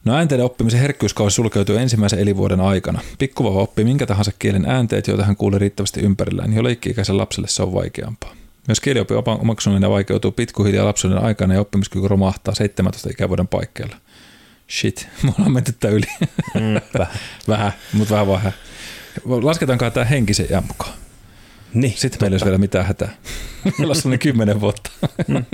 No 0.05 0.15
äänteiden 0.15 0.45
oppimisen 0.45 0.79
herkkyyskausi 0.79 1.35
sulkeutuu 1.35 1.75
ensimmäisen 1.75 2.19
elinvuoden 2.19 2.61
aikana. 2.61 2.99
Pikkuvauva 3.19 3.61
oppii 3.61 3.85
minkä 3.85 4.05
tahansa 4.05 4.31
kielen 4.39 4.65
äänteet, 4.65 5.07
joita 5.07 5.25
hän 5.25 5.35
kuulee 5.35 5.59
riittävästi 5.59 5.99
ympärillään. 6.01 6.53
Jo 6.53 6.63
leikki-ikäisen 6.63 7.17
lapselle 7.17 7.47
se 7.47 7.63
on 7.63 7.73
vaikeampaa. 7.73 8.35
Myös 8.67 8.79
kieliopin 8.79 9.17
omaksuminen 9.25 9.89
vaikeutuu 9.89 10.31
pikkuhiljaa 10.31 10.85
lapsuuden 10.85 11.23
aikana 11.23 11.53
ja 11.53 11.61
oppimiskyky 11.61 12.07
romahtaa 12.07 12.55
17 12.55 13.09
ikävuoden 13.09 13.47
paikkeilla. 13.47 13.95
Shit, 14.71 15.07
me 15.23 15.31
ollaan 15.37 15.51
menty 15.51 15.73
yli. 15.91 16.05
Mm, 16.53 16.81
vähän. 16.99 17.13
vähän, 17.47 17.73
mutta 17.93 18.13
vähän 18.13 18.27
vähän. 18.27 18.53
Lasketaankaan 19.25 19.91
tämä 19.91 20.05
henkisen 20.05 20.47
jään 20.49 20.67
mukaan. 20.67 20.93
Niin, 21.73 21.91
Sitten 21.91 22.11
totta. 22.11 22.23
meillä 22.23 22.33
ei 22.33 22.35
olisi 22.35 22.45
vielä 22.45 22.57
mitään 22.57 22.85
hätää. 22.85 23.09
Meillä 23.77 23.91
on 23.91 23.95
sellainen 23.95 24.19
kymmenen 24.19 24.61
vuotta. 24.61 24.89
Mm. 25.27 25.45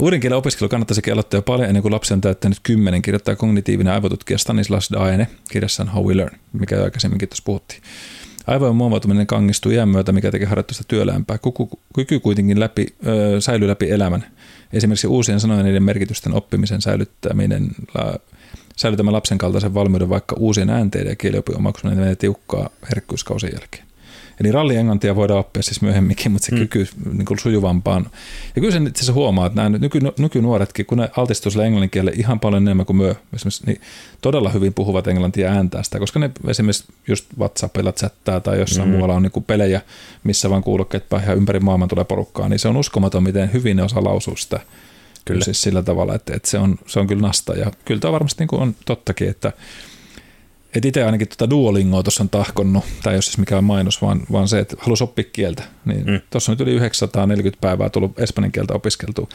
Uuden 0.00 0.20
kielen 0.20 0.38
opiskelu 0.38 0.68
kannattaisi 0.68 1.10
aloittaa 1.10 1.38
jo 1.38 1.42
paljon 1.42 1.68
ennen 1.68 1.82
kuin 1.82 1.92
lapsi 1.92 2.14
on 2.14 2.20
täyttänyt 2.20 2.58
kymmenen, 2.62 3.02
kirjoittaa 3.02 3.36
kognitiivinen 3.36 3.92
aivotutkija 3.92 4.38
Stanislas 4.38 4.88
Daene 4.92 5.26
kirjassaan 5.50 5.88
How 5.88 6.06
We 6.06 6.16
Learn, 6.16 6.38
mikä 6.52 6.76
jo 6.76 6.84
aikaisemminkin 6.84 7.28
tuossa 7.28 7.42
puhuttiin. 7.46 7.82
Aivojen 8.46 8.76
muovautuminen 8.76 9.26
kangistuu 9.26 9.72
iän 9.72 9.88
myötä, 9.88 10.12
mikä 10.12 10.30
tekee 10.30 10.48
harjoitusta 10.48 10.84
työlämpää. 10.88 11.38
Kyky 11.94 12.20
kuitenkin 12.20 12.60
läpi, 12.60 12.86
ö, 13.06 13.40
säilyy 13.40 13.68
läpi 13.68 13.90
elämän. 13.90 14.26
Esimerkiksi 14.72 15.06
uusien 15.06 15.40
sanojen 15.40 15.64
niiden 15.64 15.82
merkitysten 15.82 16.34
oppimisen 16.34 16.82
säilyttäminen, 16.82 17.70
la, 17.94 18.18
säilytämään 18.76 19.14
lapsen 19.14 19.38
kaltaisen 19.38 19.74
valmiuden 19.74 20.08
vaikka 20.08 20.36
uusien 20.38 20.70
äänteiden 20.70 21.10
ja 21.10 21.16
kieliopin 21.16 21.56
omaksuminen 21.56 21.98
menee 21.98 22.16
tiukkaa 22.16 22.70
herkkyyskausien 22.90 23.52
jälkeen. 23.52 23.91
Eli 24.40 24.52
rallienglantia 24.52 25.16
voidaan 25.16 25.40
oppia 25.40 25.62
siis 25.62 25.82
myöhemminkin, 25.82 26.32
mutta 26.32 26.46
se 26.46 26.52
mm. 26.52 26.58
kyky 26.58 26.88
niin 27.12 27.26
kuin 27.26 27.38
sujuvampaan. 27.38 28.06
Ja 28.56 28.60
kyllä 28.60 28.72
sen 28.72 28.86
itse 28.86 29.12
huomaa, 29.12 29.46
että 29.46 29.62
nämä 29.62 29.78
nyky, 29.78 30.00
nykynuoretkin, 30.18 30.86
kun 30.86 30.98
ne 30.98 31.10
altistuu 31.16 31.50
sille 31.50 31.66
englannin 31.66 31.90
ihan 32.14 32.40
paljon 32.40 32.62
enemmän 32.62 32.86
kuin 32.86 32.96
myö, 32.96 33.14
esimerkiksi, 33.34 33.66
niin 33.66 33.80
todella 34.20 34.50
hyvin 34.50 34.74
puhuvat 34.74 35.06
englantia 35.06 35.50
ääntää 35.50 35.82
sitä, 35.82 35.98
koska 35.98 36.18
ne 36.18 36.30
esimerkiksi 36.48 36.84
just 37.08 37.26
WhatsAppilla 37.38 37.92
chattaa 37.92 38.40
tai 38.40 38.58
jossain 38.60 38.88
mm. 38.88 38.94
muualla 38.94 39.14
on 39.14 39.22
niin 39.22 39.32
kuin 39.32 39.44
pelejä, 39.44 39.80
missä 40.24 40.50
vaan 40.50 40.62
kuulokkeet 40.62 41.08
päin 41.08 41.32
ympäri 41.36 41.60
maailman 41.60 41.88
tulee 41.88 42.04
porukkaa, 42.04 42.48
niin 42.48 42.58
se 42.58 42.68
on 42.68 42.76
uskomaton, 42.76 43.22
miten 43.22 43.52
hyvin 43.52 43.76
ne 43.76 43.82
osaa 43.82 44.04
lausua 44.04 44.36
sitä. 44.36 44.60
Kyllä. 45.24 45.44
Siis 45.44 45.62
sillä 45.62 45.82
tavalla, 45.82 46.14
että, 46.14 46.36
että 46.36 46.50
se, 46.50 46.58
on, 46.58 46.78
se 46.86 47.00
on 47.00 47.06
kyllä 47.06 47.22
nasta. 47.22 47.52
Ja 47.52 47.72
kyllä 47.84 48.00
tämä 48.00 48.12
varmasti 48.12 48.42
niin 48.42 48.48
kuin 48.48 48.62
on 48.62 48.74
tottakin, 48.84 49.28
että 49.28 49.52
Et 50.76 50.84
itse 50.84 51.04
ainakin 51.04 51.28
tuota 51.28 51.50
Duolingoa 51.50 52.02
tuossa 52.02 52.22
on 52.22 52.28
tahkonnut, 52.28 52.84
tai 53.02 53.14
jos 53.14 53.26
siis 53.26 53.38
mikään 53.38 53.64
mainos, 53.64 54.02
vaan, 54.02 54.20
vaan 54.32 54.48
se, 54.48 54.58
että 54.58 54.76
halusi 54.78 55.04
oppia 55.04 55.24
kieltä. 55.32 55.62
Niin 55.84 56.06
mm. 56.06 56.20
Tuossa 56.30 56.52
on 56.52 56.58
nyt 56.58 56.68
yli 56.68 56.76
940 56.76 57.60
päivää 57.60 57.90
tullut 57.90 58.18
espanjan 58.18 58.52
kieltä 58.52 58.74
opiskeltua. 58.74 59.28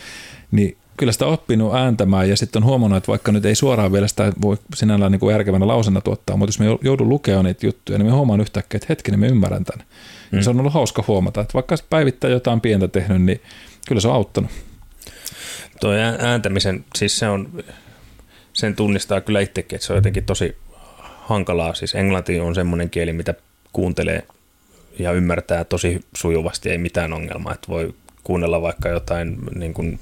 Niin 0.52 0.78
kyllä 0.98 1.12
sitä 1.12 1.26
oppinut 1.26 1.76
ääntämään 1.76 2.30
ja 2.30 2.38
sitten 2.38 2.64
on 2.64 2.70
huomannut, 2.70 2.98
että 2.98 3.08
vaikka 3.08 3.32
nyt 3.32 3.46
ei 3.46 3.56
suoraan 3.56 3.92
vielä 3.92 4.08
sitä 4.08 4.34
voi 4.42 4.58
sinällään 4.76 5.12
niin 5.12 5.20
kuin 5.20 5.32
järkevänä 5.32 5.68
lausena 5.68 6.02
tuottaa, 6.02 6.38
mutta 6.38 6.50
jos 6.50 6.60
me 6.60 6.66
joudun 6.82 7.10
lukemaan 7.10 7.46
niitä 7.46 7.66
juttuja, 7.66 7.98
niin 7.98 8.06
me 8.06 8.12
huomaan 8.12 8.42
yhtäkkiä, 8.42 8.78
että 8.78 8.86
hetkinen, 8.90 9.20
me 9.20 9.28
ymmärrän 9.28 9.64
tämän. 9.64 9.86
Mm. 10.32 10.42
se 10.42 10.50
on 10.50 10.60
ollut 10.60 10.74
hauska 10.74 11.04
huomata, 11.08 11.42
että 11.42 11.54
vaikka 11.54 11.76
päivittäin 11.90 12.34
jotain 12.34 12.62
pientä 12.62 12.88
tehnyt, 12.88 13.22
niin 13.22 13.42
kyllä 13.88 14.02
se 14.02 14.08
on 14.08 14.14
auttanut. 14.14 14.52
Tuo 15.80 15.92
ääntämisen, 16.20 16.86
siis 16.96 17.20
se 17.20 17.28
on, 17.28 17.64
sen 18.54 18.76
tunnistaa 18.76 19.22
kyllä 19.22 19.40
itsekin, 19.40 19.76
että 19.76 19.88
se 19.88 19.94
on 19.94 19.98
jotenkin 19.98 20.24
tosi 20.26 20.56
hankalaa. 21.28 21.74
Siis 21.74 21.96
englanti 21.96 22.40
on 22.40 22.56
semmoinen 22.56 22.90
kieli, 22.90 23.14
mitä 23.14 23.34
kuuntelee 23.74 24.24
ja 25.00 25.12
ymmärtää 25.12 25.64
tosi 25.64 26.06
sujuvasti, 26.16 26.70
ei 26.70 26.78
mitään 26.78 27.14
ongelmaa. 27.14 27.54
Että 27.54 27.68
voi 27.68 27.94
kuunnella 28.24 28.62
vaikka 28.62 28.90
jotain 28.90 29.38
niin 29.56 29.74
kuin, 29.74 30.00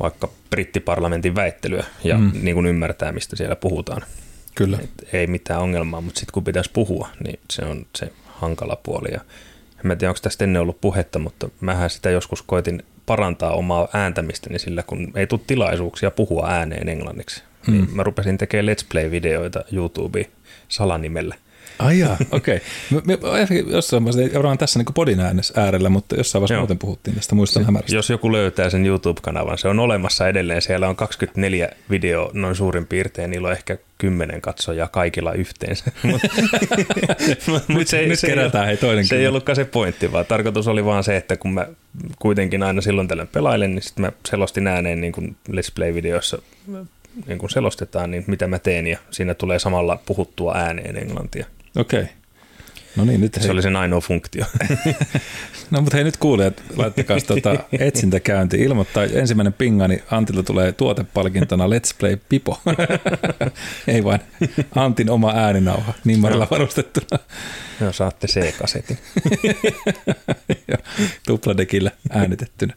vaikka 0.00 0.28
brittiparlamentin 0.50 1.34
väittelyä 1.34 1.84
ja 2.04 2.18
mm. 2.18 2.32
niin 2.42 2.54
kuin 2.54 2.66
ymmärtää, 2.66 3.12
mistä 3.12 3.36
siellä 3.36 3.56
puhutaan. 3.56 4.02
Kyllä. 4.54 4.78
Et 4.84 5.08
ei 5.12 5.26
mitään 5.26 5.60
ongelmaa, 5.60 6.00
mutta 6.00 6.20
sitten 6.20 6.32
kun 6.32 6.44
pitäisi 6.44 6.70
puhua, 6.72 7.08
niin 7.24 7.40
se 7.50 7.64
on 7.64 7.86
se 7.96 8.12
hankala 8.26 8.76
puoli. 8.82 9.08
Ja 9.12 9.20
en 9.84 9.98
tiedä, 9.98 10.10
onko 10.10 10.20
tästä 10.22 10.44
ennen 10.44 10.62
ollut 10.62 10.80
puhetta, 10.80 11.18
mutta 11.18 11.48
mähän 11.60 11.90
sitä 11.90 12.10
joskus 12.10 12.42
koitin 12.42 12.82
parantaa 13.06 13.52
omaa 13.52 13.88
ääntämistäni 13.92 14.58
sillä, 14.58 14.82
kun 14.82 15.12
ei 15.14 15.26
tule 15.26 15.40
tilaisuuksia 15.46 16.10
puhua 16.10 16.48
ääneen 16.48 16.88
englanniksi. 16.88 17.42
Niin 17.66 17.80
mm. 17.80 17.86
Niin 17.86 17.96
mä 17.96 18.02
rupesin 18.02 18.38
tekemään 18.38 18.76
Let's 18.76 18.86
Play-videoita 18.88 19.64
YouTubeen 19.72 20.26
salanimellä. 20.68 21.34
Ai 21.78 21.98
jaa, 21.98 22.16
okei. 22.30 22.60
Okay. 23.12 23.64
Jossain 23.66 24.04
vaiheessa, 24.04 24.38
ollaan 24.38 24.58
tässä 24.58 24.78
niin 24.78 24.94
podin 24.94 25.20
äänes 25.20 25.52
äärellä, 25.56 25.88
mutta 25.88 26.16
jossain 26.16 26.40
vaiheessa 26.40 26.58
muuten 26.58 26.78
puhuttiin 26.78 27.16
tästä 27.16 27.34
muistan 27.34 27.64
hämärästä. 27.64 27.96
Jos 27.96 28.10
joku 28.10 28.32
löytää 28.32 28.70
sen 28.70 28.86
YouTube-kanavan, 28.86 29.58
se 29.58 29.68
on 29.68 29.80
olemassa 29.80 30.28
edelleen. 30.28 30.62
Siellä 30.62 30.88
on 30.88 30.96
24 30.96 31.68
video 31.90 32.30
noin 32.32 32.56
suurin 32.56 32.86
piirtein, 32.86 33.30
niillä 33.30 33.48
on 33.48 33.52
ehkä 33.52 33.78
10 33.98 34.40
katsojaa 34.40 34.88
kaikilla 34.88 35.32
yhteensä. 35.32 35.84
nyt, 37.68 37.88
se, 37.88 38.06
nyt 38.06 38.18
se, 38.18 38.26
kerätään 38.26 38.66
hei 38.66 38.76
toinen 38.76 39.06
Se 39.06 39.16
ei 39.16 39.26
ollutkaan 39.26 39.56
se 39.56 39.64
pointti, 39.64 40.12
vaan 40.12 40.26
tarkoitus 40.26 40.68
oli 40.68 40.84
vaan 40.84 41.04
se, 41.04 41.16
että 41.16 41.36
kun 41.36 41.54
mä 41.54 41.66
kuitenkin 42.18 42.62
aina 42.62 42.80
silloin 42.80 43.08
tällöin 43.08 43.28
pelailen, 43.28 43.74
niin 43.74 43.82
sitten 43.82 44.04
mä 44.04 44.12
selostin 44.28 44.66
ääneen 44.66 45.00
niin 45.00 45.12
kuin 45.12 45.36
Let's 45.50 45.72
Play-videoissa 45.74 46.42
niin 47.26 47.38
kuin 47.38 47.50
selostetaan, 47.50 48.10
niin 48.10 48.24
mitä 48.26 48.46
mä 48.46 48.58
teen, 48.58 48.86
ja 48.86 48.98
siinä 49.10 49.34
tulee 49.34 49.58
samalla 49.58 50.02
puhuttua 50.06 50.54
ääneen 50.56 50.96
englantia. 50.96 51.46
Okei. 51.76 52.02
Okay. 52.02 52.12
No 52.96 53.04
niin, 53.04 53.20
nyt 53.20 53.34
Se 53.34 53.40
hei. 53.40 53.50
oli 53.50 53.62
sen 53.62 53.76
ainoa 53.76 54.00
funktio. 54.00 54.44
no 55.70 55.80
mutta 55.80 55.96
hei 55.96 56.04
nyt 56.04 56.18
että 56.46 56.62
laittakaa 56.76 57.16
tuota 57.26 57.56
etsintäkäynti. 57.78 58.56
Ilmoittaa 58.56 59.04
ensimmäinen 59.04 59.52
pinga, 59.52 59.88
niin 59.88 60.02
Antilla 60.10 60.42
tulee 60.42 60.72
tuotepalkintona 60.72 61.66
Let's 61.66 61.96
Play 61.98 62.16
Pipo. 62.28 62.60
Ei 63.88 64.04
vain 64.04 64.20
Antin 64.74 65.10
oma 65.10 65.32
ääninauha, 65.34 65.92
nimmarilla 66.04 66.48
varustettuna. 66.50 67.22
Joo, 67.80 67.92
saatte 67.92 68.26
C-kasetin. 68.26 68.98
Tupladekillä 71.26 71.90
äänitettynä. 72.10 72.74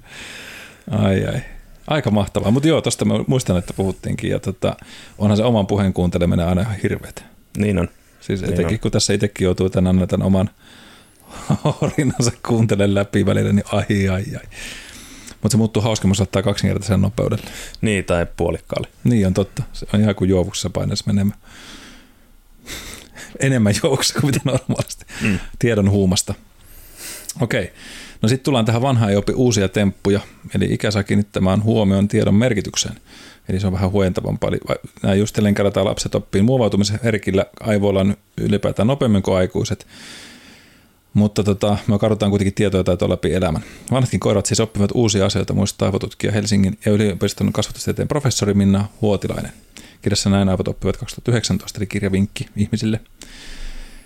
Ai 0.92 1.26
ai. 1.26 1.42
Aika 1.88 2.12
mahtavaa, 2.12 2.52
mutta 2.52 2.68
joo, 2.68 2.82
tuosta 2.82 3.06
muistan, 3.28 3.58
että 3.58 3.74
puhuttiinkin, 3.74 4.32
ja 4.32 4.40
tota, 4.40 4.76
onhan 5.18 5.38
se 5.38 5.44
oman 5.44 5.68
puheen 5.68 5.94
kuunteleminen 5.94 6.48
aina 6.48 6.62
ihan 6.62 6.76
hirveätä. 6.84 7.22
Niin 7.58 7.80
on. 7.80 7.90
Siis 8.22 8.42
niin 8.42 8.54
etenkin, 8.54 8.76
on. 8.76 8.80
kun 8.80 8.92
tässä 8.92 9.14
itsekin 9.14 9.46
joutuu 9.46 9.70
tänään 9.70 10.08
tämän 10.08 10.28
oman 10.28 10.50
horinansa 11.82 12.32
kuuntelen 12.48 12.96
läpi 12.96 13.26
välillä, 13.26 13.54
niin 13.54 13.66
ai 13.72 14.10
ai 14.10 14.26
ai. 14.36 14.46
Mutta 15.42 15.54
se 15.54 15.58
muuttuu 15.58 15.82
hauskemmin 15.82 16.22
ottaa 16.22 16.44
kaksinkertaisen 16.44 17.02
nopeudelle. 17.02 17.46
Niin, 17.82 18.06
tai 18.06 18.28
puolikkaalle. 18.38 18.88
Niin 19.04 19.28
on 19.28 19.34
totta. 19.34 19.64
Se 19.74 19.86
on 19.94 20.02
ihan 20.02 20.16
kuin 20.16 20.30
juovuksessa 20.30 20.70
painaisi 20.70 21.04
menemään. 21.08 21.40
Enemmän 23.40 23.74
juovuksessa 23.84 24.20
kuin 24.22 24.26
mitä 24.26 24.40
normaalisti. 24.44 25.06
Mm. 25.22 25.40
Tiedon 25.60 25.90
huumasta. 25.90 26.34
Okei. 27.42 27.64
Okay. 27.64 27.76
No 28.22 28.30
sitten 28.30 28.46
tullaan 28.46 28.66
tähän 28.66 28.82
vanhaan 28.82 29.12
ja 29.12 29.20
opi 29.20 29.34
uusia 29.34 29.70
temppuja, 29.70 30.20
eli 30.56 30.66
ikä 30.74 30.92
saa 30.92 31.04
kiinnittämään 31.04 31.64
huomioon 31.64 32.08
tiedon 32.08 32.36
merkitykseen. 32.36 32.96
Eli 33.50 33.60
se 33.60 33.68
on 33.68 33.74
vähän 33.74 33.92
huojentavampaa. 33.92 34.50
Eli 34.50 34.60
nämä 35.04 35.16
just 35.16 35.40
kerrotaan 35.56 35.86
lapset 35.86 36.16
oppii 36.16 36.42
muovautumisen 36.42 37.00
herkillä 37.04 37.46
aivoilla 37.60 38.00
on 38.00 38.18
ylipäätään 38.38 38.88
nopeammin 38.88 39.22
kuin 39.22 39.38
aikuiset. 39.38 39.88
Mutta 41.14 41.44
tota, 41.44 41.78
me 41.88 42.00
katsotaan 42.00 42.30
kuitenkin 42.30 42.54
tietoja 42.54 42.84
taitoa 42.84 43.10
läpi 43.10 43.34
elämän. 43.34 43.64
Vanhatkin 43.92 44.20
koirat 44.20 44.46
siis 44.46 44.60
oppivat 44.60 44.92
uusia 44.94 45.26
asioita, 45.26 45.54
muista 45.54 45.86
aivotutkija 45.86 46.34
Helsingin 46.34 46.78
ja 46.86 46.92
yliopiston 46.92 47.54
kasvatustieteen 47.54 48.08
professori 48.08 48.54
Minna 48.54 48.86
Huotilainen. 49.02 49.52
Kirjassa 50.02 50.30
näin 50.30 50.50
aivot 50.50 50.68
oppivat 50.68 50.98
2019, 50.98 51.80
eli 51.80 51.88
kirjavinkki 51.88 52.48
ihmisille– 52.56 53.00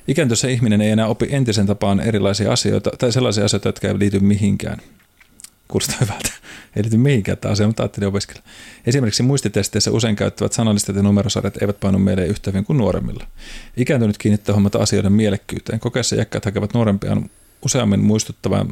Ikääntyessä 0.10 0.48
ihminen 0.48 0.82
ei 0.82 0.92
enää 0.92 1.08
opi 1.08 1.28
entisen 1.32 1.66
tapaan 1.66 2.00
erilaisia 2.00 2.52
asioita 2.52 2.92
tai 2.98 3.12
sellaisia 3.12 3.46
asioita, 3.46 3.68
jotka 3.68 3.88
eivät 3.88 4.00
liity 4.00 4.20
mihinkään. 4.20 4.78
Kuulostaa 5.68 5.98
hyvältä. 6.02 6.30
Ei 6.76 6.84
liity 6.84 6.98
mihinkään 6.98 7.38
tämä 7.38 7.52
asia, 7.52 7.68
mutta 7.68 7.84
ajattelin 7.84 8.08
opiskella. 8.08 8.42
Esimerkiksi 8.86 9.24
muistitesteissä 9.24 9.92
usein 9.92 10.16
käyttävät 10.16 10.54
sanallistet 10.54 10.96
ja 10.96 11.04
numerosarjat 11.04 11.62
eivät 11.62 11.80
painu 11.80 12.00
meille 12.00 12.26
yhtä 12.26 12.52
hyvin 12.52 12.66
kuin 12.66 12.78
nuoremmilla. 12.78 13.28
Ikääntynyt 13.78 14.18
kiinnittää 14.18 14.56
huomata 14.56 14.80
asioiden 14.80 15.14
mielekkyyteen. 15.14 15.80
Kokeessa 15.80 16.16
jäkkäät 16.16 16.46
hakevat 16.46 16.74
nuorempiaan 16.74 17.30
useammin 17.66 18.00
muistuttavan, 18.00 18.68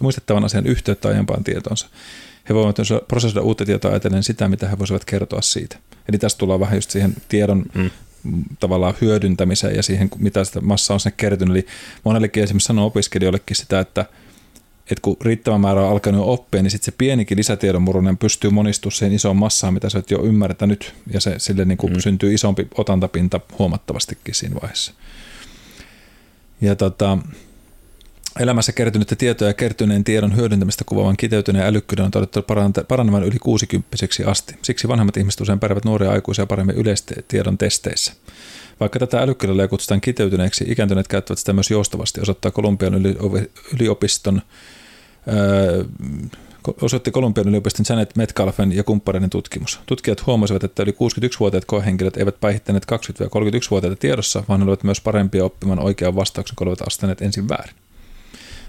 muistettavan 0.00 0.44
asian 0.44 0.66
yhteyttä 0.66 1.08
aiempaan 1.08 1.44
tietoonsa. 1.44 1.88
He 2.48 2.54
voivat 2.54 2.76
prosessoida 3.08 3.46
uutta 3.46 3.64
tietoa 3.64 3.90
ajatellen 3.90 4.22
sitä, 4.22 4.48
mitä 4.48 4.68
he 4.68 4.78
voisivat 4.78 5.04
kertoa 5.04 5.40
siitä. 5.40 5.76
Eli 6.08 6.18
tästä 6.18 6.38
tullaan 6.38 6.60
vähän 6.60 6.76
just 6.76 6.90
siihen 6.90 7.14
tiedon 7.28 7.64
mm 7.74 7.90
tavallaan 8.60 8.94
hyödyntämiseen 9.00 9.76
ja 9.76 9.82
siihen, 9.82 10.10
mitä 10.18 10.44
sitä 10.44 10.60
massaa 10.60 10.94
on 10.94 11.00
sinne 11.00 11.14
kertynyt. 11.16 11.56
Eli 11.56 11.66
monellekin 12.04 12.42
esimerkiksi 12.42 12.66
sanoo 12.66 12.86
opiskelijoillekin 12.86 13.56
sitä, 13.56 13.80
että, 13.80 14.00
että 14.90 15.02
kun 15.02 15.16
riittävä 15.20 15.58
määrä 15.58 15.80
on 15.80 15.90
alkanut 15.90 16.28
oppia, 16.28 16.62
niin 16.62 16.70
sitten 16.70 16.84
se 16.84 16.94
pienikin 16.98 17.38
lisätiedonmurunen 17.38 18.16
pystyy 18.16 18.50
monistumaan 18.50 18.96
siihen 18.96 19.14
isoon 19.14 19.36
massaan, 19.36 19.74
mitä 19.74 19.90
sä 19.90 19.98
oot 19.98 20.10
jo 20.10 20.24
ymmärtänyt, 20.24 20.94
ja 21.12 21.20
se, 21.20 21.34
sille 21.38 21.64
niin 21.64 21.78
kuin 21.78 21.92
mm. 21.92 22.00
syntyy 22.00 22.34
isompi 22.34 22.68
otantapinta 22.78 23.40
huomattavastikin 23.58 24.34
siinä 24.34 24.54
vaiheessa. 24.62 24.92
Ja 26.60 26.76
tota, 26.76 27.18
Elämässä 28.40 28.72
kertynyttä 28.72 29.16
tietoa 29.16 29.48
ja 29.48 29.54
kertyneen 29.54 30.04
tiedon 30.04 30.36
hyödyntämistä 30.36 30.84
kuvaavan 30.86 31.16
kiteytyneen 31.16 31.66
älykkyyden 31.66 32.04
on 32.04 32.10
todettu 32.10 32.42
parannavan 32.88 33.24
yli 33.24 33.38
60 33.38 33.96
asti. 34.26 34.56
Siksi 34.62 34.88
vanhemmat 34.88 35.16
ihmiset 35.16 35.40
usein 35.40 35.60
pärjäävät 35.60 35.84
nuoria 35.84 36.10
aikuisia 36.10 36.46
paremmin 36.46 36.76
yleistiedon 36.76 37.58
testeissä. 37.58 38.12
Vaikka 38.80 38.98
tätä 38.98 39.20
älykkyydellä 39.20 39.68
kutsutaan 39.68 40.00
kiteytyneeksi, 40.00 40.64
ikääntyneet 40.68 41.08
käyttävät 41.08 41.38
sitä 41.38 41.52
myös 41.52 41.70
joustavasti, 41.70 42.20
osoittaa 42.20 42.50
Kolumbian 42.50 42.94
yliopiston 43.74 44.42
öö, 45.28 45.84
osoitti 46.82 47.10
Kolumbian 47.10 47.48
yliopiston 47.48 47.86
Janet 47.88 48.16
Metcalfen 48.16 48.72
ja 48.72 48.84
kumppaneiden 48.84 49.30
tutkimus. 49.30 49.80
Tutkijat 49.86 50.26
huomasivat, 50.26 50.64
että 50.64 50.82
yli 50.82 50.90
61-vuotiaat 50.90 51.64
koehenkilöt 51.64 52.16
eivät 52.16 52.40
päihittäneet 52.40 52.86
20-31-vuotiaita 52.92 54.00
tiedossa, 54.00 54.44
vaan 54.48 54.62
olivat 54.62 54.84
myös 54.84 55.00
parempia 55.00 55.44
oppimaan 55.44 55.78
oikean 55.78 56.14
vastauksen, 56.14 56.56
kun 56.56 56.66
olivat 56.66 56.88
astaneet 56.88 57.22
ensin 57.22 57.48
väärin. 57.48 57.83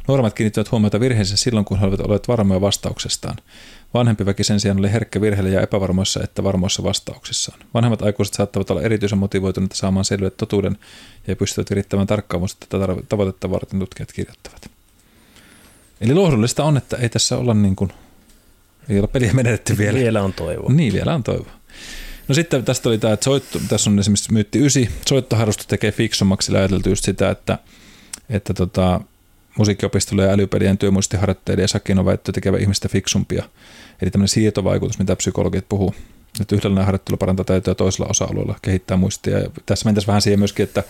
Nuoremmat 0.08 0.34
kiinnittivät 0.34 0.72
huomiota 0.72 1.00
virheensä 1.00 1.38
silloin, 1.38 1.66
kun 1.66 1.80
he 1.80 1.86
olivat 1.86 2.00
olleet 2.00 2.28
varmoja 2.28 2.62
vastauksestaan. 2.62 3.38
Vanhempi 3.94 4.26
väki 4.26 4.44
sen 4.44 4.60
sijaan 4.60 4.80
oli 4.80 4.92
herkkä 4.92 5.22
virheille 5.22 5.50
ja 5.50 5.62
epävarmoissa 5.62 6.24
että 6.24 6.44
varmoissa 6.44 6.84
vastauksissaan. 6.84 7.60
Vanhemmat 7.74 8.02
aikuiset 8.02 8.34
saattavat 8.34 8.72
olla 8.72 8.82
erityisen 8.82 9.18
motivoituneita 9.18 9.76
saamaan 9.76 10.06
selville 10.06 10.32
totuuden 10.32 10.78
ja 11.28 11.36
pystyvät 11.36 11.70
virittämään 11.70 12.08
tarkkaamusta 12.08 12.66
tätä 12.70 12.88
tavoitetta 13.10 13.50
varten 13.50 13.80
tutkijat 13.80 14.12
kirjoittavat. 14.12 14.72
Eli 16.02 16.14
lohdullista 16.14 16.64
on, 16.64 16.78
että 16.78 16.98
ei 16.98 17.10
tässä 17.10 17.38
olla 17.38 17.54
niin 17.54 17.76
kuin, 17.76 17.92
ei 18.90 19.00
ole 19.00 19.08
peliä 19.08 19.34
menetetty 19.34 19.78
vielä. 19.78 20.00
Vielä 20.00 20.22
on 20.22 20.34
toivoa. 20.34 20.74
Niin, 20.74 20.94
vielä 20.94 21.16
on 21.16 21.24
toivoa. 21.24 21.52
No 22.28 22.36
sitten 22.36 22.66
tästä 22.66 22.90
oli 22.90 22.98
tämä, 22.98 23.14
että 23.14 23.24
soitto, 23.24 23.60
tässä 23.70 23.90
on 23.90 24.00
esimerkiksi 24.00 24.34
myytti 24.34 24.60
9, 24.60 24.88
soittoharrastus 25.08 25.68
tekee 25.68 25.92
fiksummaksi, 25.92 26.56
ajateltu 26.56 26.90
just 26.90 27.06
sitä, 27.06 27.30
että, 27.30 27.60
että 28.30 28.54
tota, 28.54 29.02
musiikkiopistolla 29.58 30.24
ja 30.24 30.32
älypelien 30.32 30.78
työmuistiharjoitteiden 30.78 31.64
ja 31.64 31.68
Sakino 31.68 32.06
väittö 32.06 32.32
tekevä 32.32 32.58
ihmistä 32.58 32.90
fiksumpia. 32.90 33.44
Eli 34.02 34.12
tämmöinen 34.12 34.28
siirtovaikutus, 34.28 35.00
mitä 35.00 35.16
psykologit 35.16 35.70
puhuu. 35.70 35.96
Että 36.42 36.56
yhdellä 36.56 36.86
harjoittelu 36.86 37.18
parantaa 37.18 37.46
taitoja 37.46 37.76
toisella 37.76 38.10
osa-alueella, 38.10 38.60
kehittää 38.62 38.98
muistia. 38.98 39.40
Ja 39.40 39.50
tässä 39.66 39.86
mentäisiin 39.86 40.08
vähän 40.08 40.22
siihen 40.22 40.40
myöskin, 40.40 40.64
että, 40.64 40.84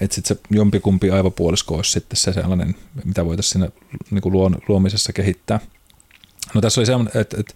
että 0.00 0.14
sit 0.14 0.26
se 0.26 0.36
jompikumpi 0.50 1.10
aivopuolisko 1.10 1.74
olisi 1.74 1.90
sitten 1.90 2.16
se 2.16 2.32
sellainen, 2.32 2.74
mitä 3.04 3.24
voitaisiin 3.24 3.52
siinä 3.52 3.68
niin 4.10 4.22
kuin 4.22 4.56
luomisessa 4.68 5.12
kehittää. 5.12 5.60
No 6.54 6.60
tässä 6.60 6.80
oli 6.80 6.86
semmoinen, 6.86 7.20
että, 7.20 7.36
että 7.40 7.54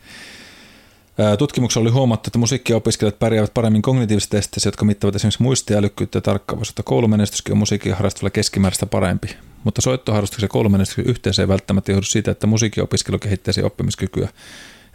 Tutkimuksessa 1.38 1.80
oli 1.80 1.90
huomattu, 1.90 2.28
että 2.28 2.38
musiikkiopiskelijat 2.38 3.18
pärjäävät 3.18 3.54
paremmin 3.54 3.82
kognitiivisissa 3.82 4.30
testeissä, 4.30 4.68
jotka 4.68 4.84
mittavat 4.84 5.14
esimerkiksi 5.14 5.42
muistia, 5.42 5.78
älykkyyttä 5.78 6.16
ja 6.16 6.22
tarkkaavuutta. 6.22 6.82
Koulumenestyskin 6.82 7.52
on 7.52 7.58
musiikin 7.58 7.94
harrastavalla 7.94 8.30
keskimääräistä 8.30 8.86
parempi, 8.86 9.36
mutta 9.64 9.80
soittoharrastuksen 9.80 10.48
koulumenestyksen 10.48 11.06
yhteensä 11.06 11.42
ei 11.42 11.48
välttämättä 11.48 11.92
johdu 11.92 12.02
siitä, 12.02 12.30
että 12.30 12.46
musiikkiopiskelu 12.46 13.18
kehittäisi 13.18 13.62
oppimiskykyä. 13.62 14.28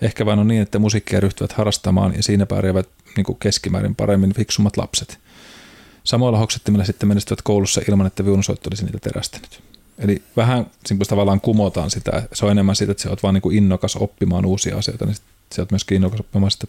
Ehkä 0.02 0.26
vain 0.26 0.40
on 0.40 0.48
niin, 0.48 0.62
että 0.62 0.80
musiikkia 0.80 1.20
ryhtyvät 1.20 1.52
harrastamaan 1.52 2.14
ja 2.16 2.24
siinä 2.24 2.46
pärjäävät 2.46 2.90
niin 3.18 3.38
keskimäärin 3.40 3.96
paremmin 3.96 4.34
fiksummat 4.34 4.78
lapset. 4.78 5.20
Samoilla 6.04 6.38
hoksettimilla 6.38 6.86
sitten 6.86 7.10
menestyvät 7.10 7.42
koulussa 7.42 7.82
ilman, 7.90 8.08
että 8.08 8.26
viulunsoitto 8.26 8.70
olisi 8.70 8.86
niitä 8.86 9.00
terästänyt. 9.00 9.64
Eli 10.00 10.22
vähän 10.38 10.66
niin 10.90 11.00
tavallaan 11.00 11.42
kumotaan 11.42 11.90
sitä. 11.90 12.24
Se 12.34 12.46
on 12.46 12.52
enemmän 12.52 12.76
siitä, 12.76 12.92
että 12.92 13.04
sä 13.04 13.10
oot 13.10 13.24
vaan 13.24 13.34
niin 13.34 13.54
innokas 13.54 13.96
oppimaan 13.96 14.46
uusia 14.46 14.78
asioita, 14.78 15.06
niin 15.06 15.16
sä 15.56 15.62
oot 15.62 15.72
myöskin 15.72 15.96
innokas 15.96 16.20
oppimaan 16.20 16.52
sitä 16.52 16.68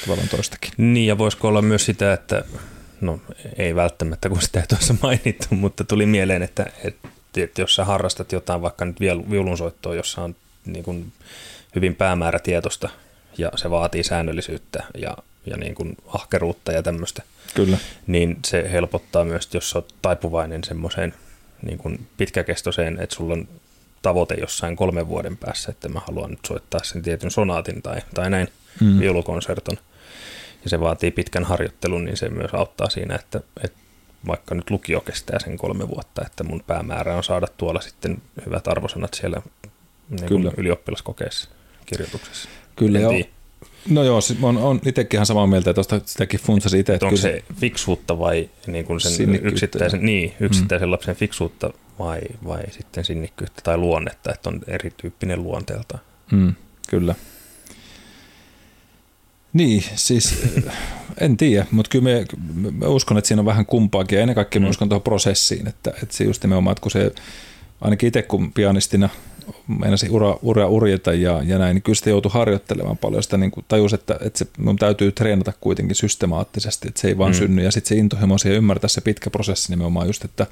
tavallaan 0.00 0.28
toistakin. 0.28 0.70
Niin, 0.76 1.06
ja 1.06 1.18
voisiko 1.18 1.48
olla 1.48 1.62
myös 1.62 1.84
sitä, 1.84 2.12
että 2.12 2.44
no 3.00 3.20
ei 3.56 3.74
välttämättä, 3.74 4.28
kun 4.28 4.42
sitä 4.42 4.60
ei 4.60 4.66
tuossa 4.66 4.94
mainittu, 5.02 5.46
mutta 5.50 5.84
tuli 5.84 6.06
mieleen, 6.06 6.42
että, 6.42 6.66
että, 6.84 7.08
että 7.36 7.60
jos 7.60 7.74
sä 7.74 7.84
harrastat 7.84 8.32
jotain, 8.32 8.62
vaikka 8.62 8.84
nyt 8.84 9.00
viulunsoittoa, 9.30 9.94
jossa 9.94 10.22
on 10.22 10.36
niin 10.66 10.84
kuin 10.84 11.12
hyvin 11.74 11.94
päämäärätietoista 11.94 12.88
ja 13.38 13.50
se 13.54 13.70
vaatii 13.70 14.04
säännöllisyyttä 14.04 14.84
ja, 14.98 15.16
ja 15.46 15.56
niin 15.56 15.74
kuin 15.74 15.96
ahkeruutta 16.06 16.72
ja 16.72 16.82
tämmöistä, 16.82 17.22
Kyllä. 17.54 17.78
niin 18.06 18.38
se 18.46 18.72
helpottaa 18.72 19.24
myös, 19.24 19.48
jos 19.54 19.70
sä 19.70 19.78
oot 19.78 19.94
taipuvainen 20.02 20.64
semmoiseen 20.64 21.14
niin 21.62 21.78
kuin 21.78 22.06
pitkäkestoiseen, 22.16 23.00
että 23.00 23.16
sulla 23.16 23.34
on 23.34 23.48
tavoite 24.02 24.34
jossain 24.34 24.76
kolmen 24.76 25.08
vuoden 25.08 25.36
päässä, 25.36 25.70
että 25.70 25.88
mä 25.88 26.00
haluan 26.06 26.30
nyt 26.30 26.44
soittaa 26.46 26.80
sen 26.84 27.02
tietyn 27.02 27.30
sonaatin 27.30 27.82
tai, 27.82 28.00
tai 28.14 28.30
näin 28.30 28.48
mm. 28.80 29.00
viulukonserton, 29.00 29.76
ja 30.64 30.70
se 30.70 30.80
vaatii 30.80 31.10
pitkän 31.10 31.44
harjoittelun, 31.44 32.04
niin 32.04 32.16
se 32.16 32.28
myös 32.28 32.54
auttaa 32.54 32.90
siinä, 32.90 33.14
että, 33.14 33.40
että 33.64 33.78
vaikka 34.26 34.54
nyt 34.54 34.70
lukio 34.70 35.00
kestää 35.00 35.38
sen 35.38 35.56
kolme 35.56 35.88
vuotta, 35.88 36.22
että 36.26 36.44
mun 36.44 36.62
päämäärä 36.66 37.16
on 37.16 37.24
saada 37.24 37.46
tuolla 37.56 37.80
sitten 37.80 38.22
hyvät 38.46 38.68
arvosanat 38.68 39.14
siellä 39.14 39.42
niin 40.10 40.26
Kyllä. 40.26 40.52
ylioppilaskokeessa 40.56 41.48
kirjoituksessa. 41.86 42.48
Kyllä 42.76 42.98
joo. 42.98 43.12
No 43.88 44.04
joo, 44.04 44.20
on, 44.42 44.56
on 44.56 44.80
itsekin 44.86 45.16
ihan 45.16 45.26
samaa 45.26 45.46
mieltä, 45.46 45.70
että 45.70 46.00
sitäkin 46.04 46.40
funtsasi 46.40 46.78
itse. 46.78 46.98
Onko 47.02 47.16
se 47.16 47.44
fiksuutta 47.60 48.18
vai 48.18 48.50
niin 48.66 48.84
kuin 48.84 49.00
sen 49.00 49.46
yksittäisen, 49.46 50.06
niin, 50.06 50.34
yksittäisen 50.40 50.88
mm. 50.88 50.92
lapsen 50.92 51.16
fiksuutta 51.16 51.70
vai, 51.98 52.20
vai 52.44 52.62
sitten 52.70 53.04
sinnikkyyttä 53.04 53.62
tai 53.62 53.76
luonnetta, 53.76 54.32
että 54.32 54.48
on 54.48 54.60
erityyppinen 54.66 55.42
luonteelta. 55.42 55.98
Mm, 56.32 56.54
kyllä. 56.88 57.14
Niin, 59.52 59.84
siis 59.94 60.44
en 61.20 61.36
tiedä, 61.36 61.66
mutta 61.70 61.88
kyllä 61.88 62.04
me, 62.04 62.24
mä 62.70 62.86
uskon, 62.86 63.18
että 63.18 63.28
siinä 63.28 63.40
on 63.40 63.46
vähän 63.46 63.66
kumpaakin 63.66 64.16
ja 64.16 64.22
ennen 64.22 64.34
kaikkea 64.34 64.60
mm. 64.60 64.68
uskon 64.68 64.88
tuohon 64.88 65.02
prosessiin, 65.02 65.68
että, 65.68 65.90
että 66.02 66.16
se 66.16 66.24
just 66.24 66.42
nimenomaan, 66.42 66.72
että 66.72 66.82
kun 66.82 66.90
se 66.90 67.12
ainakin 67.80 68.06
itse 68.06 68.22
kun 68.22 68.52
pianistina 68.52 69.08
meinasi 69.78 70.10
ura, 70.10 70.38
ura 70.42 70.66
urjeta 70.66 71.12
ja, 71.12 71.42
ja 71.44 71.58
näin, 71.58 71.74
niin 71.74 71.82
kyllä 71.82 71.96
sitä 71.96 72.10
joutui 72.10 72.30
harjoittelemaan 72.34 72.98
paljon. 72.98 73.22
Sitä 73.22 73.36
niin 73.36 73.50
kuin 73.50 73.64
tajus, 73.68 73.92
että, 73.92 74.18
että 74.20 74.38
se, 74.38 74.46
mun 74.58 74.76
täytyy 74.76 75.12
treenata 75.12 75.52
kuitenkin 75.60 75.96
systemaattisesti, 75.96 76.88
että 76.88 77.00
se 77.00 77.08
ei 77.08 77.18
vaan 77.18 77.30
mm. 77.30 77.38
synny. 77.38 77.62
Ja 77.62 77.70
sitten 77.70 77.88
se 77.88 77.94
intohimo 77.94 78.38
siihen 78.38 78.56
ymmärtää 78.56 78.88
se 78.88 79.00
pitkä 79.00 79.30
prosessi 79.30 79.72
nimenomaan 79.72 80.06
just, 80.06 80.24
että, 80.24 80.46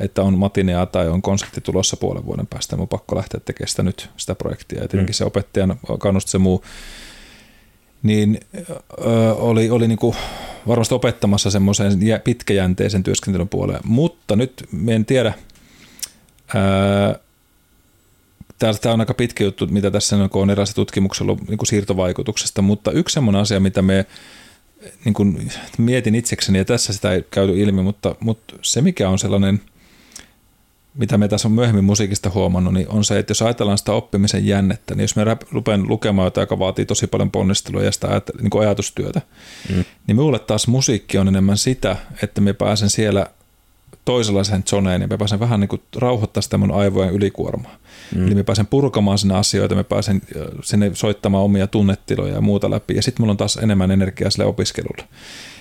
että 0.00 0.22
on 0.22 0.38
matinea 0.38 0.86
tai 0.86 1.08
on 1.08 1.22
konsertti 1.22 1.60
tulossa 1.60 1.96
puolen 1.96 2.26
vuoden 2.26 2.46
päästä. 2.46 2.76
Mun 2.76 2.88
pakko 2.88 3.16
lähteä 3.16 3.40
tekemään 3.44 3.68
sitä 3.68 3.82
nyt, 3.82 4.10
sitä 4.16 4.34
projektia. 4.34 4.82
Ja 4.82 4.88
tietenkin 4.88 5.14
mm. 5.14 5.16
se 5.16 5.24
opettajan 5.24 5.80
kannustus 5.98 6.32
se 6.32 6.38
muu, 6.38 6.64
niin 8.02 8.40
ö, 8.54 9.34
oli, 9.34 9.70
oli 9.70 9.88
niin 9.88 9.98
kuin 9.98 10.16
varmasti 10.68 10.94
opettamassa 10.94 11.50
semmoisen 11.50 11.98
pitkäjänteisen 12.24 13.02
työskentelyn 13.02 13.48
puoleen. 13.48 13.80
Mutta 13.84 14.36
nyt 14.36 14.68
en 14.88 15.04
tiedä, 15.04 15.34
Tämä 18.60 18.94
on 18.94 19.00
aika 19.00 19.14
pitkä 19.14 19.44
juttu, 19.44 19.66
mitä 19.66 19.90
tässä 19.90 20.16
on, 20.16 20.50
erilaisia 20.50 20.74
tutkimuksia 20.74 21.24
ollut 21.24 21.48
niin 21.48 21.58
kuin 21.58 21.66
siirtovaikutuksesta, 21.66 22.62
mutta 22.62 22.92
yksi 22.92 23.14
semmoinen 23.14 23.42
asia, 23.42 23.60
mitä 23.60 23.82
me 23.82 24.06
niin 25.04 25.14
kuin 25.14 25.50
mietin 25.78 26.14
itsekseni, 26.14 26.58
ja 26.58 26.64
tässä 26.64 26.92
sitä 26.92 27.12
ei 27.12 27.24
käyty 27.30 27.60
ilmi, 27.60 27.82
mutta, 27.82 28.14
mutta 28.20 28.54
se 28.62 28.80
mikä 28.80 29.08
on 29.08 29.18
sellainen, 29.18 29.60
mitä 30.94 31.18
me 31.18 31.28
tässä 31.28 31.48
on 31.48 31.52
myöhemmin 31.52 31.84
musiikista 31.84 32.30
huomannut, 32.30 32.74
niin 32.74 32.88
on 32.88 33.04
se, 33.04 33.18
että 33.18 33.30
jos 33.30 33.42
ajatellaan 33.42 33.78
sitä 33.78 33.92
oppimisen 33.92 34.46
jännettä, 34.46 34.94
niin 34.94 35.02
jos 35.02 35.16
me 35.16 35.36
rupean 35.52 35.88
lukemaan 35.88 36.26
jotain, 36.26 36.42
joka 36.42 36.58
vaatii 36.58 36.86
tosi 36.86 37.06
paljon 37.06 37.30
ponnistelua 37.30 37.82
ja 37.82 37.92
sitä 37.92 38.22
niin 38.40 38.50
kuin 38.50 38.62
ajatustyötä, 38.62 39.22
mm. 39.68 39.74
niin 40.06 40.16
minulle 40.16 40.38
taas 40.38 40.68
musiikki 40.68 41.18
on 41.18 41.28
enemmän 41.28 41.58
sitä, 41.58 41.96
että 42.22 42.40
me 42.40 42.52
pääsen 42.52 42.90
siellä 42.90 43.26
toisenlaiseen 44.04 44.62
zoneen 44.62 45.02
ja 45.02 45.08
me 45.08 45.18
pääsen 45.18 45.40
vähän 45.40 45.60
niin 45.60 45.68
kuin 45.68 45.82
rauhoittaa 45.96 46.42
sitä 46.42 46.58
mun 46.58 46.72
aivojen 46.72 47.14
ylikuormaa. 47.14 47.76
Mm. 48.14 48.26
Eli 48.26 48.34
me 48.34 48.42
pääsen 48.42 48.66
purkamaan 48.66 49.18
sinne 49.18 49.34
asioita, 49.34 49.74
me 49.74 49.84
pääsen 49.84 50.22
sinne 50.62 50.90
soittamaan 50.94 51.44
omia 51.44 51.66
tunnetiloja 51.66 52.34
ja 52.34 52.40
muuta 52.40 52.70
läpi, 52.70 52.96
ja 52.96 53.02
sitten 53.02 53.22
mulla 53.22 53.30
on 53.30 53.36
taas 53.36 53.56
enemmän 53.56 53.90
energiaa 53.90 54.30
sille 54.30 54.44
opiskelulle. 54.44 55.04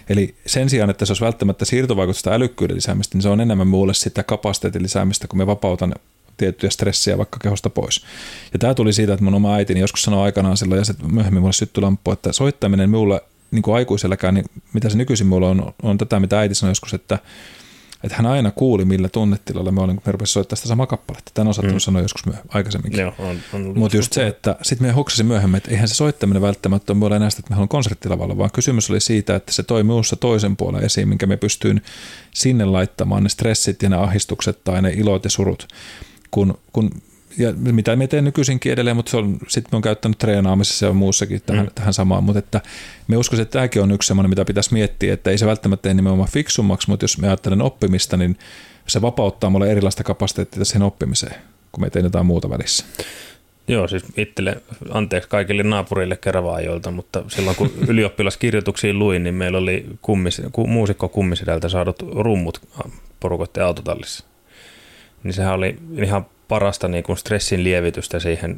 Eli 0.09 0.35
sen 0.45 0.69
sijaan, 0.69 0.89
että 0.89 1.05
se 1.05 1.11
olisi 1.11 1.25
välttämättä 1.25 1.65
siirtovaikutusta 1.65 2.33
älykkyyden 2.33 2.75
lisäämistä, 2.75 3.15
niin 3.15 3.21
se 3.21 3.29
on 3.29 3.41
enemmän 3.41 3.67
mulle 3.67 3.93
sitä 3.93 4.23
kapasiteetin 4.23 4.83
lisäämistä, 4.83 5.27
kun 5.27 5.37
me 5.37 5.47
vapautan 5.47 5.93
tiettyjä 6.37 6.69
stressiä 6.69 7.17
vaikka 7.17 7.39
kehosta 7.39 7.69
pois. 7.69 8.05
Ja 8.53 8.59
tämä 8.59 8.73
tuli 8.73 8.93
siitä, 8.93 9.13
että 9.13 9.23
mun 9.23 9.33
oma 9.33 9.55
äitini 9.55 9.79
joskus 9.79 10.03
sanoi 10.03 10.23
aikanaan 10.23 10.57
silloin, 10.57 10.79
ja 10.79 10.85
sitten 10.85 11.13
myöhemmin 11.13 11.41
mulle 11.41 11.53
syttyi 11.53 11.81
lamppu, 11.81 12.11
että 12.11 12.31
soittaminen 12.31 12.89
mulle 12.89 13.21
niin 13.51 13.61
kuin 13.61 13.75
aikuiselläkään, 13.75 14.33
niin 14.33 14.45
mitä 14.73 14.89
se 14.89 14.97
nykyisin 14.97 15.27
mulla 15.27 15.49
on, 15.49 15.73
on 15.83 15.97
tätä, 15.97 16.19
mitä 16.19 16.39
äiti 16.39 16.55
sanoi 16.55 16.71
joskus, 16.71 16.93
että 16.93 17.19
että 18.03 18.17
hän 18.17 18.25
aina 18.25 18.51
kuuli, 18.51 18.85
millä 18.85 19.09
tunnetilalla 19.09 19.71
me 19.71 19.81
olin, 19.81 19.95
kun 19.95 20.03
me 20.05 20.11
rupesimme 20.11 20.33
soittaa 20.33 20.55
sitä 20.55 20.67
samaa 20.67 20.87
kappaletta. 20.87 21.31
Tämän 21.33 21.49
osattu 21.49 21.73
mm. 21.73 21.79
sanoa 21.79 22.01
joskus 22.01 22.25
myöhemmin, 22.25 22.51
aikaisemminkin. 22.53 22.99
Mutta 23.75 23.97
just 23.97 24.13
se, 24.13 24.27
että 24.27 24.55
sitten 24.61 24.87
me 24.87 24.93
hoksasin 24.93 25.25
myöhemmin, 25.25 25.57
että 25.57 25.71
eihän 25.71 25.87
se 25.87 25.95
soittaminen 25.95 26.41
välttämättä 26.41 26.95
ole 27.01 27.15
enää 27.15 27.29
sitä, 27.29 27.39
että 27.39 27.49
me 27.49 27.55
haluamme 27.55 27.71
konserttilavalla, 27.71 28.37
vaan 28.37 28.51
kysymys 28.51 28.89
oli 28.89 28.99
siitä, 28.99 29.35
että 29.35 29.53
se 29.53 29.63
toi 29.63 29.83
minussa 29.83 30.15
toisen 30.15 30.57
puolen 30.57 30.83
esiin, 30.83 31.07
minkä 31.09 31.27
me 31.27 31.37
pystyin 31.37 31.81
sinne 32.31 32.65
laittamaan 32.65 33.23
ne 33.23 33.29
stressit 33.29 33.83
ja 33.83 33.89
ne 33.89 33.95
ahistukset 33.95 34.63
tai 34.63 34.81
ne 34.81 34.91
ilot 34.91 35.23
ja 35.23 35.29
surut. 35.29 35.67
Kun, 36.31 36.57
kun 36.73 36.91
ja 37.37 37.53
mitä 37.53 37.95
me 37.95 38.07
teen 38.07 38.23
nykyisinkin 38.23 38.71
edelleen, 38.71 38.95
mutta 38.95 39.09
se 39.09 39.17
on, 39.17 39.37
sitten 39.47 39.69
me 39.71 39.75
on 39.75 39.81
käyttänyt 39.81 40.17
treenaamisessa 40.17 40.85
ja 40.85 40.93
muussakin 40.93 41.41
tähän, 41.45 41.65
mm. 41.65 41.71
tähän 41.75 41.93
samaan, 41.93 42.23
mutta 42.23 42.39
että 42.39 42.61
me 43.07 43.17
uskoisin, 43.17 43.41
että 43.41 43.53
tämäkin 43.53 43.81
on 43.81 43.91
yksi 43.91 44.07
sellainen, 44.07 44.29
mitä 44.29 44.45
pitäisi 44.45 44.73
miettiä, 44.73 45.13
että 45.13 45.31
ei 45.31 45.37
se 45.37 45.45
välttämättä 45.45 45.83
tee 45.83 45.93
nimenomaan 45.93 46.29
fiksummaksi, 46.29 46.89
mutta 46.89 47.03
jos 47.03 47.17
me 47.17 47.27
ajattelen 47.27 47.61
oppimista, 47.61 48.17
niin 48.17 48.37
se 48.87 49.01
vapauttaa 49.01 49.49
mulle 49.49 49.71
erilaista 49.71 50.03
kapasiteettia 50.03 50.65
siihen 50.65 50.81
oppimiseen, 50.81 51.35
kun 51.71 51.83
me 51.83 51.89
teemme 51.89 52.05
jotain 52.05 52.25
muuta 52.25 52.49
välissä. 52.49 52.85
Joo, 53.67 53.87
siis 53.87 54.03
itselle, 54.17 54.61
anteeksi 54.89 55.29
kaikille 55.29 55.63
naapurille 55.63 56.17
keravaajoilta, 56.17 56.91
mutta 56.91 57.23
silloin 57.27 57.55
kun 57.55 57.71
ylioppilaskirjoituksiin 57.87 58.99
luin, 58.99 59.23
niin 59.23 59.35
meillä 59.35 59.57
oli 59.57 59.85
kummis, 60.01 60.41
muusikko 60.67 61.09
kummisidältä 61.09 61.69
saadut 61.69 62.01
rummut 62.01 62.61
porukoiden 63.19 63.65
autotallissa. 63.65 64.25
Niin 65.23 65.33
sehän 65.33 65.53
oli 65.53 65.77
ihan 66.03 66.25
parasta 66.49 66.87
niin 66.87 67.03
kuin 67.03 67.17
stressin 67.17 67.63
lievitystä 67.63 68.19
siihen 68.19 68.57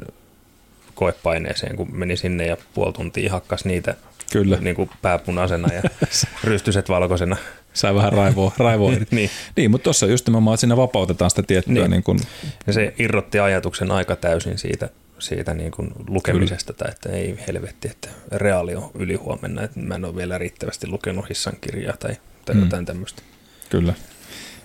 koepaineeseen, 0.94 1.76
kun 1.76 1.96
meni 1.96 2.16
sinne 2.16 2.46
ja 2.46 2.56
puoli 2.74 2.92
tuntia 2.92 3.32
hakkas 3.32 3.64
niitä 3.64 3.94
Kyllä. 4.32 4.58
Niin 4.60 4.76
kuin 4.76 4.90
pääpunaisena 5.02 5.74
ja 5.74 5.82
rystyset 6.44 6.88
valkoisena. 6.88 7.36
Sai 7.72 7.94
vähän 7.94 8.12
raivoa. 8.12 8.52
raivoa. 8.58 8.92
niin. 9.10 9.30
niin, 9.56 9.70
mutta 9.70 9.84
tuossa 9.84 10.06
just 10.06 10.26
nimenomaan, 10.26 10.54
että 10.54 10.60
siinä 10.60 10.76
vapautetaan 10.76 11.30
sitä 11.30 11.42
tiettyä. 11.42 11.74
Niin. 11.74 11.90
Niin 11.90 12.02
kuin... 12.02 12.18
Ja 12.66 12.72
se 12.72 12.94
irrotti 12.98 13.38
ajatuksen 13.38 13.90
aika 13.90 14.16
täysin 14.16 14.58
siitä, 14.58 14.88
siitä 15.18 15.54
niin 15.54 15.70
kuin 15.70 15.92
lukemisesta, 16.08 16.72
tai 16.72 16.90
että 16.90 17.08
ei 17.08 17.38
helvetti, 17.46 17.88
että 17.88 18.08
reaali 18.32 18.74
on 18.74 18.90
ylihuomenna, 18.94 19.62
että 19.62 19.80
mä 19.80 19.94
en 19.94 20.04
ole 20.04 20.16
vielä 20.16 20.38
riittävästi 20.38 20.86
lukenut 20.86 21.28
hissan 21.28 21.54
kirjaa 21.60 21.96
tai, 21.96 22.16
tai 22.44 22.54
mm. 22.54 22.62
jotain 22.62 22.84
tämmöistä. 22.84 23.22
Kyllä. 23.70 23.94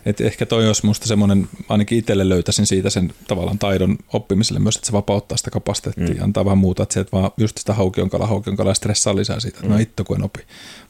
Et 0.07 0.21
ehkä 0.21 0.45
toi 0.45 0.67
olisi 0.67 0.85
musta 0.85 1.07
semmoinen, 1.07 1.49
ainakin 1.69 1.97
itselle 1.97 2.29
löytäisin 2.29 2.65
siitä 2.65 2.89
sen 2.89 3.13
tavallaan 3.27 3.59
taidon 3.59 3.97
oppimiselle 4.13 4.59
myös, 4.59 4.75
että 4.75 4.85
se 4.85 4.91
vapauttaa 4.91 5.37
sitä 5.37 5.51
kapasiteettia 5.51 6.15
mm. 6.15 6.23
antaa 6.23 6.45
vähän 6.45 6.57
muuta, 6.57 6.83
että 6.83 6.93
se, 6.93 6.99
että 6.99 7.17
vaan 7.17 7.31
just 7.37 7.57
sitä 7.57 7.73
haukionkala, 7.73 8.27
haukionkala 8.27 8.73
stressaa 8.73 9.15
lisää 9.15 9.39
siitä, 9.39 9.57
että 9.57 9.67
mm. 9.67 9.73
no 9.73 9.79
itto 9.79 10.03
kun 10.03 10.17
en 10.17 10.23
opi, 10.23 10.39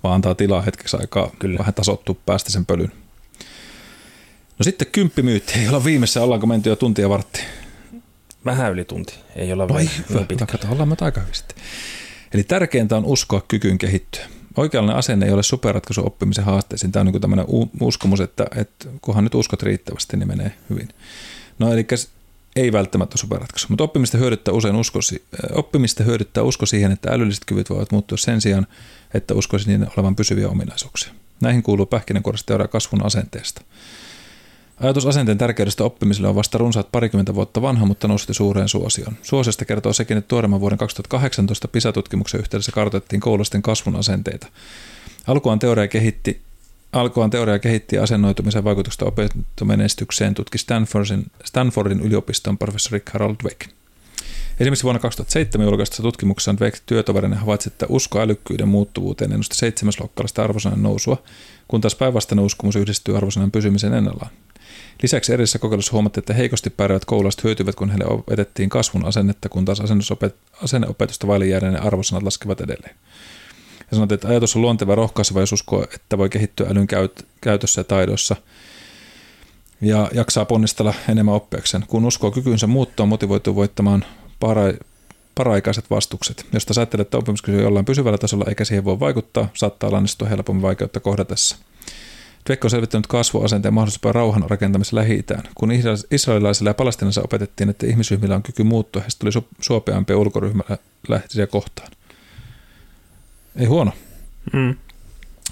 vaan 0.04 0.16
antaa 0.16 0.36
tilaa 0.36 0.62
hetkeksi 0.62 0.98
aikaa 0.98 1.32
Kyllä. 1.40 1.60
vähän 1.60 1.74
tasottua 1.74 2.16
päästä 2.26 2.52
sen 2.52 2.66
pölyn. 2.66 2.92
No 4.60 4.64
sitten 4.64 4.88
kymppimyytti, 4.92 5.60
ei 5.60 5.68
olla 5.68 5.84
viimeisessä, 5.84 6.24
ollaanko 6.24 6.48
menty 6.48 6.70
jo 6.70 6.76
tuntia 6.76 7.10
vartti? 7.10 7.42
Vähän 8.46 8.72
yli 8.72 8.86
tunti, 8.86 9.14
ei 9.36 9.54
olla 9.54 9.70
Vai 9.70 9.90
hyvä, 10.10 10.26
kato, 10.52 10.68
ollaan 10.70 10.90
me 10.90 10.96
aika 11.02 11.22
hyvin 11.22 11.36
sitten. 11.36 11.58
Eli 12.34 12.44
tärkeintä 12.44 12.98
on 12.98 13.06
uskoa 13.06 13.42
kykyyn 13.48 13.78
kehittyä 13.78 14.26
oikeanlainen 14.58 15.00
asenne 15.00 15.26
ei 15.26 15.32
ole 15.32 15.44
superratkaisu 15.44 16.06
oppimisen 16.06 16.44
haasteisiin. 16.44 16.92
Tämä 16.92 17.02
on 17.02 17.08
niin 17.14 17.22
tämmöinen 17.22 17.46
uskomus, 17.82 18.22
että, 18.22 18.46
että 18.56 18.90
kunhan 19.02 19.24
nyt 19.24 19.36
uskot 19.36 19.64
riittävästi, 19.64 20.18
niin 20.18 20.28
menee 20.28 20.52
hyvin. 20.70 20.90
No 21.60 21.74
eli 21.74 21.88
ei 22.56 22.72
välttämättä 22.72 23.18
superratkaisu, 23.18 23.68
mutta 23.70 23.84
oppimista 23.84 24.18
hyödyttää 24.18 24.54
usein 24.54 24.76
usko, 24.76 25.00
oppimista 25.52 26.04
hyödyttää 26.04 26.44
usko 26.44 26.66
siihen, 26.66 26.92
että 26.92 27.12
älylliset 27.12 27.46
kyvyt 27.46 27.70
voivat 27.70 27.92
muuttua 27.92 28.18
sen 28.18 28.42
sijaan, 28.42 28.68
että 29.14 29.34
uskoisi 29.34 29.68
niiden 29.68 29.88
olevan 29.98 30.16
pysyviä 30.16 30.50
ominaisuuksia. 30.50 31.14
Näihin 31.42 31.64
kuuluu 31.64 31.86
pähkinänkuoressa 31.86 32.68
kasvun 32.68 33.06
asenteesta. 33.06 33.62
Ajatus 34.80 35.06
asenteen 35.06 35.38
tärkeydestä 35.38 35.84
oppimiselle 35.84 36.28
on 36.28 36.36
vasta 36.36 36.58
runsaat 36.58 36.92
parikymmentä 36.92 37.36
vuotta 37.36 37.62
vanha, 37.62 37.86
mutta 37.86 38.08
nousi 38.08 38.34
suureen 38.34 38.70
suosioon. 38.70 39.18
Suosiosta 39.22 39.66
kertoo 39.66 39.94
sekin, 39.94 40.18
että 40.18 40.28
tuoreemman 40.28 40.60
vuoden 40.60 40.78
2018 40.78 41.68
PISA-tutkimuksen 41.68 42.40
yhteydessä 42.40 42.72
kartoitettiin 42.72 43.20
koulusten 43.20 43.62
kasvun 43.62 43.96
asenteita. 43.96 44.48
Alkuaan 45.28 45.60
teoria 45.60 45.88
kehitti 45.88 46.42
Alkuaan 46.92 47.30
teoria 47.30 47.60
kehitti 47.60 47.98
asennoitumisen 47.98 48.64
vaikutusta 48.64 49.06
opintomenestykseen 49.06 50.34
tutki 50.34 50.58
Stanfordin, 50.58 51.26
Stanfordin 51.44 52.00
yliopiston 52.00 52.58
professori 52.58 52.94
Rick 52.94 53.10
Harold 53.14 53.36
Dweck. 53.44 53.62
Esimerkiksi 54.60 54.84
vuonna 54.84 55.00
2007 55.00 55.68
julkaistussa 55.68 56.04
tutkimuksessa 56.04 56.58
Dweck 56.58 56.82
työtoverinen 56.86 57.40
havaitsi, 57.40 57.70
että 57.70 57.86
usko 57.90 58.20
älykkyyden 58.20 58.68
muuttuvuuteen 58.68 59.32
ennusti 59.32 59.56
seitsemäsluokkalaista 59.56 60.44
arvosanan 60.44 60.84
nousua, 60.84 61.24
kun 61.68 61.82
taas 61.82 61.96
päinvastainen 61.96 62.46
uskomus 62.46 62.76
yhdistyy 62.76 63.18
arvosanan 63.18 63.52
pysymiseen 63.52 63.94
ennallaan. 63.94 64.32
Lisäksi 65.02 65.34
edellisessä 65.34 65.60
kokeilussa 65.60 65.92
huomattiin, 65.92 66.22
että 66.22 66.34
heikosti 66.34 66.70
pärjäävät 66.70 67.06
koululaiset 67.06 67.44
hyötyvät, 67.44 67.76
kun 67.76 67.90
heille 67.90 68.06
opetettiin 68.06 68.70
kasvun 68.70 69.06
asennetta, 69.06 69.50
kun 69.50 69.66
taas 69.66 69.82
asenneopetusta 70.64 71.28
vaille 71.28 71.46
jääneiden 71.46 71.84
arvosanat 71.84 72.24
laskevat 72.24 72.62
edelleen. 72.62 72.96
Ja 73.80 73.96
sanottiin, 73.96 74.16
että 74.16 74.28
ajatus 74.28 74.56
on 74.56 74.62
luonteva 74.62 74.96
rohkaiseva, 74.96 75.40
jos 75.40 75.52
uskoo, 75.52 75.84
että 75.84 76.18
voi 76.18 76.30
kehittyä 76.30 76.68
älyn 76.70 76.88
käytössä 77.42 77.80
ja 77.80 77.84
taidoissa 77.84 78.36
ja 79.82 80.10
jaksaa 80.14 80.46
ponnistella 80.46 80.94
enemmän 81.10 81.36
oppiakseen. 81.36 81.84
Kun 81.88 82.06
uskoo 82.06 82.32
kykynsä 82.32 82.68
muuttua, 82.68 83.06
motivoituu 83.06 83.56
voittamaan 83.56 84.06
para- 84.40 84.86
paraikaiset 85.36 85.90
vastukset. 85.90 86.46
Jos 86.54 86.66
taas 86.66 86.78
ajattelee, 86.78 87.02
että 87.02 87.18
oppimiskyky 87.18 87.58
on 87.58 87.64
jollain 87.64 87.86
pysyvällä 87.86 88.18
tasolla 88.18 88.46
eikä 88.48 88.66
siihen 88.66 88.86
voi 88.86 89.00
vaikuttaa, 89.00 89.50
saattaa 89.54 89.92
lannistua 89.92 90.28
helpommin 90.28 90.62
vaikeutta 90.62 91.00
kohdatessa. 91.00 91.58
Dweck 92.48 92.64
on 92.64 92.70
selvittänyt 92.70 93.08
kasvuasenteen 93.08 93.74
mahdollisuus 93.74 94.14
rauhan 94.14 94.44
rakentamisen 94.50 95.00
lähi 95.00 95.26
Kun 95.56 95.70
israelilaisille 96.12 96.70
ja 96.70 96.74
palestinaisille 96.74 97.26
opetettiin, 97.26 97.70
että 97.70 97.88
ihmisryhmillä 97.88 98.36
on 98.36 98.44
kyky 98.44 98.64
muuttua, 98.64 99.02
heistä 99.02 99.20
tuli 99.20 99.46
suopeampia 99.62 100.18
ulkoryhmällä 100.18 100.78
lähtisiä 101.08 101.48
kohtaan. 101.48 101.92
Ei 103.56 103.66
huono. 103.66 103.92
Mm. 104.54 104.76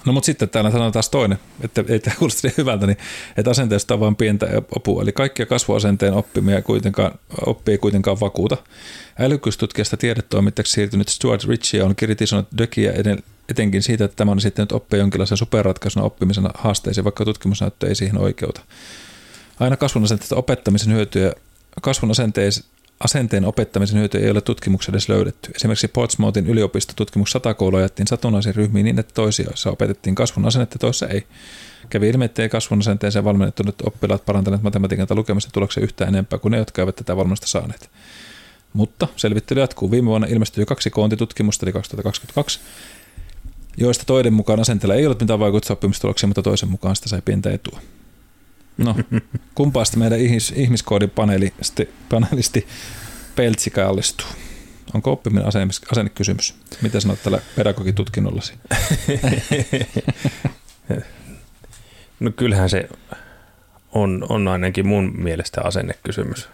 No 0.06 0.14
mutta 0.14 0.26
sitten 0.26 0.50
täällä 0.50 0.72
sanotaan 0.72 0.91
taas 0.91 1.10
toinen, 1.10 1.38
että 1.62 1.84
ei 1.88 2.00
tämä 2.00 2.16
kuulosta 2.16 2.48
niin 2.48 2.56
hyvältä, 2.58 2.88
niin 2.88 2.98
että 3.38 3.52
asenteesta 3.52 3.93
on 3.93 4.00
vain 4.00 4.16
pientä 4.16 4.48
opua. 4.76 5.02
Eli 5.02 5.12
kaikkia 5.12 5.46
kasvuasenteen 5.46 6.14
oppimia 6.14 6.62
kuitenkaan, 6.62 7.12
oppii 7.46 7.78
kuitenkaan 7.78 8.20
vakuuta. 8.20 8.58
Älykkyystutkijasta 9.20 9.98
tiedetoimittajaksi 9.98 10.74
siirtynyt 10.74 11.08
Stuart 11.08 11.43
Ritchie 11.43 11.84
on 11.84 11.96
kritisoinut 11.96 12.48
Dökiä 12.58 12.91
etenkin 13.50 13.84
siitä, 13.84 14.06
että 14.06 14.16
tämä 14.16 14.32
on 14.32 14.41
sitten 14.41 14.68
oppia 14.72 15.00
jonkinlaisen 15.00 15.38
superratkaisuna 15.38 16.06
oppimisen 16.06 16.50
haasteisiin, 16.54 17.04
vaikka 17.04 17.26
tutkimusnäyttö 17.26 17.88
ei 17.88 17.96
siihen 17.96 18.18
oikeuta. 18.18 18.62
Aina 19.60 19.78
kasvun 19.78 20.04
asenteesta 20.04 20.36
opettamisen 20.36 20.93
hyötyjä, 20.93 21.34
kasvun 21.82 22.12
asenteen 23.00 23.46
opettamisen 23.46 24.00
hyötyä 24.00 24.22
ei 24.22 24.30
ole 24.30 24.41
tutkimuksessa 24.41 24.91
edes 24.91 25.10
löydetty. 25.10 25.52
Esimerkiksi 25.56 25.88
Portsmouthin 25.88 26.48
yliopistotutkimus 26.48 27.32
sata 27.32 27.54
koulua 27.54 27.82
jättiin 27.82 28.08
satunnaisiin 28.08 28.56
ryhmiin 28.56 28.84
niin, 28.84 29.00
että 29.00 29.14
toisioissa 29.14 29.72
opetettiin 29.72 30.16
kasvun 30.16 30.46
asennetta, 30.46 30.80
toissa 30.80 31.08
ei. 31.08 31.28
Kävi 31.89 32.10
ilmi, 32.10 32.26
ettei 32.26 32.50
kasvun 32.50 32.80
asenteeseen 32.80 33.26
valmennettuneet 33.26 33.82
oppilaat 33.82 34.26
parantaneet 34.26 34.64
matematiikan 34.64 35.08
tai 35.08 35.18
lukemisen 35.18 35.52
tuloksia 35.52 35.84
yhtään 35.84 36.08
enempää 36.16 36.39
kuin 36.39 36.52
ne, 36.52 36.58
jotka 36.58 36.82
eivät 36.82 36.96
tätä 36.96 37.18
valmennusta 37.18 37.48
saaneet. 37.48 37.89
Mutta 38.74 39.08
selvittely 39.16 39.62
jatkuu. 39.62 39.91
Viime 39.91 40.06
vuonna 40.06 40.28
ilmestyi 40.28 40.66
kaksi 40.66 40.89
koontitutkimusta, 40.89 41.66
eli 41.66 41.74
2022, 41.74 42.60
joista 43.78 44.06
toiden 44.06 44.34
mukaan 44.34 44.60
asenteella 44.60 44.96
ei 44.96 45.06
ollut 45.06 45.20
mitään 45.20 45.40
vaikutusta 45.40 45.74
oppimistuloksiin, 45.74 46.30
mutta 46.30 46.42
toisen 46.42 46.70
mukaan 46.70 46.96
sitä 46.96 47.10
sai 47.10 47.22
pientä 47.26 47.52
etua. 47.52 47.80
No, 48.78 48.96
kumpaasta 49.56 49.98
meidän 49.98 50.20
ihmis, 50.20 50.54
ihmiskoodin 50.56 51.10
panelisti, 51.10 51.90
panelisti 52.10 52.68
Peltsi 53.36 53.70
kallistuu? 53.70 54.28
Onko 54.94 55.12
oppiminen 55.12 55.48
asennekysymys? 55.92 56.56
Mitä 56.82 57.00
sanot 57.00 57.24
tällä 57.24 57.40
pedagogitutkinnollasi? 57.56 58.54
no 62.20 62.32
kyllähän 62.36 62.70
se 62.70 62.90
on, 63.92 64.26
on 64.30 64.48
ainakin 64.48 64.88
mun 64.88 65.14
mielestä 65.18 65.62
asennekysymys. 65.62 66.50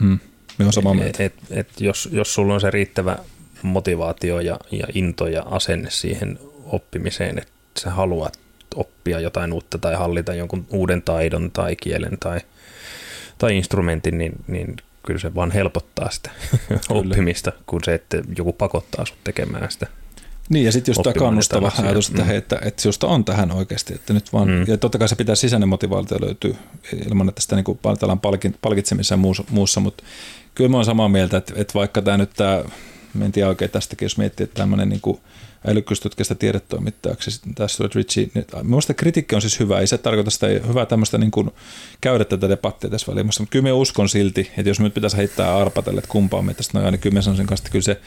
Hmm, 0.00 0.18
on 0.66 0.72
samaa 0.72 0.94
mieltä. 0.94 1.24
Et, 1.24 1.34
et, 1.50 1.58
et 1.58 1.80
jos, 1.80 2.08
jos 2.12 2.34
sulla 2.34 2.54
on 2.54 2.60
se 2.60 2.70
riittävä 2.70 3.18
motivaatio 3.62 4.40
ja, 4.40 4.58
ja 4.70 4.86
into 4.94 5.26
ja 5.26 5.42
asenne 5.42 5.90
siihen 5.90 6.38
oppimiseen, 6.64 7.38
että 7.38 7.52
sä 7.78 7.90
haluat 7.90 8.38
oppia 8.74 9.20
jotain 9.20 9.52
uutta 9.52 9.78
tai 9.78 9.94
hallita 9.94 10.34
jonkun 10.34 10.66
uuden 10.70 11.02
taidon 11.02 11.50
tai 11.50 11.76
kielen 11.76 12.18
tai, 12.20 12.40
tai 13.38 13.56
instrumentin, 13.56 14.18
niin, 14.18 14.32
niin 14.46 14.76
kyllä 15.02 15.20
se 15.20 15.34
vaan 15.34 15.50
helpottaa 15.50 16.10
sitä 16.10 16.30
oppimista, 16.88 17.52
kuin 17.66 17.84
se, 17.84 17.94
että 17.94 18.22
joku 18.38 18.52
pakottaa 18.52 19.06
sut 19.06 19.18
tekemään 19.24 19.70
sitä. 19.70 19.86
Niin, 20.48 20.64
ja 20.64 20.72
sitten 20.72 20.92
just 20.92 21.02
tämä 21.02 21.14
kannustava 21.14 21.72
ajatus, 21.78 22.08
että, 22.08 22.22
mm. 22.22 22.30
että, 22.30 22.58
että 22.62 22.82
sinusta 22.82 23.06
on 23.06 23.24
tähän 23.24 23.50
oikeasti, 23.50 23.94
että 23.94 24.12
nyt 24.12 24.32
vaan, 24.32 24.48
mm. 24.48 24.64
ja 24.66 24.78
totta 24.78 24.98
kai 24.98 25.08
se 25.08 25.16
pitää 25.16 25.34
sisäinen 25.34 25.68
motivaatio 25.68 26.18
löytyy 26.20 26.56
ilman, 27.06 27.28
että 27.28 27.42
sitä 27.42 27.56
niin 27.56 27.64
kuin 27.64 27.78
palkitsemisessa 28.62 29.12
ja 29.12 29.16
muussa, 29.16 29.44
muussa, 29.50 29.80
mutta 29.80 30.04
kyllä 30.54 30.70
mä 30.70 30.76
oon 30.76 30.84
samaa 30.84 31.08
mieltä, 31.08 31.36
että, 31.36 31.52
että 31.56 31.74
vaikka 31.74 32.02
tämä 32.02 32.16
nyt 32.16 32.30
tämä, 32.36 32.64
en 33.20 33.32
tiedä 33.32 33.48
oikein 33.48 33.70
tästäkin, 33.70 34.06
jos 34.06 34.18
miettii, 34.18 34.44
että 34.44 34.54
tämmöinen 34.54 34.88
niin 34.88 35.00
kuin 35.00 35.20
älykkyystutkijasta 35.66 36.34
tiedetoimittajaksi 36.34 37.40
tässä 37.54 37.74
Stuart 37.74 37.94
Ritchie. 37.94 38.28
Minusta 38.62 38.94
kritiikki 38.94 39.34
on 39.34 39.40
siis 39.40 39.60
hyvä, 39.60 39.80
ei 39.80 39.86
se 39.86 39.98
tarkoita 39.98 40.30
sitä 40.30 40.46
hyvää 40.46 40.86
tämmöistä 40.86 41.18
niin 41.18 41.30
kuin 41.30 41.50
käydä 42.00 42.24
tätä 42.24 42.48
debattia 42.48 42.90
tässä 42.90 43.12
väliin, 43.12 43.26
mutta 43.26 43.44
kyllä 43.50 43.62
minä 43.62 43.74
uskon 43.74 44.08
silti, 44.08 44.50
että 44.56 44.70
jos 44.70 44.80
nyt 44.80 44.94
pitäisi 44.94 45.16
heittää 45.16 45.56
arpatelle, 45.56 45.98
että 45.98 46.10
kumpaa 46.10 46.42
me 46.42 46.54
tästä 46.54 46.78
noin, 46.78 46.92
niin 46.92 47.00
kyllä 47.00 47.14
minä 47.14 47.22
sanoisin 47.22 47.46
kanssa, 47.46 47.62
että 47.62 47.72
kyllä 47.72 47.82
se, 47.82 48.00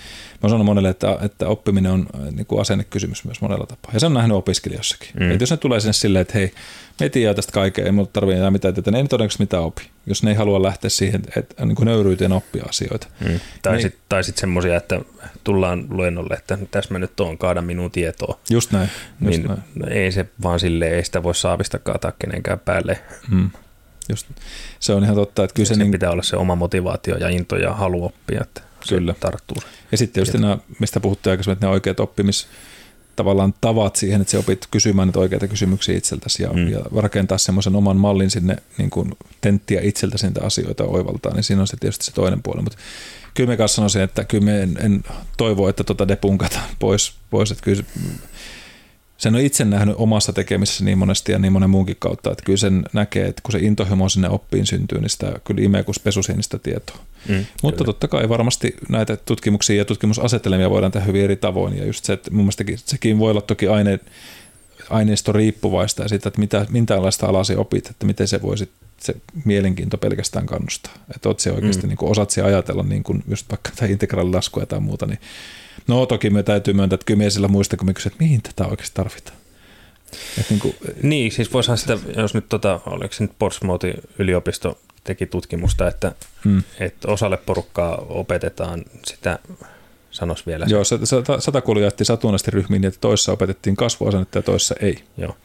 mä 0.44 0.50
sanon 0.50 0.66
monelle, 0.66 0.90
että, 0.90 1.18
että 1.22 1.48
oppiminen 1.48 1.92
on 1.92 2.08
äh, 2.16 2.32
niin 2.32 2.46
kuin 2.46 2.62
asennekysymys 2.62 3.26
myös 3.26 3.42
monella 3.42 3.66
tapaa. 3.66 3.92
Ja 3.94 4.00
se 4.00 4.06
on 4.06 4.14
nähnyt 4.14 4.38
opiskelijassakin. 4.38 5.10
Mm. 5.20 5.32
Että 5.32 5.44
jos 5.44 5.52
ne 5.52 5.58
tulee 5.58 5.80
sinne 5.80 5.94
silleen, 5.94 6.22
että 6.22 6.34
hei, 6.34 6.54
me 7.02 7.10
tiedä 7.10 7.34
tästä 7.34 7.52
kaikkea, 7.52 7.86
ei 7.86 7.92
minulle 7.92 8.10
tarvitse 8.14 8.38
enää 8.38 8.52
mitään 8.52 8.74
tietää, 8.74 8.92
ne 8.92 8.98
ei 8.98 9.08
todennäköisesti 9.08 9.44
mitään 9.44 9.64
opi, 9.64 9.90
jos 10.06 10.24
ne 10.24 10.32
ei 10.32 10.36
halua 10.36 10.64
lähteä 10.64 10.90
siihen, 10.90 11.22
että 11.36 11.66
niin 11.66 11.76
kuin 11.76 11.86
nöyryyteen 11.86 12.32
oppia 12.32 12.64
asioita. 12.70 13.08
Mm. 13.20 13.40
Tai 13.62 13.74
niin, 13.74 13.82
sitten 13.82 14.24
sit 14.24 14.38
semmoisia, 14.38 14.78
että 14.78 15.02
tullaan 15.44 15.86
luennolle, 15.90 16.34
että 16.34 16.58
tässä 16.72 16.94
mä 16.94 17.00
nyt 17.00 17.20
oon, 17.20 17.38
kaada 17.38 17.62
minun 17.62 17.92
tietoa. 17.92 18.40
Just 18.50 18.72
näin. 18.72 18.90
Just 19.22 19.38
niin 19.38 19.48
näin. 19.48 19.92
ei 19.92 20.12
se 20.12 20.26
vaan 20.44 20.60
sille 20.60 20.88
ei 20.88 21.06
sitä 21.06 21.24
voi 21.24 21.36
saavista 21.36 21.80
kaataa 21.80 22.12
kenenkään 22.20 22.60
päälle. 22.60 23.00
Mm. 23.30 23.50
Just. 24.10 24.28
Se 24.80 24.94
on 24.94 25.04
ihan 25.04 25.16
totta. 25.16 25.44
Että 25.44 25.54
kyllä 25.54 25.68
se, 25.68 25.74
se 25.74 25.80
niin... 25.80 25.92
pitää 25.92 26.12
olla 26.12 26.24
se 26.24 26.36
oma 26.36 26.56
motivaatio 26.56 27.18
ja 27.18 27.30
into 27.30 27.56
ja 27.56 27.74
halu 27.74 28.06
oppia, 28.06 28.42
että 28.42 28.62
kyllä. 28.90 29.16
tarttuu. 29.20 29.58
Ja 29.92 29.98
sitten 29.98 30.22
just 30.22 30.34
nämä, 30.34 30.58
mistä 30.80 31.00
puhuttiin 31.00 31.32
aikaisemmin, 31.32 31.54
että 31.54 31.66
ne 31.66 31.72
oikeat 31.72 32.00
oppimis 32.00 32.48
tavallaan 33.22 33.54
tavat 33.62 33.96
siihen, 33.96 34.22
että 34.22 34.32
se 34.32 34.38
opit 34.38 34.68
kysymään 34.72 35.08
niitä 35.08 35.20
oikeita 35.20 35.48
kysymyksiä 35.48 35.98
itseltäsi 35.98 36.44
ja, 36.44 36.50
mm. 36.54 36.68
ja 36.68 36.80
rakentaa 36.96 37.38
semmoisen 37.38 37.76
oman 37.76 37.98
mallin 37.98 38.30
sinne 38.30 38.58
niin 38.78 38.90
kuin 38.90 39.12
tenttiä 39.42 39.82
itseltäsi 39.84 40.28
niitä 40.28 40.42
asioita 40.44 40.84
oivaltaa, 40.84 41.34
niin 41.34 41.44
siinä 41.44 41.62
on 41.62 41.68
se 41.68 41.78
tietysti 41.80 42.06
se 42.06 42.12
toinen 42.12 42.44
puoli. 42.44 42.62
Mutta 42.62 42.78
kyllä 43.34 43.48
me 43.48 43.58
kanssa 43.58 43.76
sanoisin, 43.76 44.02
että 44.02 44.24
kyllä 44.24 44.46
me 44.46 44.62
en, 44.62 44.78
en 44.80 45.04
toivo, 45.38 45.70
että 45.70 45.84
tota 45.84 46.08
depunkataan 46.08 46.70
pois, 46.80 47.14
pois 47.30 47.52
että 47.52 47.64
kyllä 47.64 47.84
sen 49.22 49.36
on 49.36 49.42
itse 49.42 49.66
nähnyt 49.66 49.96
omassa 49.98 50.34
tekemisessä 50.34 50.86
niin 50.86 50.98
monesti 50.98 51.32
ja 51.32 51.40
niin 51.40 51.54
monen 51.54 51.70
muunkin 51.70 51.96
kautta, 52.00 52.32
että 52.32 52.44
kyllä 52.44 52.58
sen 52.58 52.84
näkee, 52.94 53.28
että 53.28 53.42
kun 53.44 53.52
se 53.52 53.60
intohimo 53.60 54.10
sinne 54.10 54.30
oppiin 54.30 54.66
syntyy, 54.66 55.02
niin 55.02 55.10
sitä 55.10 55.34
kyllä 55.44 55.64
imee 55.64 55.84
kuin 55.84 55.96
pesusiinistä 56.04 56.60
tietoa. 56.60 56.98
Mm, 57.30 57.46
Mutta 57.64 57.78
kyllä. 57.78 57.86
totta 57.86 58.08
kai 58.08 58.30
varmasti 58.30 58.76
näitä 58.90 59.18
tutkimuksia 59.18 59.76
ja 59.76 59.86
tutkimusasetelmia 59.86 60.70
voidaan 60.70 60.92
tehdä 60.92 61.06
hyvin 61.06 61.24
eri 61.24 61.36
tavoin 61.36 61.78
ja 61.78 61.86
just 61.86 62.06
se, 62.06 62.14
että 62.14 62.32
mun 62.32 62.50
sekin 62.76 63.20
voi 63.20 63.32
olla 63.32 63.42
toki 63.42 63.68
aine, 63.68 64.00
aineisto 64.92 65.32
riippuvaista 65.32 66.04
ja 66.04 66.10
siitä, 66.10 66.30
että 66.30 66.40
mitä, 66.40 66.66
minkälaista 66.70 67.26
alaa 67.26 67.44
se 67.44 67.58
opit, 67.58 67.90
että 67.90 68.06
miten 68.06 68.28
se 68.28 68.42
voi 68.42 68.58
se 68.58 68.68
mielenkiinto 69.46 69.98
pelkästään 69.98 70.46
kannustaa. 70.46 70.94
Että 71.16 71.30
oot 71.30 71.42
oikeasti, 71.56 71.84
mm. 71.84 71.88
niin 71.88 71.98
kuin, 71.98 72.12
osaat 72.12 72.30
se 72.30 72.42
ajatella 72.42 72.84
niin 72.84 73.04
kuin 73.04 73.24
just 73.28 73.50
vaikka 73.50 73.72
tämä 73.76 73.92
integraalilaskua 73.92 74.66
tai 74.66 74.80
muuta, 74.80 75.06
niin 75.06 75.20
No 75.88 76.06
toki 76.06 76.30
me 76.30 76.44
täytyy 76.44 76.74
myöntää, 76.74 76.96
että 76.96 77.06
kyllä 77.06 77.18
me 77.18 77.30
sillä 77.30 77.48
muista, 77.48 77.78
kun 77.78 77.86
me 77.86 77.94
kysyt, 77.94 78.14
että 78.14 78.24
mihin 78.24 78.42
tätä 78.42 78.66
oikeasti 78.68 78.96
tarvitaan. 78.96 79.38
Et 80.40 80.50
niin, 80.50 80.60
kuin, 80.60 80.76
niin, 81.04 81.32
siis 81.32 81.54
voisihan 81.54 81.78
sitä, 81.78 81.98
jos 82.18 82.34
nyt 82.34 82.50
tota, 82.50 82.80
oliko 82.86 83.14
se 83.14 83.24
nyt 83.24 83.32
Portsmouthin 83.40 83.94
yliopisto 84.20 84.80
teki 85.04 85.26
tutkimusta, 85.26 85.88
että, 85.88 86.12
hmm. 86.44 86.64
että 86.80 87.08
osalle 87.08 87.38
porukkaa 87.38 88.06
opetetaan 88.10 88.84
sitä, 89.06 89.40
sanos 90.12 90.48
vielä. 90.48 90.66
Joo, 90.70 90.84
sata, 90.84 91.40
sata 91.40 91.62
jaettiin 91.82 92.06
satunnaisesti 92.06 92.52
ryhmiin, 92.52 92.86
että 92.86 93.00
toissa 93.02 93.32
opetettiin 93.32 93.76
kasvuasennetta 93.76 94.38
ja 94.38 94.42
toissa 94.42 94.76
ei. 94.82 95.04
Joo, 95.18 95.38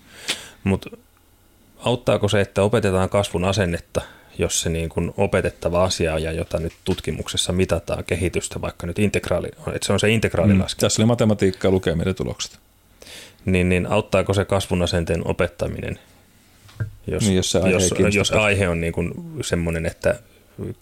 mutta 0.65 0.91
auttaako 1.79 2.29
se, 2.29 2.41
että 2.41 2.63
opetetaan 2.63 3.09
kasvun 3.09 3.45
asennetta 3.45 4.01
jos 4.39 4.61
se 4.61 4.69
niin 4.69 4.89
kuin 4.89 5.15
opetettava 5.17 5.85
asia 5.85 6.19
ja 6.19 6.33
jota 6.33 6.61
nyt 6.61 6.73
tutkimuksessa 6.85 7.53
mitataan 7.53 8.05
kehitystä, 8.05 8.61
vaikka 8.61 8.87
nyt 8.87 8.99
integraali, 8.99 9.49
että 9.49 9.87
se 9.87 9.93
on 9.93 10.01
se 10.01 10.11
integraalilaskenta. 10.11 10.85
Mm, 10.85 10.87
tässä 10.87 11.03
oli 11.03 11.07
matematiikka 11.07 11.69
ja 11.69 11.73
lukeminen 11.73 12.15
tulokset. 12.15 12.59
Niin, 13.45 13.69
niin 13.69 13.87
auttaako 13.87 14.35
se 14.35 14.45
kasvun 14.45 14.83
asenteen 14.83 15.29
opettaminen, 15.29 15.99
jos, 17.07 17.23
Niin, 17.23 17.37
jos 17.37 17.57
aihe 17.57 17.71
jos, 17.71 18.15
jos 18.15 18.33
aihe 18.33 18.69
on 18.69 18.81
niin 18.81 18.93
kuin 18.93 19.13
semmoinen, 19.43 19.87
että 19.87 20.21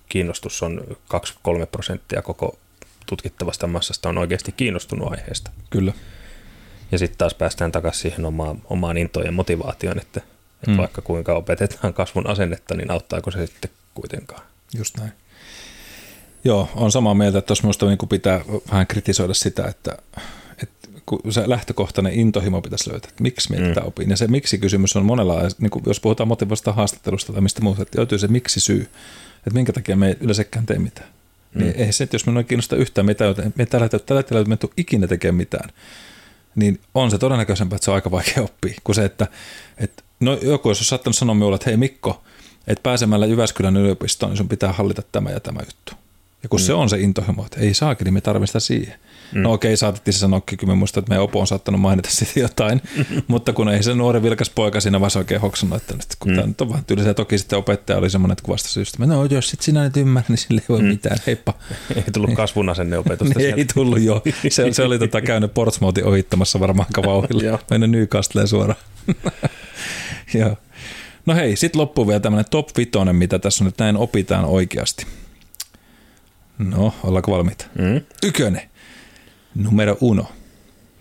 kiinnostus 0.08 0.62
on 0.62 0.96
2-3 1.14 1.66
prosenttia 1.72 2.22
koko 2.22 2.58
tutkittavasta 3.06 3.66
massasta 3.66 4.08
on 4.08 4.18
oikeasti 4.18 4.52
kiinnostunut 4.52 5.12
aiheesta. 5.12 5.50
Kyllä. 5.70 5.92
Ja 6.92 6.98
sitten 6.98 7.18
taas 7.18 7.34
päästään 7.34 7.72
takaisin 7.72 8.02
siihen 8.02 8.26
omaan, 8.26 8.62
omaan 8.64 8.96
intoon 8.96 9.26
ja 9.26 9.32
motivaatioon, 9.32 9.98
että, 9.98 10.20
että 10.20 10.70
Mm. 10.70 10.76
vaikka 10.76 11.02
kuinka 11.02 11.34
opetetaan 11.34 11.94
kasvun 11.94 12.26
asennetta, 12.26 12.74
niin 12.74 12.90
auttaako 12.90 13.30
se 13.30 13.46
sitten 13.46 13.70
kuitenkaan. 13.94 14.42
Just 14.78 14.96
näin. 14.98 15.12
Joo, 16.44 16.68
on 16.74 16.92
samaa 16.92 17.14
mieltä, 17.14 17.38
että 17.38 17.46
tuossa 17.46 17.64
minusta 17.64 17.86
niin 17.86 17.98
pitää 18.08 18.40
vähän 18.70 18.86
kritisoida 18.86 19.34
sitä, 19.34 19.64
että, 19.66 19.96
että 20.62 20.88
kun 21.06 21.20
se 21.32 21.48
lähtökohtainen 21.48 22.12
intohimo 22.12 22.62
pitäisi 22.62 22.90
löytää, 22.90 23.08
että 23.08 23.22
miksi 23.22 23.50
me 23.50 23.56
Mm. 23.58 23.68
tätä 23.68 23.82
opin. 23.82 24.10
Ja 24.10 24.16
se 24.16 24.26
miksi-kysymys 24.26 24.96
on 24.96 25.04
monella, 25.04 25.40
niin 25.58 25.70
kuin 25.70 25.82
jos 25.86 26.00
puhutaan 26.00 26.28
motivoista 26.28 26.72
haastattelusta 26.72 27.32
tai 27.32 27.42
mistä 27.42 27.60
muuta, 27.62 27.82
että 27.82 27.98
löytyy 27.98 28.18
se 28.18 28.28
miksi-syy, 28.28 28.80
että 29.36 29.50
minkä 29.54 29.72
takia 29.72 29.96
me 29.96 30.08
ei 30.08 30.16
yleensäkään 30.20 30.66
tee 30.66 30.78
mitään. 30.78 31.08
Mm. 31.54 31.60
Niin 31.60 31.74
eihän 31.76 31.92
se, 31.92 32.04
että 32.04 32.14
jos 32.14 32.26
minua 32.26 32.40
ei 32.40 32.44
kiinnosta 32.44 32.76
yhtään 32.76 33.06
mitään, 33.06 33.34
me 33.54 33.66
tällä 33.66 33.88
hetkellä, 34.16 34.44
me 34.44 34.52
ei 34.52 34.56
tule 34.56 34.72
ikinä 34.76 35.06
tekemään 35.06 35.34
mitään, 35.36 35.70
niin 36.54 36.80
on 36.94 37.10
se 37.10 37.18
todennäköisempää, 37.18 37.76
että 37.76 37.84
se 37.84 37.90
on 37.90 37.94
aika 37.94 38.10
vaikea 38.10 38.42
oppia, 38.42 38.74
kuin 38.84 38.96
se, 38.96 39.04
että, 39.04 39.26
että 39.78 40.02
no 40.20 40.38
joku 40.42 40.68
jos 40.68 40.80
on 40.80 40.84
saattanut 40.84 41.16
sanoa 41.16 41.34
minulle, 41.34 41.54
että 41.54 41.70
hei 41.70 41.76
Mikko, 41.76 42.24
että 42.66 42.82
pääsemällä 42.82 43.26
Jyväskylän 43.26 43.76
yliopistoon, 43.76 44.30
niin 44.30 44.36
sun 44.36 44.48
pitää 44.48 44.72
hallita 44.72 45.02
tämä 45.12 45.30
ja 45.30 45.40
tämä 45.40 45.60
juttu. 45.60 45.92
Ja 46.42 46.48
kun 46.48 46.60
mm. 46.60 46.64
se 46.64 46.72
on 46.72 46.90
se 46.90 47.00
intohimo, 47.00 47.44
että 47.44 47.60
ei 47.60 47.74
saakeli, 47.74 48.10
me 48.10 48.20
tarvitsemme 48.20 48.46
sitä 48.46 48.60
siihen. 48.60 48.98
Mm. 49.32 49.42
No 49.42 49.52
okei, 49.52 49.76
saatettiin 49.76 50.14
se 50.14 50.18
sanoakin, 50.18 50.58
kyllä 50.58 50.72
mä 50.72 50.76
muistan, 50.76 51.00
että 51.00 51.10
meidän 51.10 51.22
opo 51.22 51.40
on 51.40 51.46
saattanut 51.46 51.80
mainita 51.80 52.10
siitä 52.10 52.40
jotain, 52.40 52.82
mutta 53.28 53.52
kun 53.52 53.68
ei 53.68 53.82
se 53.82 53.94
nuori 53.94 54.22
vilkas 54.22 54.50
poika 54.50 54.80
siinä 54.80 55.00
vaiheessa 55.00 55.18
oikein 55.18 55.40
hoksannut, 55.40 55.82
että 55.82 55.94
nyt, 55.94 56.06
kun 56.18 56.30
mm. 56.30 56.36
tämä 56.36 56.46
nyt 56.46 56.60
on 56.60 56.68
vähän 56.68 56.84
tylsä, 56.84 57.14
toki 57.14 57.38
sitten 57.38 57.58
opettaja 57.58 57.98
oli 57.98 58.10
semmoinen, 58.10 58.32
että 58.32 58.44
kuvasta 58.44 58.68
syystä, 58.68 59.06
no 59.06 59.24
jos 59.24 59.50
sit 59.50 59.60
sinä 59.60 59.84
nyt 59.84 59.96
ymmärrät, 59.96 60.28
niin 60.28 60.38
sille 60.38 60.60
ei 60.60 60.66
voi 60.68 60.82
mm. 60.82 60.88
mitään, 60.88 61.16
heippa. 61.26 61.54
Ei 61.96 62.02
tullut 62.12 62.34
kasvun 62.34 62.68
asenneopetusta 62.68 63.38
Niin 63.38 63.54
ei 63.58 63.64
tullut 63.74 64.00
jo. 64.00 64.22
Se, 64.48 64.72
se 64.72 64.82
oli 64.82 64.98
tota, 64.98 65.20
käynyt 65.20 65.54
Portsmouthin 65.54 66.04
ohittamassa 66.06 66.60
varmaan 66.60 66.86
aika 66.88 67.08
vauhdilla. 67.08 67.42
Joo. 67.42 67.58
Mennyt 67.70 67.90
Newcastleen 67.90 68.48
suoraan. 68.48 68.80
Joo. 70.34 70.56
No 71.26 71.34
hei, 71.34 71.56
sitten 71.56 71.80
loppuu 71.80 72.06
vielä 72.06 72.20
tämmöinen 72.20 72.50
top 72.50 72.68
vitonen, 72.76 73.16
mitä 73.16 73.38
tässä 73.38 73.64
on 73.64 73.66
nyt 73.66 73.78
näin 73.78 73.96
opitaan 73.96 74.44
oikeasti. 74.44 75.06
No, 76.58 76.94
ollaanko 77.04 77.32
valmiita? 77.32 77.66
Mm. 77.78 78.00
Ykönen. 78.24 78.70
Numero 79.54 79.96
uno. 80.00 80.32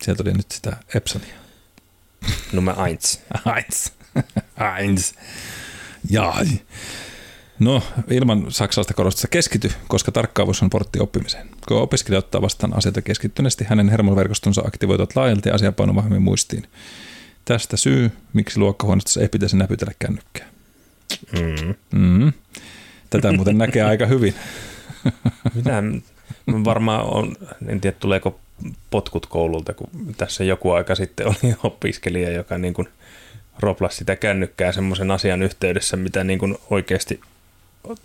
Sieltä 0.01 0.23
oli 0.23 0.33
nyt 0.33 0.51
sitä 0.51 0.77
Epsonia. 0.95 1.35
Nummer 2.53 2.75
eins. 2.87 3.21
Eins. 3.55 3.93
Eins. 4.79 5.15
Jaa. 6.09 6.41
No, 7.59 7.83
ilman 8.09 8.45
saksalaista 8.49 8.93
korostusta 8.93 9.27
keskity, 9.27 9.71
koska 9.87 10.11
tarkkaavuus 10.11 10.61
on 10.61 10.69
portti 10.69 10.99
oppimiseen. 10.99 11.49
Kun 11.67 11.81
opiskelija 11.81 12.19
ottaa 12.19 12.41
vastaan 12.41 12.77
asioita 12.77 13.01
keskittyneesti, 13.01 13.65
hänen 13.67 13.89
hermoverkostonsa 13.89 14.61
aktivoituvat 14.65 15.15
laajalti 15.15 15.49
ja 15.49 15.55
asia 15.55 15.71
painuu 15.71 15.95
vahvemmin 15.95 16.21
muistiin. 16.21 16.67
Tästä 17.45 17.77
syy, 17.77 18.11
miksi 18.33 18.59
luokkahuoneistossa 18.59 19.21
ei 19.21 19.29
pitäisi 19.29 19.57
näpytellä 19.57 19.93
kännykkää. 19.99 20.47
Mm. 21.31 21.75
Mm. 21.91 22.33
Tätä 23.09 23.31
muuten 23.31 23.57
näkee 23.57 23.83
aika 23.83 24.05
hyvin. 24.05 24.33
Mitä 25.55 25.83
varmaan 26.47 27.05
on, 27.05 27.35
en 27.67 27.81
tiedä 27.81 27.97
tuleeko 27.99 28.39
potkut 28.89 29.25
koululta, 29.25 29.73
kun 29.73 29.89
tässä 30.17 30.43
joku 30.43 30.71
aika 30.71 30.95
sitten 30.95 31.27
oli 31.27 31.55
opiskelija, 31.63 32.29
joka 32.31 32.57
niin 32.57 32.73
kuin 32.73 32.87
roplasi 33.59 33.97
sitä 33.97 34.15
kännykkää 34.15 34.71
semmoisen 34.71 35.11
asian 35.11 35.41
yhteydessä, 35.43 35.97
mitä 35.97 36.23
niin 36.23 36.39
kuin 36.39 36.57
oikeasti 36.69 37.19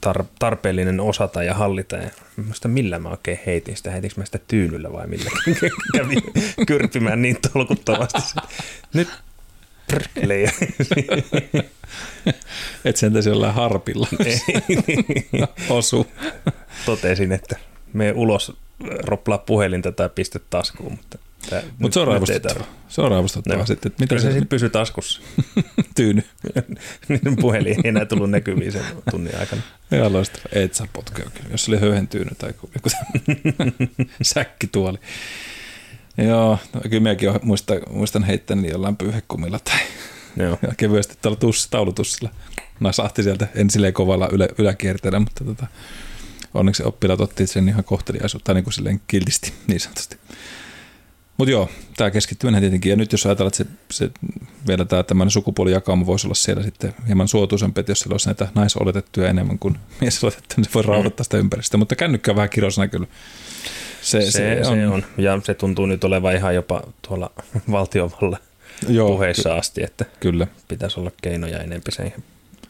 tar- 0.07 0.25
tarpeellinen 0.39 1.01
osata 1.01 1.43
ja 1.43 1.55
hallita. 1.55 1.97
Ja 1.97 2.11
mä 2.37 2.45
muista 2.45 2.69
millä 2.69 2.99
mä 2.99 3.09
oikein 3.09 3.41
heitin 3.47 3.77
sitä, 3.77 3.91
heitinkö 3.91 4.21
mä 4.21 4.25
sitä 4.25 4.39
tyynyllä 4.49 4.93
vai 4.93 5.07
millä 5.07 5.31
kävin 5.97 6.23
kyrpimään 6.67 7.23
niin 7.23 7.37
tolkuttomasti. 7.53 8.19
Nyt 8.95 9.09
prkkele. 9.87 10.41
ja- 10.41 10.51
Et 12.85 12.97
sen 12.97 13.13
taisi 13.13 13.29
jollain 13.29 13.55
harpilla 13.55 14.09
osu. 15.71 16.07
Totesin, 16.87 17.33
että 17.33 17.57
me 17.93 18.13
ulos 18.17 18.57
roplaa 18.99 19.39
puhelinta 19.39 19.93
tai 19.93 20.09
pistä 20.15 20.39
taskuun, 20.51 20.93
mutta 20.93 21.19
Mutta 21.79 21.95
se 21.95 22.01
on 22.01 22.07
raivostuttavaa. 22.07 22.55
tarvi. 22.55 22.69
Se 22.89 23.01
on 23.01 23.11
raivostuttavaa 23.11 23.59
No. 23.59 23.67
sitten, 23.67 23.93
että 23.93 24.03
mitä 24.03 24.09
Kyllä 24.09 24.23
se 24.23 24.27
se 24.29 24.33
sitten 24.33 24.49
pysyy 24.49 24.71
taskussa. 24.71 25.21
tyyny. 25.97 26.23
Niin 27.09 27.37
Puhelin 27.41 27.67
ei 27.73 27.89
enää 27.89 28.05
tullut 28.05 28.31
näkyviin 28.31 28.73
sen 28.73 28.83
tunnin 29.11 29.37
aikana. 29.41 29.63
Ihan 29.93 30.13
loistava. 30.13 30.43
Et 30.53 30.75
saa 30.75 30.87
potkea 30.93 31.31
kyllä, 31.35 31.49
jos 31.51 31.69
oli 31.69 31.81
höyhentyynyt 31.81 32.39
tai 32.39 32.53
joku 32.75 32.89
säkkituoli. 34.23 34.99
Joo, 36.19 36.59
no, 36.75 36.81
kyllä 36.81 37.01
minäkin 37.03 37.31
muistan, 37.43 37.79
muistan 37.91 38.25
heittäni 38.25 38.71
jollain 38.71 38.97
pyyhekumilla 38.97 39.59
tai 39.59 39.79
Joo. 40.37 40.59
kevyesti 40.77 41.15
tuolla 41.23 41.37
tuss, 41.39 41.69
taulutussilla. 41.71 42.31
Nasahti 42.81 43.23
sieltä, 43.23 43.49
en 43.55 43.71
silleen 43.71 43.93
kovalla 43.93 44.29
ylä, 44.33 44.49
yläkierteellä, 44.59 45.19
mutta 45.21 45.45
tota, 45.45 45.67
onneksi 46.55 46.83
oppilaat 46.83 47.21
otti 47.21 47.47
sen 47.47 47.69
ihan 47.69 47.85
kohteliaisuutta, 47.85 48.45
tai 48.45 48.55
niin 48.55 48.65
kuin 48.65 48.75
silleen 48.75 49.01
kiltisti 49.07 49.53
niin 49.67 49.81
sanotusti. 49.81 50.17
Mutta 51.39 51.51
joo, 51.51 51.69
tämä 51.97 52.11
keskittyminen 52.11 52.61
tietenkin, 52.61 52.91
ja 52.91 52.97
nyt 52.97 53.13
jos 53.13 53.27
ajatellaan, 53.27 53.53
että 53.61 53.75
se, 53.91 54.05
se 54.05 54.11
vielä 54.67 54.85
tämä 54.85 55.03
tämmöinen 55.03 55.31
sukupuolijakauma 55.31 56.07
voisi 56.07 56.27
olla 56.27 56.35
siellä 56.35 56.63
sitten 56.63 56.95
hieman 57.07 57.29
suotuisampi, 57.29 57.81
että 57.81 57.93
jos 57.93 58.01
siellä 58.01 58.15
olisi 58.15 58.29
näitä 58.29 58.49
naisoletettuja 58.55 59.29
enemmän 59.29 59.59
kuin 59.59 59.79
miesoletettuja, 60.01 60.57
niin 60.57 60.65
se 60.65 60.71
voi 60.75 60.83
rauhoittaa 60.83 61.25
sitä 61.25 61.37
ympäristöä, 61.37 61.79
mutta 61.79 61.97
kännykkä 61.97 62.31
on 62.31 62.37
vähän 62.37 62.51
kirosana 62.51 62.89
kyllä. 62.89 63.07
Se, 64.03 64.21
se, 64.21 64.31
se, 64.31 64.61
on. 64.67 64.77
se 64.77 64.89
on. 64.89 65.05
Ja 65.19 65.41
se 65.45 65.55
tuntuu 65.55 65.87
nyt 65.87 66.05
olevan 66.05 66.35
ihan 66.35 66.55
jopa 66.55 66.83
tuolla 67.09 67.31
valtiovallan 67.71 68.41
Joo, 68.89 69.09
puheissa 69.09 69.57
asti, 69.57 69.83
että 69.83 70.05
ky- 70.05 70.11
kyllä. 70.21 70.47
pitäisi 70.69 71.01
olla 71.01 71.11
keinoja 71.23 71.59
enempi 71.59 71.91
siihen 71.93 72.25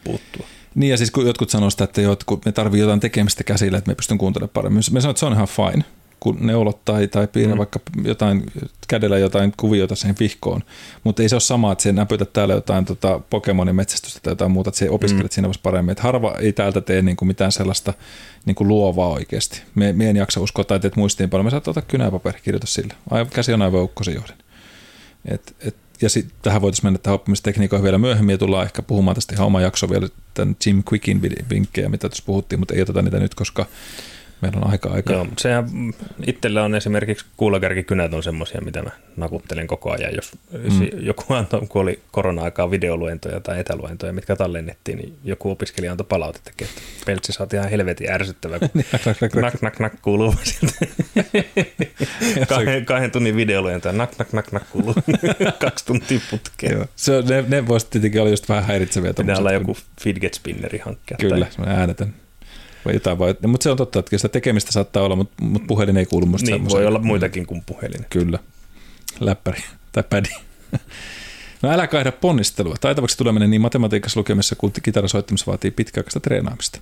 puuttua. 0.05 0.47
Niin 0.75 0.91
ja 0.91 0.97
siis 0.97 1.11
kun 1.11 1.27
jotkut 1.27 1.51
sanoo 1.51 1.71
sitä, 1.71 1.85
että 1.85 2.01
jotkut, 2.01 2.45
me 2.45 2.53
tarvii 2.53 2.81
jotain 2.81 3.01
tekemistä 3.01 3.45
käsillä, 3.45 3.79
että 3.79 3.91
me 3.91 3.95
pystyn 3.95 4.19
kuuntelemaan 4.19 4.51
paremmin. 4.55 4.83
Me 4.91 5.01
sanon, 5.01 5.11
että 5.11 5.21
se 5.21 5.27
on 5.27 5.33
ihan 5.33 5.49
fine, 5.49 5.85
kun 6.21 6.37
neulot 6.41 6.85
tai, 6.85 7.09
tai 7.09 7.27
piirrä 7.27 7.55
mm. 7.55 7.59
vaikka 7.59 7.81
jotain, 8.05 8.47
kädellä 8.89 9.19
jotain 9.19 9.53
kuviota 9.57 9.95
siihen 9.95 10.17
vihkoon. 10.21 10.63
Mutta 11.05 11.23
ei 11.23 11.29
se 11.29 11.35
ole 11.35 11.41
sama, 11.41 11.73
että 11.73 11.83
se 11.83 11.93
näpytät 11.93 12.33
täällä 12.33 12.55
jotain 12.55 12.85
tota, 12.85 13.21
Pokemonin 13.31 13.77
metsästystä 13.77 14.21
tai 14.23 14.31
jotain 14.31 14.51
muuta, 14.51 14.71
että 14.71 14.79
se 14.79 14.91
opiskelet 14.91 15.25
mm. 15.25 15.35
siinä 15.35 15.47
vaiheessa 15.47 15.63
paremmin. 15.63 15.93
Et 15.93 16.01
harva 16.01 16.35
ei 16.39 16.53
täältä 16.53 16.81
tee 16.81 17.03
niin 17.03 17.17
kuin 17.17 17.27
mitään 17.27 17.53
sellaista 17.53 17.95
niin 18.47 18.55
kuin 18.55 18.69
luovaa 18.69 19.09
oikeasti. 19.09 19.63
Me, 19.75 19.93
me 19.93 20.11
en 20.11 20.17
jaksa 20.17 20.41
uskoa 20.41 20.65
tai 20.65 20.81
teet 20.81 20.97
muistiin 20.97 21.31
paljon. 21.31 21.45
Me 21.45 21.51
saat 21.51 21.69
ottaa 21.69 21.83
kynäpaperi, 21.83 22.41
kirjoita 22.41 22.67
sillä. 22.67 22.95
Aivan, 23.11 23.33
käsi 23.33 23.53
on 23.53 23.63
aivan 23.63 23.83
ukkosen 23.83 24.15
johden. 24.15 24.37
Et, 25.25 25.57
et, 25.61 25.77
ja 26.03 26.09
sitten 26.09 26.37
tähän 26.43 26.63
voitaisiin 26.63 26.87
mennä 26.87 26.99
tähän 26.99 27.15
oppimistekniikoihin 27.15 27.85
vielä 27.85 27.99
myöhemmin 27.99 28.33
ja 28.33 28.39
tullaan 28.39 28.65
ehkä 28.65 28.83
puhumaan 28.83 29.15
tästä 29.15 29.35
ihan 29.35 29.47
oma 29.47 29.61
jakso 29.61 29.91
vielä 29.91 30.09
tämän 30.35 30.57
Jim 30.67 30.83
Quickin 30.93 31.23
vinkkejä, 31.51 31.89
mitä 31.89 32.09
tuossa 32.09 32.23
puhuttiin, 32.27 32.59
mutta 32.59 32.75
ei 32.75 32.83
oteta 32.83 33.03
niitä 33.03 33.19
nyt, 33.19 33.35
koska 33.35 33.67
meillä 34.41 34.59
on 34.59 34.71
aika 34.71 34.91
aika. 34.91 35.13
Joo, 35.13 35.27
sehän 35.39 35.71
itsellä 36.27 36.65
on 36.65 36.75
esimerkiksi 36.75 37.27
kuulakärkikynät 37.37 38.15
on 38.15 38.23
semmoisia, 38.23 38.61
mitä 38.61 38.83
mä 38.83 38.91
nakuttelen 39.17 39.67
koko 39.67 39.93
ajan. 39.93 40.15
Jos 40.15 40.33
mm. 40.53 40.89
joku 41.01 41.35
antoi, 41.35 41.67
kun 41.69 41.83
oli 41.83 42.01
korona-aikaa 42.11 42.71
videoluentoja 42.71 43.41
tai 43.41 43.61
etäluentoja, 43.61 44.13
mitkä 44.13 44.37
tallennettiin, 44.37 44.99
niin 44.99 45.19
joku 45.25 45.51
opiskelija 45.51 45.93
antoi 45.93 46.07
palautettakin, 46.09 46.67
että 46.67 46.83
peltsi 47.07 47.33
saat 47.33 47.53
ihan 47.53 47.71
helvetin 47.71 48.13
ärsyttävä, 48.13 48.59
kun 48.59 49.43
nak, 49.43 49.63
nak, 49.63 49.81
nak 49.81 49.93
kuuluu 50.03 50.35
sieltä. 50.43 50.79
kahden, 52.49 52.85
kahden 52.85 53.11
tunnin 53.11 53.37
videoluentoja, 53.37 53.93
nak, 53.93 54.19
nak, 54.19 54.33
nak, 54.33 54.53
nak 54.53 54.71
kuuluu 54.71 54.95
kaksi 55.65 55.87
tuntia 55.87 56.21
putkeen. 56.31 56.89
Se, 56.97 57.23
ne, 57.29 57.45
ne 57.49 57.69
voisi 57.69 57.87
tietenkin 57.91 58.21
olla 58.21 58.31
just 58.31 58.49
vähän 58.49 58.65
häiritseviä. 58.65 59.15
Pitää 59.15 59.39
olla 59.39 59.53
joku 59.53 59.77
fidget 60.01 60.35
spinneri 60.35 60.79
hankkia. 60.79 61.17
Kyllä, 61.21 61.47
Tai, 61.57 61.67
äänetön. 61.67 62.15
Vai 62.89 62.95
jotain 62.95 63.19
voi, 63.19 63.37
mutta 63.47 63.65
se 63.65 63.71
on 63.71 63.77
totta, 63.77 63.99
että 63.99 64.19
sitä 64.19 64.29
tekemistä 64.29 64.73
saattaa 64.73 65.03
olla, 65.03 65.17
mutta, 65.17 65.45
mutta 65.45 65.67
puhelin 65.67 65.97
ei 65.97 66.07
kuulu 66.07 66.27
musta 66.27 66.47
niin, 66.47 66.55
semmoiseen. 66.55 66.81
voi 66.81 66.87
olla 66.87 66.99
muitakin 66.99 67.47
kuin 67.47 67.63
puhelin. 67.67 68.07
Kyllä. 68.11 68.39
Läppäri 69.21 69.63
tai 69.93 70.05
pädi. 70.11 70.29
No 71.63 71.71
älä 71.73 71.87
kaihda 71.87 72.13
ponnistelua. 72.13 72.77
Taitavaksi 72.81 73.19
tuleminen 73.19 73.51
niin 73.51 73.61
matematiikassa 73.61 74.21
lukemisessa 74.21 74.57
kuin 74.57 74.73
kitarasoittamassa 74.83 75.47
vaatii 75.47 75.71
pitkäaikaista 75.71 76.21
treenaamista. 76.21 76.81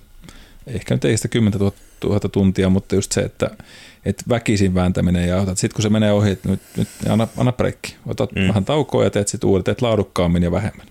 Ehkä 0.67 0.95
nyt 0.95 1.05
ei 1.05 1.17
sitä 1.17 1.27
10 1.27 1.59
000, 1.59 1.71
000 2.03 2.19
tuntia, 2.19 2.69
mutta 2.69 2.95
just 2.95 3.11
se, 3.11 3.21
että, 3.21 3.49
että 4.05 4.23
väkisin 4.29 4.73
vääntäminen 4.73 5.27
ja 5.27 5.41
otat, 5.41 5.57
sitten 5.57 5.75
kun 5.75 5.83
se 5.83 5.89
menee 5.89 6.11
ohi, 6.11 6.31
että 6.31 6.49
nyt, 6.49 6.61
nyt 6.77 6.87
anna, 7.09 7.27
anna 7.37 7.51
breikki. 7.51 7.95
Otat 8.05 8.31
mm. 8.35 8.47
vähän 8.47 8.65
taukoa 8.65 9.03
ja 9.03 9.09
teet 9.09 9.27
sitten 9.27 9.49
uudet, 9.49 9.65
teet 9.65 9.81
laadukkaammin 9.81 10.43
ja 10.43 10.51
vähemmän. 10.51 10.87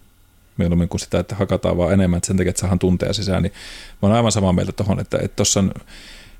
Mieluummin 0.56 0.88
kuin 0.88 1.00
sitä, 1.00 1.18
että 1.18 1.34
hakataan 1.34 1.76
vaan 1.76 1.92
enemmän, 1.92 2.16
että 2.16 2.26
sen 2.26 2.36
takia, 2.36 2.50
että 2.50 2.60
saadaan 2.60 2.78
tunteja 2.78 3.12
sisään, 3.12 3.42
niin 3.42 3.52
mä 4.02 4.08
oon 4.08 4.16
aivan 4.16 4.32
samaa 4.32 4.52
mieltä 4.52 4.72
tuohon, 4.72 5.00
että 5.00 5.18
tuossa 5.36 5.64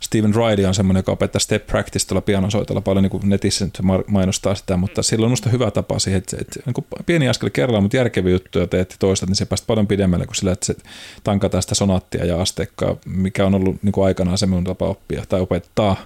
Steven 0.07 0.35
Riley 0.35 0.65
on 0.65 0.75
semmoinen, 0.75 0.99
joka 0.99 1.13
opettaa 1.13 1.41
step 1.41 1.67
practice 1.67 2.07
tuolla 2.07 2.21
pianosoitolla 2.21 2.81
paljon 2.81 3.03
niin 3.03 3.11
kuin 3.11 3.29
netissä 3.29 3.65
nyt 3.65 3.79
mainostaa 4.07 4.55
sitä, 4.55 4.77
mutta 4.77 5.03
sillä 5.03 5.27
on 5.27 5.31
musta 5.31 5.51
hyvä 5.51 5.71
tapa 5.71 5.99
siihen, 5.99 6.19
että, 6.19 6.37
että 6.41 6.61
niin 6.67 6.75
kuin 6.75 6.87
pieni 7.07 7.29
askel 7.29 7.51
kerrallaan, 7.51 7.85
mutta 7.85 7.97
järkeviä 7.97 8.33
juttuja 8.33 8.67
teet 8.67 8.91
ja 8.91 8.97
toistat, 8.99 9.29
niin 9.29 9.37
se 9.37 9.47
päästä 9.47 9.67
paljon 9.67 9.87
pidemmälle 9.87 10.27
kuin 10.27 10.37
sillä, 10.37 10.53
että 10.53 10.67
se 10.67 10.77
tankataan 11.25 11.63
sitä 11.63 11.75
sonaattia 11.75 12.25
ja 12.25 12.41
asteikkaa, 12.41 12.97
mikä 13.07 13.47
on 13.47 13.55
ollut 13.55 13.83
niin 13.83 13.93
kuin 13.93 14.05
aikanaan 14.05 14.39
se 14.39 14.47
minun 14.47 14.65
tapa 14.65 14.87
oppia 14.87 15.23
tai 15.29 15.41
opettaa. 15.41 15.97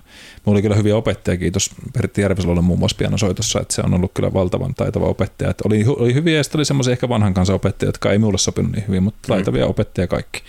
Mulla 0.45 0.57
oli 0.57 0.63
kyllä 0.63 0.77
hyviä 0.77 0.97
opettajia, 0.97 1.39
kiitos 1.39 1.71
Pertti 1.93 2.21
Järvisalolle 2.21 2.63
muun 2.63 2.79
muassa 2.79 2.97
pianosoitossa, 2.97 3.61
että 3.61 3.75
se 3.75 3.83
on 3.85 3.95
ollut 3.95 4.11
kyllä 4.15 4.33
valtavan 4.33 4.75
taitava 4.75 5.07
opettaja. 5.07 5.51
Että 5.51 5.65
oli, 5.67 5.85
oli 5.89 6.15
hyviä 6.15 6.37
ja 6.37 6.43
sitten 6.43 6.59
oli 6.59 6.65
semmoisia 6.65 6.93
ehkä 6.93 7.09
vanhan 7.09 7.35
kanssa 7.35 7.55
opettajia, 7.55 7.89
jotka 7.89 8.13
ei 8.13 8.19
minulle 8.19 8.39
sopinut 8.39 8.73
niin 8.73 8.85
hyvin, 8.89 9.03
mutta 9.03 9.21
taitavia 9.27 9.65
mm. 9.65 9.71
opettajia 9.71 10.07
kaikki. 10.07 10.43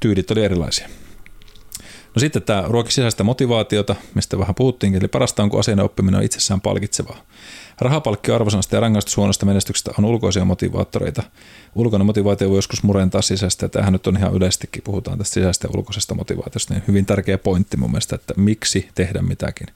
Tyylit 0.00 0.30
oli 0.30 0.44
erilaisia. 0.44 0.88
No 2.14 2.20
sitten 2.20 2.42
tämä 2.42 2.64
ruoki 2.66 2.92
sisäistä 2.92 3.24
motivaatiota, 3.24 3.96
mistä 4.14 4.38
vähän 4.38 4.54
puhuttiinkin, 4.54 5.02
eli 5.02 5.08
parasta 5.08 5.42
on, 5.42 5.50
kun 5.50 5.60
asian 5.60 5.80
oppiminen 5.80 6.18
on 6.18 6.24
itsessään 6.24 6.60
palkitsevaa. 6.60 7.16
Rahapalkki 7.80 8.30
arvosanasta 8.32 8.76
ja 8.76 8.80
rangaistus 8.80 9.44
menestyksestä 9.44 9.90
on 9.98 10.04
ulkoisia 10.04 10.44
motivaattoreita. 10.44 11.22
Ulkoinen 11.74 12.06
motivaatio 12.06 12.48
voi 12.48 12.58
joskus 12.58 12.82
murentaa 12.82 13.22
sisäistä, 13.22 13.64
ja 13.64 13.68
tämähän 13.68 13.92
nyt 13.92 14.06
on 14.06 14.16
ihan 14.16 14.34
yleisestikin, 14.34 14.82
puhutaan 14.82 15.18
tästä 15.18 15.34
sisäistä 15.34 15.68
ja 15.68 15.78
ulkoisesta 15.78 16.14
motivaatiosta, 16.14 16.74
niin 16.74 16.84
hyvin 16.88 17.06
tärkeä 17.06 17.38
pointti 17.38 17.76
mun 17.76 17.90
mielestä, 17.90 18.14
että 18.14 18.34
miksi 18.36 18.88
tehdä 18.94 19.22
mitäkin. 19.22 19.66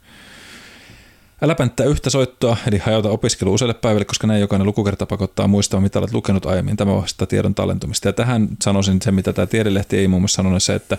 Älä 1.43 1.55
pänttää 1.55 1.87
yhtä 1.87 2.11
soittoa, 2.11 2.57
eli 2.67 2.79
hajauta 2.79 3.11
opiskelu 3.11 3.55
useille 3.55 3.75
päiville, 3.75 4.05
koska 4.05 4.27
näin 4.27 4.41
jokainen 4.41 4.67
lukukerta 4.67 5.07
pakottaa 5.07 5.49
muistamaan, 5.49 5.83
mitä 5.83 5.99
olet 5.99 6.13
lukenut 6.13 6.47
aiemmin. 6.47 6.77
Tämä 6.77 6.95
vastaa 6.95 7.27
tiedon 7.27 7.55
tallentumista. 7.55 8.09
Ja 8.09 8.13
tähän 8.13 8.49
sanoisin 8.63 9.03
se, 9.03 9.11
mitä 9.11 9.33
tämä 9.33 9.47
tiedelehti 9.47 9.99
ei 9.99 10.09
muun 10.09 10.23
muassa 10.23 10.37
sanonut, 10.37 10.63
se, 10.63 10.75
että 10.75 10.99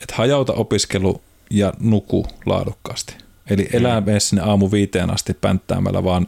että 0.00 0.14
hajauta 0.14 0.52
opiskelu 0.52 1.20
ja 1.50 1.72
nuku 1.80 2.26
laadukkaasti. 2.46 3.14
Eli 3.50 3.68
elää 3.72 4.00
mm. 4.00 4.06
sinne 4.18 4.42
aamu 4.42 4.70
viiteen 4.70 5.10
asti 5.10 5.34
pänttäämällä, 5.34 6.04
vaan 6.04 6.26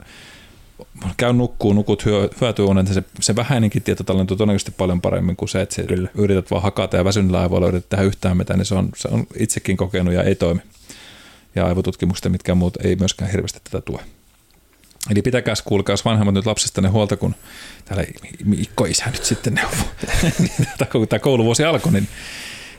käy 1.16 1.32
nukkuu, 1.32 1.72
nukut 1.72 2.04
hyötyyunen, 2.40 2.86
se, 2.86 3.02
se 3.20 3.36
vähäinenkin 3.36 3.82
tieto 3.82 4.04
tallentuu 4.04 4.36
todennäköisesti 4.36 4.70
paljon 4.70 5.00
paremmin 5.00 5.36
kuin 5.36 5.48
se, 5.48 5.60
että 5.60 5.82
Kyllä. 5.82 6.08
yrität 6.14 6.50
vaan 6.50 6.62
hakata 6.62 6.96
ja 6.96 7.04
väsyneellä 7.04 7.40
aivoilla 7.40 7.68
yrität 7.68 7.88
tehdä 7.88 8.04
yhtään 8.04 8.36
mitään, 8.36 8.58
niin 8.58 8.66
se 8.66 8.74
on, 8.74 8.88
se 8.96 9.08
on 9.08 9.26
itsekin 9.38 9.76
kokenut 9.76 10.14
ja 10.14 10.22
ei 10.22 10.34
toimi. 10.34 10.60
Ja 11.54 11.66
aivotutkimukset 11.66 12.24
ja 12.24 12.30
mitkään 12.30 12.58
muut 12.58 12.76
ei 12.84 12.96
myöskään 12.96 13.30
hirveästi 13.30 13.60
tätä 13.64 13.80
tue. 13.80 14.00
Eli 15.10 15.22
pitäkääs 15.22 15.62
kuulkaas 15.62 16.04
vanhemmat 16.04 16.34
nyt 16.34 16.46
lapsistanne 16.46 16.90
huolta, 16.90 17.16
kun 17.16 17.34
täällä 17.84 18.04
Mikko 18.44 18.84
isä 18.84 19.10
nyt 19.10 19.24
sitten 19.24 19.54
neuvoo. 19.54 19.88
kun 20.92 21.08
tämä 21.08 21.20
kouluvuosi 21.20 21.64
alkoi, 21.64 21.92
niin 21.92 22.08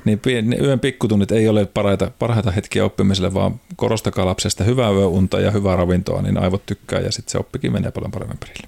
niin 0.08 0.56
yön 0.62 0.80
pikkutunnit 0.80 1.32
ei 1.32 1.48
ole 1.48 1.66
parhaita, 1.66 2.12
parhaita 2.20 2.52
hetkiä 2.52 2.86
oppimiselle, 2.86 3.34
vaan 3.34 3.62
korostakaa 3.76 4.26
lapsesta 4.26 4.64
hyvää 4.64 4.92
yöunta 4.92 5.40
ja 5.40 5.52
hyvää 5.52 5.76
ravintoa, 5.76 6.22
niin 6.22 6.38
aivot 6.38 6.66
tykkää 6.66 7.00
ja 7.00 7.12
sitten 7.12 7.32
se 7.32 7.38
oppikin 7.38 7.74
menee 7.74 7.92
paljon 7.92 8.12
paremmin 8.12 8.38
perille. 8.38 8.68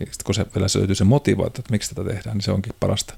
Ja 0.00 0.06
sitten 0.06 0.24
kun 0.24 0.34
se 0.34 0.46
vielä 0.54 0.66
löytyy 0.76 0.94
se 0.94 1.04
motivaatio, 1.04 1.60
että 1.60 1.72
miksi 1.72 1.94
tätä 1.94 2.08
tehdään, 2.08 2.36
niin 2.36 2.42
se 2.42 2.52
onkin 2.52 2.72
parasta. 2.80 3.14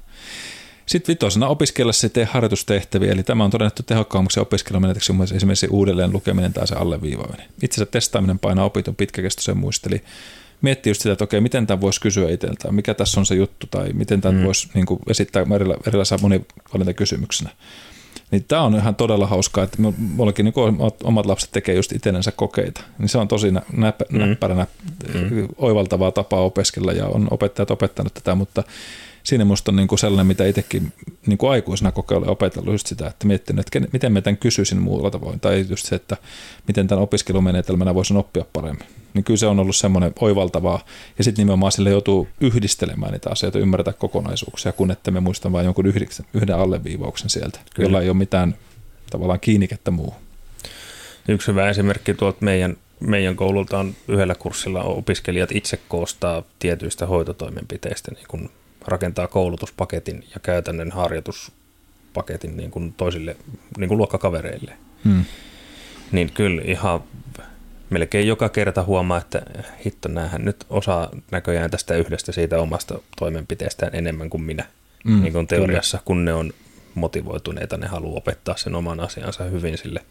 Sitten 0.85 1.13
vitosena 1.13 1.47
opiskella 1.47 1.93
se 1.93 2.09
tee 2.09 2.25
harjoitustehtäviä, 2.25 3.11
eli 3.11 3.23
tämä 3.23 3.43
on 3.43 3.51
todennettu 3.51 3.83
tehokkaammaksi 3.83 4.39
opiskelumenetyksi 4.39 5.13
esimerkiksi 5.35 5.67
uudelleen 5.67 6.13
lukeminen 6.13 6.53
tai 6.53 6.67
se 6.67 6.75
alleviivaaminen. 6.75 7.47
Itsensä 7.63 7.85
testaaminen 7.91 8.39
painaa 8.39 8.65
opitun 8.65 8.95
pitkäkestoisen 8.95 9.57
muisteli 9.57 10.03
miettii 10.61 10.89
just 10.89 11.01
sitä, 11.01 11.13
että 11.13 11.23
okei, 11.23 11.41
miten 11.41 11.67
tämän 11.67 11.81
voisi 11.81 12.01
kysyä 12.01 12.29
itseltään, 12.29 12.75
mikä 12.75 12.93
tässä 12.93 13.19
on 13.19 13.25
se 13.25 13.35
juttu, 13.35 13.67
tai 13.71 13.93
miten 13.93 14.21
tämän 14.21 14.39
mm. 14.39 14.45
voisi 14.45 14.69
niin 14.73 14.85
kuin, 14.85 14.99
esittää 15.09 15.45
erila, 15.55 15.77
erilaisena 15.87 16.21
monivalintakysymyksenä. 16.21 17.49
Niin 18.31 18.45
tämä 18.47 18.61
on 18.61 18.75
ihan 18.75 18.95
todella 18.95 19.27
hauskaa, 19.27 19.63
että 19.63 19.77
mullakin 19.97 20.43
niin 20.45 20.53
omat 21.03 21.25
lapset 21.25 21.51
tekee 21.51 21.75
just 21.75 21.91
itsellensä 21.91 22.31
kokeita. 22.31 22.81
Niin 22.99 23.09
se 23.09 23.17
on 23.17 23.27
tosi 23.27 23.51
näp, 23.51 23.99
mm. 24.09 24.19
näppäränä 24.19 24.67
mm. 25.13 25.47
oivaltavaa 25.57 26.11
tapaa 26.11 26.41
opiskella 26.41 26.91
ja 26.91 27.07
on 27.07 27.27
opettajat 27.31 27.71
opettanut 27.71 28.13
tätä, 28.13 28.35
mutta 28.35 28.63
siinä 29.25 29.45
musta 29.45 29.71
on 29.71 29.75
niin 29.75 29.87
kuin 29.87 29.99
sellainen, 29.99 30.27
mitä 30.27 30.45
itsekin 30.45 30.93
niin 31.25 31.37
kuin 31.37 31.51
aikuisena 31.51 31.91
kokeilla 31.91 32.27
opetellut 32.27 32.73
just 32.73 32.87
sitä, 32.87 33.07
että 33.07 33.27
miettinyt, 33.27 33.67
että 33.67 33.89
miten 33.93 34.11
mä 34.11 34.21
tämän 34.21 34.37
kysyisin 34.37 34.81
muulla 34.81 35.11
tavoin, 35.11 35.39
tai 35.39 35.65
just 35.69 35.85
se, 35.85 35.95
että 35.95 36.17
miten 36.67 36.87
tämän 36.87 37.03
opiskelumenetelmänä 37.03 37.95
voisin 37.95 38.17
oppia 38.17 38.45
paremmin. 38.53 38.87
Niin 39.13 39.23
kyllä 39.23 39.37
se 39.37 39.47
on 39.47 39.59
ollut 39.59 39.75
semmoinen 39.75 40.13
oivaltavaa, 40.19 40.85
ja 41.17 41.23
sitten 41.23 41.43
nimenomaan 41.43 41.71
sille 41.71 41.89
joutuu 41.89 42.27
yhdistelemään 42.41 43.11
niitä 43.11 43.29
asioita, 43.29 43.59
ymmärtää 43.59 43.93
kokonaisuuksia, 43.93 44.71
kun 44.71 44.91
että 44.91 45.11
me 45.11 45.19
muistan 45.19 45.51
vain 45.51 45.65
jonkun 45.65 45.85
yhden 46.33 46.55
alleviivauksen 46.55 47.29
sieltä, 47.29 47.59
kyllä. 47.75 47.87
jolla 47.87 48.01
ei 48.01 48.09
ole 48.09 48.17
mitään 48.17 48.55
tavallaan 49.09 49.39
kiinnikettä 49.39 49.91
muuhun. 49.91 50.21
Yksi 51.27 51.47
hyvä 51.47 51.69
esimerkki 51.69 52.13
tuolta 52.13 52.37
meidän 52.41 52.77
meidän 52.99 53.35
koululta 53.35 53.79
on 53.79 53.95
yhdellä 54.07 54.35
kurssilla 54.35 54.83
opiskelijat 54.83 55.51
itse 55.51 55.79
koostaa 55.87 56.43
tietyistä 56.59 57.05
hoitotoimenpiteistä 57.05 58.11
niin 58.11 58.25
kuin 58.27 58.49
rakentaa 58.87 59.27
koulutuspaketin 59.27 60.23
ja 60.33 60.39
käytännön 60.39 60.91
harjoituspaketin 60.91 62.57
niin 62.57 62.71
kuin 62.71 62.93
toisille 62.93 63.35
niin 63.77 63.87
kuin 63.87 63.97
luokkakavereille. 63.97 64.73
Hmm. 65.05 65.25
Niin 66.11 66.31
kyllä 66.31 66.61
ihan 66.65 67.03
melkein 67.89 68.27
joka 68.27 68.49
kerta 68.49 68.83
huomaa, 68.83 69.17
että 69.17 69.41
hitto 69.85 70.09
näähän 70.09 70.45
nyt 70.45 70.65
osaa 70.69 71.09
näköjään 71.31 71.71
tästä 71.71 71.95
yhdestä 71.95 72.31
siitä 72.31 72.59
omasta 72.59 72.99
toimenpiteestään 73.19 73.95
enemmän 73.95 74.29
kuin 74.29 74.43
minä. 74.43 74.65
Hmm, 75.09 75.21
niin 75.21 75.33
kuin 75.33 75.47
teoriassa, 75.47 75.97
kyllä. 75.97 76.05
kun 76.05 76.25
ne 76.25 76.33
on 76.33 76.53
motivoituneita, 76.95 77.77
ne 77.77 77.87
haluaa 77.87 78.17
opettaa 78.17 78.57
sen 78.57 78.75
oman 78.75 78.99
asiansa 78.99 79.43
hyvin 79.43 79.77
sille, 79.77 80.01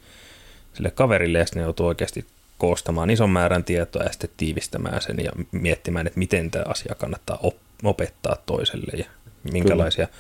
sille 0.75 0.91
kaverille 0.91 1.39
ja 1.39 1.45
ne 1.55 1.63
joutuu 1.63 1.87
oikeasti 1.87 2.27
koostamaan 2.59 3.11
ison 3.11 3.31
määrän 3.31 3.65
tietoa 3.65 4.03
ja 4.03 4.13
sitten 4.13 4.31
tiivistämään 4.37 5.03
sen 5.03 5.17
ja 5.25 5.33
miettimään, 5.53 6.07
että 6.07 6.19
miten 6.19 6.51
tämä 6.51 6.65
asia 6.69 6.95
kannattaa 6.95 7.39
oppia 7.43 7.64
opettaa 7.87 8.37
toiselle 8.47 8.93
ja 8.99 9.05
minkälaisia. 9.53 10.07
Kyllä. 10.07 10.19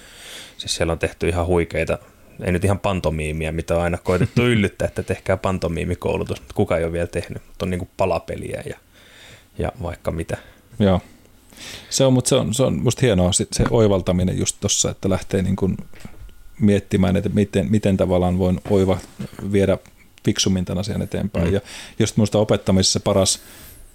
Siis 0.59 0.74
siellä 0.74 0.93
on 0.93 0.99
tehty 0.99 1.28
ihan 1.28 1.47
huikeita, 1.47 1.99
ei 2.45 2.53
nyt 2.53 2.65
ihan 2.65 2.78
pantomiimia, 2.78 3.53
mitä 3.53 3.77
on 3.77 3.82
aina 3.82 3.99
koetettu 3.99 4.43
yllyttää, 4.53 4.89
että 4.89 5.03
tehkää 5.03 5.36
pantomiimikoulutus, 5.36 6.41
mutta 6.41 6.55
kuka 6.55 6.77
ei 6.77 6.85
ole 6.85 6.93
vielä 6.93 7.07
tehnyt, 7.07 7.43
mutta 7.47 7.65
on 7.65 7.70
niin 7.70 7.78
kuin 7.78 7.91
palapeliä 7.97 8.62
ja, 8.66 8.77
ja 9.59 9.73
vaikka 9.82 10.11
mitä. 10.11 10.36
Joo. 10.78 11.01
Se 11.91 12.05
on, 12.05 12.12
mutta 12.12 12.28
se 12.28 12.35
on, 12.35 12.55
se 12.55 12.62
on 12.62 12.82
musta 12.82 13.01
hienoa 13.03 13.32
se, 13.32 13.47
se 13.53 13.65
oivaltaminen 13.70 14.39
just 14.39 14.57
tuossa, 14.61 14.91
että 14.91 15.11
lähtee 15.11 15.43
niin 15.43 15.57
kuin 15.57 15.77
miettimään, 16.61 17.16
että 17.16 17.28
miten, 17.28 17.70
miten 17.70 17.97
tavallaan 17.97 18.39
voin 18.39 18.61
oiva 18.70 18.99
viedä 19.53 19.78
fiksummin 20.24 20.65
tämän 20.65 20.81
asian 20.81 21.03
eteenpäin. 21.03 21.47
Mm. 21.47 21.55
Ja 21.55 21.61
just 21.99 22.16
minusta 22.16 22.39
opettamisessa 22.39 23.01
paras 23.01 23.41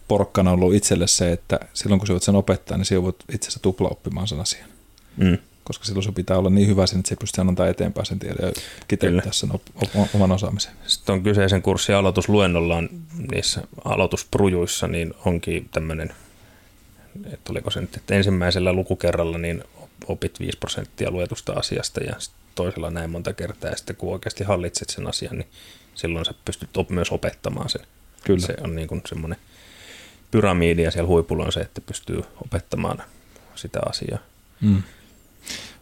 porkkana 0.10 0.52
ollut 0.52 0.74
itselle 0.74 1.08
se, 1.08 1.32
että 1.32 1.60
silloin 1.74 2.00
kun 2.00 2.08
sä 2.08 2.14
voit 2.14 2.24
sen 2.24 2.36
opettaa, 2.36 2.78
niin 2.78 2.86
sä 2.86 3.02
voit 3.02 3.16
itse 3.34 3.48
asiassa 3.48 3.60
tupla 3.60 3.90
oppimaan 3.90 4.28
sen 4.28 4.40
asian. 4.40 4.70
Mm. 5.18 5.38
Koska 5.64 5.86
silloin 5.86 6.04
se 6.04 6.12
pitää 6.12 6.38
olla 6.38 6.50
niin 6.50 6.68
hyvä 6.68 6.88
sen, 6.88 7.00
että 7.00 7.10
se 7.10 7.16
pystyy 7.16 7.42
antaa 7.42 7.68
eteenpäin 7.68 8.06
sen 8.06 8.20
tiedon 8.20 8.48
ja 8.48 8.62
kiteyttää 8.88 9.32
sen 9.32 9.56
op- 9.56 9.62
op- 9.76 10.16
oman 10.16 10.32
osaamisen. 10.32 10.74
Sitten 10.88 11.14
on 11.14 11.24
kyseisen 11.24 11.62
kurssin 11.62 11.96
aloitusluennollaan 11.96 12.90
niissä 13.32 13.62
aloitusprujuissa, 13.86 14.88
niin 14.88 15.14
onkin 15.26 15.70
tämmöinen, 15.72 16.14
että 17.34 17.52
oliko 17.52 17.72
se 17.72 17.82
nyt, 17.82 17.98
että 17.98 18.16
ensimmäisellä 18.16 18.74
lukukerralla 18.74 19.38
niin 19.38 19.64
opit 20.08 20.40
5 20.40 20.58
prosenttia 20.58 21.12
luetusta 21.12 21.54
asiasta 21.54 22.04
ja 22.04 22.14
toisella 22.56 22.92
näin 22.92 23.10
monta 23.10 23.34
kertaa 23.34 23.70
ja 23.70 23.78
sitten 23.78 23.96
kun 23.96 24.14
oikeasti 24.14 24.44
hallitset 24.44 24.90
sen 24.90 25.08
asian, 25.08 25.38
niin 25.38 25.48
silloin 25.96 26.26
sä 26.26 26.34
pystyt 26.46 26.78
op- 26.78 26.90
myös 26.90 27.12
opettamaan 27.12 27.70
sen. 27.70 27.82
Kyllä. 28.24 28.48
Se 28.48 28.56
on 28.64 28.76
niin 28.76 28.88
kuin 28.88 29.02
semmoinen 29.06 29.40
pyramidi 30.32 30.82
ja 30.82 30.92
siellä 30.92 31.08
huipulla 31.08 31.46
on 31.46 31.52
se, 31.52 31.60
että 31.60 31.82
pystyy 31.82 32.22
opettamaan 32.46 33.04
sitä 33.56 33.80
asiaa. 33.90 34.20
Mm. 34.62 34.84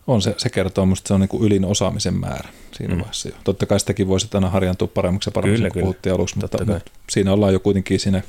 On 0.07 0.21
se, 0.21 0.35
se 0.37 0.49
kertoo 0.49 0.85
minusta, 0.85 1.07
se 1.07 1.13
on 1.13 1.19
niin 1.19 1.29
kuin 1.29 1.43
ylin 1.43 1.65
osaamisen 1.65 2.13
määrä 2.13 2.49
siinä 2.71 2.93
mm. 2.93 2.99
vaiheessa 2.99 3.29
jo. 3.29 3.35
Totta 3.43 3.65
kai 3.65 3.79
sitäkin 3.79 4.07
voisi 4.07 4.27
aina 4.33 4.49
harjantua 4.49 4.87
paremmaksi 4.87 5.29
ja 5.29 5.31
paremmaksi, 5.31 5.61
kyllä, 5.61 5.73
kun 5.73 5.81
puhuttiin 5.81 6.15
aluksi, 6.15 6.37
mutta, 6.37 6.65
mutta 6.65 6.91
siinä 7.09 7.33
ollaan 7.33 7.53
jo 7.53 7.59
kuitenkin 7.59 7.99
siinä 7.99 8.21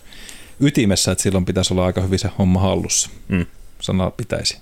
ytimessä, 0.61 1.12
että 1.12 1.23
silloin 1.23 1.45
pitäisi 1.45 1.74
olla 1.74 1.86
aika 1.86 2.01
hyvin 2.01 2.19
se 2.19 2.31
homma 2.39 2.61
hallussa. 2.61 3.11
Mm. 3.28 3.47
Sana 3.81 4.11
pitäisi. 4.11 4.59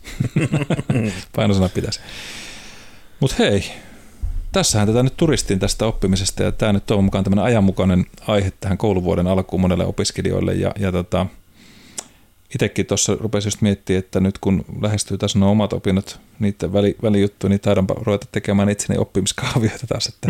Painosana 1.37 1.69
pitäisi. 1.69 2.01
Mutta 3.21 3.37
hei, 3.39 3.65
tässähän 4.53 4.89
tätä 4.89 5.03
nyt 5.03 5.17
turistin 5.17 5.59
tästä 5.59 5.87
oppimisesta 5.87 6.43
ja 6.43 6.53
tämä 6.53 6.73
nyt 6.73 6.91
on 6.91 7.05
mukaan 7.05 7.25
tämmöinen 7.25 7.45
ajanmukainen 7.45 8.07
aihe 8.27 8.53
tähän 8.61 8.79
kouluvuoden 8.79 9.27
alkuun 9.27 9.61
monelle 9.61 9.87
opiskelijoille 9.87 10.55
ja, 10.55 10.73
ja 10.79 10.93
tota, 10.93 11.27
itsekin 12.55 12.87
tuossa 12.87 13.17
rupesin 13.21 13.47
just 13.47 13.61
miettimään, 13.61 13.99
että 13.99 14.21
nyt 14.21 14.39
kun 14.39 14.65
lähestyy 14.83 15.19
taas 15.19 15.37
nuo 15.37 15.51
omat 15.51 15.73
opinnot, 15.73 16.21
niiden 16.39 16.73
väli, 16.73 16.97
välijuttuja, 17.03 17.49
niin 17.49 17.61
taidanpa 17.61 17.95
ruveta 17.95 18.27
tekemään 18.33 18.69
itseni 18.69 18.99
oppimiskaavioita 18.99 19.87
taas, 19.87 20.07
että 20.07 20.29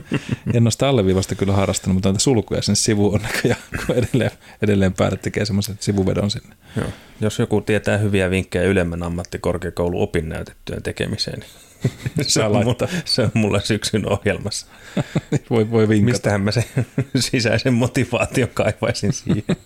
en 0.55 0.63
ole 0.63 0.71
sitä 0.71 0.89
alleviivasta 0.89 1.35
kyllä 1.35 1.53
harrastanut, 1.53 1.95
mutta 1.95 2.09
näitä 2.09 2.23
sulkuja 2.23 2.63
sinne 2.63 2.77
sivuun 2.77 3.15
on 3.15 3.23
näköjään, 3.23 3.61
kun 3.87 3.97
edelleen, 3.97 4.31
edelleen 4.63 4.93
päädet 4.93 5.23
tekee 5.23 5.45
semmoisen 5.45 5.77
sivuvedon 5.81 6.31
sinne. 6.31 6.57
Joo. 6.77 6.89
Jos 7.21 7.39
joku 7.39 7.61
tietää 7.61 7.99
hyviä 7.99 8.31
vinkkejä 8.31 8.65
ylemmän 8.65 9.03
ammattikorkeakoulun 9.03 10.03
opinnäytetyön 10.03 10.83
tekemiseen, 10.83 11.41
niin 11.41 11.66
se, 12.23 12.45
on 12.45 12.53
mulla, 12.53 12.89
se 13.05 13.23
on 13.23 13.31
mulla 13.35 13.61
syksyn 13.61 14.13
ohjelmassa. 14.13 14.67
voi, 15.51 15.71
voi 15.71 15.89
vinkata. 15.89 16.13
Mistähän 16.13 16.41
mä 16.41 16.51
sen 16.51 16.65
sisäisen 17.31 17.75
motivaation 17.75 18.49
kaivaisin 18.55 19.13
siihen. 19.13 19.57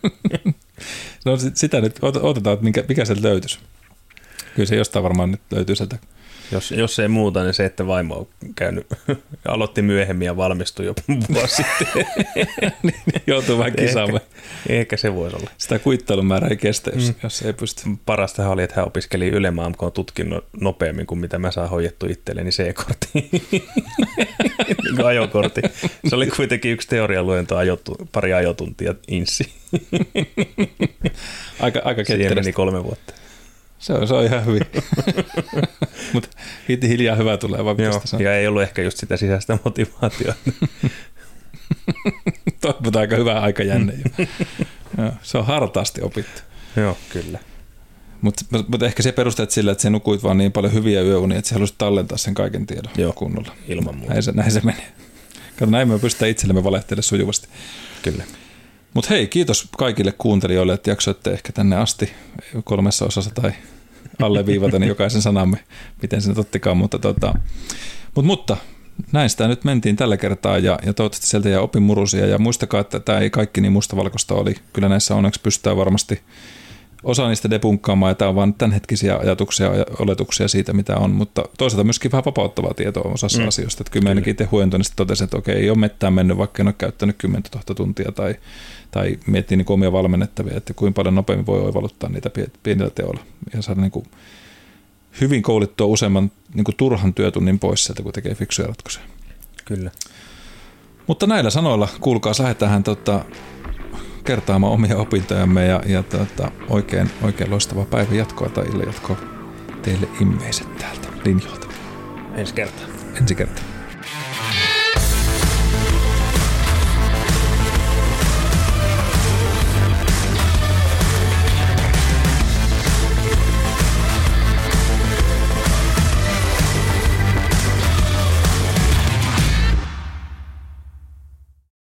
no 1.25 1.37
sitä 1.55 1.81
nyt 1.81 1.99
otetaan, 2.03 2.55
että 2.55 2.65
mikä, 2.65 2.85
mikä 2.89 3.05
sieltä 3.05 3.23
löytyisi. 3.23 3.59
Kyllä 4.55 4.67
se 4.67 4.77
jostain 4.77 5.03
varmaan 5.03 5.31
nyt 5.31 5.41
löytyy 5.51 5.77
sieltä 5.77 5.99
jos, 6.53 6.71
jos 6.71 6.99
ei 6.99 7.09
muuta, 7.09 7.43
niin 7.43 7.55
se, 7.55 7.65
että 7.65 7.87
vaimo 7.87 8.15
on 8.15 8.27
käynyt, 8.55 8.87
aloitti 9.49 9.83
myöhemmin 9.83 10.27
ja 10.27 10.37
valmistui 10.37 10.87
jo 10.87 10.95
vuosi 11.35 11.57
sitten. 11.57 12.07
niin, 12.83 13.23
joutuu 13.27 13.59
vähän 13.59 13.73
kisaamaan. 13.73 14.21
Ehkä, 14.21 14.75
ehkä 14.81 14.97
se 14.97 15.15
voisi 15.15 15.37
olla. 15.37 15.51
Sitä 15.59 15.79
kuittailun 15.79 16.27
määrä 16.27 16.49
ei 16.49 16.57
kestä, 16.57 16.91
jos, 16.95 17.09
mm. 17.09 17.15
jos 17.23 17.43
ei 17.43 17.53
pysty. 17.53 17.83
Parasta 18.07 18.49
oli, 18.49 18.63
että 18.63 18.77
hän 18.77 18.87
opiskeli 18.87 19.29
ylemmän 19.29 19.75
tutkinnon 19.95 20.43
nopeammin 20.61 21.07
kuin 21.07 21.19
mitä 21.19 21.39
mä 21.39 21.51
saan 21.51 21.71
hoidettu 21.71 22.07
itselleni 22.07 22.51
C-kortti. 22.51 23.09
niin 24.83 25.05
ajokortti. 25.05 25.61
Se 26.09 26.17
oli 26.17 26.27
kuitenkin 26.27 26.73
yksi 26.73 26.89
teorialuento, 26.89 27.57
ajotu, 27.57 27.97
pari 28.13 28.33
ajotuntia 28.33 28.95
inssi. 29.09 29.53
aika, 31.61 31.81
aika 31.85 32.05
Siihen 32.05 32.35
meni 32.35 32.53
kolme 32.53 32.85
vuotta. 32.85 33.15
Se 33.81 33.93
on, 33.93 34.09
se 34.09 34.15
on 34.15 34.25
ihan 34.25 34.47
hyvin. 34.47 34.63
Mutta 36.13 36.29
hiljaa 36.83 37.17
hyvä 37.17 37.37
tulee 37.37 37.65
vaan. 37.65 37.79
Joo, 37.79 38.03
ja 38.19 38.37
ei 38.37 38.47
ollut 38.47 38.63
ehkä 38.63 38.83
just 38.83 38.99
sitä 38.99 39.17
sisäistä 39.17 39.59
motivaatiota. 39.65 40.35
Toivotaan 42.61 43.01
aika 43.01 43.17
hyvä 43.17 43.41
aikajänne. 43.41 43.95
Joo, 44.99 45.13
se 45.23 45.39
on 45.39 45.47
hartaasti 45.47 46.03
opittu. 46.03 46.41
Joo, 46.77 46.99
kyllä. 47.09 47.39
Mutta 48.21 48.45
mut 48.69 48.83
ehkä 48.83 49.03
se 49.03 49.13
perusteet 49.13 49.51
sillä, 49.51 49.73
että 49.73 49.83
sä 49.83 49.91
nukuit 49.91 50.23
vaan 50.23 50.39
niin 50.39 50.53
paljon 50.53 50.73
hyviä 50.73 51.03
yöunia, 51.03 51.39
että 51.39 51.49
sä 51.49 51.55
haluaisit 51.55 51.79
tallentaa 51.79 52.19
sen 52.19 52.35
kaiken 52.35 52.67
tiedon 52.67 52.93
Joo, 52.99 53.13
kunnolla. 53.13 53.55
ilman 53.69 53.97
muuta. 53.97 54.13
Näin 54.13 54.23
se, 54.23 54.33
näin 54.33 54.51
se 54.51 54.61
menee. 54.65 54.93
Kato, 55.59 55.71
näin 55.71 55.89
me 55.89 55.99
pystytään 55.99 56.31
itsellemme 56.31 56.65
valehtelemaan 56.65 57.03
sujuvasti. 57.03 57.49
Kyllä. 58.03 58.25
Mutta 58.95 59.11
hei, 59.11 59.27
kiitos 59.27 59.69
kaikille 59.79 60.13
kuuntelijoille, 60.19 60.73
että 60.73 60.91
jaksoitte 60.91 61.31
ehkä 61.31 61.53
tänne 61.53 61.77
asti 61.77 62.13
kolmessa 62.65 63.05
osassa 63.05 63.31
tai 63.31 63.53
alleviivata 64.23 64.79
niin 64.79 64.89
jokaisen 64.89 65.23
sanamme, 65.23 65.65
miten 66.03 66.23
sen 66.23 66.39
ottikaan, 66.41 66.77
mutta, 66.77 66.99
tota, 66.99 67.35
mutta, 68.15 68.23
mutta 68.23 68.57
näistä 69.13 69.49
nyt 69.49 69.65
mentiin 69.65 69.97
tällä 69.97 70.17
kertaa 70.17 70.59
ja, 70.59 70.79
ja 70.87 70.95
toivottavasti 70.95 71.27
sieltä 71.27 71.49
jää 71.49 71.61
opimurusia 71.61 72.27
ja 72.27 72.39
muistakaa, 72.39 72.81
että 72.81 73.01
tämä 73.01 73.19
ei 73.19 73.31
kaikki 73.31 73.61
niin 73.61 73.73
mustavalkoista 73.73 74.35
oli. 74.35 74.55
Kyllä 74.73 74.89
näissä 74.89 75.15
onneksi 75.15 75.41
pystytään 75.41 75.77
varmasti 75.77 76.21
osa 77.03 77.29
niistä 77.29 77.51
depunkkaamaan 77.51 78.11
ja 78.11 78.15
tämä 78.15 78.29
on 78.29 78.35
vain 78.35 78.55
tämänhetkisiä 78.55 79.17
ajatuksia 79.17 79.77
ja 79.77 79.85
oletuksia 79.99 80.49
siitä, 80.49 80.73
mitä 80.73 80.97
on, 80.97 81.11
mutta 81.11 81.45
toisaalta 81.59 81.85
myöskin 81.85 82.13
vähän 82.13 82.25
vapauttavaa 82.25 82.75
tietoa 82.75 83.13
osassa 83.13 83.43
mm. 83.43 83.49
asioista. 83.49 83.83
Että 83.83 83.91
kyllä, 83.91 84.03
kyllä. 84.03 84.11
meidänkin 84.11 84.31
itse 84.31 84.45
huojentuneesti 84.45 84.93
totesin, 84.97 85.25
että 85.25 85.37
okei, 85.37 85.57
ei 85.57 85.71
ole 85.71 85.79
mettään 85.79 86.13
mennyt, 86.13 86.39
vaikka 86.39 86.63
en 86.63 86.67
ole 86.67 86.75
käyttänyt 86.79 87.17
10 87.19 87.43
000 87.55 87.75
tuntia 87.75 88.13
tai 88.13 88.35
tai 88.91 89.19
miettii 89.27 89.57
niin 89.57 89.67
omia 89.69 89.93
valmennettavia, 89.93 90.57
että 90.57 90.75
kuinka 90.75 90.97
paljon 90.97 91.15
nopeammin 91.15 91.47
voi 91.47 91.61
oivalluttaa 91.61 92.11
niitä 92.11 92.31
pienillä 92.63 92.91
teoilla 92.91 93.21
ja 93.55 93.63
saada 93.63 93.81
niin 93.81 93.91
kuin 93.91 94.07
hyvin 95.21 95.43
koulittua 95.43 95.87
useamman 95.87 96.31
niin 96.55 96.65
kuin 96.65 96.77
turhan 96.77 97.15
työtunnin 97.15 97.59
pois 97.59 97.85
sieltä, 97.85 98.03
kun 98.03 98.13
tekee 98.13 98.35
fiksuja 98.35 98.69
ratkaisuja. 98.69 99.05
Kyllä. 99.65 99.91
Mutta 101.07 101.27
näillä 101.27 101.51
sanoilla, 101.51 101.89
kuulkaa, 102.01 102.33
lähdetään 102.39 102.83
tota, 102.83 103.25
kertaamaan 104.25 104.73
omia 104.73 104.97
opintojamme 104.97 105.67
ja, 105.67 105.83
ja 105.87 106.03
tota, 106.03 106.51
oikein, 106.69 107.11
oikein 107.23 107.51
loistavaa 107.51 107.85
päivän 107.85 108.17
jatkoa 108.17 108.49
tai 108.49 108.67
illan 108.67 108.87
jatkoa 108.87 109.17
teille 109.83 110.09
immeiset 110.21 110.79
täältä 110.79 111.09
linjoilta. 111.25 111.67
Ensi 112.37 112.55
kertaa. 112.55 112.87
Ensi 113.21 113.35
kertaa. 113.35 113.70